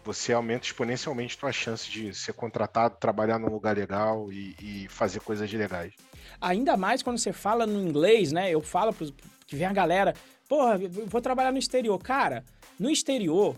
você 0.06 0.32
aumenta 0.32 0.64
exponencialmente 0.64 1.36
sua 1.36 1.50
chance 1.50 1.90
de 1.90 2.14
ser 2.14 2.32
contratado, 2.32 2.96
trabalhar 3.00 3.40
num 3.40 3.48
lugar 3.48 3.76
legal 3.76 4.32
e, 4.32 4.54
e, 4.62 4.88
fazer 4.88 5.20
coisas 5.20 5.52
legais. 5.52 5.92
Ainda 6.40 6.76
mais 6.76 7.02
quando 7.02 7.18
você 7.18 7.32
fala 7.32 7.66
no 7.66 7.80
inglês, 7.80 8.30
né? 8.30 8.48
Eu 8.48 8.62
falo 8.62 8.92
pros, 8.92 9.12
que 9.46 9.56
vem 9.56 9.66
a 9.66 9.72
galera, 9.72 10.14
porra, 10.48 10.78
vou 11.06 11.20
trabalhar 11.20 11.50
no 11.50 11.58
exterior. 11.58 11.98
Cara, 11.98 12.44
no 12.78 12.88
exterior, 12.88 13.56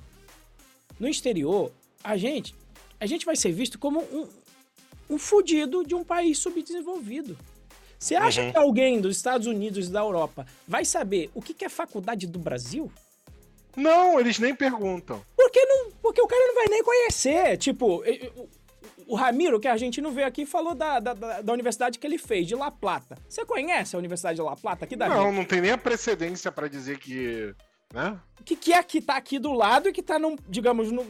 no 0.99 1.07
exterior, 1.07 1.71
a 2.03 2.17
gente, 2.17 2.55
a 2.99 3.05
gente 3.05 3.27
vai 3.27 3.37
ser 3.37 3.53
visto 3.53 3.79
como 3.79 4.01
um, 4.01 4.27
um 5.11 5.19
fudido 5.19 5.85
de 5.85 5.95
um 5.95 6.03
país 6.03 6.39
subdesenvolvido. 6.39 7.37
Você 7.99 8.15
acha 8.15 8.43
uhum. 8.43 8.53
que 8.53 8.57
alguém 8.57 9.01
dos 9.01 9.17
Estados 9.17 9.47
Unidos 9.47 9.89
e 9.89 9.93
da 9.93 10.01
Europa 10.01 10.47
vai 10.67 10.85
saber 10.85 11.31
o 11.35 11.43
que 11.43 11.65
é 11.65 11.69
faculdade 11.69 12.27
do 12.27 12.39
Brasil? 12.39 12.91
Não, 13.79 14.19
eles 14.19 14.39
nem 14.39 14.55
perguntam. 14.55 15.23
Porque, 15.37 15.65
não, 15.65 15.91
porque 16.03 16.21
o 16.21 16.27
cara 16.27 16.47
não 16.47 16.55
vai 16.55 16.67
nem 16.69 16.83
conhecer. 16.83 17.57
Tipo, 17.57 18.03
o 19.07 19.15
Ramiro, 19.15 19.59
que 19.59 19.67
a 19.67 19.77
gente 19.77 20.01
não 20.03 20.13
veio 20.13 20.27
aqui, 20.27 20.45
falou 20.45 20.75
da, 20.75 21.01
da, 21.01 21.15
da, 21.15 21.53
universidade 21.53 21.99
que 21.99 22.07
ele 22.07 22.19
fez, 22.19 22.47
de 22.47 22.55
La 22.55 22.71
Plata. 22.71 23.17
Você 23.27 23.45
conhece 23.45 23.97
a 23.97 23.99
Universidade 23.99 24.37
de 24.37 24.43
La 24.43 24.55
Plata 24.55 24.85
aqui 24.85 24.95
da 24.95 25.09
Não, 25.09 25.25
gente? 25.25 25.35
não 25.35 25.45
tem 25.45 25.63
nem 25.63 25.71
a 25.71 25.79
precedência 25.79 26.53
para 26.53 26.69
dizer 26.69 26.99
que. 26.99 27.55
Né? 27.95 28.21
Que, 28.45 28.55
que 28.55 28.73
é 28.73 28.83
que 28.83 29.01
tá 29.01 29.17
aqui 29.17 29.39
do 29.39 29.53
lado 29.53 29.89
e 29.89 29.93
que 29.93 30.03
tá, 30.03 30.19
num, 30.19 30.37
digamos, 30.47 30.93
no, 30.93 31.07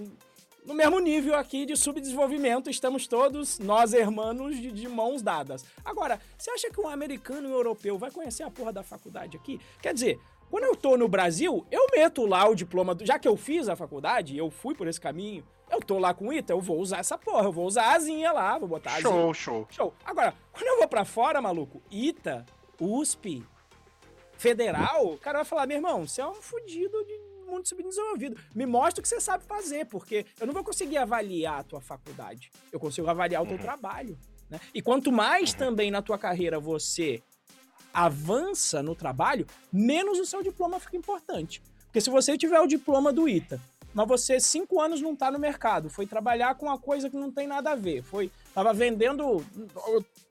no 0.64 0.74
mesmo 0.74 1.00
nível 1.00 1.34
aqui 1.34 1.66
de 1.66 1.76
subdesenvolvimento. 1.76 2.70
Estamos 2.70 3.08
todos, 3.08 3.58
nós 3.58 3.92
hermanos, 3.92 4.56
de, 4.56 4.70
de 4.70 4.88
mãos 4.88 5.20
dadas. 5.20 5.64
Agora, 5.84 6.20
você 6.36 6.50
acha 6.52 6.70
que 6.70 6.80
um 6.80 6.88
americano 6.88 7.48
e 7.48 7.50
um 7.50 7.54
europeu 7.54 7.98
vai 7.98 8.12
conhecer 8.12 8.44
a 8.44 8.50
porra 8.50 8.72
da 8.72 8.84
faculdade 8.84 9.36
aqui? 9.36 9.58
Quer 9.82 9.92
dizer, 9.92 10.20
quando 10.50 10.64
eu 10.64 10.74
tô 10.74 10.96
no 10.96 11.08
Brasil, 11.08 11.66
eu 11.70 11.86
meto 11.94 12.26
lá 12.26 12.48
o 12.48 12.54
diploma, 12.54 12.94
do... 12.94 13.04
já 13.04 13.18
que 13.18 13.28
eu 13.28 13.36
fiz 13.36 13.68
a 13.68 13.76
faculdade, 13.76 14.36
eu 14.36 14.50
fui 14.50 14.74
por 14.74 14.86
esse 14.86 15.00
caminho, 15.00 15.44
eu 15.70 15.80
tô 15.80 15.98
lá 15.98 16.14
com 16.14 16.28
o 16.28 16.32
ITA, 16.32 16.52
eu 16.52 16.60
vou 16.60 16.78
usar 16.80 16.98
essa 16.98 17.18
porra, 17.18 17.44
eu 17.44 17.52
vou 17.52 17.66
usar 17.66 17.84
a 17.84 17.92
asinha 17.94 18.32
lá, 18.32 18.58
vou 18.58 18.68
botar 18.68 18.90
a 18.90 18.94
asinha. 18.94 19.10
Show, 19.10 19.34
show. 19.34 19.66
Show. 19.70 19.94
Agora, 20.04 20.34
quando 20.52 20.66
eu 20.66 20.78
vou 20.78 20.88
pra 20.88 21.04
fora, 21.04 21.40
maluco, 21.42 21.82
ITA, 21.90 22.46
USP, 22.80 23.44
Federal, 24.38 25.14
o 25.14 25.18
cara 25.18 25.38
vai 25.38 25.44
falar, 25.44 25.66
meu 25.66 25.78
irmão, 25.78 26.06
você 26.06 26.20
é 26.20 26.26
um 26.26 26.34
fudido 26.34 27.04
de 27.04 27.18
mundo 27.44 27.66
subdesenvolvido. 27.66 28.40
Me 28.54 28.66
mostra 28.66 29.00
o 29.00 29.02
que 29.02 29.08
você 29.08 29.20
sabe 29.20 29.44
fazer, 29.44 29.86
porque 29.86 30.24
eu 30.38 30.46
não 30.46 30.54
vou 30.54 30.62
conseguir 30.62 30.98
avaliar 30.98 31.60
a 31.60 31.64
tua 31.64 31.80
faculdade. 31.80 32.50
Eu 32.70 32.78
consigo 32.78 33.08
avaliar 33.08 33.42
o 33.42 33.46
teu 33.46 33.56
uhum. 33.56 33.62
trabalho. 33.62 34.18
Né? 34.48 34.60
E 34.72 34.80
quanto 34.80 35.10
mais 35.10 35.52
uhum. 35.52 35.58
também 35.58 35.90
na 35.90 36.02
tua 36.02 36.18
carreira 36.18 36.60
você 36.60 37.22
avança 38.04 38.82
no 38.82 38.94
trabalho, 38.94 39.46
menos 39.72 40.18
o 40.18 40.24
seu 40.24 40.42
diploma 40.42 40.78
fica 40.78 40.96
importante. 40.96 41.62
Porque 41.86 42.00
se 42.00 42.10
você 42.10 42.36
tiver 42.36 42.60
o 42.60 42.66
diploma 42.66 43.12
do 43.12 43.28
ITA, 43.28 43.60
mas 43.92 44.06
você 44.06 44.38
cinco 44.38 44.80
anos 44.80 45.00
não 45.00 45.14
está 45.14 45.30
no 45.30 45.38
mercado, 45.38 45.88
foi 45.90 46.06
trabalhar 46.06 46.54
com 46.54 46.66
uma 46.66 46.78
coisa 46.78 47.10
que 47.10 47.16
não 47.16 47.32
tem 47.32 47.46
nada 47.46 47.72
a 47.72 47.74
ver, 47.74 48.02
foi 48.02 48.30
tava 48.54 48.72
vendendo 48.72 49.44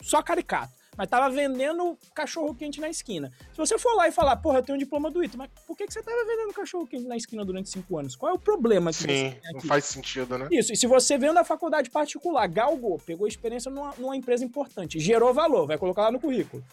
só 0.02 0.22
caricato, 0.22 0.72
mas 0.96 1.10
tava 1.10 1.30
vendendo 1.30 1.98
cachorro 2.16 2.56
quente 2.56 2.80
na 2.80 2.90
esquina. 2.90 3.32
Se 3.52 3.58
você 3.58 3.78
for 3.78 3.94
lá 3.96 4.08
e 4.08 4.12
falar, 4.12 4.38
porra, 4.38 4.60
eu 4.60 4.64
tenho 4.64 4.76
um 4.76 4.80
diploma 4.80 5.12
do 5.12 5.24
ITA, 5.24 5.38
mas 5.38 5.50
por 5.66 5.76
que, 5.76 5.88
que 5.88 5.94
você 5.94 6.02
tava 6.02 6.24
vendendo 6.24 6.54
cachorro 6.54 6.88
quente 6.88 7.06
na 7.06 7.18
esquina 7.18 7.44
durante 7.44 7.70
cinco 7.70 7.98
anos? 7.98 8.16
Qual 8.16 8.32
é 8.32 8.36
o 8.36 8.40
problema 8.40 8.92
que 8.92 8.98
Sim, 8.98 9.08
você 9.08 9.14
tem 9.14 9.28
aqui? 9.30 9.54
não 9.54 9.62
faz 9.62 9.86
sentido, 9.86 10.38
né? 10.38 10.48
Isso, 10.52 10.72
e 10.72 10.78
se 10.78 10.88
você 10.88 11.18
veio 11.18 11.34
da 11.34 11.44
faculdade 11.44 11.90
particular, 11.90 12.48
galgou, 12.48 12.98
pegou 13.00 13.28
experiência 13.28 13.70
numa, 13.70 13.94
numa 13.98 14.16
empresa 14.16 14.46
importante, 14.46 15.00
gerou 15.00 15.34
valor, 15.34 15.68
vai 15.68 15.78
colocar 15.78 16.04
lá 16.04 16.12
no 16.12 16.20
currículo. 16.20 16.64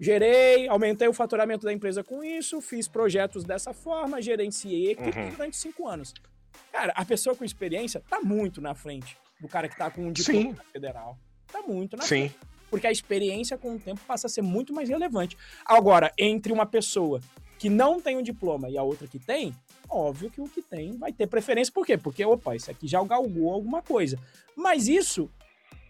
Gerei, 0.00 0.68
aumentei 0.68 1.06
o 1.08 1.12
faturamento 1.12 1.64
da 1.64 1.72
empresa 1.72 2.02
com 2.02 2.22
isso, 2.22 2.60
fiz 2.60 2.88
projetos 2.88 3.44
dessa 3.44 3.72
forma, 3.72 4.20
gerenciei 4.20 4.90
equipes 4.90 5.16
Uhum. 5.16 5.30
durante 5.30 5.56
cinco 5.56 5.86
anos. 5.88 6.12
Cara, 6.72 6.92
a 6.96 7.04
pessoa 7.04 7.34
com 7.36 7.44
experiência 7.44 8.02
tá 8.08 8.20
muito 8.20 8.60
na 8.60 8.74
frente 8.74 9.16
do 9.40 9.48
cara 9.48 9.68
que 9.68 9.76
tá 9.76 9.90
com 9.90 10.02
um 10.06 10.12
diploma 10.12 10.40
Sim. 10.40 10.56
federal. 10.72 11.16
Tá 11.50 11.62
muito 11.62 11.96
na 11.96 12.02
Sim. 12.04 12.30
porque 12.70 12.86
a 12.86 12.90
experiência 12.92 13.56
com 13.56 13.74
o 13.76 13.78
tempo 13.78 14.00
passa 14.06 14.26
a 14.26 14.30
ser 14.30 14.42
muito 14.42 14.72
mais 14.72 14.88
relevante. 14.88 15.36
Agora, 15.64 16.12
entre 16.18 16.52
uma 16.52 16.66
pessoa 16.66 17.20
que 17.58 17.70
não 17.70 18.00
tem 18.00 18.16
um 18.16 18.22
diploma 18.22 18.68
e 18.68 18.76
a 18.76 18.82
outra 18.82 19.06
que 19.06 19.18
tem, 19.18 19.54
óbvio 19.88 20.28
que 20.30 20.40
o 20.40 20.48
que 20.48 20.60
tem 20.60 20.96
vai 20.98 21.12
ter 21.12 21.26
preferência. 21.28 21.72
Por 21.72 21.86
quê? 21.86 21.96
Porque, 21.96 22.24
opa, 22.24 22.56
esse 22.56 22.70
aqui 22.70 22.88
já 22.88 23.02
galgou 23.04 23.52
alguma 23.52 23.80
coisa. 23.80 24.18
Mas 24.56 24.88
isso 24.88 25.30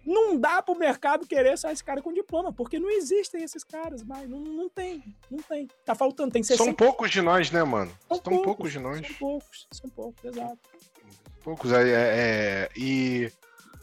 não 0.07 0.39
dá 0.39 0.63
pro 0.63 0.75
mercado 0.75 1.27
querer 1.27 1.57
só 1.57 1.71
esse 1.71 1.83
cara 1.83 2.03
com 2.03 2.13
diploma, 2.13 2.53
porque 2.53 2.79
não 2.79 2.91
existem 2.91 3.43
esses 3.43 3.65
caras 3.65 4.03
mais. 4.03 4.29
Não, 4.29 4.41
não 4.41 4.69
tem, 4.69 5.03
não 5.31 5.39
tem. 5.39 5.69
Tá 5.85 5.95
faltando, 5.95 6.33
tem 6.33 6.43
60. 6.43 6.63
São 6.65 6.75
poucos 6.75 7.11
de 7.11 7.23
nós, 7.23 7.51
né, 7.51 7.63
mano? 7.65 7.91
São 8.09 8.21
São 8.23 8.43
poucos 8.43 8.73
de 8.73 8.79
nós. 8.79 9.07
São 9.07 9.17
poucos, 9.17 9.69
são 9.71 9.91
poucos, 9.91 10.25
exato. 10.25 10.59
Poucos. 11.43 11.73
É, 11.73 11.83
é- 11.83 11.89
é- 11.93 12.71
e 12.77 13.33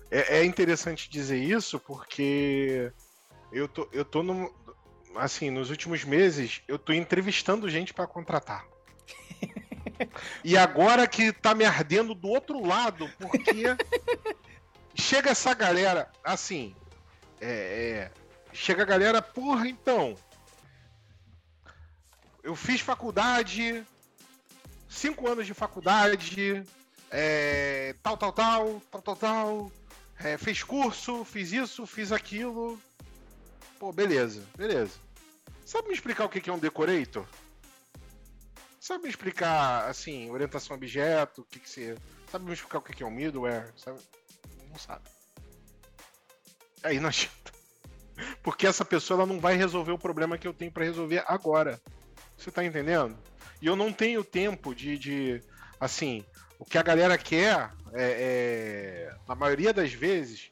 é, 0.09 0.39
é 0.39 0.45
interessante 0.45 1.09
dizer 1.09 1.37
isso 1.37 1.79
porque 1.79 2.91
eu 3.51 3.67
tô, 3.67 3.87
eu 3.91 4.05
tô 4.05 4.21
no, 4.23 4.53
assim, 5.15 5.49
nos 5.49 5.69
últimos 5.69 6.03
meses, 6.03 6.61
eu 6.67 6.77
tô 6.77 6.93
entrevistando 6.93 7.69
gente 7.69 7.93
pra 7.93 8.07
contratar. 8.07 8.65
e 10.43 10.57
agora 10.57 11.07
que 11.07 11.31
tá 11.31 11.53
me 11.53 11.65
ardendo 11.65 12.13
do 12.13 12.27
outro 12.29 12.65
lado, 12.65 13.09
porque 13.19 13.63
chega 15.01 15.31
essa 15.31 15.53
galera, 15.53 16.09
assim, 16.23 16.75
é, 17.41 17.49
é, 17.49 18.11
chega 18.53 18.83
a 18.83 18.85
galera, 18.85 19.21
porra, 19.21 19.67
então, 19.67 20.15
eu 22.43 22.55
fiz 22.55 22.79
faculdade, 22.81 23.83
cinco 24.87 25.27
anos 25.27 25.45
de 25.45 25.53
faculdade, 25.53 26.63
é, 27.09 27.95
tal, 28.01 28.15
tal, 28.15 28.31
tal, 28.31 28.81
tal, 28.91 29.01
tal, 29.01 29.15
tal. 29.15 29.71
É, 30.19 30.37
fez 30.37 30.63
curso, 30.63 31.25
fiz 31.25 31.51
isso, 31.51 31.85
fiz 31.87 32.11
aquilo. 32.11 32.79
Pô, 33.79 33.91
beleza, 33.91 34.43
beleza. 34.55 34.99
Sabe 35.65 35.87
me 35.87 35.93
explicar 35.95 36.25
o 36.25 36.29
que 36.29 36.47
é 36.47 36.53
um 36.53 36.59
decorator? 36.59 37.25
Sabe 38.79 39.03
me 39.03 39.09
explicar, 39.09 39.89
assim, 39.89 40.29
orientação 40.29 40.75
a 40.75 40.77
objeto, 40.77 41.41
o 41.41 41.45
que 41.45 41.59
que 41.59 41.69
você... 41.69 41.97
Sabe 42.31 42.45
me 42.45 42.53
explicar 42.53 42.77
o 42.77 42.81
que 42.81 43.01
é 43.01 43.05
um 43.05 43.11
middleware? 43.11 43.71
Sabe? 43.75 43.99
Não 44.71 44.79
sabe. 44.79 45.03
Aí 46.83 46.99
não 46.99 47.09
adianta. 47.09 47.51
Porque 48.41 48.65
essa 48.65 48.85
pessoa 48.85 49.19
ela 49.19 49.25
não 49.25 49.39
vai 49.39 49.55
resolver 49.55 49.91
o 49.91 49.97
problema 49.97 50.37
que 50.37 50.47
eu 50.47 50.53
tenho 50.53 50.71
pra 50.71 50.83
resolver 50.83 51.23
agora. 51.27 51.79
Você 52.37 52.49
tá 52.49 52.63
entendendo? 52.63 53.17
E 53.61 53.67
eu 53.67 53.75
não 53.75 53.93
tenho 53.93 54.23
tempo 54.23 54.73
de, 54.73 54.97
de 54.97 55.43
assim, 55.79 56.25
o 56.57 56.65
que 56.65 56.77
a 56.77 56.83
galera 56.83 57.17
quer, 57.17 57.71
é, 57.93 59.09
é, 59.09 59.15
na 59.27 59.35
maioria 59.35 59.73
das 59.73 59.93
vezes, 59.93 60.49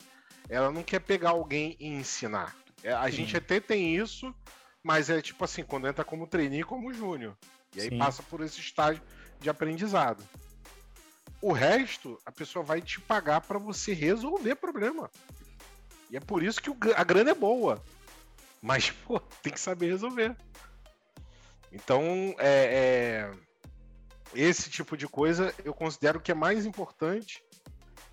ela 0.47 0.71
não 0.71 0.83
quer 0.83 0.99
pegar 0.99 1.29
alguém 1.29 1.75
e 1.79 1.87
ensinar. 1.87 2.55
É, 2.83 2.91
a 2.91 3.05
Sim. 3.05 3.17
gente 3.17 3.37
até 3.37 3.59
tem 3.59 3.95
isso, 3.95 4.33
mas 4.83 5.09
é 5.09 5.21
tipo 5.21 5.43
assim, 5.43 5.63
quando 5.63 5.87
entra 5.87 6.03
como 6.03 6.27
trainee, 6.27 6.63
como 6.63 6.93
júnior. 6.93 7.35
E 7.75 7.81
aí 7.81 7.89
Sim. 7.89 7.97
passa 7.97 8.23
por 8.23 8.41
esse 8.41 8.59
estágio 8.59 9.01
de 9.39 9.49
aprendizado. 9.49 10.23
O 11.41 11.51
resto, 11.53 12.19
a 12.25 12.31
pessoa 12.31 12.63
vai 12.63 12.81
te 12.81 12.99
pagar 12.99 13.41
para 13.41 13.57
você 13.57 13.93
resolver 13.93 14.55
problema. 14.55 15.09
E 16.09 16.17
é 16.17 16.19
por 16.19 16.43
isso 16.43 16.61
que 16.61 16.69
a 16.95 17.03
grana 17.03 17.31
é 17.31 17.35
boa. 17.35 17.81
Mas, 18.61 18.89
pô, 19.05 19.19
tem 19.41 19.53
que 19.53 19.59
saber 19.59 19.87
resolver. 19.87 20.35
Então, 21.71 22.03
é, 22.39 23.31
é, 23.31 23.31
esse 24.33 24.69
tipo 24.69 24.97
de 24.97 25.07
coisa 25.07 25.53
eu 25.63 25.73
considero 25.73 26.19
que 26.19 26.31
é 26.31 26.35
mais 26.35 26.65
importante. 26.65 27.43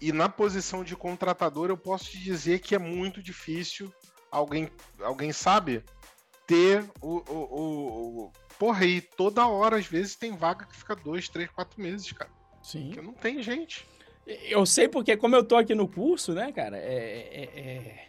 E 0.01 0.13
na 0.13 0.29
posição 0.29 0.85
de 0.85 0.95
contratador, 0.95 1.71
eu 1.71 1.77
posso 1.77 2.11
te 2.11 2.19
dizer 2.19 2.61
que 2.61 2.75
é 2.75 2.79
muito 2.79 3.23
difícil 3.23 3.93
alguém, 4.31 4.71
alguém 5.01 5.33
sabe, 5.33 5.83
ter 6.47 6.85
o, 7.01 7.17
o, 7.17 7.35
o, 7.35 8.25
o- 8.27 8.33
Porra, 8.59 8.87
e 8.87 9.03
toda 9.03 9.47
hora, 9.47 9.77
às 9.77 9.87
vezes, 9.87 10.17
tem 10.17 10.35
vaga 10.35 10.65
que 10.65 10.77
fica 10.77 10.97
dois, 10.97 11.29
três, 11.29 11.51
quatro 11.51 11.79
meses, 11.81 12.11
cara. 12.13 12.31
Sim. 12.67 12.87
Porque 12.89 13.01
não 13.03 13.13
tem 13.13 13.41
gente. 13.43 13.87
Eu 14.27 14.67
sei 14.67 14.89
porque, 14.89 15.17
como 15.17 15.37
eu 15.37 15.45
tô 15.45 15.55
aqui 15.57 15.73
no 15.73 15.87
curso, 15.87 16.33
né, 16.33 16.51
cara, 16.51 16.77
é. 16.77 16.83
é- 17.55 17.61
é- 17.61 18.07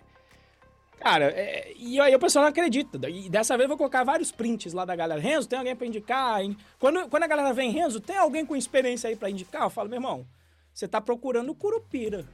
Cara, 1.00 1.26
é- 1.30 1.74
e 1.78 2.00
aí 2.02 2.16
o 2.16 2.20
pessoal 2.20 2.42
não 2.42 2.50
acredita. 2.50 3.08
E 3.08 3.30
dessa 3.30 3.56
vez 3.56 3.66
eu 3.66 3.70
vou 3.70 3.78
colocar 3.78 4.04
vários 4.04 4.32
prints 4.32 4.74
lá 4.74 4.84
da 4.84 4.96
galera. 4.96 5.22
Renzo, 5.22 5.48
tem 5.48 5.60
alguém 5.60 5.76
pra 5.76 5.86
indicar? 5.86 6.40
Quando, 6.80 7.08
quando 7.08 7.22
a 7.22 7.28
galera 7.28 7.54
vem, 7.54 7.70
Renzo, 7.70 8.00
tem 8.00 8.18
alguém 8.18 8.44
com 8.44 8.56
experiência 8.56 9.08
aí 9.08 9.16
pra 9.16 9.30
indicar? 9.30 9.62
Eu 9.62 9.70
falo, 9.70 9.88
meu 9.90 9.98
irmão, 9.98 10.26
você 10.74 10.88
tá 10.88 11.00
procurando 11.00 11.54
curupira. 11.54 12.26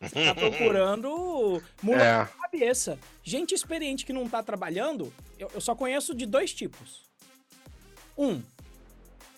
Você 0.00 0.24
tá 0.24 0.34
procurando 0.34 1.62
mula 1.82 2.02
É. 2.02 2.28
cabeça. 2.40 2.98
Gente 3.22 3.54
experiente 3.54 4.06
que 4.06 4.12
não 4.14 4.26
tá 4.26 4.42
trabalhando, 4.42 5.12
eu, 5.38 5.50
eu 5.52 5.60
só 5.60 5.74
conheço 5.74 6.14
de 6.14 6.24
dois 6.24 6.54
tipos. 6.54 7.02
Um, 8.16 8.42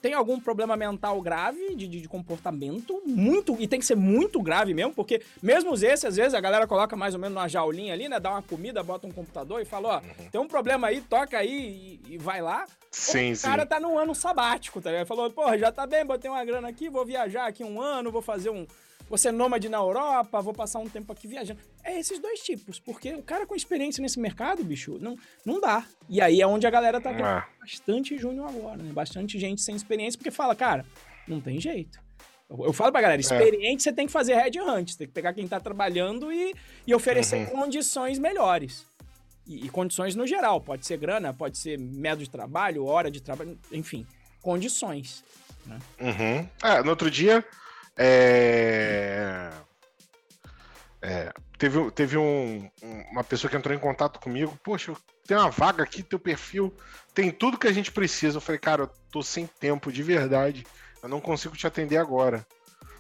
tem 0.03 0.13
algum 0.15 0.39
problema 0.41 0.77
mental 0.77 1.21
grave 1.23 1.77
de, 1.77 1.87
de- 1.87 2.01
de 2.03 2.09
comportamento, 2.09 3.01
muito, 3.07 3.57
e 3.61 3.69
tem 3.69 3.79
que 3.79 3.87
ser 3.87 3.95
muito 3.95 4.43
grave 4.43 4.75
mesmo, 4.75 4.93
porque 4.93 5.23
mesmo 5.41 5.73
esses, 5.75 6.05
às 6.05 6.17
vezes, 6.17 6.35
a 6.35 6.41
galera 6.41 6.67
coloca 6.67 6.97
mais 6.97 7.15
ou 7.15 7.21
menos 7.21 7.35
numa 7.37 7.49
jaulinha 7.49 7.95
ali, 7.95 8.09
né? 8.09 8.19
Dá 8.19 8.33
uma 8.33 8.43
comida, 8.43 8.83
bota 8.83 9.07
um 9.07 9.13
computador 9.13 9.61
e 9.63 9.65
fala, 9.65 9.97
ó, 9.99 10.01
tem 10.31 10.41
um 10.41 10.49
problema 10.49 10.89
aí, 10.89 11.01
toca 11.01 11.39
aí 11.39 12.01
e, 12.09 12.15
e 12.15 12.19
vai 12.19 12.43
lá. 12.43 12.67
Sim, 12.91 13.33
o 13.33 13.37
sim. 13.37 13.47
cara 13.47 13.65
tá 13.65 13.79
num 13.81 13.97
ano 13.97 14.15
sabático, 14.15 14.81
tá 14.81 14.91
ligado? 14.91 15.07
Falou, 15.07 15.31
porra, 15.31 15.57
já 15.57 15.71
tá 15.73 15.87
bem, 15.87 16.05
botei 16.05 16.31
uma 16.31 16.45
grana 16.45 16.69
aqui, 16.69 16.91
vou 16.91 17.07
viajar 17.07 17.47
aqui 17.47 17.63
um 17.65 17.81
ano, 17.81 18.11
vou 18.11 18.21
fazer 18.21 18.51
um. 18.51 18.67
Vou 19.09 19.19
ser 19.19 19.31
nômade 19.31 19.69
na 19.69 19.77
Europa, 19.79 20.41
vou 20.41 20.55
passar 20.55 20.79
um 20.79 20.89
tempo 20.89 21.13
aqui 21.13 21.29
viajando. 21.29 21.61
É 21.85 21.99
esses 21.99 22.19
dois 22.19 22.41
tipos, 22.41 22.79
porque 22.79 23.13
o 23.15 23.23
cara 23.23 23.47
com 23.47 23.55
experiência 23.55 24.01
nesse 24.01 24.19
mercado, 24.19 24.65
bicho, 24.65 24.99
não, 25.01 25.17
não 25.45 25.61
dá. 25.61 25.85
E 26.09 26.21
aí 26.21 26.41
é 26.41 26.47
onde 26.47 26.67
a 26.67 26.71
galera 26.71 27.01
tá 27.01 27.11
tendo 27.13 27.27
É. 27.27 27.45
bastante 27.61 28.17
júnior 28.17 28.49
agora, 28.49 28.83
né? 28.83 28.93
Bastante 28.93 29.39
gente 29.39 29.61
sem 29.61 29.77
experiência, 29.77 30.17
porque 30.19 30.31
fala, 30.31 30.55
cara, 30.55 30.87
não 31.29 31.41
tem 31.41 31.61
jeito. 31.61 32.01
Eu, 32.49 32.73
falo 32.73 32.93
pra 32.93 33.01
galera, 33.01 33.21
experiente 33.21 33.83
você 33.83 33.93
tem 33.93 34.07
que 34.07 34.13
fazer 34.13 34.35
headhunt, 34.35 34.91
você 34.93 34.99
tem 34.99 35.07
que 35.07 35.13
pegar 35.15 35.33
quem 35.33 35.49
tá 35.49 35.59
trabalhando 35.59 36.31
e, 36.33 36.55
e 36.87 36.95
oferecer 36.95 37.37
Uhum. 37.49 37.61
condições 37.61 38.19
melhores. 38.19 38.85
E, 39.47 39.67
e 39.67 39.69
condições 39.71 40.15
no 40.15 40.27
geral, 40.27 40.61
pode 40.61 40.87
ser 40.87 40.97
grana, 40.99 41.33
pode 41.35 41.57
ser 41.59 41.79
método 41.79 42.25
de 42.25 42.31
trabalho, 42.31 42.85
hora 42.85 43.11
de 43.11 43.21
trabalho, 43.23 43.59
enfim, 43.73 44.07
condições. 44.41 45.25
Uhum. 45.67 46.47
É, 46.63 46.83
no 46.83 46.91
outro 46.91 47.11
dia, 47.11 47.45
é... 47.97 49.51
é, 51.01 51.33
teve, 51.59 51.91
teve 51.93 52.17
um- 52.19 52.71
um- 52.83 53.03
uma 53.13 53.25
pessoa 53.25 53.51
que 53.51 53.57
entrou 53.57 53.75
em 53.75 53.79
contato 53.79 54.19
comigo. 54.21 54.59
Poxa, 54.65 54.93
tem 55.27 55.37
uma 55.37 55.51
vaga 55.51 55.83
aqui, 55.83 56.03
teu 56.03 56.19
perfil 56.19 56.75
tem 57.15 57.31
tudo 57.31 57.59
que 57.59 57.69
a 57.69 57.73
gente 57.73 57.93
precisa. 57.93 58.39
Eu 58.39 58.41
falei, 58.41 58.59
cara, 58.59 58.83
eu 58.83 58.91
tô 59.11 59.23
sem 59.23 59.47
tempo, 59.47 59.93
de 59.93 60.03
verdade. 60.03 60.67
Eu 61.03 61.09
não 61.09 61.21
consigo 61.21 61.57
te 61.57 61.67
atender 61.67 61.99
agora. 61.99 62.47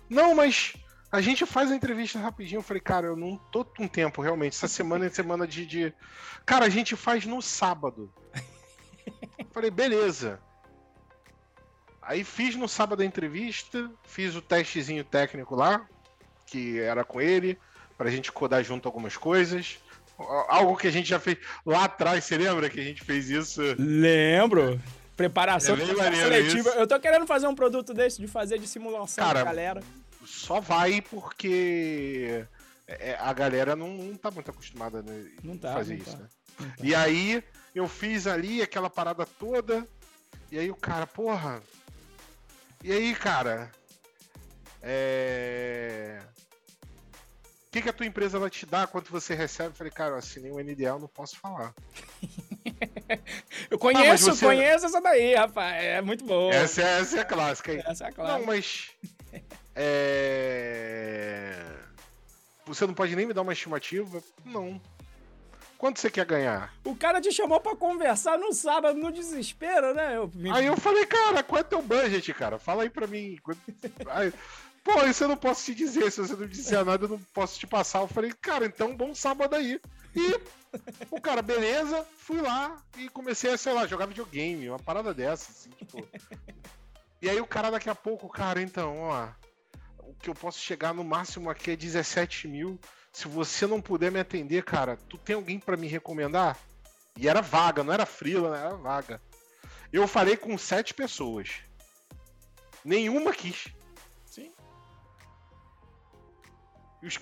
Não, 0.08 0.34
mas 0.34 0.74
a 1.10 1.20
gente 1.20 1.46
faz 1.46 1.70
a 1.70 1.74
entrevista 1.76 2.18
rapidinho. 2.18 2.58
Eu 2.58 2.62
falei, 2.62 2.80
cara, 2.80 3.06
eu 3.06 3.16
não 3.16 3.36
tô 3.50 3.64
com 3.64 3.88
tempo, 3.88 4.20
realmente. 4.20 4.54
Essa 4.54 4.68
semana 4.68 5.06
é 5.06 5.10
semana 5.10 5.46
de, 5.46 5.64
de... 5.64 5.94
Cara, 6.44 6.66
a 6.66 6.68
gente 6.68 6.94
faz 6.96 7.24
no 7.24 7.40
sábado. 7.40 8.12
Eu 9.38 9.46
falei, 9.52 9.70
beleza. 9.70 10.40
Aí 12.02 12.24
fiz 12.24 12.56
no 12.56 12.68
sábado 12.68 13.02
a 13.02 13.04
entrevista, 13.04 13.90
fiz 14.04 14.34
o 14.34 14.42
testezinho 14.42 15.04
técnico 15.04 15.54
lá, 15.54 15.86
que 16.46 16.80
era 16.80 17.04
com 17.04 17.20
ele, 17.20 17.56
pra 17.96 18.10
gente 18.10 18.32
codar 18.32 18.62
junto 18.64 18.88
algumas 18.88 19.16
coisas. 19.16 19.78
Algo 20.48 20.76
que 20.76 20.86
a 20.88 20.90
gente 20.90 21.08
já 21.08 21.18
fez 21.18 21.38
lá 21.64 21.84
atrás, 21.84 22.24
você 22.24 22.36
lembra 22.36 22.68
que 22.68 22.78
a 22.80 22.84
gente 22.84 23.02
fez 23.02 23.30
isso? 23.30 23.60
Lembro. 23.78 24.80
Preparação 25.16 25.76
É 25.76 25.78
seletiva. 26.12 26.68
isso. 26.70 26.78
Eu 26.78 26.86
tô 26.86 26.98
querendo 26.98 27.26
fazer 27.26 27.46
um 27.46 27.54
produto 27.54 27.94
desse, 27.94 28.20
de 28.20 28.26
fazer 28.26 28.58
de 28.58 28.66
simulação 28.66 29.24
Cara, 29.24 29.44
galera. 29.44 29.82
Só 30.24 30.60
vai 30.60 31.00
porque 31.00 32.44
é, 32.86 33.16
a 33.20 33.32
galera 33.32 33.74
não, 33.76 33.88
não 33.88 34.16
tá 34.16 34.30
muito 34.30 34.50
acostumada 34.50 35.00
a 35.00 35.46
Não 35.46 35.56
tá, 35.56 35.72
fazer 35.74 35.94
não 35.96 36.02
isso, 36.02 36.16
tá. 36.16 36.22
né? 36.22 36.28
Tá. 36.58 36.64
E 36.82 36.94
aí 36.94 37.42
eu 37.74 37.88
fiz 37.88 38.26
ali 38.26 38.62
aquela 38.62 38.90
parada 38.90 39.24
toda, 39.26 39.86
e 40.50 40.58
aí 40.58 40.70
o 40.70 40.76
cara, 40.76 41.06
porra. 41.06 41.62
E 42.82 42.92
aí, 42.92 43.14
cara? 43.14 43.70
É. 44.82 46.18
O 47.68 47.70
que, 47.72 47.82
que 47.82 47.88
a 47.88 47.92
tua 47.92 48.04
empresa 48.04 48.38
vai 48.38 48.50
te 48.50 48.66
dar? 48.66 48.86
Quanto 48.86 49.10
você 49.10 49.34
recebe? 49.34 49.70
Eu 49.70 49.74
falei, 49.74 49.90
cara, 49.92 50.10
eu 50.10 50.16
assinei 50.18 50.50
um 50.52 50.58
NDA, 50.58 50.88
eu 50.88 50.98
não 50.98 51.08
posso 51.08 51.38
falar. 51.38 51.72
Eu 53.70 53.78
conheço, 53.78 54.26
você- 54.32 54.44
conheço 54.46 54.86
essa 54.86 55.00
daí, 55.00 55.34
rapaz. 55.34 55.82
É 55.82 56.00
muito 56.00 56.24
boa. 56.24 56.52
Essa, 56.54 56.82
é- 56.82 57.00
essa 57.00 57.18
é 57.18 57.20
a 57.20 57.24
clássica. 57.24 57.72
aí. 57.72 57.82
Essa 57.86 58.04
é 58.04 58.08
a 58.08 58.12
clara. 58.12 58.38
Não, 58.38 58.46
mas. 58.46 58.90
É. 59.74 61.56
Você 62.66 62.86
não 62.86 62.94
pode 62.94 63.14
nem 63.16 63.26
me 63.26 63.32
dar 63.34 63.42
uma 63.42 63.52
estimativa? 63.52 64.22
Não. 64.44 64.80
Quanto 65.82 65.98
você 65.98 66.08
quer 66.08 66.24
ganhar? 66.24 66.72
O 66.84 66.94
cara 66.94 67.20
te 67.20 67.32
chamou 67.32 67.58
pra 67.58 67.74
conversar 67.74 68.38
no 68.38 68.52
sábado, 68.52 68.96
no 68.96 69.10
desespero, 69.10 69.92
né? 69.92 70.16
Eu... 70.16 70.30
Aí 70.54 70.64
eu 70.64 70.76
falei, 70.76 71.04
cara, 71.04 71.42
qual 71.42 71.60
é 71.60 71.64
teu 71.64 71.82
budget, 71.82 72.32
cara? 72.34 72.56
Fala 72.56 72.84
aí 72.84 72.88
pra 72.88 73.08
mim. 73.08 73.36
Aí, 74.10 74.32
Pô, 74.84 75.02
isso 75.02 75.24
eu 75.24 75.28
não 75.28 75.36
posso 75.36 75.64
te 75.64 75.74
dizer. 75.74 76.12
Se 76.12 76.20
você 76.20 76.36
não 76.36 76.46
disser 76.46 76.84
nada, 76.86 77.06
eu 77.06 77.08
não 77.08 77.18
posso 77.34 77.58
te 77.58 77.66
passar. 77.66 77.98
Eu 77.98 78.06
falei, 78.06 78.32
cara, 78.32 78.64
então 78.64 78.96
bom 78.96 79.12
sábado 79.12 79.56
aí. 79.56 79.80
E 80.14 80.40
o 81.10 81.20
cara, 81.20 81.42
beleza, 81.42 82.06
fui 82.16 82.40
lá 82.40 82.80
e 82.96 83.08
comecei 83.08 83.52
a, 83.52 83.58
sei 83.58 83.72
lá, 83.72 83.84
jogar 83.84 84.06
videogame, 84.06 84.68
uma 84.68 84.78
parada 84.78 85.12
dessa, 85.12 85.50
assim, 85.50 85.70
tipo. 85.70 86.06
E 87.20 87.28
aí 87.28 87.40
o 87.40 87.46
cara 87.46 87.72
daqui 87.72 87.90
a 87.90 87.94
pouco, 87.96 88.28
cara, 88.28 88.62
então, 88.62 89.00
ó. 89.00 89.28
O 89.98 90.14
que 90.14 90.30
eu 90.30 90.34
posso 90.34 90.60
chegar 90.60 90.94
no 90.94 91.02
máximo 91.02 91.50
aqui 91.50 91.72
é 91.72 91.76
17 91.76 92.46
mil. 92.46 92.78
Se 93.12 93.28
você 93.28 93.66
não 93.66 93.80
puder 93.80 94.10
me 94.10 94.18
atender, 94.18 94.64
cara, 94.64 94.96
tu 94.96 95.18
tem 95.18 95.36
alguém 95.36 95.60
para 95.60 95.76
me 95.76 95.86
recomendar? 95.86 96.58
E 97.16 97.28
era 97.28 97.42
vaga, 97.42 97.84
não 97.84 97.92
era 97.92 98.06
frila, 98.06 98.56
era 98.56 98.74
vaga. 98.74 99.20
Eu 99.92 100.08
falei 100.08 100.36
com 100.36 100.56
sete 100.56 100.94
pessoas. 100.94 101.60
Nenhuma 102.82 103.32
quis. 103.32 103.68
os 107.02 107.18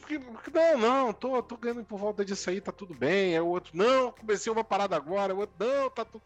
não, 0.52 0.78
não, 0.78 1.12
tô, 1.12 1.42
tô 1.42 1.56
ganhando 1.56 1.82
por 1.84 1.98
volta 1.98 2.24
disso 2.24 2.50
aí, 2.50 2.60
tá 2.60 2.70
tudo 2.70 2.94
bem. 2.94 3.34
Aí 3.34 3.40
o 3.40 3.46
outro, 3.46 3.76
não, 3.76 4.12
comecei 4.12 4.52
uma 4.52 4.62
parada 4.62 4.94
agora. 4.94 5.34
O 5.34 5.38
outro, 5.38 5.56
não, 5.58 5.90
tá 5.90 6.04
tudo. 6.04 6.22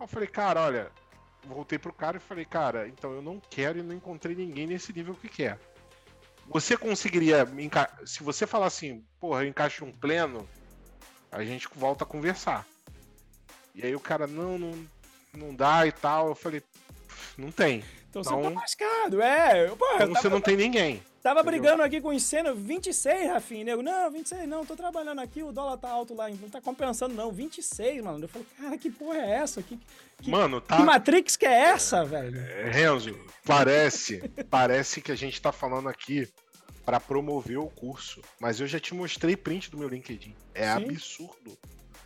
Eu 0.00 0.06
falei, 0.08 0.26
cara, 0.26 0.60
olha, 0.60 0.92
voltei 1.44 1.78
pro 1.78 1.92
cara 1.92 2.16
e 2.16 2.20
falei, 2.20 2.44
cara, 2.44 2.88
então 2.88 3.12
eu 3.12 3.22
não 3.22 3.40
quero 3.50 3.78
e 3.78 3.82
não 3.82 3.94
encontrei 3.94 4.34
ninguém 4.34 4.66
nesse 4.66 4.92
nível 4.92 5.14
que 5.14 5.28
quer. 5.28 5.58
Você 6.48 6.76
conseguiria, 6.76 7.46
se 8.04 8.22
você 8.22 8.46
falar 8.46 8.66
assim, 8.66 9.04
porra, 9.18 9.46
encaixe 9.46 9.82
um 9.82 9.92
pleno, 9.92 10.48
a 11.32 11.42
gente 11.44 11.68
volta 11.74 12.04
a 12.04 12.06
conversar. 12.06 12.66
E 13.74 13.84
aí 13.84 13.94
o 13.94 14.00
cara, 14.00 14.26
não, 14.26 14.56
não, 14.56 14.86
não 15.32 15.54
dá 15.54 15.86
e 15.86 15.92
tal. 15.92 16.28
Eu 16.28 16.34
falei, 16.34 16.62
não 17.36 17.50
tem. 17.50 17.84
Então, 18.10 18.22
então 18.22 18.24
você 18.24 18.42
tá 18.42 18.60
lascado, 18.60 19.22
é. 19.22 19.66
Então 19.66 20.14
você 20.14 20.28
não 20.28 20.40
tem 20.40 20.56
ninguém. 20.56 21.02
Tava 21.24 21.40
Entendeu? 21.40 21.62
brigando 21.62 21.82
aqui 21.82 22.02
com 22.02 22.08
o 22.08 22.12
Enceno, 22.12 22.54
26, 22.54 23.30
Rafinha. 23.30 23.64
Nego, 23.64 23.82
não, 23.82 24.10
26 24.10 24.46
não, 24.46 24.66
tô 24.66 24.76
trabalhando 24.76 25.22
aqui, 25.22 25.42
o 25.42 25.50
dólar 25.50 25.78
tá 25.78 25.88
alto 25.88 26.14
lá, 26.14 26.28
não 26.28 26.50
tá 26.50 26.60
compensando 26.60 27.14
não, 27.14 27.32
26, 27.32 28.04
mano. 28.04 28.24
Eu 28.24 28.28
falei, 28.28 28.46
cara, 28.58 28.76
que 28.76 28.90
porra 28.90 29.16
é 29.16 29.30
essa? 29.30 29.62
Que, 29.62 29.80
que, 30.20 30.30
mano, 30.30 30.60
tá... 30.60 30.76
Que 30.76 30.82
Matrix 30.82 31.34
que 31.34 31.46
é 31.46 31.60
essa, 31.70 32.04
velho? 32.04 32.38
É, 32.38 32.70
Renzo, 32.70 33.18
parece, 33.42 34.30
parece 34.50 35.00
que 35.00 35.10
a 35.10 35.14
gente 35.14 35.40
tá 35.40 35.50
falando 35.50 35.88
aqui 35.88 36.28
para 36.84 37.00
promover 37.00 37.56
o 37.56 37.68
curso, 37.68 38.20
mas 38.38 38.60
eu 38.60 38.66
já 38.66 38.78
te 38.78 38.94
mostrei 38.94 39.34
print 39.34 39.70
do 39.70 39.78
meu 39.78 39.88
LinkedIn. 39.88 40.36
É 40.52 40.66
Sim. 40.66 40.84
absurdo. 40.84 41.56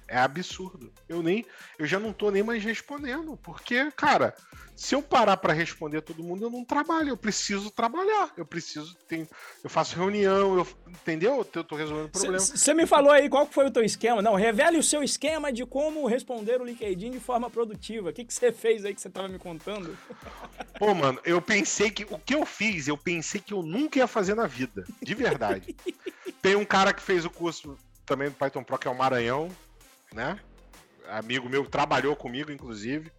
É 0.09 0.18
absurdo. 0.18 0.90
Eu 1.06 1.22
nem, 1.22 1.44
eu 1.78 1.86
já 1.86 1.98
não 1.98 2.14
tô 2.14 2.30
nem 2.30 2.43
mais 2.43 2.64
respondendo, 2.64 3.36
porque, 3.36 3.90
cara, 3.93 4.35
se 4.78 4.94
eu 4.94 5.02
parar 5.02 5.36
para 5.36 5.52
responder 5.52 6.01
todo 6.01 6.22
mundo, 6.22 6.44
eu 6.44 6.51
não 6.51 6.64
trabalho. 6.64 7.10
Eu 7.10 7.16
preciso 7.16 7.68
trabalhar. 7.68 8.32
Eu 8.36 8.47
preciso, 8.47 8.97
tem, 9.09 9.28
eu 9.62 9.68
faço 9.68 9.97
reunião, 9.97 10.56
eu, 10.56 10.66
entendeu? 10.86 11.47
Eu 11.52 11.64
tô 11.64 11.74
resolvendo 11.74 12.10
problema. 12.10 12.39
Você 12.39 12.72
me 12.72 12.86
falou 12.86 13.10
aí 13.10 13.28
qual 13.28 13.44
foi 13.44 13.66
o 13.66 13.70
teu 13.70 13.82
esquema? 13.82 14.22
Não, 14.22 14.35
revele 14.35 14.78
o 14.78 14.82
seu 14.82 15.02
esquema 15.02 15.52
de 15.52 15.66
como 15.66 16.06
responder 16.06 16.60
o 16.60 16.64
LinkedIn 16.64 17.10
de 17.10 17.18
forma 17.18 17.51
produtiva. 17.51 18.10
O 18.10 18.12
que 18.12 18.24
você 18.28 18.52
fez 18.52 18.85
aí 18.85 18.94
que 18.94 19.01
você 19.01 19.10
tava 19.10 19.28
me 19.28 19.39
contando? 19.39 19.98
Pô, 20.78 20.94
mano, 20.94 21.20
eu 21.24 21.43
pensei 21.43 21.90
que 21.90 22.06
o 22.09 22.18
que 22.18 22.35
eu 22.35 22.47
fiz, 22.47 22.86
eu 22.86 22.97
pensei 22.97 23.40
que 23.40 23.52
eu 23.52 23.62
nunca 23.64 23.98
ia 23.98 24.06
fazer 24.06 24.35
na 24.35 24.47
vida, 24.47 24.86
de 25.02 25.14
verdade. 25.14 25.74
tem 26.40 26.55
um 26.55 26.64
cara 26.64 26.94
que 26.94 27.02
fez 27.02 27.24
o 27.24 27.30
curso 27.30 27.76
também 28.06 28.28
do 28.28 28.36
Python 28.36 28.62
Pro 28.62 28.78
que 28.78 28.86
é 28.86 28.90
o 28.90 28.97
Maranhão 28.97 29.51
né? 30.12 30.39
Amigo 31.09 31.48
meu 31.48 31.64
trabalhou 31.66 32.14
comigo, 32.14 32.52
inclusive. 32.52 33.10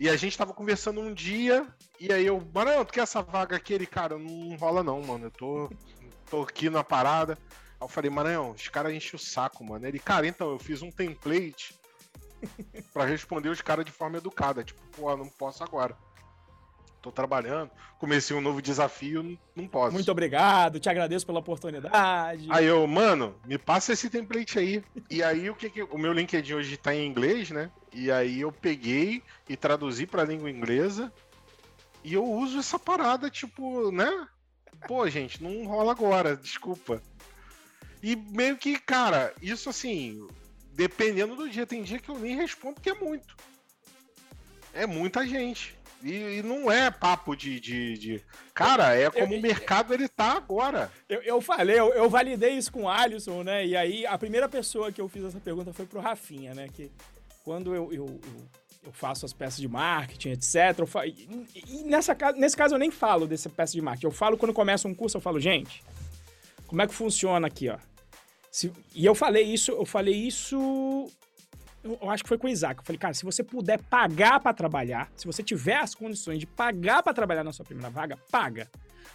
E 0.00 0.08
a 0.08 0.16
gente 0.16 0.36
tava 0.36 0.52
conversando 0.52 1.00
um 1.00 1.12
dia, 1.12 1.66
e 2.00 2.12
aí 2.12 2.26
eu, 2.26 2.42
mano, 2.52 2.84
tu 2.84 2.92
quer 2.92 3.02
essa 3.02 3.22
vaga 3.22 3.56
aqui? 3.56 3.72
Ele, 3.74 3.86
cara, 3.86 4.18
não 4.18 4.56
rola 4.56 4.82
não, 4.82 5.00
mano. 5.02 5.26
Eu 5.26 5.30
tô, 5.30 5.70
tô 6.28 6.42
aqui 6.42 6.68
na 6.68 6.82
parada. 6.82 7.38
Aí 7.80 7.84
eu 7.84 7.88
falei, 7.88 8.10
Maranhão, 8.10 8.50
os 8.50 8.68
caras 8.68 8.92
enchem 8.92 9.14
o 9.14 9.18
saco, 9.18 9.64
mano. 9.64 9.86
Ele, 9.86 9.98
cara, 9.98 10.26
então, 10.26 10.50
eu 10.50 10.58
fiz 10.58 10.82
um 10.82 10.90
template 10.90 11.78
para 12.92 13.04
responder 13.04 13.48
os 13.48 13.60
caras 13.60 13.84
de 13.84 13.92
forma 13.92 14.18
educada. 14.18 14.64
Tipo, 14.64 14.80
pô, 14.90 15.16
não 15.16 15.28
posso 15.28 15.62
agora 15.62 15.96
tô 17.02 17.10
trabalhando, 17.10 17.70
comecei 17.98 18.34
um 18.34 18.40
novo 18.40 18.62
desafio, 18.62 19.36
não 19.56 19.66
posso. 19.66 19.92
Muito 19.92 20.10
obrigado, 20.10 20.78
te 20.78 20.88
agradeço 20.88 21.26
pela 21.26 21.40
oportunidade. 21.40 22.46
Aí 22.48 22.64
eu, 22.64 22.86
mano, 22.86 23.34
me 23.44 23.58
passa 23.58 23.92
esse 23.92 24.08
template 24.08 24.58
aí. 24.58 24.84
E 25.10 25.22
aí 25.22 25.50
o 25.50 25.54
que 25.54 25.68
que 25.68 25.82
o 25.82 25.98
meu 25.98 26.12
LinkedIn 26.12 26.54
hoje 26.54 26.76
tá 26.76 26.94
em 26.94 27.04
inglês, 27.04 27.50
né? 27.50 27.70
E 27.92 28.10
aí 28.10 28.40
eu 28.40 28.52
peguei 28.52 29.22
e 29.48 29.56
traduzi 29.56 30.06
para 30.06 30.24
língua 30.24 30.48
inglesa. 30.48 31.12
E 32.04 32.14
eu 32.14 32.24
uso 32.24 32.58
essa 32.58 32.78
parada 32.78 33.28
tipo, 33.28 33.90
né? 33.90 34.26
Pô, 34.86 35.08
gente, 35.08 35.42
não 35.42 35.66
rola 35.66 35.92
agora, 35.92 36.36
desculpa. 36.36 37.02
E 38.02 38.16
meio 38.16 38.56
que, 38.56 38.78
cara, 38.78 39.32
isso 39.40 39.68
assim, 39.68 40.26
dependendo 40.72 41.36
do 41.36 41.48
dia, 41.48 41.66
tem 41.66 41.82
dia 41.82 41.98
que 41.98 42.08
eu 42.08 42.18
nem 42.18 42.36
respondo 42.36 42.74
porque 42.74 42.90
é 42.90 42.94
muito. 42.94 43.36
É 44.72 44.86
muita 44.86 45.26
gente. 45.26 45.78
E, 46.02 46.38
e, 46.38 46.42
não 46.42 46.70
é 46.70 46.90
papo 46.90 47.36
de, 47.36 47.60
de, 47.60 47.98
de... 47.98 48.24
Cara, 48.52 48.94
é 48.94 49.08
como 49.10 49.34
eu, 49.34 49.38
o 49.38 49.42
mercado 49.42 49.94
ele 49.94 50.08
tá 50.08 50.32
agora. 50.32 50.90
Eu, 51.08 51.22
eu 51.22 51.40
falei, 51.40 51.78
eu, 51.78 52.10
validei 52.10 52.54
isso 52.54 52.72
com 52.72 52.82
o 52.82 52.88
Alisson, 52.88 53.42
né? 53.42 53.64
E 53.64 53.76
aí 53.76 54.04
a 54.06 54.18
primeira 54.18 54.48
pessoa 54.48 54.90
que 54.90 55.00
eu 55.00 55.08
fiz 55.08 55.24
essa 55.24 55.38
pergunta 55.38 55.72
foi 55.72 55.86
pro 55.86 56.00
Rafinha, 56.00 56.54
né? 56.54 56.68
Que 56.72 56.90
quando 57.44 57.74
eu, 57.74 57.92
eu, 57.92 58.20
faço 58.92 59.24
as 59.24 59.32
peças 59.32 59.58
de 59.58 59.68
marketing, 59.68 60.30
etc. 60.30 60.78
Eu 60.78 60.86
falo, 60.86 61.06
e, 61.06 61.28
e 61.68 61.84
nessa, 61.84 62.16
nesse 62.36 62.56
caso 62.56 62.74
eu 62.74 62.78
nem 62.78 62.90
falo 62.90 63.26
dessa 63.26 63.48
peça 63.48 63.72
de 63.72 63.80
marketing. 63.80 64.06
Eu 64.06 64.12
falo 64.12 64.36
quando 64.36 64.52
começa 64.52 64.88
um 64.88 64.94
curso, 64.94 65.16
eu 65.16 65.20
falo, 65.20 65.38
gente, 65.38 65.84
como 66.66 66.82
é 66.82 66.86
que 66.86 66.94
funciona 66.94 67.46
aqui, 67.46 67.68
ó? 67.68 67.78
Se, 68.50 68.70
e 68.94 69.06
eu 69.06 69.14
falei 69.14 69.44
isso, 69.44 69.70
eu 69.70 69.86
falei 69.86 70.14
isso 70.14 71.10
eu 71.84 72.10
acho 72.10 72.22
que 72.22 72.28
foi 72.28 72.38
com 72.38 72.46
o 72.46 72.50
Isaac. 72.50 72.80
Eu 72.80 72.84
falei, 72.84 72.98
cara, 72.98 73.14
se 73.14 73.24
você 73.24 73.42
puder 73.42 73.80
pagar 73.82 74.38
para 74.40 74.52
trabalhar, 74.54 75.10
se 75.16 75.26
você 75.26 75.42
tiver 75.42 75.76
as 75.76 75.94
condições 75.94 76.38
de 76.38 76.46
pagar 76.46 77.02
para 77.02 77.12
trabalhar 77.12 77.42
na 77.42 77.52
sua 77.52 77.64
primeira 77.64 77.90
vaga, 77.90 78.16
paga. 78.30 78.70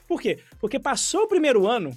Por 0.07 0.21
quê? 0.21 0.39
Porque 0.59 0.79
passou 0.79 1.23
o 1.23 1.27
primeiro 1.27 1.65
ano, 1.65 1.91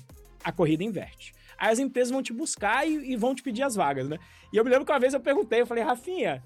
a 0.45 0.53
corrida 0.53 0.85
inverte. 0.85 1.33
Aí 1.59 1.73
as 1.73 1.79
empresas 1.79 2.11
vão 2.11 2.23
te 2.23 2.33
buscar 2.33 2.87
e, 2.87 3.13
e 3.13 3.17
vão 3.17 3.35
te 3.35 3.43
pedir 3.43 3.63
as 3.63 3.75
vagas, 3.75 4.09
né? 4.09 4.17
E 4.53 4.57
eu 4.57 4.65
me 4.65 4.71
lembro 4.71 4.87
que 4.87 4.93
uma 4.93 4.99
vez 4.99 5.13
eu 5.13 5.21
perguntei, 5.21 5.61
eu 5.61 5.67
falei, 5.67 5.85
Rafinha, 5.85 6.43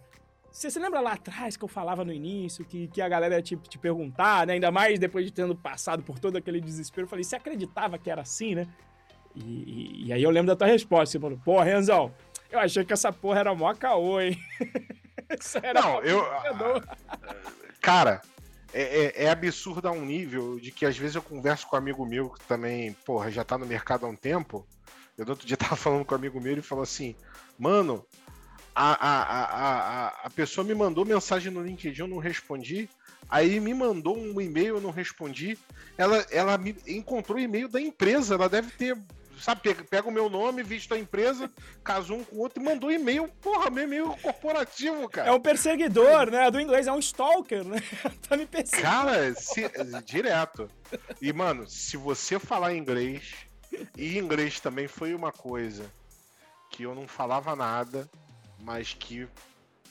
você 0.51 0.71
se 0.71 0.79
lembra 0.79 1.01
lá 1.01 1.13
atrás 1.13 1.57
que 1.57 1.65
eu 1.65 1.69
falava 1.69 2.05
no 2.05 2.13
início, 2.13 2.65
que, 2.65 2.89
que 2.89 3.03
a 3.03 3.09
galera 3.09 3.37
ia 3.37 3.43
te, 3.43 3.57
te 3.57 3.79
perguntar, 3.79 4.47
né? 4.47 4.55
Ainda 4.55 4.71
mais 4.71 4.99
depois 4.99 5.25
de 5.25 5.33
tendo 5.33 5.55
passado 5.55 6.03
por 6.03 6.19
todo 6.19 6.37
aquele 6.37 6.61
desespero. 6.61 7.05
Eu 7.05 7.09
falei, 7.09 7.25
você 7.25 7.37
acreditava 7.37 7.99
que 7.99 8.11
era 8.11 8.23
assim, 8.23 8.55
né? 8.55 8.69
E, 9.35 9.41
e, 9.41 10.07
e 10.07 10.13
aí 10.13 10.23
eu 10.23 10.31
lembro 10.31 10.47
da 10.47 10.57
tua 10.57 10.67
resposta. 10.67 11.13
Você 11.13 11.21
falou, 11.21 11.39
pô, 11.45 11.61
Renzão, 11.61 12.13
eu 12.51 12.59
achei 12.59 12.85
que 12.85 12.93
essa 12.93 13.13
porra 13.13 13.41
era 13.41 13.55
mó 13.55 13.73
caô, 13.75 14.21
hein? 14.21 14.39
Não, 15.75 16.01
eu. 16.03 16.23
Cara, 17.81 18.23
é, 18.73 18.83
é, 18.83 19.25
é, 19.25 19.31
absurdo 19.31 19.89
a 19.89 19.93
um 19.93 20.05
nível 20.05 20.59
de 20.59 20.71
que 20.71 20.87
às 20.87 20.97
vezes 20.97 21.17
eu 21.17 21.23
converso 21.23 21.67
com 21.67 21.77
um 21.77 21.79
amigo 21.79 22.05
meu 22.05 22.31
que 22.31 22.45
também, 22.47 22.93
porra, 23.05 23.31
já 23.31 23.45
tá 23.45 23.57
no 23.57 23.67
mercado 23.67 24.07
há 24.07 24.09
um 24.09 24.17
tempo. 24.17 24.67
Eu 25.17 25.25
no 25.25 25.33
outro 25.33 25.47
dia 25.47 25.57
tava 25.59 25.77
falando 25.77 26.05
com 26.05 26.15
um 26.15 26.19
amigo 26.19 26.41
meu 26.41 26.53
e 26.53 26.55
ele 26.55 26.63
falou 26.63 26.83
assim: 26.83 27.15
Mano, 27.59 28.05
a, 28.75 28.93
a, 28.93 29.23
a, 29.23 29.45
a, 29.45 30.09
a 30.25 30.31
pessoa 30.31 30.67
me 30.67 30.75
mandou 30.75 31.05
mensagem 31.05 31.53
no 31.53 31.63
LinkedIn, 31.63 32.01
eu 32.01 32.09
não 32.09 32.19
respondi. 32.19 32.89
Aí 33.29 33.59
me 33.59 33.73
mandou 33.73 34.19
um 34.19 34.41
e-mail, 34.41 34.77
eu 34.77 34.81
não 34.81 34.91
respondi. 34.91 35.59
Ela, 35.97 36.27
ela 36.31 36.59
me 36.59 36.77
encontrou 36.87 37.39
o 37.39 37.41
e-mail 37.41 37.69
da 37.69 37.81
empresa, 37.81 38.35
ela 38.35 38.49
deve 38.49 38.71
ter 38.73 38.97
sabe, 39.45 39.61
pega, 39.61 39.85
pega, 39.85 40.09
o 40.09 40.13
meu 40.13 40.31
nome, 40.31 40.63
visto 40.63 40.95
a 40.95 40.99
empresa, 40.99 41.51
casou 41.85 42.19
um 42.19 42.25
com 42.25 42.37
o 42.37 42.39
outro 42.41 42.63
e 42.63 42.65
mandou 42.65 42.91
e-mail, 42.91 43.29
porra, 43.43 43.69
meu 43.69 43.85
e-mail 43.85 44.17
corporativo, 44.23 45.07
cara. 45.07 45.29
É 45.29 45.33
um 45.33 45.41
perseguidor, 45.41 46.31
né? 46.31 46.51
Do 46.51 46.59
inglês 46.59 46.87
é 46.87 46.93
um 46.93 46.99
stalker, 46.99 47.63
né? 47.63 47.77
tá 48.27 48.39
me 48.39 48.47
perseguindo. 48.47 48.83
Cara, 48.83 49.35
se, 49.35 49.71
direto. 50.07 50.71
E, 51.21 51.31
mano, 51.31 51.69
se 51.69 51.99
você 51.99 52.39
falar 52.39 52.75
inglês, 52.75 53.35
e 53.97 54.19
inglês 54.19 54.61
também 54.61 54.89
foi 54.89 55.15
uma 55.15 55.31
coisa 55.31 55.85
que 56.71 56.85
eu 56.85 56.95
não 56.95 57.07
falava 57.07 57.55
nada, 57.55 58.09
mas 58.61 58.95
que. 58.95 59.29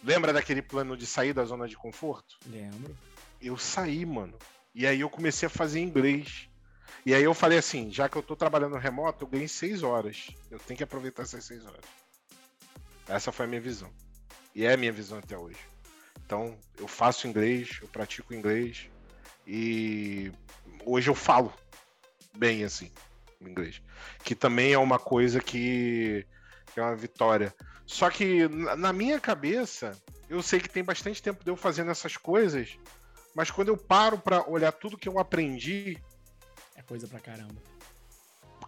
Lembra 0.04 0.34
daquele 0.34 0.62
plano 0.62 0.98
de 0.98 1.06
sair 1.06 1.32
da 1.32 1.46
zona 1.46 1.68
de 1.68 1.78
conforto? 1.78 2.38
Lembro. 2.48 2.98
Eu 3.40 3.56
saí, 3.56 4.06
mano. 4.06 4.34
E 4.76 4.88
aí 4.88 5.00
eu 5.00 5.10
comecei 5.10 5.46
a 5.46 5.50
fazer 5.50 5.80
inglês. 5.80 6.50
E 7.06 7.14
aí 7.14 7.24
eu 7.24 7.34
falei 7.34 7.58
assim, 7.58 7.92
já 7.92 8.08
que 8.08 8.16
eu 8.16 8.24
tô 8.24 8.36
trabalhando 8.36 8.78
remoto, 8.78 9.26
eu 9.26 9.28
ganhei 9.28 9.48
seis 9.48 9.84
horas. 9.84 10.30
Eu 10.50 10.58
tenho 10.60 10.78
que 10.78 10.84
aproveitar 10.84 11.24
essas 11.24 11.44
seis 11.44 11.66
horas. 11.66 11.84
Essa 13.08 13.32
foi 13.32 13.46
a 13.46 13.50
minha 13.50 13.60
visão. 13.60 13.92
E 14.56 14.66
é 14.66 14.74
a 14.74 14.78
minha 14.78 14.92
visão 14.92 15.18
até 15.18 15.38
hoje. 15.38 15.60
Então, 16.26 16.58
eu 16.78 16.88
faço 16.88 17.28
inglês, 17.28 17.80
eu 17.82 17.88
pratico 17.90 18.34
inglês. 18.34 18.90
E 19.46 20.32
hoje 20.86 21.10
eu 21.10 21.16
falo 21.16 21.54
bem 22.38 22.64
assim, 22.64 22.90
inglês. 23.42 23.82
Que 24.24 24.34
também 24.34 24.72
é 24.72 24.78
uma 24.78 24.98
coisa 24.98 25.42
que 25.42 26.26
é 26.76 26.82
uma 26.82 26.96
vitória. 26.96 27.54
Só 27.86 28.10
que 28.10 28.48
na 28.48 28.94
minha 28.94 29.20
cabeça, 29.20 29.98
eu 30.30 30.42
sei 30.42 30.60
que 30.62 30.70
tem 30.70 30.84
bastante 30.84 31.22
tempo 31.22 31.44
de 31.44 31.52
eu 31.52 31.58
fazendo 31.58 31.92
essas 31.92 32.16
coisas, 32.16 32.78
mas 33.36 33.52
quando 33.52 33.68
eu 33.68 33.78
paro 33.78 34.18
para 34.18 34.50
olhar 34.50 34.72
tudo 34.72 34.98
que 34.98 35.10
eu 35.10 35.20
aprendi. 35.20 36.02
É 36.76 36.82
coisa 36.82 37.08
pra 37.08 37.20
caramba. 37.20 37.56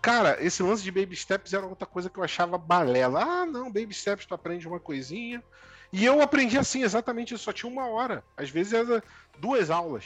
Cara, 0.01 0.37
esse 0.43 0.61
lance 0.61 0.83
de 0.83 0.91
baby 0.91 1.15
steps 1.15 1.53
era 1.53 1.65
outra 1.65 1.87
coisa 1.87 2.09
que 2.09 2.19
eu 2.19 2.23
achava 2.23 2.57
balela. 2.57 3.23
Ah, 3.23 3.45
não, 3.45 3.71
baby 3.71 3.93
steps 3.93 4.25
tu 4.25 4.35
aprende 4.35 4.67
uma 4.67 4.79
coisinha. 4.79 5.43
E 5.91 6.03
eu 6.05 6.21
aprendi 6.21 6.57
assim, 6.57 6.83
exatamente, 6.83 7.37
só 7.37 7.51
tinha 7.51 7.71
uma 7.71 7.87
hora. 7.87 8.23
Às 8.35 8.49
vezes 8.49 8.73
era 8.73 9.03
duas 9.39 9.69
aulas 9.69 10.05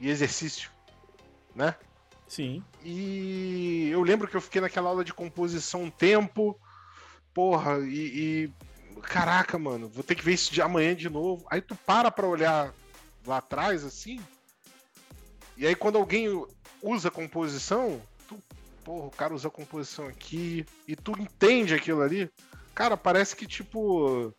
e 0.00 0.08
exercício, 0.08 0.70
né? 1.54 1.74
Sim. 2.28 2.64
E 2.82 3.90
eu 3.90 4.02
lembro 4.02 4.28
que 4.28 4.36
eu 4.36 4.40
fiquei 4.40 4.60
naquela 4.60 4.88
aula 4.88 5.04
de 5.04 5.12
composição 5.12 5.82
um 5.82 5.90
tempo, 5.90 6.58
porra, 7.34 7.80
e, 7.80 8.48
e, 8.48 8.52
Caraca, 9.02 9.58
mano, 9.58 9.88
vou 9.88 10.04
ter 10.04 10.14
que 10.14 10.24
ver 10.24 10.34
isso 10.34 10.52
de 10.52 10.60
amanhã 10.60 10.94
de 10.94 11.08
novo. 11.08 11.44
Aí 11.50 11.60
tu 11.60 11.74
para 11.74 12.10
pra 12.10 12.26
olhar 12.26 12.72
lá 13.26 13.38
atrás, 13.38 13.84
assim. 13.84 14.20
E 15.56 15.66
aí 15.66 15.74
quando 15.74 15.96
alguém 15.96 16.28
usa 16.82 17.10
composição, 17.10 18.02
tu, 18.28 18.36
porra, 18.84 19.06
o 19.06 19.10
cara 19.10 19.34
usa 19.34 19.48
composição 19.48 20.06
aqui, 20.06 20.66
e 20.86 20.96
tu 20.96 21.12
entende 21.12 21.74
aquilo 21.74 22.02
ali. 22.02 22.30
Cara, 22.74 22.96
parece 22.96 23.36
que 23.36 23.46
tipo. 23.46 24.34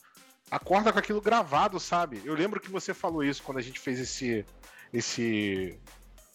Acorda 0.52 0.94
com 0.94 1.00
aquilo 1.00 1.22
gravado, 1.22 1.80
sabe? 1.80 2.22
Eu 2.24 2.36
lembro 2.36 2.60
que 2.60 2.70
você 2.70 2.94
falou 2.94 3.24
isso 3.24 3.42
quando 3.42 3.58
a 3.58 3.62
gente 3.62 3.80
fez 3.80 4.00
esse. 4.00 4.46
esse. 4.92 5.80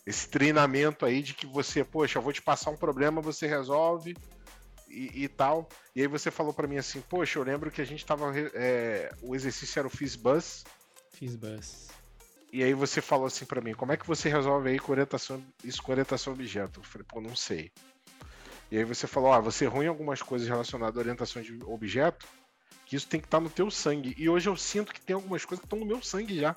esse 0.06 0.28
treinamento 0.28 1.04
aí 1.04 1.22
de 1.22 1.34
que 1.34 1.46
você, 1.46 1.84
poxa, 1.84 2.18
eu 2.18 2.22
vou 2.22 2.32
te 2.32 2.42
passar 2.42 2.70
um 2.70 2.76
problema, 2.76 3.20
você 3.20 3.46
resolve 3.46 4.16
e, 4.88 5.24
e 5.24 5.28
tal. 5.28 5.68
E 5.94 6.00
aí 6.00 6.06
você 6.06 6.30
falou 6.30 6.52
para 6.52 6.66
mim 6.66 6.78
assim, 6.78 7.00
poxa, 7.02 7.38
eu 7.38 7.42
lembro 7.42 7.70
que 7.70 7.82
a 7.82 7.86
gente 7.86 8.04
tava. 8.04 8.32
É, 8.54 9.12
o 9.22 9.34
exercício 9.34 9.78
era 9.78 9.86
o 9.86 9.90
Fizzbuzz. 9.90 10.64
Fizzbuzz. 11.12 11.88
E 12.52 12.64
aí 12.64 12.72
você 12.72 13.00
falou 13.00 13.26
assim 13.26 13.44
para 13.44 13.60
mim, 13.60 13.74
como 13.74 13.92
é 13.92 13.96
que 13.96 14.06
você 14.06 14.28
resolve 14.28 14.70
aí 14.70 14.78
com 14.78 14.92
orientação, 14.92 15.42
isso 15.62 15.82
com 15.82 15.92
orientação 15.92 16.32
objeto? 16.32 16.80
Eu 16.80 16.84
falei, 16.84 17.06
pô, 17.06 17.20
não 17.20 17.36
sei. 17.36 17.70
E 18.70 18.78
aí 18.78 18.84
você 18.84 19.06
falou, 19.06 19.32
ah, 19.32 19.40
você 19.40 19.64
é 19.64 19.68
ruim 19.68 19.86
em 19.86 19.88
algumas 19.88 20.22
coisas 20.22 20.48
relacionadas 20.48 20.96
à 20.96 21.00
orientação 21.00 21.42
de 21.42 21.58
objeto, 21.64 22.26
que 22.86 22.96
isso 22.96 23.06
tem 23.06 23.20
que 23.20 23.26
estar 23.26 23.38
tá 23.38 23.44
no 23.44 23.50
teu 23.50 23.70
sangue. 23.70 24.14
E 24.16 24.28
hoje 24.28 24.48
eu 24.48 24.56
sinto 24.56 24.92
que 24.92 25.00
tem 25.00 25.14
algumas 25.14 25.44
coisas 25.44 25.60
que 25.60 25.66
estão 25.66 25.78
no 25.78 25.86
meu 25.86 26.02
sangue 26.02 26.38
já. 26.38 26.54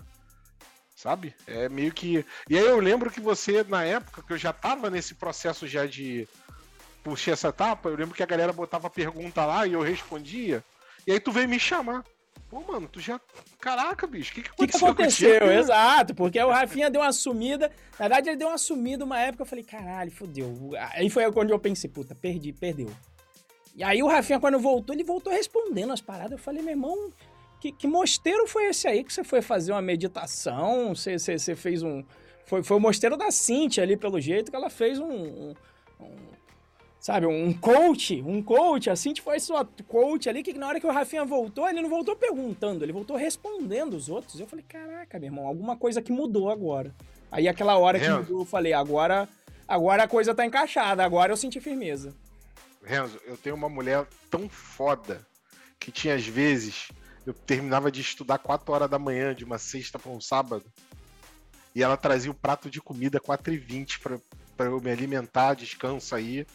Sabe? 0.96 1.36
É 1.48 1.68
meio 1.68 1.92
que. 1.92 2.26
E 2.50 2.58
aí 2.58 2.66
eu 2.66 2.80
lembro 2.80 3.10
que 3.10 3.20
você, 3.20 3.64
na 3.64 3.84
época, 3.84 4.22
que 4.22 4.34
eu 4.34 4.38
já 4.38 4.54
tava 4.54 4.90
nesse 4.90 5.16
processo 5.16 5.68
já 5.68 5.86
de 5.86 6.28
puxei 7.04 7.34
essa 7.34 7.48
etapa, 7.48 7.90
eu 7.90 7.96
lembro 7.96 8.14
que 8.14 8.22
a 8.22 8.28
galera 8.28 8.54
botava 8.54 8.90
pergunta 8.90 9.46
lá 9.46 9.66
e 9.66 9.74
eu 9.74 9.82
respondia. 9.82 10.64
E 11.08 11.12
aí 11.12 11.20
tu 11.20 11.32
veio 11.32 11.50
me 11.50 11.60
chamar. 11.60 12.04
Pô, 12.50 12.60
mano, 12.60 12.88
tu 12.88 13.00
já. 13.00 13.20
Caraca, 13.60 14.06
bicho, 14.06 14.32
o 14.32 14.36
que, 14.36 14.42
que 14.42 14.50
aconteceu? 14.50 14.90
O 14.90 14.96
que, 14.96 15.02
aconteceu? 15.04 15.52
Exato, 15.52 16.14
porque 16.14 16.42
o 16.42 16.50
Rafinha 16.50 16.90
deu 16.90 17.02
uma 17.02 17.14
sumida. 17.14 17.72
Na 17.94 18.08
verdade, 18.08 18.30
ele 18.30 18.38
deu 18.38 18.50
uma 18.50 18.58
sumida 18.58 19.06
uma 19.06 19.20
época. 19.20 19.44
Eu 19.44 19.48
falei, 19.48 19.64
caralho, 19.64 20.12
fodeu. 20.12 20.72
Aí 20.94 21.10
foi 21.10 21.32
quando 21.32 21.52
eu 21.52 21.60
pensei, 21.60 21.90
puta, 21.90 22.14
perdi, 22.14 22.52
perdeu. 22.52 22.90
E 23.74 23.84
aí 23.84 24.04
o 24.04 24.08
Rafinha, 24.08 24.40
quando 24.40 24.60
voltou, 24.60 24.94
ele 24.94 25.04
voltou 25.04 25.32
respondendo 25.32 25.94
as 25.94 26.02
paradas. 26.02 26.34
Eu 26.34 26.38
falei, 26.38 26.62
meu 26.62 26.72
irmão, 26.72 27.12
que, 27.62 27.72
que 27.72 27.88
mosteiro 27.88 28.48
foi 28.48 28.66
esse 28.66 28.88
aí 28.88 29.04
que 29.04 29.14
você 29.14 29.24
foi 29.24 29.42
fazer 29.42 29.72
uma 29.72 29.82
meditação? 29.82 30.94
Você, 30.96 31.18
você, 31.18 31.38
você 31.38 31.56
fez 31.56 31.84
um. 31.84 32.04
Foi, 32.44 32.64
foi 32.64 32.76
o 32.76 32.80
mosteiro 32.80 33.16
da 33.16 33.32
Cintia 33.32 33.84
ali, 33.84 33.96
pelo 33.96 34.20
jeito, 34.20 34.50
que 34.50 34.58
ela 34.58 34.70
fez 34.70 35.00
um, 35.00 35.54
um 36.00 36.31
sabe, 37.02 37.26
um 37.26 37.52
coach, 37.52 38.22
um 38.22 38.44
coach, 38.44 38.88
assim, 38.88 39.12
tipo, 39.12 39.38
sua 39.40 39.66
coach 39.88 40.30
ali, 40.30 40.44
que 40.44 40.54
na 40.54 40.68
hora 40.68 40.80
que 40.80 40.86
o 40.86 40.92
Rafinha 40.92 41.26
voltou, 41.26 41.68
ele 41.68 41.82
não 41.82 41.90
voltou 41.90 42.16
perguntando, 42.16 42.86
ele 42.86 42.94
voltou 42.94 43.18
respondendo 43.18 43.96
os 43.96 44.08
outros. 44.08 44.40
Eu 44.40 44.46
falei, 44.46 44.64
caraca, 44.70 45.18
meu 45.18 45.28
irmão, 45.28 45.48
alguma 45.48 45.76
coisa 45.76 46.00
que 46.00 46.12
mudou 46.12 46.52
agora. 46.52 46.94
Aí 47.32 47.48
aquela 47.48 47.76
hora 47.76 48.00
que 48.00 48.06
Renzo. 48.06 48.20
mudou, 48.20 48.42
eu 48.42 48.46
falei, 48.46 48.72
agora, 48.72 49.28
agora 49.68 50.04
a 50.04 50.08
coisa 50.08 50.36
tá 50.36 50.46
encaixada, 50.46 51.04
agora 51.04 51.34
eu 51.34 51.38
senti 51.38 51.60
firmeza. 51.60 52.14
Renzo, 52.86 53.20
eu 53.26 53.36
tenho 53.36 53.56
uma 53.56 53.68
mulher 53.68 54.06
tão 54.30 54.48
foda 54.48 55.26
que 55.80 55.92
tinha 55.92 56.14
às 56.14 56.28
vezes, 56.28 56.90
eu 57.26 57.34
terminava 57.34 57.92
de 57.92 58.00
estudar 58.00 58.38
4 58.38 58.72
horas 58.72 58.90
da 58.90 59.00
manhã, 59.00 59.34
de 59.34 59.44
uma 59.44 59.58
sexta 59.58 59.98
para 59.98 60.12
um 60.12 60.22
sábado, 60.22 60.66
e 61.74 61.82
ela 61.82 61.98
trazia 61.98 62.30
o 62.30 62.36
prato 62.36 62.70
de 62.70 62.80
comida 62.80 63.20
4h20 63.20 64.00
para 64.56 64.66
eu 64.68 64.80
me 64.80 64.92
alimentar, 64.92 65.56
descanso 65.56 66.14
aí. 66.14 66.46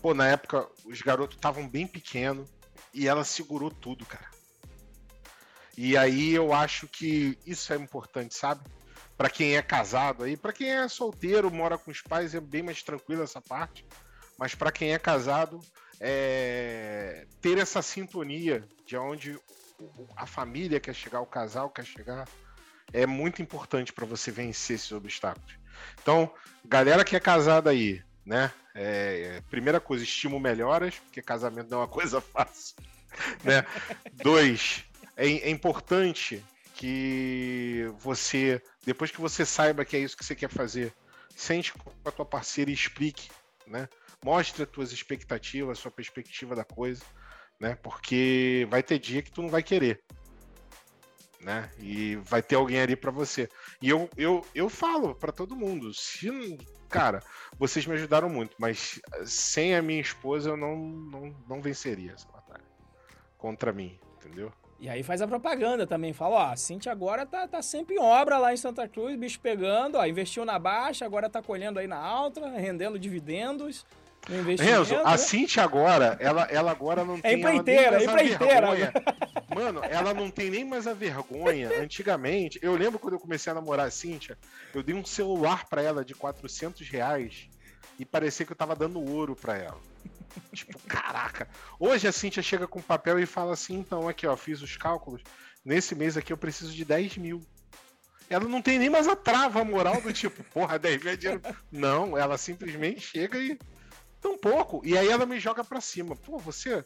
Pô, 0.00 0.14
na 0.14 0.28
época 0.28 0.66
os 0.84 1.02
garotos 1.02 1.36
estavam 1.36 1.68
bem 1.68 1.86
pequenos 1.86 2.48
e 2.92 3.06
ela 3.06 3.24
segurou 3.24 3.70
tudo, 3.70 4.04
cara. 4.06 4.30
E 5.76 5.96
aí 5.96 6.32
eu 6.32 6.52
acho 6.52 6.86
que 6.88 7.38
isso 7.46 7.72
é 7.72 7.76
importante, 7.76 8.34
sabe? 8.34 8.62
Para 9.16 9.30
quem 9.30 9.56
é 9.56 9.62
casado 9.62 10.24
aí, 10.24 10.36
para 10.36 10.52
quem 10.52 10.70
é 10.70 10.88
solteiro, 10.88 11.50
mora 11.50 11.76
com 11.76 11.90
os 11.90 12.00
pais, 12.00 12.34
é 12.34 12.40
bem 12.40 12.62
mais 12.62 12.82
tranquilo 12.82 13.22
essa 13.22 13.40
parte. 13.40 13.86
Mas 14.38 14.54
para 14.54 14.72
quem 14.72 14.92
é 14.94 14.98
casado, 14.98 15.60
é... 16.00 17.26
ter 17.40 17.58
essa 17.58 17.82
sintonia 17.82 18.66
de 18.86 18.96
onde 18.96 19.38
a 20.16 20.26
família 20.26 20.80
quer 20.80 20.94
chegar, 20.94 21.20
o 21.20 21.26
casal 21.26 21.70
quer 21.70 21.84
chegar, 21.84 22.26
é 22.92 23.06
muito 23.06 23.40
importante 23.40 23.92
para 23.92 24.06
você 24.06 24.30
vencer 24.30 24.76
esses 24.76 24.92
obstáculos. 24.92 25.54
Então, 26.02 26.32
galera 26.64 27.04
que 27.04 27.16
é 27.16 27.20
casada 27.20 27.70
aí, 27.70 28.02
né? 28.24 28.52
É, 28.74 29.36
é, 29.36 29.40
primeira 29.50 29.80
coisa, 29.80 30.04
estimo 30.04 30.38
melhoras, 30.38 30.98
porque 30.98 31.22
casamento 31.22 31.70
não 31.70 31.78
é 31.78 31.80
uma 31.82 31.88
coisa 31.88 32.20
fácil. 32.20 32.76
Né? 33.44 33.64
Dois, 34.14 34.84
é, 35.16 35.26
é 35.26 35.50
importante 35.50 36.42
que 36.74 37.92
você, 37.98 38.62
depois 38.84 39.10
que 39.10 39.20
você 39.20 39.44
saiba 39.44 39.84
que 39.84 39.96
é 39.96 40.00
isso 40.00 40.16
que 40.16 40.24
você 40.24 40.34
quer 40.34 40.48
fazer, 40.48 40.94
sente 41.36 41.72
com 41.72 41.92
a 42.04 42.10
tua 42.10 42.24
parceira 42.24 42.70
e 42.70 42.74
explique, 42.74 43.30
né? 43.66 43.88
Mostre 44.24 44.62
as 44.62 44.68
tuas 44.68 44.92
expectativas, 44.92 45.78
a 45.78 45.80
sua 45.80 45.90
perspectiva 45.90 46.54
da 46.54 46.64
coisa, 46.64 47.02
né? 47.58 47.76
Porque 47.82 48.66
vai 48.70 48.82
ter 48.82 48.98
dia 48.98 49.22
que 49.22 49.30
tu 49.30 49.42
não 49.42 49.48
vai 49.48 49.62
querer, 49.62 50.02
né? 51.40 51.70
E 51.78 52.16
vai 52.16 52.42
ter 52.42 52.56
alguém 52.56 52.80
ali 52.80 52.96
para 52.96 53.10
você. 53.10 53.48
E 53.80 53.88
eu, 53.88 54.08
eu, 54.16 54.44
eu 54.54 54.68
falo 54.68 55.14
para 55.14 55.32
todo 55.32 55.56
mundo, 55.56 55.92
se 55.94 56.58
cara, 56.88 57.22
vocês 57.58 57.86
me 57.86 57.94
ajudaram 57.94 58.28
muito, 58.28 58.56
mas 58.58 59.00
sem 59.24 59.74
a 59.76 59.80
minha 59.82 60.00
esposa 60.00 60.50
eu 60.50 60.56
não, 60.56 60.76
não, 60.76 61.34
não 61.48 61.62
venceria 61.62 62.12
essa 62.12 62.28
batalha 62.28 62.64
contra 63.38 63.72
mim, 63.72 63.98
entendeu? 64.16 64.52
E 64.80 64.88
aí 64.88 65.02
faz 65.02 65.20
a 65.20 65.28
propaganda 65.28 65.86
também, 65.86 66.12
fala, 66.12 66.36
ó, 66.36 66.52
a 66.52 66.56
Cintia 66.56 66.90
agora 66.90 67.26
tá, 67.26 67.46
tá 67.46 67.60
sempre 67.60 67.96
em 67.96 68.00
obra 68.00 68.38
lá 68.38 68.52
em 68.52 68.56
Santa 68.56 68.88
Cruz, 68.88 69.14
bicho 69.14 69.38
pegando, 69.38 69.98
ó, 69.98 70.06
investiu 70.06 70.44
na 70.44 70.58
baixa, 70.58 71.04
agora 71.04 71.28
tá 71.28 71.42
colhendo 71.42 71.78
aí 71.78 71.86
na 71.86 71.98
alta, 71.98 72.48
rendendo 72.48 72.98
dividendos. 72.98 73.86
Renzo, 74.28 74.96
a 75.04 75.16
Cintia 75.16 75.62
agora, 75.62 76.16
ela, 76.20 76.42
ela 76.44 76.70
agora 76.70 77.04
não 77.04 77.16
é 77.16 77.20
tem. 77.20 77.38
Empreiteira, 77.38 78.00
é 78.00 78.04
empreiteira. 78.04 78.92
Mano, 79.54 79.80
ela 79.82 80.14
não 80.14 80.30
tem 80.30 80.50
nem 80.50 80.64
mais 80.64 80.86
a 80.86 80.94
vergonha. 80.94 81.70
Antigamente, 81.80 82.58
eu 82.62 82.76
lembro 82.76 82.98
quando 82.98 83.14
eu 83.14 83.20
comecei 83.20 83.50
a 83.50 83.54
namorar 83.54 83.86
a 83.86 83.90
Cintia, 83.90 84.38
eu 84.74 84.82
dei 84.82 84.94
um 84.94 85.04
celular 85.04 85.66
para 85.68 85.82
ela 85.82 86.04
de 86.04 86.14
400 86.14 86.88
reais 86.88 87.48
e 87.98 88.04
parecia 88.04 88.46
que 88.46 88.52
eu 88.52 88.56
tava 88.56 88.76
dando 88.76 89.00
ouro 89.00 89.34
para 89.34 89.56
ela. 89.56 89.80
tipo, 90.54 90.78
caraca. 90.80 91.48
Hoje 91.78 92.06
a 92.06 92.12
Cintia 92.12 92.42
chega 92.42 92.66
com 92.66 92.80
papel 92.80 93.18
e 93.18 93.26
fala 93.26 93.54
assim: 93.54 93.78
então, 93.78 94.08
aqui, 94.08 94.26
ó, 94.26 94.36
fiz 94.36 94.62
os 94.62 94.76
cálculos. 94.76 95.22
Nesse 95.64 95.94
mês 95.94 96.16
aqui 96.16 96.32
eu 96.32 96.38
preciso 96.38 96.72
de 96.72 96.84
10 96.84 97.16
mil. 97.16 97.42
Ela 98.28 98.46
não 98.48 98.62
tem 98.62 98.78
nem 98.78 98.88
mais 98.88 99.08
a 99.08 99.16
trava 99.16 99.64
moral 99.64 100.00
do 100.00 100.12
tipo, 100.12 100.44
porra, 100.44 100.78
10 100.78 101.02
mil 101.02 101.12
é 101.12 101.16
dinheiro. 101.16 101.42
Não, 101.70 102.16
ela 102.16 102.38
simplesmente 102.38 103.00
chega 103.00 103.36
e 103.36 103.58
tão 104.20 104.36
pouco. 104.36 104.80
E 104.84 104.96
aí 104.96 105.08
ela 105.08 105.26
me 105.26 105.40
joga 105.40 105.64
pra 105.64 105.80
cima. 105.80 106.14
Pô, 106.16 106.38
você. 106.38 106.84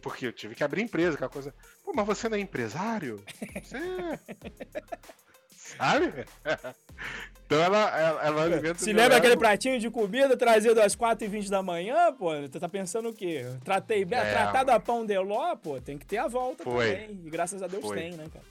Porque 0.00 0.26
eu 0.26 0.32
tive 0.32 0.54
que 0.54 0.64
abrir 0.64 0.82
empresa, 0.82 1.14
aquela 1.14 1.30
coisa. 1.30 1.54
Pô, 1.84 1.92
mas 1.94 2.06
você 2.06 2.28
não 2.28 2.36
é 2.36 2.40
empresário? 2.40 3.22
Você. 3.62 3.78
Sabe? 5.76 6.12
Então 7.46 7.60
ela, 7.60 7.96
ela, 7.96 8.26
ela 8.26 8.42
alimenta. 8.42 8.74
Se 8.74 8.92
lembra 8.92 9.18
aquele 9.18 9.36
pratinho 9.36 9.78
de 9.78 9.88
comida 9.88 10.36
trazido 10.36 10.80
às 10.80 10.96
4h20 10.96 11.48
da 11.48 11.62
manhã, 11.62 12.12
pô? 12.12 12.34
Você 12.40 12.58
tá 12.58 12.68
pensando 12.68 13.10
o 13.10 13.14
quê? 13.14 13.46
Tratei 13.64 14.04
bem, 14.04 14.18
é, 14.18 14.32
tratado 14.32 14.72
a 14.72 14.80
pão 14.80 15.06
de 15.06 15.16
ló, 15.16 15.54
pô, 15.54 15.80
tem 15.80 15.96
que 15.96 16.04
ter 16.04 16.18
a 16.18 16.26
volta 16.26 16.64
foi. 16.64 16.90
também. 16.90 17.20
E 17.24 17.30
graças 17.30 17.62
a 17.62 17.68
Deus 17.68 17.84
foi. 17.84 17.98
tem, 17.98 18.12
né, 18.12 18.26
cara? 18.32 18.44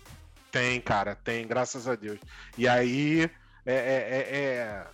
Tem, 0.50 0.80
cara, 0.80 1.14
tem, 1.14 1.46
graças 1.46 1.90
a 1.90 1.96
Deus. 1.96 2.18
E 2.58 2.70
aí, 2.70 3.30
é, 3.66 3.74
é, 3.74 3.76
é, 3.76 4.38
é 4.38 4.86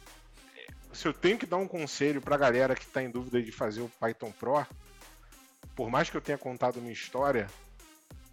se 0.94 1.08
eu 1.08 1.14
tenho 1.14 1.38
que 1.38 1.46
dar 1.46 1.58
um 1.58 1.68
conselho 1.68 2.22
pra 2.22 2.38
galera 2.38 2.76
que 2.76 2.86
tá 2.86 3.02
em 3.02 3.10
dúvida 3.10 3.42
de 3.42 3.52
fazer 3.52 3.82
o 3.82 3.92
Python 4.00 4.32
Pro, 4.32 4.66
por 5.76 5.90
mais 5.90 6.10
que 6.10 6.18
eu 6.18 6.22
tenha 6.22 6.38
contado 6.38 6.82
minha 6.82 6.94
história, 6.94 7.48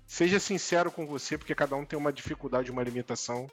seja 0.07 0.41
sincero 0.41 0.91
com 0.91 1.07
você, 1.07 1.39
porque 1.39 1.55
cada 1.55 1.77
um 1.77 1.85
tem 1.85 1.99
uma 1.99 2.13
dificuldade, 2.13 2.71
uma 2.71 2.83
limitação. 2.83 3.51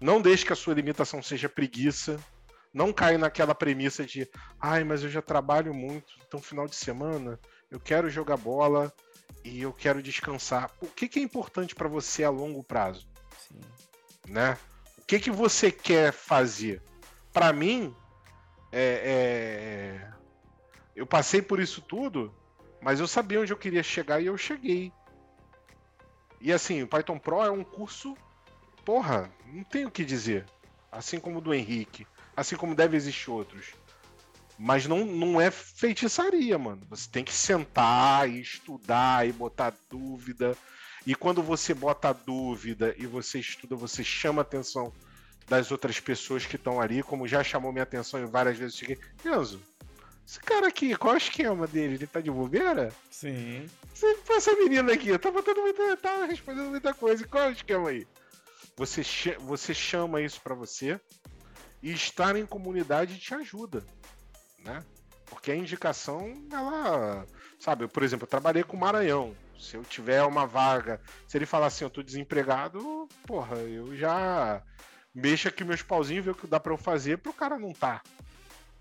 Não 0.00 0.20
deixe 0.20 0.44
que 0.44 0.52
a 0.52 0.56
sua 0.56 0.74
limitação 0.74 1.22
seja 1.22 1.48
preguiça. 1.48 2.18
Não 2.72 2.92
caia 2.92 3.18
naquela 3.18 3.54
premissa 3.54 4.04
de, 4.04 4.28
ai, 4.60 4.84
mas 4.84 5.02
eu 5.02 5.08
já 5.08 5.22
trabalho 5.22 5.72
muito, 5.72 6.12
então 6.26 6.40
final 6.40 6.66
de 6.66 6.76
semana 6.76 7.40
eu 7.70 7.80
quero 7.80 8.10
jogar 8.10 8.36
bola 8.36 8.92
e 9.44 9.62
eu 9.62 9.72
quero 9.72 10.02
descansar. 10.02 10.70
O 10.80 10.86
que, 10.86 11.08
que 11.08 11.18
é 11.18 11.22
importante 11.22 11.74
para 11.74 11.88
você 11.88 12.24
a 12.24 12.30
longo 12.30 12.62
prazo? 12.62 13.08
Sim. 13.48 13.60
Né? 14.28 14.58
O 14.98 15.02
que, 15.06 15.18
que 15.18 15.30
você 15.30 15.70
quer 15.70 16.12
fazer? 16.12 16.82
Para 17.32 17.52
mim, 17.52 17.94
é, 18.72 20.02
é... 20.02 20.12
eu 20.94 21.06
passei 21.06 21.40
por 21.40 21.60
isso 21.60 21.80
tudo, 21.80 22.34
mas 22.82 23.00
eu 23.00 23.08
sabia 23.08 23.40
onde 23.40 23.52
eu 23.52 23.56
queria 23.56 23.82
chegar 23.82 24.20
e 24.20 24.26
eu 24.26 24.36
cheguei. 24.36 24.92
E 26.40 26.52
assim, 26.52 26.82
o 26.82 26.88
Python 26.88 27.18
Pro 27.18 27.42
é 27.42 27.50
um 27.50 27.64
curso, 27.64 28.16
porra, 28.84 29.30
não 29.46 29.64
tenho 29.64 29.88
o 29.88 29.90
que 29.90 30.04
dizer. 30.04 30.46
Assim 30.90 31.18
como 31.18 31.38
o 31.38 31.40
do 31.40 31.52
Henrique, 31.52 32.06
assim 32.36 32.56
como 32.56 32.74
deve 32.74 32.96
existir 32.96 33.30
outros. 33.30 33.74
Mas 34.58 34.86
não, 34.86 35.04
não 35.04 35.40
é 35.40 35.50
feitiçaria, 35.50 36.58
mano. 36.58 36.86
Você 36.88 37.08
tem 37.10 37.24
que 37.24 37.32
sentar 37.32 38.28
e 38.28 38.40
estudar 38.40 39.26
e 39.26 39.32
botar 39.32 39.74
dúvida. 39.88 40.56
E 41.06 41.14
quando 41.14 41.42
você 41.42 41.72
bota 41.72 42.12
dúvida 42.12 42.94
e 42.98 43.06
você 43.06 43.38
estuda, 43.38 43.76
você 43.76 44.02
chama 44.02 44.40
a 44.40 44.42
atenção 44.42 44.92
das 45.48 45.70
outras 45.70 45.98
pessoas 45.98 46.44
que 46.44 46.56
estão 46.56 46.80
ali, 46.80 47.02
como 47.02 47.26
já 47.26 47.42
chamou 47.42 47.72
minha 47.72 47.82
atenção 47.82 48.26
várias 48.26 48.58
vezes. 48.58 48.74
Eu 48.74 48.86
cheguei, 48.86 48.98
Enzo, 49.24 49.60
esse 50.26 50.40
cara 50.40 50.68
aqui, 50.68 50.94
qual 50.94 51.14
é 51.14 51.16
o 51.16 51.18
esquema 51.18 51.66
dele? 51.66 51.94
Ele 51.94 52.06
tá 52.06 52.20
de 52.20 52.30
bobeira? 52.30 52.92
Sim. 53.10 53.66
Essa 54.28 54.54
menina 54.56 54.92
aqui, 54.92 55.16
tá 55.18 55.30
botando 55.30 55.58
muita. 55.58 55.96
tá 55.96 56.26
respondendo 56.26 56.68
muita 56.68 56.92
coisa. 56.92 57.26
Qual 57.26 57.44
é 57.44 57.48
o 57.48 57.52
esquema 57.52 57.88
aí? 57.88 58.06
Você, 58.76 59.02
você 59.40 59.72
chama 59.72 60.20
isso 60.20 60.40
para 60.42 60.54
você 60.54 61.00
e 61.82 61.92
estar 61.92 62.36
em 62.36 62.44
comunidade 62.44 63.18
te 63.18 63.34
ajuda, 63.34 63.82
né? 64.62 64.84
Porque 65.26 65.50
a 65.50 65.56
indicação, 65.56 66.34
ela. 66.52 67.26
Sabe, 67.58 67.88
por 67.88 68.02
exemplo, 68.02 68.24
eu 68.24 68.30
trabalhei 68.30 68.62
com 68.62 68.76
o 68.76 68.80
Maranhão. 68.80 69.34
Se 69.58 69.76
eu 69.76 69.82
tiver 69.82 70.22
uma 70.22 70.46
vaga, 70.46 71.00
se 71.26 71.36
ele 71.36 71.46
falar 71.46 71.66
assim, 71.66 71.84
eu 71.84 71.90
tô 71.90 72.02
desempregado, 72.02 73.08
porra, 73.26 73.56
eu 73.56 73.96
já 73.96 74.62
mexo 75.18 75.48
aqui 75.48 75.64
meus 75.64 75.82
pauzinhos, 75.82 76.24
ver 76.24 76.30
o 76.30 76.34
que 76.34 76.46
dá 76.46 76.60
para 76.60 76.72
eu 76.72 76.78
fazer 76.78 77.18
pro 77.18 77.32
cara 77.32 77.58
não 77.58 77.72
tá. 77.72 78.02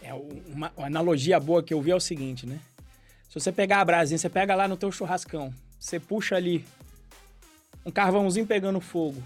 É 0.01 0.14
uma, 0.14 0.72
uma, 0.77 0.88
analogia 0.88 1.39
boa 1.39 1.64
que 1.64 1.73
eu 1.73 1.81
vi 1.81 1.91
é 1.91 1.95
o 1.95 1.99
seguinte, 1.99 2.45
né? 2.45 2.59
Se 3.27 3.39
você 3.39 3.51
pegar 3.51 3.81
a 3.81 3.85
brasinha, 3.85 4.18
você 4.18 4.30
pega 4.30 4.55
lá 4.55 4.68
no 4.68 4.77
teu 4.77 4.91
churrascão, 4.91 5.53
você 5.80 5.99
puxa 5.99 6.35
ali 6.35 6.65
um 7.85 7.91
carvãozinho 7.91 8.45
pegando 8.45 8.80
fogo 8.80 9.22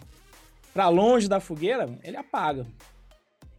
para 0.73 0.87
longe 0.87 1.27
da 1.27 1.39
fogueira, 1.39 1.89
ele 2.03 2.17
apaga. 2.17 2.65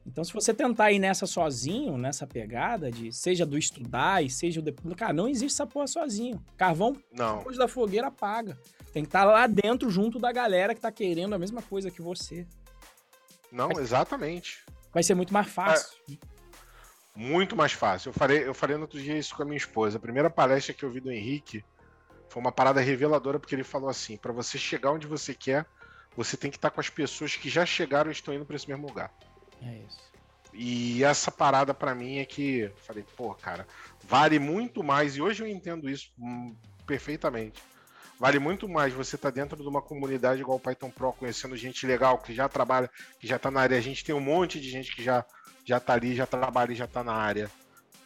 Então, 0.04 0.24
se 0.24 0.32
você 0.32 0.52
tentar 0.52 0.90
ir 0.90 0.98
nessa 0.98 1.26
sozinho, 1.26 1.96
nessa 1.96 2.26
pegada 2.26 2.90
de 2.90 3.12
seja 3.12 3.46
do 3.46 3.56
estudar 3.56 4.24
e 4.24 4.28
seja 4.28 4.60
o 4.60 4.96
cara, 4.96 5.12
não 5.12 5.28
existe 5.28 5.54
essa 5.54 5.66
porra 5.66 5.86
sozinho. 5.86 6.42
Carvão 6.56 6.96
não. 7.12 7.44
longe 7.44 7.56
da 7.56 7.68
fogueira 7.68 8.08
apaga. 8.08 8.58
Tem 8.92 9.04
que 9.04 9.08
estar 9.08 9.20
tá 9.20 9.26
lá 9.26 9.46
dentro 9.46 9.88
junto 9.90 10.18
da 10.18 10.32
galera 10.32 10.74
que 10.74 10.80
tá 10.80 10.90
querendo 10.90 11.34
a 11.34 11.38
mesma 11.38 11.62
coisa 11.62 11.90
que 11.90 12.02
você. 12.02 12.46
Não, 13.52 13.70
exatamente. 13.78 14.64
Vai 14.92 15.02
ser 15.02 15.14
muito 15.14 15.32
mais 15.32 15.46
fácil. 15.46 15.98
É 16.10 16.16
muito 17.14 17.54
mais 17.54 17.72
fácil. 17.72 18.08
Eu 18.08 18.12
falei, 18.14 18.46
eu 18.46 18.54
falei 18.54 18.76
no 18.76 18.82
outro 18.82 18.98
dia 18.98 19.16
isso 19.16 19.36
com 19.36 19.42
a 19.42 19.44
minha 19.44 19.58
esposa. 19.58 19.98
A 19.98 20.00
primeira 20.00 20.30
palestra 20.30 20.72
que 20.72 20.82
eu 20.82 20.90
vi 20.90 21.00
do 21.00 21.12
Henrique 21.12 21.62
foi 22.28 22.40
uma 22.40 22.50
parada 22.50 22.80
reveladora, 22.80 23.38
porque 23.38 23.54
ele 23.54 23.62
falou 23.62 23.90
assim: 23.90 24.16
para 24.16 24.32
você 24.32 24.56
chegar 24.56 24.90
onde 24.90 25.06
você 25.06 25.34
quer, 25.34 25.66
você 26.16 26.36
tem 26.36 26.50
que 26.50 26.56
estar 26.56 26.70
com 26.70 26.80
as 26.80 26.88
pessoas 26.88 27.36
que 27.36 27.50
já 27.50 27.66
chegaram 27.66 28.10
e 28.10 28.12
estão 28.12 28.32
indo 28.32 28.46
para 28.46 28.56
esse 28.56 28.68
mesmo 28.68 28.86
lugar. 28.86 29.12
É 29.60 29.76
isso. 29.86 30.12
E 30.54 31.04
essa 31.04 31.30
parada 31.30 31.72
para 31.72 31.94
mim 31.94 32.18
é 32.18 32.24
que, 32.24 32.70
falei, 32.86 33.04
pô, 33.16 33.34
cara, 33.34 33.66
vale 34.04 34.38
muito 34.38 34.82
mais, 34.82 35.16
e 35.16 35.22
hoje 35.22 35.42
eu 35.42 35.46
entendo 35.46 35.88
isso 35.88 36.10
hum, 36.18 36.54
perfeitamente. 36.86 37.62
Vale 38.22 38.38
muito 38.38 38.68
mais 38.68 38.92
você 38.92 39.16
estar 39.16 39.32
tá 39.32 39.34
dentro 39.34 39.60
de 39.60 39.68
uma 39.68 39.82
comunidade 39.82 40.40
igual 40.40 40.56
o 40.56 40.60
Python 40.60 40.90
Pro, 40.90 41.12
conhecendo 41.12 41.56
gente 41.56 41.84
legal, 41.84 42.18
que 42.18 42.32
já 42.32 42.48
trabalha, 42.48 42.88
que 43.18 43.26
já 43.26 43.34
está 43.34 43.50
na 43.50 43.60
área. 43.60 43.76
A 43.76 43.80
gente 43.80 44.04
tem 44.04 44.14
um 44.14 44.20
monte 44.20 44.60
de 44.60 44.70
gente 44.70 44.94
que 44.94 45.02
já 45.02 45.24
já 45.64 45.80
tá 45.80 45.94
ali, 45.94 46.14
já 46.14 46.24
trabalha 46.24 46.70
e 46.70 46.76
já 46.76 46.86
tá 46.86 47.02
na 47.02 47.14
área 47.14 47.50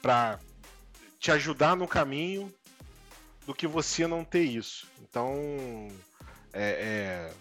para 0.01 0.41
te 1.21 1.31
ajudar 1.33 1.77
no 1.77 1.87
caminho 1.87 2.51
do 3.45 3.55
que 3.55 3.67
você 3.67 4.07
não 4.07 4.25
ter 4.25 4.45
isso. 4.45 4.89
Então, 5.03 5.37
é, 6.51 6.63
é, 6.63 7.33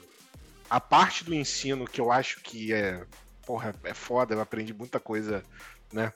a 0.69 0.81
parte 0.81 1.23
do 1.23 1.34
ensino 1.34 1.85
que 1.85 2.02
eu 2.02 2.11
acho 2.11 2.41
que 2.41 2.73
é, 2.73 3.06
porra, 3.45 3.73
é 3.85 3.93
foda, 3.93 4.34
eu 4.34 4.41
aprendi 4.41 4.73
muita 4.73 4.99
coisa, 4.99 5.45
né, 5.93 6.11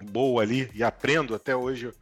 boa 0.00 0.42
ali 0.42 0.70
e 0.72 0.82
aprendo 0.82 1.34
até 1.34 1.54
hoje 1.54 1.92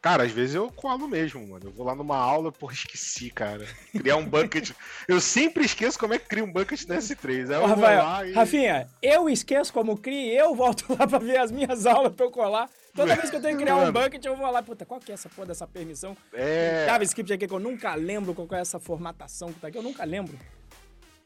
Cara, 0.00 0.22
às 0.22 0.32
vezes 0.32 0.54
eu 0.54 0.70
colo 0.72 1.06
mesmo, 1.06 1.46
mano. 1.46 1.66
Eu 1.66 1.72
vou 1.72 1.84
lá 1.84 1.94
numa 1.94 2.16
aula, 2.16 2.50
porra, 2.50 2.72
esqueci, 2.72 3.28
cara. 3.30 3.66
Criar 3.92 4.16
um 4.16 4.24
bucket. 4.24 4.70
eu 5.06 5.20
sempre 5.20 5.64
esqueço 5.64 5.98
como 5.98 6.14
é 6.14 6.18
que 6.18 6.26
cria 6.26 6.42
um 6.42 6.50
bucket 6.50 6.86
no 6.86 6.94
S3. 6.94 7.50
Aí 7.50 7.54
eu 7.54 7.66
Rafael, 7.66 8.26
e... 8.26 8.32
Rafinha, 8.32 8.88
eu 9.02 9.28
esqueço 9.28 9.72
como 9.72 9.98
cria 9.98 10.40
eu 10.40 10.54
volto 10.54 10.86
lá 10.98 11.06
pra 11.06 11.18
ver 11.18 11.36
as 11.38 11.50
minhas 11.50 11.84
aulas 11.86 12.14
pra 12.14 12.24
eu 12.24 12.30
colar. 12.30 12.70
Toda 12.94 13.14
vez 13.14 13.28
que 13.28 13.36
eu 13.36 13.42
tenho 13.42 13.56
que 13.58 13.62
criar 13.62 13.76
um 13.76 13.92
bucket, 13.92 14.24
eu 14.24 14.34
vou 14.34 14.50
lá, 14.50 14.62
puta, 14.62 14.86
qual 14.86 14.98
que 14.98 15.12
é 15.12 15.14
essa 15.14 15.28
porra 15.28 15.48
dessa 15.48 15.66
permissão? 15.66 16.16
É. 16.32 16.86
JavaScript 16.86 17.32
aqui 17.32 17.46
que 17.46 17.54
eu 17.54 17.60
nunca 17.60 17.94
lembro 17.94 18.34
qual 18.34 18.48
é 18.52 18.60
essa 18.60 18.80
formatação 18.80 19.52
que 19.52 19.60
tá 19.60 19.68
aqui, 19.68 19.78
eu 19.78 19.82
nunca 19.82 20.04
lembro. 20.04 20.36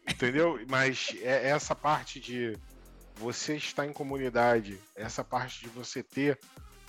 Entendeu? 0.09 0.60
Mas 0.68 1.16
é 1.22 1.48
essa 1.48 1.74
parte 1.74 2.20
de 2.20 2.59
você 3.14 3.55
estar 3.56 3.86
em 3.86 3.92
comunidade, 3.92 4.78
essa 4.96 5.22
parte 5.24 5.60
de 5.60 5.68
você 5.68 6.02
ter 6.02 6.38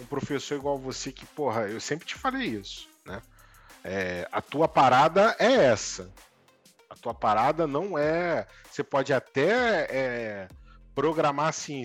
um 0.01 0.05
professor 0.05 0.55
igual 0.55 0.77
você 0.77 1.11
que, 1.11 1.25
porra, 1.25 1.67
eu 1.67 1.79
sempre 1.79 2.05
te 2.05 2.15
falei 2.15 2.47
isso, 2.47 2.89
né? 3.05 3.21
É, 3.83 4.27
a 4.31 4.41
tua 4.41 4.67
parada 4.67 5.35
é 5.39 5.53
essa. 5.53 6.11
A 6.89 6.95
tua 6.95 7.13
parada 7.13 7.67
não 7.67 7.97
é. 7.97 8.47
Você 8.69 8.83
pode 8.83 9.13
até 9.13 9.87
é, 9.89 10.47
programar 10.95 11.47
assim 11.47 11.83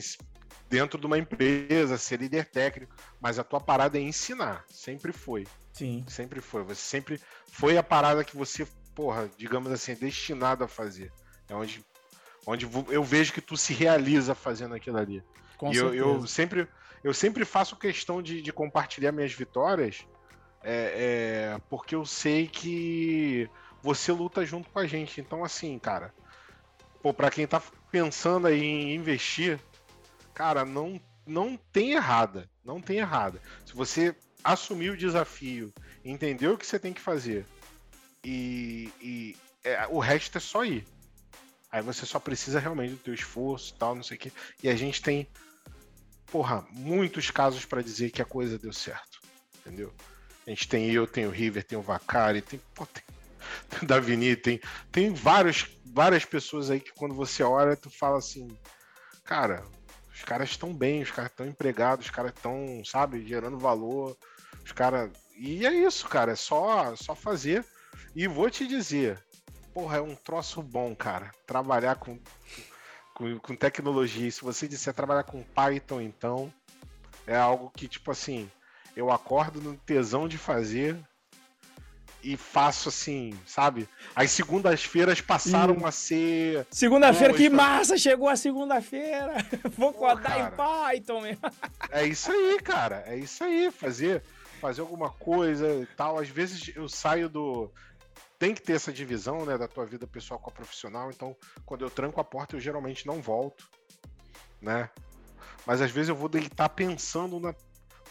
dentro 0.69 0.99
de 0.99 1.05
uma 1.05 1.19
empresa, 1.19 1.99
ser 1.99 2.20
líder 2.20 2.47
técnico, 2.47 2.95
mas 3.20 3.39
a 3.39 3.45
tua 3.45 3.61
parada 3.61 3.99
é 3.99 4.01
ensinar. 4.01 4.65
Sempre 4.69 5.12
foi. 5.12 5.47
Sim. 5.73 6.05
Sempre 6.09 6.41
foi. 6.41 6.62
Você 6.62 6.81
sempre 6.81 7.20
foi 7.51 7.77
a 7.77 7.82
parada 7.82 8.24
que 8.24 8.37
você, 8.37 8.66
porra, 8.95 9.28
digamos 9.37 9.70
assim, 9.73 9.93
é 9.93 9.97
destinado 9.97 10.65
a 10.65 10.69
fazer. 10.69 11.12
É 11.49 11.55
onde, 11.55 11.85
onde 12.47 12.69
eu 12.89 13.03
vejo 13.03 13.32
que 13.32 13.41
tu 13.41 13.57
se 13.57 13.74
realiza 13.74 14.35
fazendo 14.35 14.74
aquilo 14.74 14.97
ali. 14.97 15.23
Com 15.59 15.73
e 15.73 15.77
eu, 15.77 15.93
eu, 15.93 16.27
sempre 16.27 16.69
eu 17.02 17.14
sempre 17.14 17.44
faço 17.44 17.77
questão 17.77 18.22
de, 18.22 18.43
de 18.43 18.52
compartilhar 18.52 19.12
minhas 19.12 19.32
vitórias, 19.32 20.06
é, 20.62 21.55
é, 21.55 21.60
porque 21.70 21.94
eu 21.94 22.05
sei 22.05 22.47
que 22.47 23.48
você 23.82 24.12
luta 24.12 24.44
junto 24.44 24.68
com 24.70 24.78
a 24.78 24.86
gente. 24.86 25.20
Então, 25.20 25.43
assim, 25.43 25.78
cara, 25.78 26.12
pô, 27.02 27.14
pra 27.14 27.31
quem 27.31 27.47
tá 27.47 27.62
pensando 27.90 28.47
aí 28.47 28.62
em 28.62 28.94
investir, 28.94 29.59
cara, 30.35 30.64
não, 30.64 31.01
não 31.27 31.56
tem 31.56 31.93
errada. 31.93 32.48
Não 32.64 32.81
tem 32.81 32.98
errada. 32.98 33.40
Se 33.64 33.74
você 33.74 34.14
assumir 34.44 34.90
o 34.90 34.97
desafio, 34.97 35.72
entender 36.05 36.48
o 36.48 36.59
que 36.59 36.66
você 36.66 36.78
tem 36.78 36.93
que 36.93 37.01
fazer 37.01 37.47
e, 38.24 38.93
e 39.01 39.36
é, 39.64 39.86
o 39.89 39.98
resto 39.98 40.36
é 40.36 40.40
só 40.40 40.64
ir. 40.64 40.86
Aí 41.72 41.82
você 41.82 42.05
só 42.05 42.18
precisa 42.18 42.59
realmente 42.59 42.93
do 42.93 42.98
teu 42.98 43.14
esforço 43.14 43.72
e 43.72 43.78
tal, 43.78 43.94
não 43.94 44.02
sei 44.02 44.16
o 44.16 44.20
quê. 44.20 44.32
E 44.62 44.68
a 44.68 44.74
gente 44.74 45.01
tem 45.01 45.27
porra, 46.31 46.66
muitos 46.70 47.31
casos 47.31 47.65
para 47.65 47.82
dizer 47.82 48.11
que 48.11 48.23
a 48.23 48.27
coisa 48.27 48.59
deu 48.59 48.73
certo. 48.73 49.20
Entendeu? 49.61 49.93
A 50.47 50.51
gente 50.51 50.69
tem 50.69 50.90
eu, 50.90 51.07
tem 51.07 51.27
o 51.27 51.31
River, 51.31 51.65
tem 51.65 51.78
o 51.78 51.82
Vacari, 51.82 52.40
tem, 52.40 52.61
pô, 52.74 52.86
tem, 52.86 53.02
tem 53.69 53.81
o 53.82 53.86
Davini, 53.86 54.36
tem, 54.36 54.61
tem 54.90 55.12
vários, 55.12 55.66
várias 55.85 56.24
pessoas 56.24 56.70
aí 56.70 56.81
que 56.81 56.93
quando 56.93 57.15
você 57.15 57.43
olha, 57.43 57.77
tu 57.77 57.90
fala 57.90 58.19
assim, 58.19 58.48
cara, 59.24 59.62
os 60.12 60.23
caras 60.23 60.51
estão 60.51 60.74
bem, 60.74 61.02
os 61.02 61.11
caras 61.11 61.31
estão 61.31 61.47
empregados, 61.47 62.07
os 62.07 62.11
caras 62.11 62.32
estão, 62.35 62.82
sabe, 62.85 63.27
gerando 63.27 63.59
valor, 63.59 64.16
os 64.65 64.73
caras. 64.73 65.11
E 65.36 65.66
é 65.66 65.73
isso, 65.73 66.09
cara, 66.09 66.32
é 66.32 66.36
só, 66.36 66.94
só 66.97 67.15
fazer. 67.15 67.65
E 68.15 68.27
vou 68.27 68.51
te 68.51 68.66
dizer, 68.66 69.23
porra, 69.73 69.98
é 69.98 70.01
um 70.01 70.15
troço 70.15 70.62
bom, 70.62 70.94
cara. 70.94 71.31
Trabalhar 71.47 71.97
com 71.97 72.19
com, 73.20 73.38
com 73.38 73.55
tecnologia. 73.55 74.26
E 74.26 74.32
se 74.32 74.40
você 74.40 74.66
disser 74.66 74.94
trabalhar 74.94 75.24
com 75.24 75.42
Python, 75.42 76.01
então, 76.01 76.52
é 77.26 77.36
algo 77.36 77.70
que, 77.76 77.86
tipo 77.86 78.10
assim, 78.10 78.51
eu 78.97 79.10
acordo 79.10 79.60
no 79.60 79.76
tesão 79.76 80.26
de 80.26 80.38
fazer 80.38 80.97
e 82.22 82.36
faço 82.36 82.88
assim, 82.88 83.38
sabe? 83.47 83.88
As 84.14 84.30
segundas-feiras 84.30 85.20
passaram 85.20 85.74
hum. 85.74 85.86
a 85.86 85.92
ser. 85.92 86.66
Segunda-feira, 86.70 87.34
que 87.34 87.51
massa! 87.51 87.98
Chegou 87.98 88.28
a 88.28 88.36
segunda-feira! 88.36 89.36
Vou 89.76 89.92
codar 89.92 90.40
em 90.40 90.51
Python 90.56 91.20
mesmo. 91.20 91.42
É 91.92 92.06
isso 92.06 92.30
aí, 92.30 92.59
cara. 92.62 93.02
É 93.06 93.16
isso 93.16 93.42
aí. 93.42 93.70
Fazer, 93.70 94.22
fazer 94.60 94.80
alguma 94.80 95.10
coisa 95.10 95.66
e 95.74 95.86
tal. 95.97 96.18
Às 96.18 96.28
vezes 96.28 96.70
eu 96.74 96.88
saio 96.88 97.28
do 97.28 97.70
tem 98.40 98.54
que 98.54 98.62
ter 98.62 98.72
essa 98.72 98.90
divisão, 98.90 99.44
né, 99.44 99.58
da 99.58 99.68
tua 99.68 99.84
vida 99.84 100.06
pessoal 100.06 100.40
com 100.40 100.48
a 100.48 100.52
profissional. 100.52 101.10
Então, 101.10 101.36
quando 101.66 101.84
eu 101.84 101.90
tranco 101.90 102.22
a 102.22 102.24
porta, 102.24 102.56
eu 102.56 102.60
geralmente 102.60 103.06
não 103.06 103.20
volto, 103.20 103.68
né? 104.62 104.88
Mas 105.66 105.82
às 105.82 105.90
vezes 105.90 106.08
eu 106.08 106.16
vou 106.16 106.28
deitar 106.28 106.70
pensando 106.70 107.38
na 107.38 107.54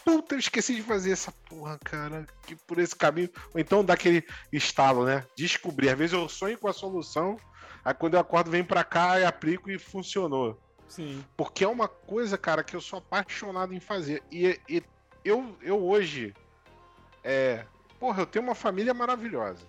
puta, 0.04 0.36
eu 0.36 0.38
esqueci 0.38 0.76
de 0.76 0.82
fazer 0.82 1.10
essa 1.10 1.32
porra, 1.32 1.76
cara, 1.84 2.24
que 2.46 2.54
por 2.54 2.78
esse 2.78 2.94
caminho. 2.94 3.28
Ou 3.52 3.60
então 3.60 3.84
dá 3.84 3.94
aquele 3.94 4.24
estalo, 4.52 5.04
né? 5.04 5.26
Descobrir. 5.36 5.90
Às 5.90 5.98
vezes 5.98 6.12
eu 6.12 6.28
sonho 6.28 6.56
com 6.56 6.68
a 6.68 6.72
solução, 6.72 7.36
aí 7.84 7.92
quando 7.92 8.14
eu 8.14 8.20
acordo, 8.20 8.52
vem 8.52 8.62
pra 8.62 8.84
cá 8.84 9.18
e 9.18 9.24
aplico 9.24 9.68
e 9.68 9.80
funcionou. 9.80 10.56
Sim. 10.86 11.24
Porque 11.36 11.64
é 11.64 11.68
uma 11.68 11.88
coisa, 11.88 12.38
cara, 12.38 12.62
que 12.62 12.76
eu 12.76 12.80
sou 12.80 13.00
apaixonado 13.00 13.74
em 13.74 13.80
fazer. 13.80 14.22
E, 14.30 14.60
e 14.68 14.80
eu, 15.24 15.56
eu 15.60 15.84
hoje. 15.84 16.32
É. 17.24 17.66
Porra, 17.98 18.22
eu 18.22 18.26
tenho 18.26 18.44
uma 18.44 18.54
família 18.54 18.94
maravilhosa. 18.94 19.66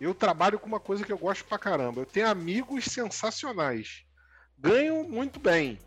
Eu 0.00 0.14
trabalho 0.14 0.58
com 0.58 0.66
uma 0.66 0.80
coisa 0.80 1.04
que 1.04 1.12
eu 1.12 1.18
gosto 1.18 1.44
pra 1.44 1.58
caramba. 1.58 2.00
Eu 2.02 2.06
tenho 2.06 2.28
amigos 2.28 2.84
sensacionais. 2.84 4.04
Ganho 4.58 5.04
muito 5.04 5.40
bem. 5.40 5.78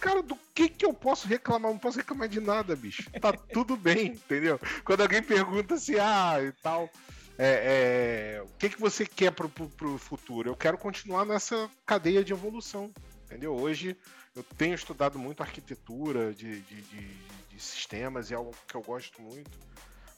Cara, 0.00 0.22
do 0.22 0.36
que 0.54 0.68
que 0.68 0.84
eu 0.84 0.92
posso 0.92 1.26
reclamar? 1.26 1.72
Não 1.72 1.78
posso 1.78 1.98
reclamar 1.98 2.28
de 2.28 2.40
nada, 2.40 2.76
bicho. 2.76 3.10
Tá 3.20 3.32
tudo 3.52 3.76
bem, 3.76 4.08
entendeu? 4.08 4.60
Quando 4.84 5.00
alguém 5.00 5.22
pergunta 5.22 5.74
assim, 5.74 5.96
ah, 5.98 6.36
e 6.42 6.52
tal, 6.62 6.90
é, 7.38 8.38
é, 8.38 8.42
o 8.42 8.48
que 8.58 8.70
que 8.70 8.80
você 8.80 9.06
quer 9.06 9.32
pro, 9.32 9.48
pro, 9.48 9.68
pro 9.70 9.98
futuro? 9.98 10.50
Eu 10.50 10.56
quero 10.56 10.78
continuar 10.78 11.24
nessa 11.24 11.70
cadeia 11.84 12.22
de 12.22 12.32
evolução, 12.32 12.92
entendeu? 13.24 13.54
Hoje 13.54 13.96
eu 14.34 14.42
tenho 14.42 14.74
estudado 14.74 15.18
muito 15.18 15.42
arquitetura 15.42 16.32
de, 16.32 16.60
de, 16.60 16.82
de, 16.82 17.06
de 17.50 17.60
sistemas, 17.60 18.30
é 18.30 18.34
algo 18.34 18.54
que 18.66 18.74
eu 18.74 18.82
gosto 18.82 19.20
muito. 19.20 19.50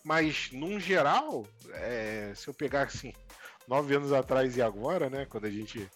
Mas, 0.04 0.50
num 0.52 0.78
geral, 0.80 1.46
é, 1.72 2.32
se 2.34 2.48
eu 2.48 2.54
pegar 2.54 2.82
assim, 2.82 3.12
nove 3.68 3.94
anos 3.94 4.12
atrás 4.12 4.56
e 4.56 4.62
agora, 4.62 5.10
né? 5.10 5.26
Quando 5.26 5.44
a 5.44 5.50
gente. 5.50 5.88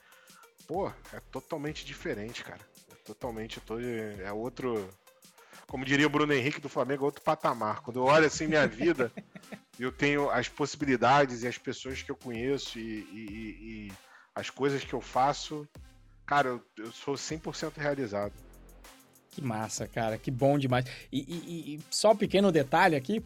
Pô, 0.67 0.89
é 1.13 1.21
totalmente 1.31 1.85
diferente, 1.85 2.45
cara. 2.45 2.61
É 2.91 2.95
totalmente. 3.05 3.61
Tô, 3.61 3.79
é 3.79 4.33
outro. 4.33 4.89
Como 5.67 5.85
diria 5.85 6.07
o 6.07 6.11
Bruno 6.11 6.35
Henrique 6.35 6.61
do 6.61 6.69
Flamengo, 6.69 7.05
é 7.05 7.07
outro 7.07 7.23
patamar. 7.23 7.81
Quando 7.81 7.99
eu 8.01 8.05
olho 8.05 8.27
assim 8.27 8.47
minha 8.47 8.67
vida, 8.67 9.11
eu 9.81 9.91
tenho 9.91 10.31
as 10.31 10.49
possibilidades 10.49 11.43
e 11.43 11.49
as 11.49 11.57
pessoas 11.57 12.03
que 12.03 12.11
eu 12.11 12.17
conheço 12.17 12.79
e, 12.79 12.83
e, 12.83 13.89
e 13.89 13.93
as 14.35 14.51
coisas 14.51 14.85
que 14.85 14.93
eu 14.93 15.01
faço. 15.01 15.67
Cara, 16.27 16.49
eu, 16.49 16.63
eu 16.77 16.93
sou 16.93 17.15
100% 17.15 17.73
realizado. 17.77 18.35
Que 19.31 19.41
massa, 19.41 19.89
cara. 19.89 20.19
Que 20.19 20.31
bom 20.31 20.59
demais. 20.59 20.85
E, 21.11 21.21
e, 21.21 21.75
e 21.75 21.81
só 21.91 22.13
um 22.13 22.17
pequeno 22.17 22.53
detalhe 22.53 22.95
aqui. 22.95 23.25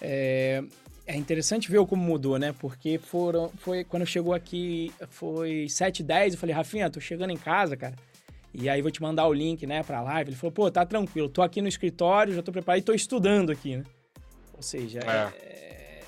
É, 0.00 0.62
é 1.06 1.16
interessante 1.16 1.70
ver 1.70 1.84
como 1.86 2.02
mudou, 2.02 2.38
né? 2.38 2.52
Porque 2.58 2.98
foram, 2.98 3.50
foi 3.58 3.84
quando 3.84 4.04
chegou 4.04 4.34
aqui, 4.34 4.92
foi 5.08 5.68
7 5.68 6.02
10 6.02 6.34
eu 6.34 6.40
falei, 6.40 6.54
Rafinha, 6.54 6.90
tô 6.90 7.00
chegando 7.00 7.30
em 7.30 7.36
casa, 7.36 7.76
cara. 7.76 7.94
E 8.52 8.68
aí 8.68 8.80
vou 8.80 8.90
te 8.90 9.02
mandar 9.02 9.26
o 9.26 9.32
link, 9.32 9.66
né, 9.66 9.82
pra 9.82 10.00
live. 10.00 10.30
Ele 10.30 10.36
falou, 10.36 10.52
pô, 10.52 10.70
tá 10.70 10.84
tranquilo, 10.84 11.28
tô 11.28 11.42
aqui 11.42 11.60
no 11.60 11.68
escritório, 11.68 12.34
já 12.34 12.42
tô 12.42 12.50
preparado 12.50 12.80
e 12.80 12.84
tô 12.84 12.92
estudando 12.92 13.52
aqui, 13.52 13.76
né? 13.76 13.84
Ou 14.54 14.62
seja, 14.62 15.00
é. 15.00 15.32
É... 15.38 16.00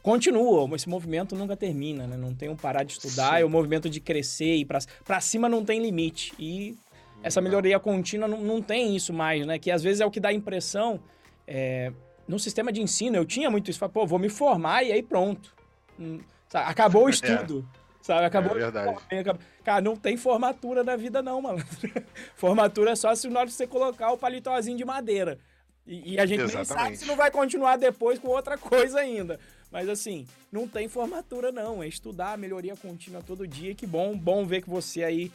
continua, 0.00 0.74
esse 0.76 0.88
movimento 0.88 1.34
nunca 1.34 1.56
termina, 1.56 2.06
né? 2.06 2.16
Não 2.16 2.32
tem 2.32 2.48
um 2.48 2.56
parar 2.56 2.84
de 2.84 2.92
estudar, 2.92 3.34
Sim. 3.34 3.42
é 3.42 3.44
o 3.44 3.50
movimento 3.50 3.90
de 3.90 4.00
crescer 4.00 4.54
e 4.54 4.64
pra, 4.64 4.78
pra 5.04 5.20
cima 5.20 5.48
não 5.48 5.64
tem 5.64 5.82
limite. 5.82 6.32
E 6.38 6.76
essa 7.22 7.40
melhoria 7.40 7.78
contínua 7.80 8.28
não, 8.28 8.40
não 8.40 8.62
tem 8.62 8.94
isso 8.94 9.12
mais, 9.12 9.44
né? 9.44 9.58
Que 9.58 9.70
às 9.70 9.82
vezes 9.82 10.00
é 10.00 10.06
o 10.06 10.10
que 10.10 10.20
dá 10.20 10.28
a 10.28 10.32
impressão. 10.32 11.00
É, 11.46 11.92
no 12.26 12.38
sistema 12.38 12.72
de 12.72 12.80
ensino 12.80 13.16
eu 13.16 13.24
tinha 13.24 13.50
muito 13.50 13.70
isso. 13.70 13.88
Pô, 13.88 14.06
vou 14.06 14.18
me 14.18 14.28
formar 14.28 14.82
e 14.82 14.92
aí 14.92 15.02
pronto. 15.02 15.54
Hum, 15.98 16.20
sabe? 16.48 16.70
Acabou 16.70 17.04
o 17.04 17.08
é. 17.10 17.10
estudo. 17.10 17.68
É. 17.78 17.82
Sabe? 18.02 18.24
Acabou. 18.24 18.56
É 18.56 18.60
verdade. 18.60 19.38
Cara, 19.64 19.80
não 19.80 19.96
tem 19.96 20.16
formatura 20.16 20.82
na 20.82 20.96
vida, 20.96 21.22
não, 21.22 21.40
mano. 21.40 21.64
formatura 22.34 22.90
é 22.90 22.96
só 22.96 23.14
se 23.14 23.28
na 23.28 23.40
hora 23.40 23.48
de 23.48 23.54
você 23.54 23.66
colocar 23.66 24.10
o 24.10 24.18
palitozinho 24.18 24.76
de 24.76 24.84
madeira. 24.84 25.38
E, 25.86 26.14
e 26.14 26.18
a 26.18 26.26
gente 26.26 26.42
Exatamente. 26.42 26.68
nem 26.68 26.84
sabe 26.84 26.96
se 26.96 27.06
não 27.06 27.16
vai 27.16 27.30
continuar 27.30 27.76
depois 27.76 28.18
com 28.18 28.28
outra 28.28 28.58
coisa 28.58 28.98
ainda. 28.98 29.38
Mas 29.70 29.88
assim, 29.88 30.26
não 30.50 30.66
tem 30.66 30.88
formatura, 30.88 31.52
não. 31.52 31.82
É 31.82 31.88
estudar, 31.88 32.36
melhoria 32.36 32.76
contínua 32.76 33.22
todo 33.22 33.46
dia. 33.46 33.74
Que 33.74 33.86
bom, 33.86 34.16
bom 34.16 34.44
ver 34.44 34.62
que 34.62 34.70
você 34.70 35.04
aí 35.04 35.30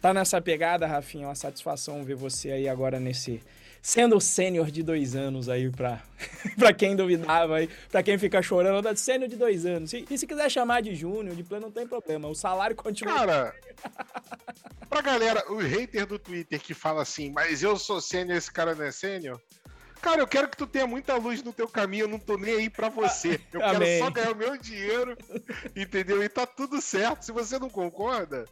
tá 0.00 0.12
nessa 0.12 0.40
pegada, 0.40 0.86
Rafinha. 0.86 1.24
É 1.24 1.28
uma 1.28 1.34
satisfação 1.34 2.04
ver 2.04 2.14
você 2.14 2.50
aí 2.52 2.68
agora 2.68 3.00
nesse 3.00 3.42
sendo 3.82 4.16
o 4.16 4.20
sênior 4.20 4.70
de 4.70 4.82
dois 4.82 5.16
anos 5.16 5.48
aí 5.48 5.70
pra, 5.70 6.02
pra 6.58 6.72
quem 6.72 6.94
duvidava 6.94 7.56
aí, 7.56 7.68
pra 7.90 8.02
quem 8.02 8.18
fica 8.18 8.42
chorando, 8.42 8.82
da 8.82 8.94
sênior 8.94 9.28
de 9.28 9.36
dois 9.36 9.64
anos. 9.64 9.92
E, 9.92 10.04
e, 10.10 10.18
se 10.18 10.26
quiser 10.26 10.50
chamar 10.50 10.82
de 10.82 10.94
júnior, 10.94 11.34
de 11.34 11.42
plano, 11.42 11.66
não 11.66 11.72
tem 11.72 11.86
problema. 11.86 12.28
O 12.28 12.34
salário 12.34 12.76
continua. 12.76 13.14
Cara, 13.14 13.54
pra 14.88 15.00
galera, 15.00 15.44
o 15.52 15.58
hater 15.58 16.06
do 16.06 16.18
Twitter 16.18 16.60
que 16.60 16.74
fala 16.74 17.02
assim, 17.02 17.30
mas 17.30 17.62
eu 17.62 17.76
sou 17.76 18.00
sênior, 18.00 18.36
esse 18.36 18.50
cara 18.50 18.74
não 18.74 18.84
é 18.84 18.92
sênior. 18.92 19.40
Cara, 20.00 20.22
eu 20.22 20.26
quero 20.26 20.48
que 20.48 20.56
tu 20.56 20.66
tenha 20.66 20.86
muita 20.86 21.14
luz 21.16 21.42
no 21.42 21.52
teu 21.52 21.68
caminho, 21.68 22.04
eu 22.04 22.08
não 22.08 22.18
tô 22.18 22.38
nem 22.38 22.54
aí 22.54 22.70
pra 22.70 22.88
você. 22.88 23.38
Eu 23.52 23.62
Amém. 23.62 23.80
quero 23.80 24.04
só 24.04 24.10
ganhar 24.10 24.32
o 24.32 24.34
meu 24.36 24.56
dinheiro, 24.56 25.16
entendeu? 25.76 26.22
E 26.22 26.28
tá 26.28 26.46
tudo 26.46 26.80
certo. 26.80 27.22
Se 27.22 27.32
você 27.32 27.58
não 27.58 27.68
concorda, 27.68 28.46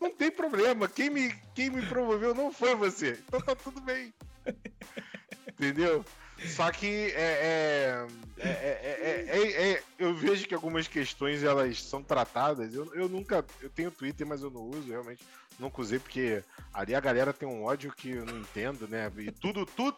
não 0.00 0.10
tem 0.10 0.30
problema. 0.30 0.88
Quem 0.88 1.10
me, 1.10 1.34
quem 1.54 1.68
me 1.68 1.84
promoveu 1.84 2.34
não 2.34 2.50
foi 2.50 2.74
você. 2.74 3.18
Então 3.28 3.40
tá 3.42 3.54
tudo 3.54 3.78
bem. 3.82 4.12
Entendeu? 5.48 6.04
Só 6.44 6.70
que 6.70 7.12
é 7.12 8.06
é, 8.38 8.48
é, 8.48 9.26
é, 9.28 9.72
é, 9.72 9.82
eu 9.98 10.14
vejo 10.14 10.46
que 10.46 10.54
algumas 10.54 10.86
questões 10.86 11.42
elas 11.42 11.82
são 11.82 12.02
tratadas. 12.02 12.74
Eu, 12.74 12.94
eu 12.94 13.08
nunca. 13.08 13.44
Eu 13.60 13.70
tenho 13.70 13.90
Twitter, 13.90 14.26
mas 14.26 14.42
eu 14.42 14.50
não 14.50 14.62
uso, 14.62 14.90
realmente. 14.90 15.24
Nunca 15.58 15.80
usei, 15.80 15.98
porque 15.98 16.44
ali 16.74 16.94
a 16.94 17.00
galera 17.00 17.32
tem 17.32 17.48
um 17.48 17.64
ódio 17.64 17.90
que 17.90 18.10
eu 18.10 18.26
não 18.26 18.38
entendo, 18.38 18.86
né? 18.86 19.10
E 19.16 19.30
tudo, 19.30 19.64
tudo. 19.64 19.96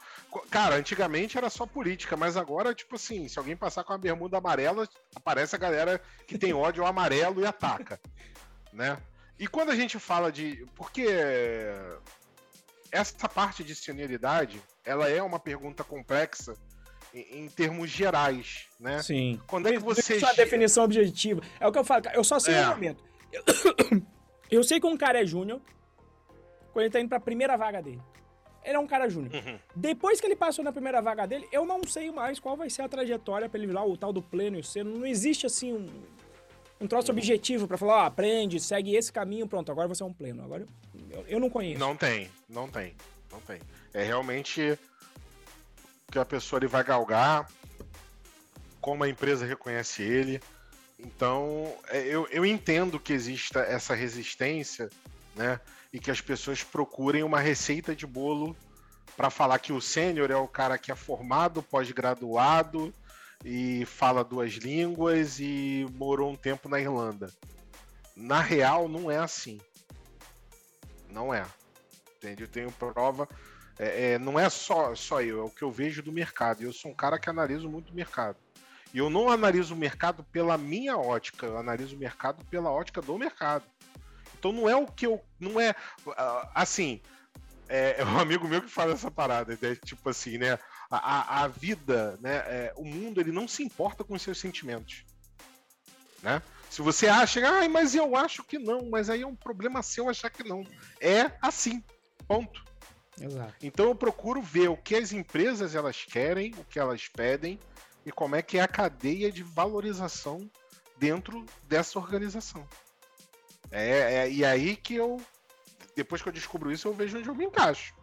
Cara, 0.51 0.77
antigamente 0.77 1.37
era 1.37 1.51
só 1.51 1.67
política, 1.67 2.17
mas 2.17 2.37
agora, 2.37 2.73
tipo 2.73 2.95
assim, 2.95 3.27
se 3.27 3.41
alguém 3.41 3.57
passar 3.57 3.83
com 3.83 3.93
a 3.93 3.99
bermuda 3.99 4.39
amarela, 4.39 4.89
aparece 5.17 5.57
a 5.57 5.59
galera 5.59 6.01
que 6.29 6.39
tem 6.39 6.55
ódio 6.55 6.85
ao 6.85 6.89
amarelo 6.89 7.41
e 7.41 7.47
ataca. 7.47 8.01
Né? 8.73 8.97
E 9.37 9.49
quando 9.49 9.71
a 9.71 9.77
gente 9.77 9.99
fala 9.99 10.31
de. 10.31 10.65
Porque 10.77 11.09
essa 12.91 13.29
parte 13.29 13.63
de 13.63 13.75
senioridade, 13.75 14.61
ela 14.85 15.09
é 15.09 15.23
uma 15.23 15.39
pergunta 15.39 15.85
complexa 15.85 16.55
em, 17.15 17.45
em 17.45 17.49
termos 17.49 17.91
gerais, 17.91 18.67
né? 18.79 19.03
Sim. 19.03 19.41
Quando 19.47 19.69
é 19.69 19.73
que 19.73 19.79
você... 19.79 20.17
Isso 20.17 20.27
é 20.27 20.35
definição 20.35 20.85
objetiva. 20.85 21.41
É 21.61 21.67
o 21.67 21.73
que 21.73 21.79
eu 21.79 21.85
falo, 21.85 22.03
eu 22.13 22.25
só 22.25 22.39
sei 22.39 22.55
é. 22.55 22.67
um 22.67 22.71
momento. 22.71 23.03
Eu, 23.33 23.43
eu, 24.51 24.65
sei 24.65 24.81
que 24.81 24.87
um 24.87 24.97
cara 24.97 25.23
é 25.23 25.27
júnior 25.27 25.61
quando 26.73 26.85
ele 26.85 26.93
tá 26.93 27.01
indo 27.01 27.09
pra 27.09 27.21
primeira 27.21 27.57
vaga 27.57 27.83
dele. 27.83 28.03
Ele 28.65 28.77
é 28.77 28.79
um 28.79 28.87
cara 28.87 29.09
júnior. 29.09 29.33
Uhum. 29.35 29.59
Depois 29.75 30.21
que 30.21 30.27
ele 30.27 30.37
passou 30.37 30.65
na 30.65 30.73
primeira 30.73 31.01
vaga 31.01 31.27
dele, 31.27 31.49
eu 31.51 31.65
não 31.65 31.83
sei 31.85 32.11
mais 32.11 32.39
qual 32.39 32.57
vai 32.57 32.69
ser 32.69 32.83
a 32.83 32.89
trajetória 32.89 33.49
para 33.49 33.59
ele 33.59 33.67
virar 33.67 33.85
o 33.85 33.97
tal 33.97 34.13
do 34.13 34.21
pleno 34.21 34.57
e 34.57 34.61
o 34.61 34.65
C. 34.65 34.83
Não 34.83 35.07
existe 35.07 35.47
assim 35.47 35.73
um, 35.73 35.87
um 36.81 36.87
troço 36.87 37.11
uhum. 37.11 37.17
objetivo 37.17 37.67
para 37.67 37.79
falar, 37.79 38.03
ó, 38.03 38.07
aprende, 38.07 38.61
segue 38.61 38.95
esse 38.95 39.13
caminho, 39.13 39.47
pronto, 39.47 39.73
agora 39.73 39.89
você 39.89 40.03
é 40.03 40.07
um 40.07 40.13
pleno. 40.13 40.43
Agora 40.43 40.63
eu, 40.63 40.69
eu 41.27 41.41
não 41.41 41.51
conheço. 41.51 41.79
Não 41.79 41.97
tem, 41.97 42.31
não 42.49 42.69
tem, 42.69 42.95
não 43.31 43.41
tem. 43.41 43.61
É 43.93 44.03
realmente 44.03 44.79
que 46.11 46.19
a 46.19 46.25
pessoa 46.25 46.59
ele 46.59 46.67
vai 46.67 46.83
galgar, 46.83 47.49
como 48.81 49.05
a 49.05 49.09
empresa 49.09 49.47
reconhece 49.47 50.03
ele. 50.03 50.41
Então, 50.99 51.75
é, 51.89 52.01
eu, 52.03 52.27
eu 52.31 52.45
entendo 52.45 52.99
que 52.99 53.13
exista 53.13 53.61
essa 53.61 53.95
resistência, 53.95 54.89
né? 55.37 55.61
E 55.93 55.99
que 55.99 56.11
as 56.11 56.21
pessoas 56.21 56.63
procurem 56.63 57.23
uma 57.23 57.41
receita 57.41 57.95
de 57.95 58.07
bolo 58.07 58.57
para 59.17 59.31
falar 59.31 59.59
que 59.59 59.73
o 59.73 59.81
sênior 59.81 60.31
é 60.31 60.37
o 60.37 60.49
cara 60.49 60.79
que 60.79 60.93
é 60.93 60.95
formado, 60.95 61.63
pós-graduado 61.63 62.93
e 63.45 63.85
fala 63.87 64.25
duas 64.25 64.53
línguas 64.55 65.39
e 65.41 65.87
morou 65.93 66.31
um 66.31 66.37
tempo 66.37 66.69
na 66.69 66.81
Irlanda. 66.81 67.33
Na 68.17 68.41
real, 68.41 68.89
não 68.89 69.11
é 69.11 69.19
assim. 69.19 69.61
Não 71.11 71.33
é. 71.33 71.45
Entende? 72.17 72.43
Eu 72.43 72.49
tenho 72.49 72.73
prova. 72.73 73.29
É, 73.79 74.13
é, 74.13 74.19
não 74.19 74.39
é 74.39 74.51
só, 74.51 74.95
só 74.95 75.23
eu, 75.23 75.41
é 75.41 75.45
o 75.45 75.51
que 75.51 75.63
eu 75.63 75.71
vejo 75.71 76.03
do 76.03 76.13
mercado. 76.13 76.63
Eu 76.63 76.73
sou 76.73 76.91
um 76.91 76.95
cara 76.95 77.19
que 77.19 77.31
analiso 77.31 77.69
muito 77.69 77.91
o 77.93 77.95
mercado. 77.95 78.37
E 78.93 78.99
eu 78.99 79.11
não 79.11 79.31
analiso 79.31 79.75
o 79.75 79.77
mercado 79.77 80.25
pela 80.25 80.57
minha 80.57 80.97
ótica, 80.97 81.47
eu 81.47 81.59
analiso 81.59 81.95
o 81.95 81.99
mercado 81.99 82.45
pela 82.47 82.71
ótica 82.71 83.01
do 83.01 83.19
mercado. 83.19 83.65
Então 84.39 84.53
não 84.53 84.69
é 84.69 84.75
o 84.75 84.87
que 84.87 85.07
eu. 85.07 85.23
Não 85.39 85.61
é. 85.61 85.75
Assim. 86.55 87.01
É, 87.71 88.01
é 88.01 88.05
um 88.05 88.19
amigo 88.19 88.49
meu 88.49 88.63
que 88.63 88.71
fala 88.71 88.95
essa 88.95 89.11
parada, 89.11 89.59
né? 89.61 89.77
tipo 89.85 90.09
assim, 90.09 90.39
né? 90.39 90.59
A, 90.91 91.43
a 91.43 91.49
vida, 91.49 92.19
né? 92.23 92.37
É, 92.47 92.73
o 92.77 92.85
mundo, 92.85 93.21
ele 93.21 93.31
não 93.31 93.47
se 93.47 93.63
importa 93.63 94.03
com 94.03 94.15
os 94.15 94.23
seus 94.23 94.41
sentimentos. 94.41 95.05
Né? 96.23 96.43
Se 96.71 96.83
você 96.83 97.09
acha, 97.09 97.41
ah, 97.47 97.69
mas 97.69 97.95
eu 97.95 98.15
acho 98.15 98.45
que 98.45 98.59
não, 98.59 98.89
mas 98.91 99.09
aí 99.09 99.23
é 99.23 99.27
um 99.27 99.35
problema 99.35 99.83
seu 99.83 100.09
achar 100.09 100.31
que 100.31 100.45
não. 100.45 100.65
É 101.01 101.33
assim, 101.41 101.83
ponto. 102.27 102.65
Exato. 103.21 103.55
Então 103.63 103.87
eu 103.87 103.95
procuro 103.95 104.41
ver 104.41 104.69
o 104.69 104.77
que 104.77 104.95
as 104.95 105.13
empresas 105.13 105.75
elas 105.75 106.05
querem, 106.05 106.53
o 106.57 106.65
que 106.65 106.79
elas 106.79 107.09
pedem 107.09 107.59
e 108.07 108.13
como 108.13 108.37
é 108.37 108.43
que 108.43 108.59
é 108.59 108.63
a 108.63 108.69
cadeia 108.69 109.33
de 109.33 109.43
valorização 109.43 110.49
dentro 110.97 111.45
dessa 111.65 111.99
organização. 111.99 112.67
É, 113.71 114.15
é 114.15 114.31
e 114.31 114.45
aí 114.45 114.77
que 114.77 114.95
eu, 114.95 115.21
depois 115.97 116.23
que 116.23 116.29
eu 116.29 116.33
descubro 116.33 116.71
isso, 116.71 116.87
eu 116.87 116.95
vejo 116.95 117.19
onde 117.19 117.29
eu 117.29 117.35
me 117.35 117.45
encaixo. 117.45 117.95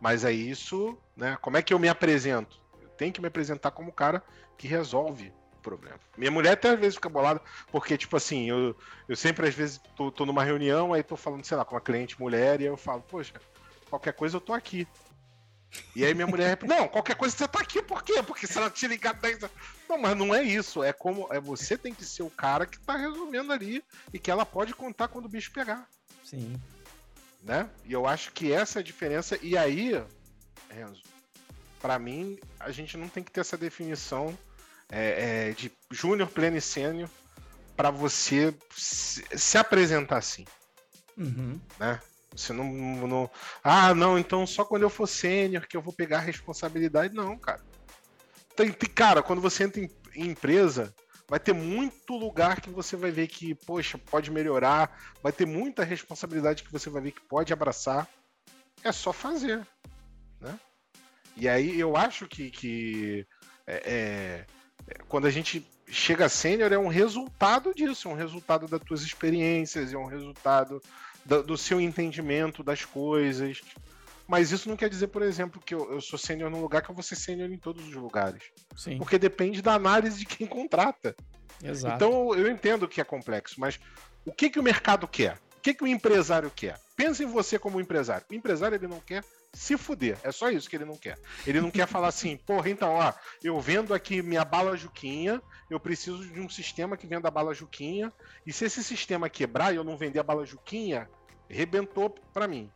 Mas 0.00 0.24
é 0.24 0.32
isso, 0.32 0.98
né? 1.16 1.36
Como 1.40 1.56
é 1.56 1.62
que 1.62 1.72
eu 1.72 1.78
me 1.78 1.88
apresento? 1.88 2.60
Eu 2.80 2.88
tenho 2.88 3.12
que 3.12 3.20
me 3.20 3.28
apresentar 3.28 3.70
como 3.70 3.90
o 3.90 3.92
cara 3.92 4.22
que 4.56 4.66
resolve 4.66 5.32
problema. 5.62 5.98
Minha 6.16 6.30
mulher 6.30 6.52
até 6.52 6.70
às 6.70 6.78
vezes 6.78 6.96
fica 6.96 7.08
bolada, 7.08 7.40
porque, 7.70 7.96
tipo 7.96 8.16
assim, 8.16 8.48
eu, 8.48 8.76
eu 9.08 9.16
sempre 9.16 9.48
às 9.48 9.54
vezes 9.54 9.80
tô, 9.96 10.10
tô 10.10 10.26
numa 10.26 10.44
reunião, 10.44 10.92
aí 10.92 11.02
tô 11.02 11.16
falando, 11.16 11.44
sei 11.44 11.56
lá, 11.56 11.64
com 11.64 11.74
uma 11.74 11.80
cliente 11.80 12.20
mulher, 12.20 12.60
e 12.60 12.64
eu 12.64 12.76
falo, 12.76 13.02
poxa, 13.02 13.32
qualquer 13.88 14.12
coisa 14.12 14.36
eu 14.36 14.40
tô 14.40 14.52
aqui. 14.52 14.86
E 15.96 16.04
aí 16.04 16.14
minha 16.14 16.26
mulher, 16.26 16.58
não, 16.64 16.86
qualquer 16.86 17.16
coisa 17.16 17.34
você 17.34 17.48
tá 17.48 17.60
aqui, 17.60 17.82
por 17.82 18.02
quê? 18.02 18.22
Porque 18.22 18.46
se 18.46 18.58
ela 18.58 18.70
te 18.70 18.86
ligar 18.86 19.14
10. 19.14 19.40
Não, 19.88 19.98
mas 19.98 20.16
não 20.16 20.34
é 20.34 20.42
isso. 20.42 20.82
É 20.82 20.92
como. 20.92 21.26
É 21.32 21.40
você 21.40 21.78
tem 21.78 21.94
que 21.94 22.04
ser 22.04 22.22
o 22.22 22.30
cara 22.30 22.66
que 22.66 22.78
tá 22.78 22.96
resolvendo 22.96 23.52
ali 23.52 23.82
e 24.12 24.18
que 24.18 24.30
ela 24.30 24.44
pode 24.44 24.74
contar 24.74 25.08
quando 25.08 25.26
o 25.26 25.30
bicho 25.30 25.50
pegar. 25.50 25.88
Sim. 26.24 26.60
Né? 27.42 27.68
E 27.84 27.92
eu 27.92 28.06
acho 28.06 28.32
que 28.32 28.52
essa 28.52 28.78
é 28.78 28.80
a 28.80 28.84
diferença. 28.84 29.38
E 29.42 29.56
aí, 29.56 29.92
Renzo, 30.68 31.02
para 31.80 31.98
mim, 31.98 32.38
a 32.60 32.70
gente 32.70 32.96
não 32.96 33.08
tem 33.08 33.22
que 33.22 33.30
ter 33.30 33.40
essa 33.40 33.56
definição 33.56 34.36
é, 34.92 35.48
é, 35.48 35.52
de 35.52 35.72
júnior, 35.90 36.28
pleno 36.28 36.58
e 36.58 36.60
sênior 36.60 37.08
para 37.74 37.90
você 37.90 38.54
se, 38.76 39.24
se, 39.34 39.56
apresentar 39.56 40.18
assim. 40.18 40.44
Uhum. 41.16 41.58
Né? 41.80 41.98
Você 42.36 42.52
não, 42.52 42.70
não, 43.08 43.30
Ah, 43.64 43.94
não, 43.94 44.18
então 44.18 44.46
só 44.46 44.64
quando 44.64 44.82
eu 44.82 44.90
for 44.90 45.06
sênior 45.06 45.66
que 45.66 45.76
eu 45.76 45.80
vou 45.80 45.94
pegar 45.94 46.18
a 46.18 46.20
responsabilidade. 46.20 47.14
Não, 47.14 47.38
cara. 47.38 47.62
Tem, 48.54 48.70
tem, 48.70 48.90
cara, 48.90 49.22
quando 49.22 49.40
você 49.40 49.64
entra 49.64 49.80
em, 49.80 49.90
em 50.14 50.28
empresa, 50.28 50.94
vai 51.26 51.40
ter 51.40 51.54
muito 51.54 52.14
lugar 52.14 52.60
que 52.60 52.68
você 52.68 52.94
vai 52.94 53.10
ver 53.10 53.28
que, 53.28 53.54
poxa, 53.54 53.96
pode 53.96 54.30
melhorar, 54.30 54.94
vai 55.22 55.32
ter 55.32 55.46
muita 55.46 55.84
responsabilidade 55.84 56.62
que 56.62 56.72
você 56.72 56.90
vai 56.90 57.00
ver 57.00 57.12
que 57.12 57.22
pode 57.22 57.50
abraçar. 57.50 58.06
É 58.84 58.92
só 58.92 59.10
fazer, 59.10 59.66
né? 60.38 60.58
E 61.34 61.48
aí 61.48 61.80
eu 61.80 61.96
acho 61.96 62.26
que, 62.26 62.50
que 62.50 63.26
é, 63.66 63.82
é, 63.86 64.46
quando 65.08 65.26
a 65.26 65.30
gente 65.30 65.66
chega 65.86 66.24
a 66.24 66.28
sênior 66.28 66.72
é 66.72 66.78
um 66.78 66.88
resultado 66.88 67.74
disso, 67.74 68.08
é 68.08 68.10
um 68.10 68.16
resultado 68.16 68.66
das 68.66 68.80
tuas 68.80 69.02
experiências, 69.02 69.92
é 69.92 69.96
um 69.96 70.06
resultado 70.06 70.80
do, 71.24 71.42
do 71.42 71.58
seu 71.58 71.80
entendimento 71.80 72.62
das 72.62 72.84
coisas. 72.84 73.60
Mas 74.26 74.50
isso 74.50 74.68
não 74.68 74.76
quer 74.76 74.88
dizer, 74.88 75.08
por 75.08 75.22
exemplo, 75.22 75.60
que 75.60 75.74
eu, 75.74 75.92
eu 75.92 76.00
sou 76.00 76.18
sênior 76.18 76.50
num 76.50 76.60
lugar 76.60 76.80
que 76.82 76.90
eu 76.90 76.94
vou 76.94 77.02
ser 77.02 77.16
sênior 77.16 77.50
em 77.50 77.58
todos 77.58 77.86
os 77.86 77.94
lugares. 77.94 78.44
Sim. 78.76 78.96
Porque 78.96 79.18
depende 79.18 79.60
da 79.60 79.74
análise 79.74 80.18
de 80.18 80.26
quem 80.26 80.46
contrata. 80.46 81.14
Exato. 81.62 81.94
Então 81.94 82.34
eu 82.34 82.50
entendo 82.50 82.88
que 82.88 83.00
é 83.00 83.04
complexo, 83.04 83.60
mas 83.60 83.78
o 84.24 84.32
que, 84.32 84.48
que 84.48 84.58
o 84.58 84.62
mercado 84.62 85.06
quer? 85.06 85.38
O 85.58 85.60
que, 85.62 85.74
que 85.74 85.84
o 85.84 85.86
empresário 85.86 86.50
quer? 86.50 86.80
Pensa 86.96 87.22
em 87.22 87.26
você 87.26 87.58
como 87.58 87.80
empresário. 87.80 88.24
O 88.30 88.34
empresário 88.34 88.76
ele 88.76 88.88
não 88.88 89.00
quer 89.00 89.22
se 89.52 89.76
fuder. 89.76 90.18
É 90.22 90.32
só 90.32 90.50
isso 90.50 90.68
que 90.68 90.76
ele 90.76 90.84
não 90.84 90.96
quer. 90.96 91.18
Ele 91.46 91.60
não 91.60 91.70
quer 91.70 91.86
falar 91.86 92.08
assim, 92.08 92.36
porra, 92.46 92.70
então, 92.70 92.94
ó, 92.94 93.12
eu 93.42 93.60
vendo 93.60 93.92
aqui 93.92 94.22
minha 94.22 94.44
bala 94.44 94.76
Juquinha, 94.76 95.42
eu 95.68 95.78
preciso 95.78 96.26
de 96.26 96.40
um 96.40 96.48
sistema 96.48 96.96
que 96.96 97.06
venda 97.06 97.28
a 97.28 97.30
bala 97.30 97.54
Juquinha, 97.54 98.12
e 98.46 98.52
se 98.52 98.64
esse 98.64 98.82
sistema 98.82 99.28
quebrar 99.28 99.72
e 99.72 99.76
eu 99.76 99.84
não 99.84 99.96
vender 99.96 100.18
a 100.18 100.24
bala 100.24 100.46
Juquinha, 100.46 101.08
rebentou 101.48 102.10
para 102.32 102.48
mim. 102.48 102.70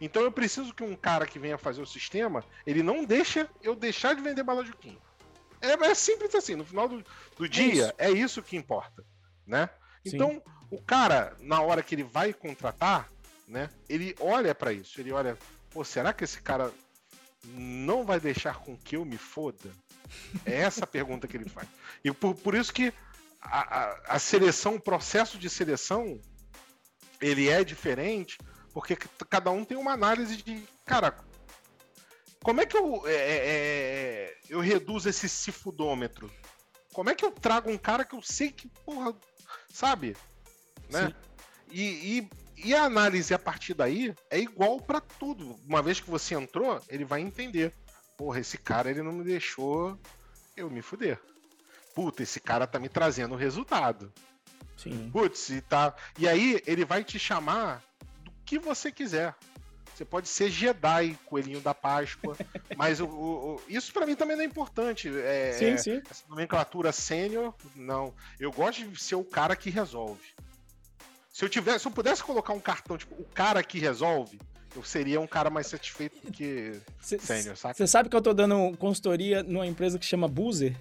Então 0.00 0.22
eu 0.22 0.32
preciso 0.32 0.74
que 0.74 0.82
um 0.82 0.96
cara 0.96 1.26
que 1.26 1.38
venha 1.38 1.56
fazer 1.56 1.80
o 1.80 1.86
sistema, 1.86 2.44
ele 2.66 2.82
não 2.82 3.04
deixa 3.04 3.48
eu 3.62 3.76
deixar 3.76 4.14
de 4.14 4.22
vender 4.22 4.42
bala 4.42 4.64
Juquinha. 4.64 4.98
É, 5.60 5.72
é 5.72 5.94
simples 5.94 6.34
assim, 6.34 6.56
no 6.56 6.64
final 6.64 6.88
do, 6.88 7.04
do 7.36 7.48
dia, 7.48 7.94
é 7.98 8.10
isso. 8.10 8.16
é 8.16 8.24
isso 8.24 8.42
que 8.42 8.56
importa, 8.56 9.04
né? 9.46 9.70
Então, 10.04 10.30
Sim. 10.30 10.42
o 10.72 10.82
cara, 10.82 11.36
na 11.38 11.60
hora 11.60 11.82
que 11.82 11.94
ele 11.94 12.02
vai 12.02 12.32
contratar, 12.32 13.08
né, 13.46 13.70
ele 13.88 14.16
olha 14.18 14.52
para 14.54 14.72
isso, 14.72 15.00
ele 15.00 15.12
olha, 15.12 15.38
pô, 15.72 15.84
será 15.84 16.12
que 16.12 16.24
esse 16.24 16.40
cara 16.40 16.72
não 17.44 18.04
vai 18.04 18.20
deixar 18.20 18.58
com 18.60 18.76
que 18.76 18.96
eu 18.96 19.04
me 19.04 19.18
foda? 19.18 19.70
É 20.44 20.56
essa 20.56 20.84
a 20.84 20.86
pergunta 20.86 21.26
que 21.26 21.36
ele 21.36 21.48
faz. 21.48 21.68
E 22.04 22.12
por, 22.12 22.34
por 22.34 22.54
isso 22.54 22.72
que 22.72 22.92
a, 23.40 23.80
a, 23.80 24.16
a 24.16 24.18
seleção, 24.18 24.76
o 24.76 24.80
processo 24.80 25.38
de 25.38 25.48
seleção, 25.48 26.20
ele 27.20 27.48
é 27.48 27.64
diferente, 27.64 28.38
porque 28.72 28.96
cada 29.28 29.50
um 29.50 29.64
tem 29.64 29.76
uma 29.76 29.92
análise 29.92 30.36
de, 30.36 30.62
cara, 30.84 31.16
como 32.42 32.60
é 32.60 32.66
que 32.66 32.76
eu, 32.76 33.06
é, 33.06 33.14
é, 33.14 33.46
é 33.46 34.38
eu 34.48 34.60
reduzo 34.60 35.08
esse 35.08 35.28
cifudômetro? 35.28 36.30
Como 36.92 37.08
é 37.08 37.14
que 37.14 37.24
eu 37.24 37.30
trago 37.30 37.70
um 37.70 37.78
cara 37.78 38.04
que 38.04 38.14
eu 38.14 38.22
sei 38.22 38.52
que, 38.52 38.68
porra, 38.84 39.14
sabe? 39.72 40.16
Né? 40.90 41.14
E, 41.70 42.18
e, 42.18 42.30
e 42.56 42.74
a 42.74 42.84
análise 42.84 43.34
a 43.34 43.38
partir 43.38 43.74
daí 43.74 44.14
é 44.30 44.38
igual 44.38 44.80
para 44.80 45.00
tudo. 45.00 45.56
Uma 45.66 45.82
vez 45.82 46.00
que 46.00 46.10
você 46.10 46.34
entrou, 46.34 46.80
ele 46.88 47.04
vai 47.04 47.20
entender. 47.20 47.72
Porra, 48.16 48.40
esse 48.40 48.58
cara 48.58 48.90
ele 48.90 49.02
não 49.02 49.12
me 49.12 49.24
deixou 49.24 49.98
eu 50.56 50.70
me 50.70 50.82
fuder. 50.82 51.20
Puta, 51.94 52.22
esse 52.22 52.40
cara 52.40 52.66
tá 52.66 52.78
me 52.78 52.88
trazendo 52.88 53.34
resultado. 53.34 54.12
Sim. 54.76 55.10
Putz, 55.12 55.50
e 55.50 55.60
tá. 55.60 55.94
E 56.18 56.28
aí 56.28 56.62
ele 56.66 56.84
vai 56.84 57.04
te 57.04 57.18
chamar 57.18 57.82
do 58.22 58.32
que 58.44 58.58
você 58.58 58.90
quiser. 58.90 59.34
Você 59.94 60.04
pode 60.04 60.28
ser 60.28 60.50
Jedi, 60.50 61.18
coelhinho 61.26 61.60
da 61.60 61.74
Páscoa, 61.74 62.36
mas 62.76 62.98
o, 62.98 63.06
o, 63.06 63.54
o 63.54 63.62
isso 63.68 63.92
para 63.92 64.06
mim 64.06 64.16
também 64.16 64.36
não 64.36 64.42
é 64.42 64.46
importante. 64.46 65.08
É, 65.08 65.52
sim, 65.52 65.76
sim. 65.76 66.02
Essa 66.10 66.24
nomenclatura 66.28 66.90
sênior, 66.92 67.54
não. 67.76 68.14
Eu 68.40 68.50
gosto 68.50 68.86
de 68.86 69.00
ser 69.00 69.16
o 69.16 69.24
cara 69.24 69.54
que 69.54 69.68
resolve. 69.68 70.32
Se 71.32 71.46
eu 71.46 71.48
tivesse, 71.48 71.80
se 71.80 71.88
eu 71.88 71.92
pudesse 71.92 72.22
colocar 72.22 72.52
um 72.52 72.60
cartão, 72.60 72.98
tipo, 72.98 73.14
o 73.14 73.24
cara 73.24 73.62
que 73.62 73.78
resolve, 73.78 74.38
eu 74.76 74.84
seria 74.84 75.18
um 75.18 75.26
cara 75.26 75.48
mais 75.48 75.66
satisfeito 75.66 76.26
do 76.26 76.30
que 76.30 76.78
sênior, 77.00 77.56
sabe? 77.56 77.74
Você 77.74 77.86
sabe 77.86 78.10
que 78.10 78.14
eu 78.14 78.20
tô 78.20 78.34
dando 78.34 78.76
consultoria 78.76 79.42
numa 79.42 79.66
empresa 79.66 79.98
que 79.98 80.04
chama 80.04 80.28
Boozer? 80.28 80.76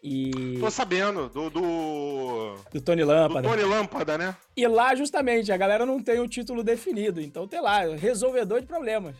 E... 0.00 0.58
Tô 0.60 0.70
sabendo, 0.70 1.28
do, 1.28 1.50
do. 1.50 2.56
Do 2.70 2.80
Tony 2.80 3.02
Lâmpada. 3.02 3.42
Do 3.42 3.48
Tony 3.48 3.62
Lâmpada, 3.64 4.18
né? 4.18 4.36
E 4.56 4.66
lá, 4.68 4.94
justamente, 4.94 5.50
a 5.50 5.56
galera 5.56 5.84
não 5.84 6.00
tem 6.00 6.20
o 6.20 6.28
título 6.28 6.62
definido. 6.62 7.20
Então 7.20 7.48
tem 7.48 7.60
lá, 7.60 7.80
resolvedor 7.96 8.60
de 8.60 8.66
problemas. 8.66 9.16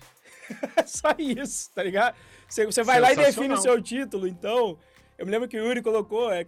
É 0.76 0.85
só 0.86 1.14
isso, 1.18 1.70
tá 1.74 1.82
ligado? 1.82 2.14
Você, 2.47 2.66
você 2.66 2.85
vai 2.85 3.01
lá 3.01 3.12
e 3.12 3.16
define 3.16 3.55
o 3.55 3.60
seu 3.60 3.82
título, 3.82 4.28
então. 4.28 4.78
Eu 5.16 5.24
me 5.24 5.32
lembro 5.32 5.48
que 5.48 5.59
o 5.59 5.64
Yuri 5.64 5.81
colocou, 5.81 6.31
é 6.31 6.44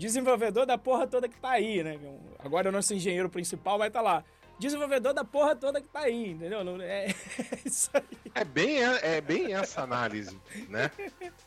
desenvolvedor 0.00 0.64
da 0.64 0.78
porra 0.78 1.06
toda 1.06 1.28
que 1.28 1.38
tá 1.38 1.50
aí, 1.50 1.84
né? 1.84 2.00
Agora 2.38 2.72
não 2.72 2.80
sou 2.80 2.96
engenheiro 2.96 3.28
principal, 3.28 3.78
mas 3.78 3.92
tá 3.92 4.00
lá. 4.00 4.24
Desenvolvedor 4.58 5.12
da 5.12 5.24
porra 5.24 5.54
toda 5.54 5.80
que 5.80 5.88
tá 5.88 6.00
aí, 6.00 6.30
entendeu? 6.30 6.60
É, 6.80 7.06
é 7.06 7.14
isso 7.64 7.90
aí. 7.92 8.18
É 8.34 8.42
bem, 8.42 8.82
é 8.82 9.20
bem 9.20 9.54
essa 9.54 9.82
análise, 9.82 10.40
né? 10.68 10.90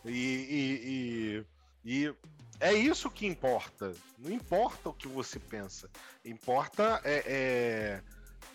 E, 0.06 0.12
e, 0.14 1.44
e, 1.84 2.06
e, 2.06 2.14
é 2.60 2.74
isso 2.74 3.10
que 3.10 3.26
importa. 3.26 3.92
Não 4.20 4.32
importa 4.32 4.90
o 4.90 4.94
que 4.94 5.08
você 5.08 5.40
pensa. 5.40 5.90
Importa 6.24 7.02
é, 7.04 7.24
é 7.26 8.02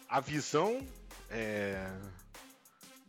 a 0.09 0.21
visão 0.21 0.81
é, 1.29 1.91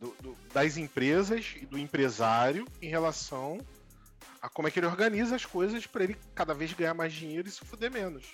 do, 0.00 0.14
do, 0.20 0.36
das 0.52 0.76
empresas 0.76 1.54
e 1.60 1.66
do 1.66 1.78
empresário 1.78 2.66
em 2.82 2.88
relação 2.88 3.58
a 4.40 4.48
como 4.48 4.68
é 4.68 4.70
que 4.70 4.78
ele 4.78 4.86
organiza 4.86 5.36
as 5.36 5.44
coisas 5.44 5.86
para 5.86 6.04
ele 6.04 6.16
cada 6.34 6.54
vez 6.54 6.72
ganhar 6.72 6.94
mais 6.94 7.12
dinheiro 7.12 7.48
e 7.48 7.50
se 7.50 7.64
fuder 7.64 7.90
menos. 7.90 8.24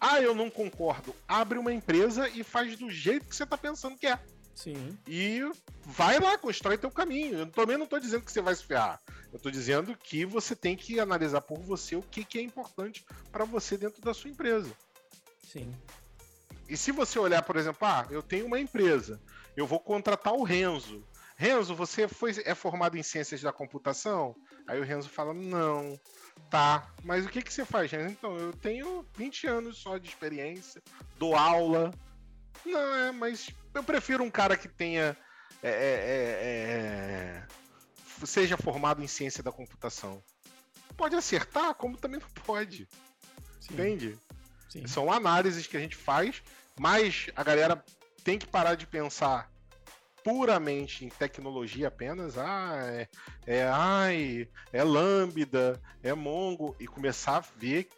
Ah, 0.00 0.20
eu 0.20 0.34
não 0.34 0.50
concordo. 0.50 1.14
Abre 1.26 1.58
uma 1.58 1.72
empresa 1.72 2.28
e 2.28 2.42
faz 2.42 2.76
do 2.78 2.90
jeito 2.90 3.26
que 3.26 3.34
você 3.34 3.46
tá 3.46 3.56
pensando 3.56 3.96
que 3.96 4.06
é. 4.06 4.18
Sim. 4.54 4.96
E 5.06 5.40
vai 5.84 6.18
lá, 6.20 6.38
constrói 6.38 6.78
teu 6.78 6.90
caminho. 6.90 7.38
Eu 7.38 7.46
também 7.46 7.76
não 7.76 7.86
tô 7.86 7.98
dizendo 7.98 8.24
que 8.24 8.30
você 8.30 8.40
vai 8.40 8.54
se 8.54 8.64
ferrar. 8.64 9.00
Eu 9.32 9.38
tô 9.38 9.50
dizendo 9.50 9.96
que 9.96 10.24
você 10.24 10.54
tem 10.54 10.76
que 10.76 11.00
analisar 11.00 11.40
por 11.40 11.58
você 11.58 11.96
o 11.96 12.02
que, 12.02 12.24
que 12.24 12.38
é 12.38 12.42
importante 12.42 13.04
para 13.32 13.44
você 13.44 13.76
dentro 13.76 14.00
da 14.00 14.14
sua 14.14 14.30
empresa. 14.30 14.70
Sim. 15.42 15.74
E 16.68 16.76
se 16.76 16.92
você 16.92 17.18
olhar, 17.18 17.42
por 17.42 17.56
exemplo, 17.56 17.86
ah, 17.86 18.06
eu 18.10 18.22
tenho 18.22 18.46
uma 18.46 18.60
empresa, 18.60 19.20
eu 19.56 19.66
vou 19.66 19.80
contratar 19.80 20.32
o 20.32 20.44
Renzo. 20.44 21.04
Renzo, 21.36 21.74
você 21.74 22.06
foi, 22.06 22.32
é 22.44 22.54
formado 22.54 22.96
em 22.96 23.02
ciências 23.02 23.42
da 23.42 23.52
computação? 23.52 24.36
Aí 24.66 24.80
o 24.80 24.84
Renzo 24.84 25.08
fala: 25.08 25.34
Não, 25.34 25.98
tá. 26.50 26.88
Mas 27.02 27.24
o 27.24 27.28
que, 27.28 27.42
que 27.42 27.52
você 27.52 27.64
faz, 27.64 27.90
Renzo? 27.90 28.12
Então, 28.12 28.36
eu 28.36 28.52
tenho 28.52 29.04
20 29.16 29.46
anos 29.46 29.78
só 29.78 29.98
de 29.98 30.08
experiência, 30.08 30.82
dou 31.18 31.36
aula. 31.36 31.92
Não, 32.64 32.94
é, 32.96 33.12
mas 33.12 33.50
eu 33.74 33.82
prefiro 33.82 34.24
um 34.24 34.30
cara 34.30 34.56
que 34.56 34.68
tenha. 34.68 35.16
É, 35.62 35.68
é, 35.68 35.72
é, 35.72 37.46
é 37.46 37.46
seja 38.26 38.56
formado 38.56 39.02
em 39.02 39.06
ciência 39.06 39.42
da 39.42 39.52
computação. 39.52 40.22
Pode 40.96 41.16
acertar, 41.16 41.74
como 41.74 41.96
também 41.96 42.20
não 42.20 42.28
pode. 42.44 42.88
Sim. 43.60 43.74
Entende? 43.74 44.18
Sim. 44.68 44.86
São 44.86 45.12
análises 45.12 45.66
que 45.66 45.76
a 45.76 45.80
gente 45.80 45.96
faz, 45.96 46.42
mas 46.78 47.28
a 47.34 47.42
galera 47.42 47.84
tem 48.22 48.38
que 48.38 48.46
parar 48.46 48.74
de 48.74 48.86
pensar 48.86 49.50
puramente 50.24 51.04
em 51.04 51.10
tecnologia 51.10 51.88
apenas, 51.88 52.38
ah, 52.38 52.80
é, 52.82 53.08
é 53.46 53.68
AI, 53.68 54.48
é 54.72 54.82
Lambda, 54.82 55.80
é 56.02 56.14
Mongo, 56.14 56.74
e 56.80 56.86
começar 56.86 57.36
a 57.36 57.44
ver 57.58 57.88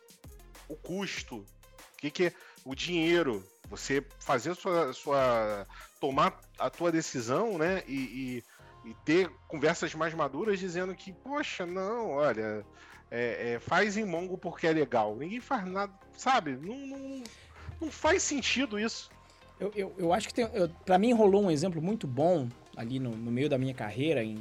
o 0.68 0.74
custo, 0.74 1.36
o 1.36 1.96
que, 1.96 2.10
que 2.10 2.24
é 2.26 2.32
o 2.64 2.74
dinheiro, 2.74 3.42
Você 3.68 4.04
fazer 4.18 4.54
sua, 4.56 4.92
sua. 4.92 5.66
tomar 6.00 6.38
a 6.58 6.68
tua 6.68 6.90
decisão, 6.90 7.58
né? 7.58 7.82
E, 7.86 8.42
e, 8.84 8.90
e, 8.90 8.94
ter 9.04 9.28
conversas 9.48 9.94
mais 9.94 10.12
maduras 10.12 10.58
dizendo 10.58 10.94
que, 10.94 11.12
poxa, 11.12 11.64
não, 11.64 12.10
olha, 12.10 12.64
é, 13.10 13.54
é, 13.54 13.58
faz 13.60 13.96
em 13.96 14.04
Mongo 14.04 14.36
porque 14.36 14.66
é 14.66 14.72
legal. 14.72 15.16
Ninguém 15.16 15.40
faz 15.40 15.64
nada, 15.66 15.92
sabe? 16.16 16.56
Não, 16.56 16.76
não, 16.86 17.24
não 17.80 17.90
faz 17.90 18.22
sentido 18.22 18.78
isso. 18.78 19.10
Eu, 19.58 19.72
eu, 19.74 19.94
eu 19.98 20.12
acho 20.12 20.28
que 20.28 20.34
tem. 20.34 20.46
Pra 20.84 20.98
mim 20.98 21.12
rolou 21.12 21.42
um 21.42 21.50
exemplo 21.50 21.80
muito 21.80 22.06
bom 22.06 22.48
ali 22.76 22.98
no, 22.98 23.10
no 23.10 23.30
meio 23.30 23.48
da 23.48 23.56
minha 23.56 23.74
carreira, 23.74 24.22
em. 24.22 24.36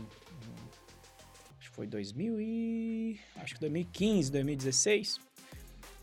Acho 1.60 1.70
que 1.70 1.76
foi 1.76 1.88
2000 1.88 2.42
e. 2.42 3.20
Acho 3.38 3.56
que 3.56 3.62
2015, 3.62 4.32
2016 4.32 5.26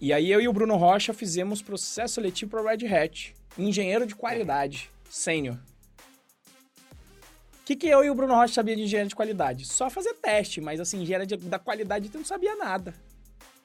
e 0.03 0.13
aí 0.13 0.33
eu 0.33 0.41
e 0.41 0.49
o 0.49 0.53
Bruno 0.53 0.77
Rocha 0.77 1.15
fizemos 1.15 1.63
processo 1.63 2.15
seletivo 2.15 2.51
para 2.51 2.73
Red 2.73 2.89
Hat, 2.89 3.37
engenheiro 3.57 4.05
de 4.05 4.17
qualidade, 4.17 4.91
sênior. 5.09 5.55
O 5.55 7.65
que, 7.65 7.77
que 7.77 7.87
eu 7.87 8.03
e 8.03 8.11
o 8.11 8.15
Bruno 8.17 8.35
Rocha 8.35 8.53
sabia 8.53 8.75
de 8.75 8.83
engenharia 8.83 9.09
de 9.09 9.15
qualidade? 9.15 9.65
Só 9.65 9.89
fazer 9.89 10.15
teste, 10.15 10.61
mas 10.61 10.81
assim, 10.81 11.03
engenharia 11.03 11.37
da 11.37 11.57
qualidade 11.57 12.11
não 12.13 12.25
sabia 12.25 12.57
nada. 12.57 12.93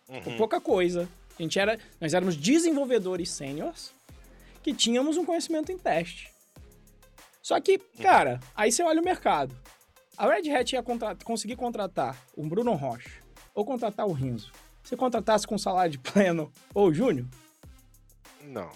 Uhum. 0.07 0.37
Pouca 0.37 0.61
coisa. 0.61 1.09
A 1.39 1.41
gente 1.41 1.57
era, 1.57 1.79
nós 1.99 2.13
éramos 2.13 2.37
desenvolvedores 2.37 3.31
sêniors 3.31 3.91
que 4.67 4.73
tínhamos 4.73 5.15
um 5.15 5.23
conhecimento 5.23 5.71
em 5.71 5.77
teste. 5.77 6.29
Só 7.41 7.57
que, 7.61 7.77
cara, 8.01 8.41
aí 8.53 8.69
você 8.69 8.83
olha 8.83 9.01
o 9.01 9.05
mercado. 9.05 9.55
A 10.17 10.27
Red 10.27 10.51
Hat 10.51 10.73
ia 10.73 10.83
contra 10.83 11.15
conseguir 11.23 11.55
contratar 11.55 12.17
o 12.35 12.43
Bruno 12.43 12.73
Rocha 12.73 13.23
ou 13.55 13.63
contratar 13.63 14.05
o 14.05 14.11
Rinzo 14.11 14.51
você 14.83 14.95
contratasse 14.95 15.45
com 15.45 15.57
salário 15.57 15.91
de 15.91 15.99
pleno 15.99 16.49
ou 16.73 16.93
júnior? 16.93 17.27
Não. 18.41 18.71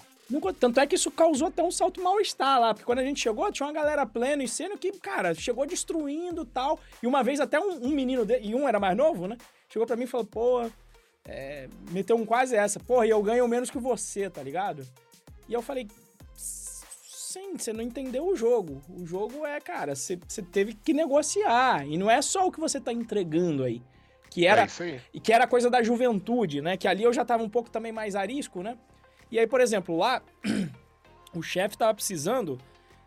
Tanto 0.58 0.80
é 0.80 0.86
que 0.86 0.94
isso 0.94 1.10
causou 1.10 1.48
até 1.48 1.62
um 1.62 1.70
salto 1.70 2.02
mal-estar 2.02 2.60
lá, 2.60 2.74
porque 2.74 2.84
quando 2.84 2.98
a 2.98 3.04
gente 3.04 3.20
chegou, 3.20 3.50
tinha 3.50 3.66
uma 3.66 3.72
galera 3.72 4.06
plena 4.06 4.42
e 4.42 4.48
sendo 4.48 4.78
que, 4.78 4.92
cara, 4.92 5.34
chegou 5.34 5.66
destruindo 5.66 6.44
tal. 6.44 6.78
E 7.02 7.06
uma 7.06 7.22
vez 7.22 7.40
até 7.40 7.58
um, 7.58 7.86
um 7.86 7.90
menino, 7.90 8.24
de, 8.24 8.40
e 8.40 8.54
um 8.54 8.68
era 8.68 8.78
mais 8.78 8.96
novo, 8.96 9.26
né? 9.26 9.36
Chegou 9.68 9.86
para 9.86 9.96
mim 9.96 10.04
e 10.04 10.06
falou, 10.06 10.26
pô, 10.26 10.70
é, 11.24 11.68
meteu 11.90 12.16
um 12.16 12.26
quase 12.26 12.54
essa, 12.54 12.78
porra, 12.80 13.06
e 13.06 13.10
eu 13.10 13.22
ganho 13.22 13.46
menos 13.48 13.70
que 13.70 13.78
você, 13.78 14.28
tá 14.28 14.42
ligado? 14.42 14.86
E 15.52 15.54
eu 15.54 15.60
falei, 15.60 15.86
sim, 16.34 17.58
você 17.58 17.74
não 17.74 17.82
entendeu 17.82 18.26
o 18.26 18.34
jogo. 18.34 18.80
O 18.88 19.04
jogo 19.04 19.44
é, 19.44 19.60
cara, 19.60 19.94
você, 19.94 20.18
você 20.26 20.40
teve 20.40 20.72
que 20.72 20.94
negociar. 20.94 21.86
E 21.86 21.98
não 21.98 22.10
é 22.10 22.22
só 22.22 22.46
o 22.46 22.50
que 22.50 22.58
você 22.58 22.80
tá 22.80 22.90
entregando 22.90 23.62
aí 23.62 23.82
que 24.30 24.46
era 24.46 24.62
é 24.62 25.00
e 25.12 25.20
que 25.20 25.30
era 25.30 25.46
coisa 25.46 25.68
da 25.68 25.82
juventude, 25.82 26.62
né? 26.62 26.78
Que 26.78 26.88
ali 26.88 27.02
eu 27.02 27.12
já 27.12 27.22
tava 27.22 27.42
um 27.42 27.50
pouco 27.50 27.68
também 27.68 27.92
mais 27.92 28.16
arisco, 28.16 28.62
né? 28.62 28.78
E 29.30 29.38
aí, 29.38 29.46
por 29.46 29.60
exemplo, 29.60 29.94
lá 29.94 30.22
o 31.36 31.42
chefe 31.42 31.76
tava 31.76 31.92
precisando 31.92 32.58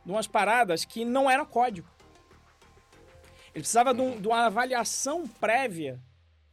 de 0.05 0.11
umas 0.11 0.27
paradas 0.27 0.85
que 0.85 1.03
não 1.03 1.27
era 1.27 1.43
código. 1.43 1.89
Ele 3.55 3.63
precisava 3.63 3.91
de, 3.91 4.01
um, 4.01 4.21
de, 4.21 4.27
uma 4.27 4.45
avaliação 4.45 5.27
prévia 5.27 5.99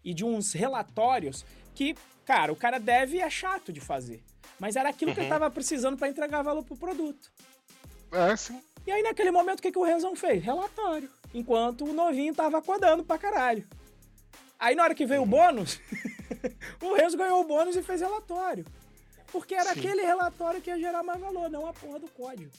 e 0.02 0.14
de 0.14 0.24
uns 0.24 0.54
relatórios 0.54 1.44
que, 1.74 1.94
cara, 2.24 2.50
o 2.50 2.56
cara 2.56 2.80
deve 2.80 3.18
é 3.18 3.28
chato 3.28 3.70
de 3.70 3.80
fazer. 3.80 4.22
Mas 4.62 4.76
era 4.76 4.90
aquilo 4.90 5.10
uhum. 5.10 5.14
que 5.16 5.20
ele 5.22 5.26
uhum. 5.26 5.40
tava 5.40 5.50
precisando 5.50 5.98
para 5.98 6.06
entregar 6.06 6.40
valor 6.40 6.62
pro 6.62 6.76
produto. 6.76 7.32
É, 8.12 8.36
sim. 8.36 8.62
E 8.86 8.92
aí, 8.92 9.02
naquele 9.02 9.32
momento, 9.32 9.58
o 9.58 9.62
que, 9.62 9.72
que 9.72 9.78
o 9.78 9.82
Renzão 9.82 10.14
fez? 10.14 10.40
Relatório. 10.40 11.10
Enquanto 11.34 11.84
o 11.84 11.92
novinho 11.92 12.32
tava 12.32 12.62
codando 12.62 13.02
pra 13.02 13.18
caralho. 13.18 13.66
Aí 14.60 14.76
na 14.76 14.84
hora 14.84 14.94
que 14.94 15.04
veio 15.04 15.22
o 15.22 15.26
bônus, 15.26 15.80
o 16.80 16.94
Renzo 16.94 17.16
ganhou 17.16 17.40
o 17.40 17.44
bônus 17.44 17.74
e 17.74 17.82
fez 17.82 18.02
relatório. 18.02 18.64
Porque 19.32 19.52
era 19.52 19.74
Sim. 19.74 19.80
aquele 19.80 20.02
relatório 20.02 20.60
que 20.60 20.70
ia 20.70 20.78
gerar 20.78 21.02
mais 21.02 21.20
valor, 21.20 21.50
não 21.50 21.66
a 21.66 21.72
porra 21.72 21.98
do 21.98 22.06
código. 22.06 22.52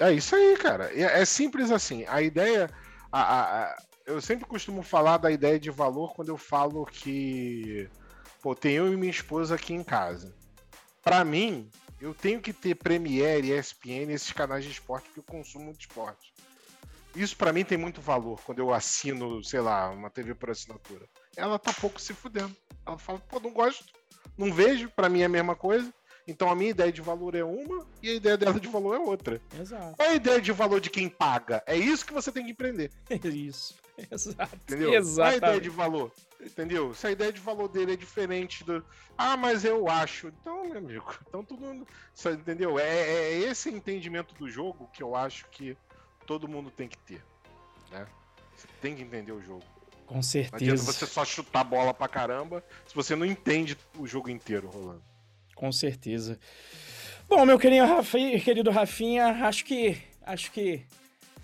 É 0.00 0.10
isso 0.10 0.34
aí, 0.34 0.56
cara. 0.56 0.90
É, 0.92 1.20
é 1.20 1.24
simples 1.24 1.70
assim. 1.70 2.04
A 2.08 2.20
ideia. 2.20 2.68
A, 3.12 3.20
a, 3.20 3.62
a, 3.62 3.76
eu 4.06 4.20
sempre 4.20 4.44
costumo 4.44 4.82
falar 4.82 5.18
da 5.18 5.30
ideia 5.30 5.60
de 5.60 5.70
valor 5.70 6.14
quando 6.14 6.30
eu 6.30 6.36
falo 6.36 6.84
que. 6.84 7.88
Pô, 8.40 8.56
tem 8.56 8.72
eu 8.72 8.92
e 8.92 8.96
minha 8.96 9.12
esposa 9.12 9.54
aqui 9.54 9.72
em 9.72 9.84
casa. 9.84 10.41
Para 11.02 11.24
mim, 11.24 11.68
eu 12.00 12.14
tenho 12.14 12.40
que 12.40 12.52
ter 12.52 12.74
Premiere, 12.74 13.52
ESPN, 13.52 14.12
esses 14.12 14.32
canais 14.32 14.64
de 14.64 14.70
esporte, 14.70 15.04
porque 15.06 15.20
eu 15.20 15.24
consumo 15.24 15.66
muito 15.66 15.80
esporte. 15.80 16.32
Isso 17.14 17.36
para 17.36 17.52
mim 17.52 17.64
tem 17.64 17.76
muito 17.76 18.00
valor 18.00 18.40
quando 18.42 18.60
eu 18.60 18.72
assino, 18.72 19.44
sei 19.44 19.60
lá, 19.60 19.90
uma 19.90 20.08
TV 20.08 20.34
por 20.34 20.50
assinatura. 20.50 21.06
Ela 21.36 21.58
tá 21.58 21.72
pouco 21.72 22.00
se 22.00 22.14
fudendo. 22.14 22.56
Ela 22.86 22.98
fala, 22.98 23.18
pô, 23.18 23.38
não 23.38 23.52
gosto, 23.52 23.84
não 24.36 24.52
vejo, 24.52 24.88
para 24.90 25.08
mim 25.08 25.20
é 25.20 25.26
a 25.26 25.28
mesma 25.28 25.54
coisa. 25.54 25.92
Então 26.26 26.48
a 26.48 26.54
minha 26.54 26.70
ideia 26.70 26.92
de 26.92 27.00
valor 27.00 27.34
é 27.34 27.44
uma 27.44 27.86
e 28.02 28.10
a 28.10 28.14
ideia 28.14 28.36
dela 28.36 28.60
de 28.60 28.68
valor 28.68 28.94
é 28.94 28.98
outra. 28.98 29.40
Exato. 29.58 29.96
Qual 29.96 30.08
é 30.08 30.12
a 30.12 30.14
ideia 30.14 30.40
de 30.40 30.52
valor 30.52 30.80
de 30.80 30.90
quem 30.90 31.08
paga? 31.08 31.62
É 31.66 31.76
isso 31.76 32.06
que 32.06 32.12
você 32.12 32.30
tem 32.30 32.44
que 32.44 32.52
empreender. 32.52 32.90
isso. 33.34 33.74
Exato. 34.10 34.56
Entendeu? 34.56 34.94
Exatamente. 34.94 35.14
Qual 35.14 35.26
é 35.26 35.32
a 35.32 35.36
ideia 35.36 35.60
de 35.60 35.68
valor? 35.68 36.12
Entendeu? 36.40 36.94
Se 36.94 37.06
a 37.06 37.10
ideia 37.10 37.32
de 37.32 37.40
valor 37.40 37.68
dele 37.68 37.92
é 37.92 37.96
diferente 37.96 38.64
do. 38.64 38.84
Ah, 39.16 39.36
mas 39.36 39.64
eu 39.64 39.88
acho. 39.88 40.28
Então, 40.28 40.64
meu 40.68 40.78
amigo, 40.78 41.14
então 41.28 41.44
tudo. 41.44 41.86
Entendeu? 42.26 42.78
É, 42.78 42.98
é 42.98 43.38
esse 43.38 43.70
entendimento 43.70 44.34
do 44.34 44.48
jogo 44.48 44.88
que 44.92 45.02
eu 45.02 45.14
acho 45.14 45.46
que 45.50 45.76
todo 46.26 46.48
mundo 46.48 46.70
tem 46.70 46.88
que 46.88 46.98
ter. 46.98 47.24
Né? 47.90 48.06
Você 48.56 48.68
tem 48.80 48.96
que 48.96 49.02
entender 49.02 49.32
o 49.32 49.42
jogo. 49.42 49.64
Com 50.06 50.20
certeza. 50.20 50.64
Não 50.64 50.72
adianta 50.72 50.92
você 50.92 51.06
só 51.06 51.24
chutar 51.24 51.60
a 51.60 51.64
bola 51.64 51.94
pra 51.94 52.08
caramba 52.08 52.62
se 52.86 52.94
você 52.94 53.14
não 53.14 53.24
entende 53.24 53.78
o 53.96 54.06
jogo 54.06 54.28
inteiro 54.28 54.68
rolando. 54.68 55.11
Com 55.62 55.70
certeza. 55.70 56.40
Bom, 57.28 57.46
meu 57.46 57.56
querido, 57.56 57.86
Rafinha, 57.86 58.40
querido 58.40 58.68
Rafinha, 58.72 59.46
acho 59.46 59.64
que 59.64 59.96
acho 60.26 60.50
que 60.50 60.82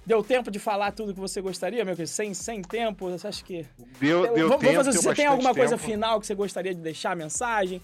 deu 0.05 0.25
tempo 0.25 0.51
de 0.51 0.59
falar 0.59 0.91
tudo 0.91 1.15
que 1.15 1.21
você 1.21 1.41
gostaria, 1.41 1.85
meu 1.85 1.95
querido? 1.95 2.11
Sem, 2.11 2.35
sem 2.35 2.61
tempo, 2.61 3.09
você 3.09 3.29
acha 3.29 3.45
que... 3.45 3.65
Deu, 4.01 4.35
deu 4.35 4.49
vamos, 4.49 4.61
tempo, 4.61 4.75
fazer, 4.75 4.91
Você 4.91 5.15
tem 5.15 5.27
alguma 5.27 5.51
tempo. 5.51 5.61
coisa 5.61 5.79
final 5.79 6.19
que 6.19 6.27
você 6.27 6.35
gostaria 6.35 6.75
de 6.75 6.81
deixar, 6.81 7.15
mensagem? 7.15 7.81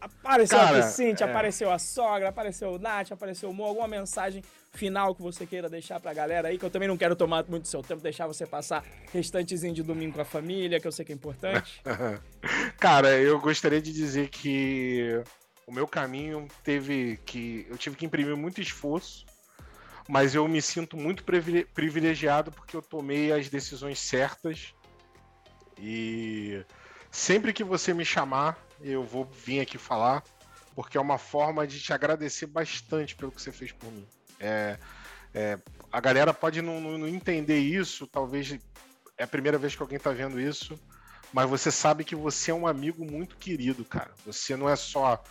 Apareceu 0.00 0.58
Cara, 0.58 0.76
a 0.76 0.80
Vicente, 0.80 1.22
é... 1.22 1.26
apareceu 1.26 1.70
a 1.70 1.78
sogra, 1.78 2.30
apareceu 2.30 2.72
o 2.72 2.78
Nath, 2.78 3.12
apareceu 3.12 3.48
o 3.48 3.54
Mo, 3.54 3.62
alguma 3.62 3.86
mensagem 3.86 4.42
final 4.72 5.14
que 5.14 5.22
você 5.22 5.46
queira 5.46 5.68
deixar 5.68 6.00
pra 6.00 6.12
galera 6.12 6.48
aí, 6.48 6.58
que 6.58 6.64
eu 6.64 6.70
também 6.70 6.88
não 6.88 6.96
quero 6.96 7.14
tomar 7.14 7.44
muito 7.48 7.68
seu 7.68 7.80
tempo, 7.80 8.02
deixar 8.02 8.26
você 8.26 8.44
passar 8.44 8.84
restantezinho 9.12 9.72
de 9.72 9.84
domingo 9.84 10.14
com 10.14 10.20
a 10.20 10.24
família, 10.24 10.80
que 10.80 10.86
eu 10.88 10.92
sei 10.92 11.04
que 11.04 11.12
é 11.12 11.14
importante. 11.14 11.80
Cara, 12.76 13.16
eu 13.20 13.38
gostaria 13.38 13.80
de 13.80 13.92
dizer 13.92 14.28
que 14.28 15.22
o 15.66 15.72
meu 15.72 15.86
caminho 15.86 16.48
teve 16.64 17.18
que. 17.24 17.66
Eu 17.68 17.78
tive 17.78 17.96
que 17.96 18.06
imprimir 18.06 18.36
muito 18.36 18.60
esforço, 18.60 19.24
mas 20.08 20.34
eu 20.34 20.46
me 20.48 20.60
sinto 20.60 20.96
muito 20.96 21.24
privilegiado 21.24 22.50
porque 22.50 22.76
eu 22.76 22.82
tomei 22.82 23.32
as 23.32 23.48
decisões 23.48 23.98
certas. 23.98 24.74
E 25.78 26.64
sempre 27.10 27.52
que 27.52 27.64
você 27.64 27.94
me 27.94 28.04
chamar, 28.04 28.58
eu 28.80 29.04
vou 29.04 29.24
vir 29.24 29.60
aqui 29.60 29.78
falar, 29.78 30.22
porque 30.74 30.98
é 30.98 31.00
uma 31.00 31.18
forma 31.18 31.66
de 31.66 31.80
te 31.80 31.92
agradecer 31.92 32.46
bastante 32.46 33.14
pelo 33.14 33.32
que 33.32 33.40
você 33.40 33.52
fez 33.52 33.72
por 33.72 33.90
mim. 33.90 34.06
É, 34.38 34.78
é, 35.34 35.58
a 35.92 36.00
galera 36.00 36.34
pode 36.34 36.60
não, 36.60 36.80
não, 36.80 37.06
entender 37.06 37.58
isso, 37.58 38.06
talvez 38.06 38.58
é 39.16 39.24
a 39.24 39.26
primeira 39.26 39.58
vez 39.58 39.76
que 39.76 39.82
alguém 39.82 39.96
está 39.96 40.10
vendo 40.10 40.40
isso, 40.40 40.78
mas 41.32 41.48
você 41.48 41.70
sabe 41.70 42.04
que 42.04 42.14
você 42.14 42.50
é 42.50 42.54
um 42.54 42.66
amigo 42.66 43.04
muito 43.04 43.36
querido, 43.36 43.84
cara. 43.84 44.10
Você 44.26 44.56
não 44.56 44.68
é 44.68 44.76
só 44.76 45.22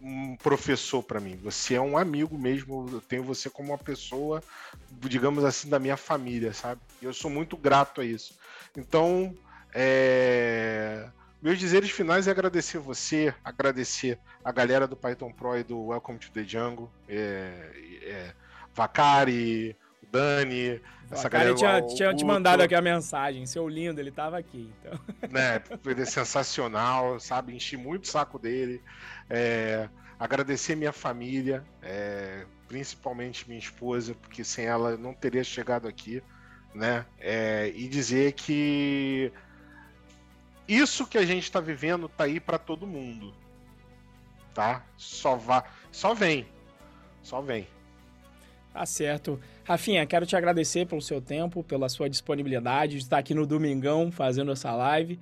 um 0.00 0.36
professor 0.36 1.02
para 1.02 1.20
mim, 1.20 1.36
você 1.36 1.74
é 1.74 1.80
um 1.80 1.96
amigo 1.96 2.36
mesmo. 2.38 2.88
Eu 2.90 3.00
tenho 3.00 3.22
você 3.22 3.48
como 3.48 3.70
uma 3.70 3.78
pessoa, 3.78 4.42
digamos 4.90 5.44
assim, 5.44 5.68
da 5.68 5.78
minha 5.78 5.96
família, 5.96 6.52
sabe? 6.52 6.80
E 7.00 7.04
eu 7.04 7.12
sou 7.12 7.30
muito 7.30 7.56
grato 7.56 8.00
a 8.00 8.04
isso. 8.04 8.36
Então, 8.76 9.34
é 9.72 11.08
meus 11.42 11.58
dizeres 11.58 11.90
finais 11.90 12.28
é 12.28 12.30
agradecer 12.30 12.78
você, 12.78 13.34
agradecer 13.42 14.16
a 14.44 14.52
galera 14.52 14.86
do 14.86 14.96
Python 14.96 15.32
Pro 15.32 15.58
e 15.58 15.64
do 15.64 15.86
Welcome 15.86 16.20
to 16.20 16.30
the 16.30 16.44
Jungle, 16.44 16.88
é, 17.08 17.72
é, 18.02 18.34
Vacari, 18.72 19.76
Dani, 20.12 20.78
essa 21.10 21.26
galera. 21.26 21.54
tinha, 21.54 21.82
tinha 21.86 22.14
te 22.14 22.22
mandado 22.22 22.62
aqui 22.62 22.74
a 22.74 22.82
mensagem, 22.82 23.46
seu 23.46 23.66
lindo, 23.66 23.98
ele 23.98 24.10
tava 24.10 24.36
aqui. 24.36 24.70
Então. 24.78 25.00
Né, 25.32 25.62
ele 25.86 26.02
é 26.02 26.04
sensacional, 26.04 27.18
sabe? 27.18 27.54
Enchi 27.54 27.76
muito 27.78 28.04
o 28.04 28.08
saco 28.08 28.38
dele. 28.38 28.82
É, 29.30 29.88
agradecer 30.18 30.76
minha 30.76 30.92
família, 30.92 31.64
é, 31.80 32.44
principalmente 32.68 33.48
minha 33.48 33.58
esposa, 33.58 34.14
porque 34.14 34.44
sem 34.44 34.66
ela 34.66 34.98
não 34.98 35.14
teria 35.14 35.42
chegado 35.42 35.88
aqui, 35.88 36.22
né? 36.74 37.06
É, 37.18 37.72
e 37.74 37.88
dizer 37.88 38.32
que 38.32 39.32
isso 40.68 41.06
que 41.06 41.16
a 41.16 41.24
gente 41.24 41.44
está 41.44 41.60
vivendo 41.60 42.08
tá 42.08 42.24
aí 42.24 42.38
para 42.38 42.58
todo 42.58 42.86
mundo. 42.86 43.34
Tá? 44.52 44.84
Só 44.98 45.36
vá, 45.36 45.64
só 45.90 46.12
vem. 46.12 46.46
Só 47.22 47.40
vem. 47.40 47.66
Tá 48.72 48.86
certo. 48.86 49.38
Rafinha, 49.64 50.06
quero 50.06 50.24
te 50.24 50.34
agradecer 50.34 50.86
pelo 50.86 51.02
seu 51.02 51.20
tempo, 51.20 51.62
pela 51.62 51.88
sua 51.88 52.08
disponibilidade 52.08 52.96
de 52.96 53.02
estar 53.02 53.18
aqui 53.18 53.34
no 53.34 53.46
Domingão 53.46 54.10
fazendo 54.10 54.50
essa 54.50 54.72
live. 54.74 55.20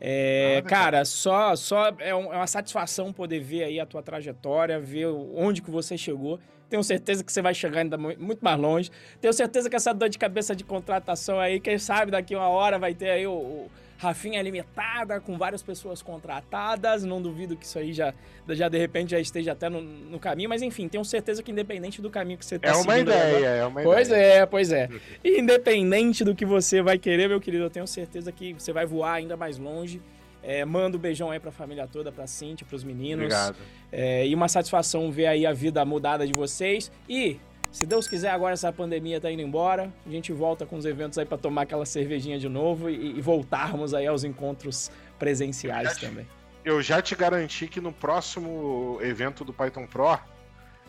É, 0.00 0.62
cara, 0.66 1.04
só, 1.04 1.54
só 1.54 1.88
é, 1.98 2.08
é, 2.08 2.14
uma 2.14 2.46
satisfação 2.46 3.12
poder 3.12 3.38
ver 3.40 3.64
aí 3.64 3.78
a 3.78 3.86
tua 3.86 4.02
trajetória, 4.02 4.80
ver 4.80 5.06
onde 5.06 5.62
que 5.62 5.70
você 5.70 5.96
chegou. 5.96 6.40
Tenho 6.68 6.82
certeza 6.82 7.22
que 7.22 7.32
você 7.32 7.42
vai 7.42 7.54
chegar 7.54 7.80
ainda 7.80 7.98
muito 7.98 8.40
mais 8.40 8.58
longe. 8.58 8.90
Tenho 9.20 9.32
certeza 9.32 9.68
que 9.68 9.76
essa 9.76 9.92
dor 9.92 10.08
de 10.08 10.18
cabeça 10.18 10.56
de 10.56 10.64
contratação 10.64 11.38
aí, 11.38 11.60
quem 11.60 11.78
sabe 11.78 12.10
daqui 12.10 12.34
uma 12.34 12.48
hora 12.48 12.78
vai 12.78 12.94
ter 12.94 13.10
aí 13.10 13.26
o, 13.26 13.32
o 13.32 13.70
Rafinha 14.02 14.42
limitada, 14.42 15.20
com 15.20 15.38
várias 15.38 15.62
pessoas 15.62 16.02
contratadas. 16.02 17.04
Não 17.04 17.22
duvido 17.22 17.56
que 17.56 17.64
isso 17.64 17.78
aí 17.78 17.92
já, 17.92 18.12
já 18.48 18.68
de 18.68 18.76
repente 18.76 19.12
já 19.12 19.20
esteja 19.20 19.52
até 19.52 19.68
no, 19.68 19.80
no 19.80 20.18
caminho, 20.18 20.48
mas 20.48 20.60
enfim, 20.60 20.88
tenho 20.88 21.04
certeza 21.04 21.40
que 21.40 21.52
independente 21.52 22.02
do 22.02 22.10
caminho 22.10 22.36
que 22.36 22.44
você 22.44 22.56
está 22.56 22.70
é 22.70 22.74
uma 22.74 22.98
ideia, 22.98 23.36
agora, 23.36 23.46
é 23.46 23.64
uma 23.64 23.82
pois 23.82 24.08
ideia. 24.08 24.32
é, 24.40 24.46
pois 24.46 24.72
é. 24.72 24.88
Independente 25.24 26.24
do 26.24 26.34
que 26.34 26.44
você 26.44 26.82
vai 26.82 26.98
querer, 26.98 27.28
meu 27.28 27.40
querido, 27.40 27.62
eu 27.62 27.70
tenho 27.70 27.86
certeza 27.86 28.32
que 28.32 28.54
você 28.54 28.72
vai 28.72 28.84
voar 28.84 29.12
ainda 29.12 29.36
mais 29.36 29.56
longe. 29.56 30.02
É, 30.42 30.64
manda 30.64 30.96
um 30.96 31.00
beijão 31.00 31.30
aí 31.30 31.38
pra 31.38 31.52
família 31.52 31.86
toda, 31.86 32.10
pra 32.10 32.26
Cintia, 32.26 32.66
pros 32.66 32.82
meninos. 32.82 33.26
Obrigado. 33.26 33.56
É, 33.92 34.26
e 34.26 34.34
uma 34.34 34.48
satisfação 34.48 35.12
ver 35.12 35.26
aí 35.26 35.46
a 35.46 35.52
vida 35.52 35.84
mudada 35.84 36.26
de 36.26 36.32
vocês. 36.32 36.90
E 37.08 37.38
se 37.72 37.86
Deus 37.86 38.06
quiser, 38.06 38.30
agora 38.30 38.52
essa 38.52 38.70
pandemia 38.70 39.18
tá 39.18 39.32
indo 39.32 39.40
embora. 39.40 39.90
A 40.06 40.10
gente 40.10 40.30
volta 40.30 40.66
com 40.66 40.76
os 40.76 40.84
eventos 40.84 41.16
aí 41.18 41.24
para 41.24 41.38
tomar 41.38 41.62
aquela 41.62 41.86
cervejinha 41.86 42.38
de 42.38 42.48
novo 42.48 42.90
e, 42.90 43.18
e, 43.18 43.20
voltarmos 43.20 43.94
aí 43.94 44.06
aos 44.06 44.24
encontros 44.24 44.90
presenciais 45.18 46.02
eu 46.02 46.08
também. 46.08 46.26
eu 46.64 46.82
já 46.82 47.00
te 47.00 47.16
garanti 47.16 47.66
que 47.66 47.80
no 47.80 47.90
próximo 47.90 48.98
evento 49.00 49.42
do 49.42 49.54
Python 49.54 49.86
Pro, 49.86 50.18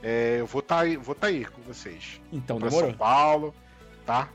é, 0.03 0.38
eu 0.39 0.45
vou 0.45 0.60
estar 0.60 0.76
tá 0.76 0.81
aí, 0.81 0.97
vou 0.97 1.15
tá 1.15 1.27
aí 1.27 1.45
com 1.45 1.61
vocês. 1.61 2.22
Então, 2.31 2.60
pra 2.60 2.68
demorou. 2.68 2.89
São 2.89 2.97
Paulo, 2.97 3.55
tá? 4.05 4.27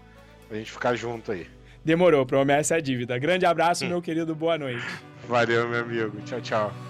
Pra 0.48 0.56
gente 0.56 0.72
ficar 0.72 0.94
junto 0.94 1.30
aí. 1.30 1.46
Demorou, 1.84 2.24
promessa 2.24 2.78
é 2.78 2.80
dívida. 2.80 3.18
Grande 3.18 3.44
abraço, 3.44 3.84
hum. 3.84 3.88
meu 3.88 4.02
querido, 4.02 4.34
boa 4.34 4.56
noite. 4.56 4.84
Valeu, 5.28 5.68
meu 5.68 5.80
amigo. 5.80 6.18
Tchau, 6.22 6.40
tchau. 6.40 6.87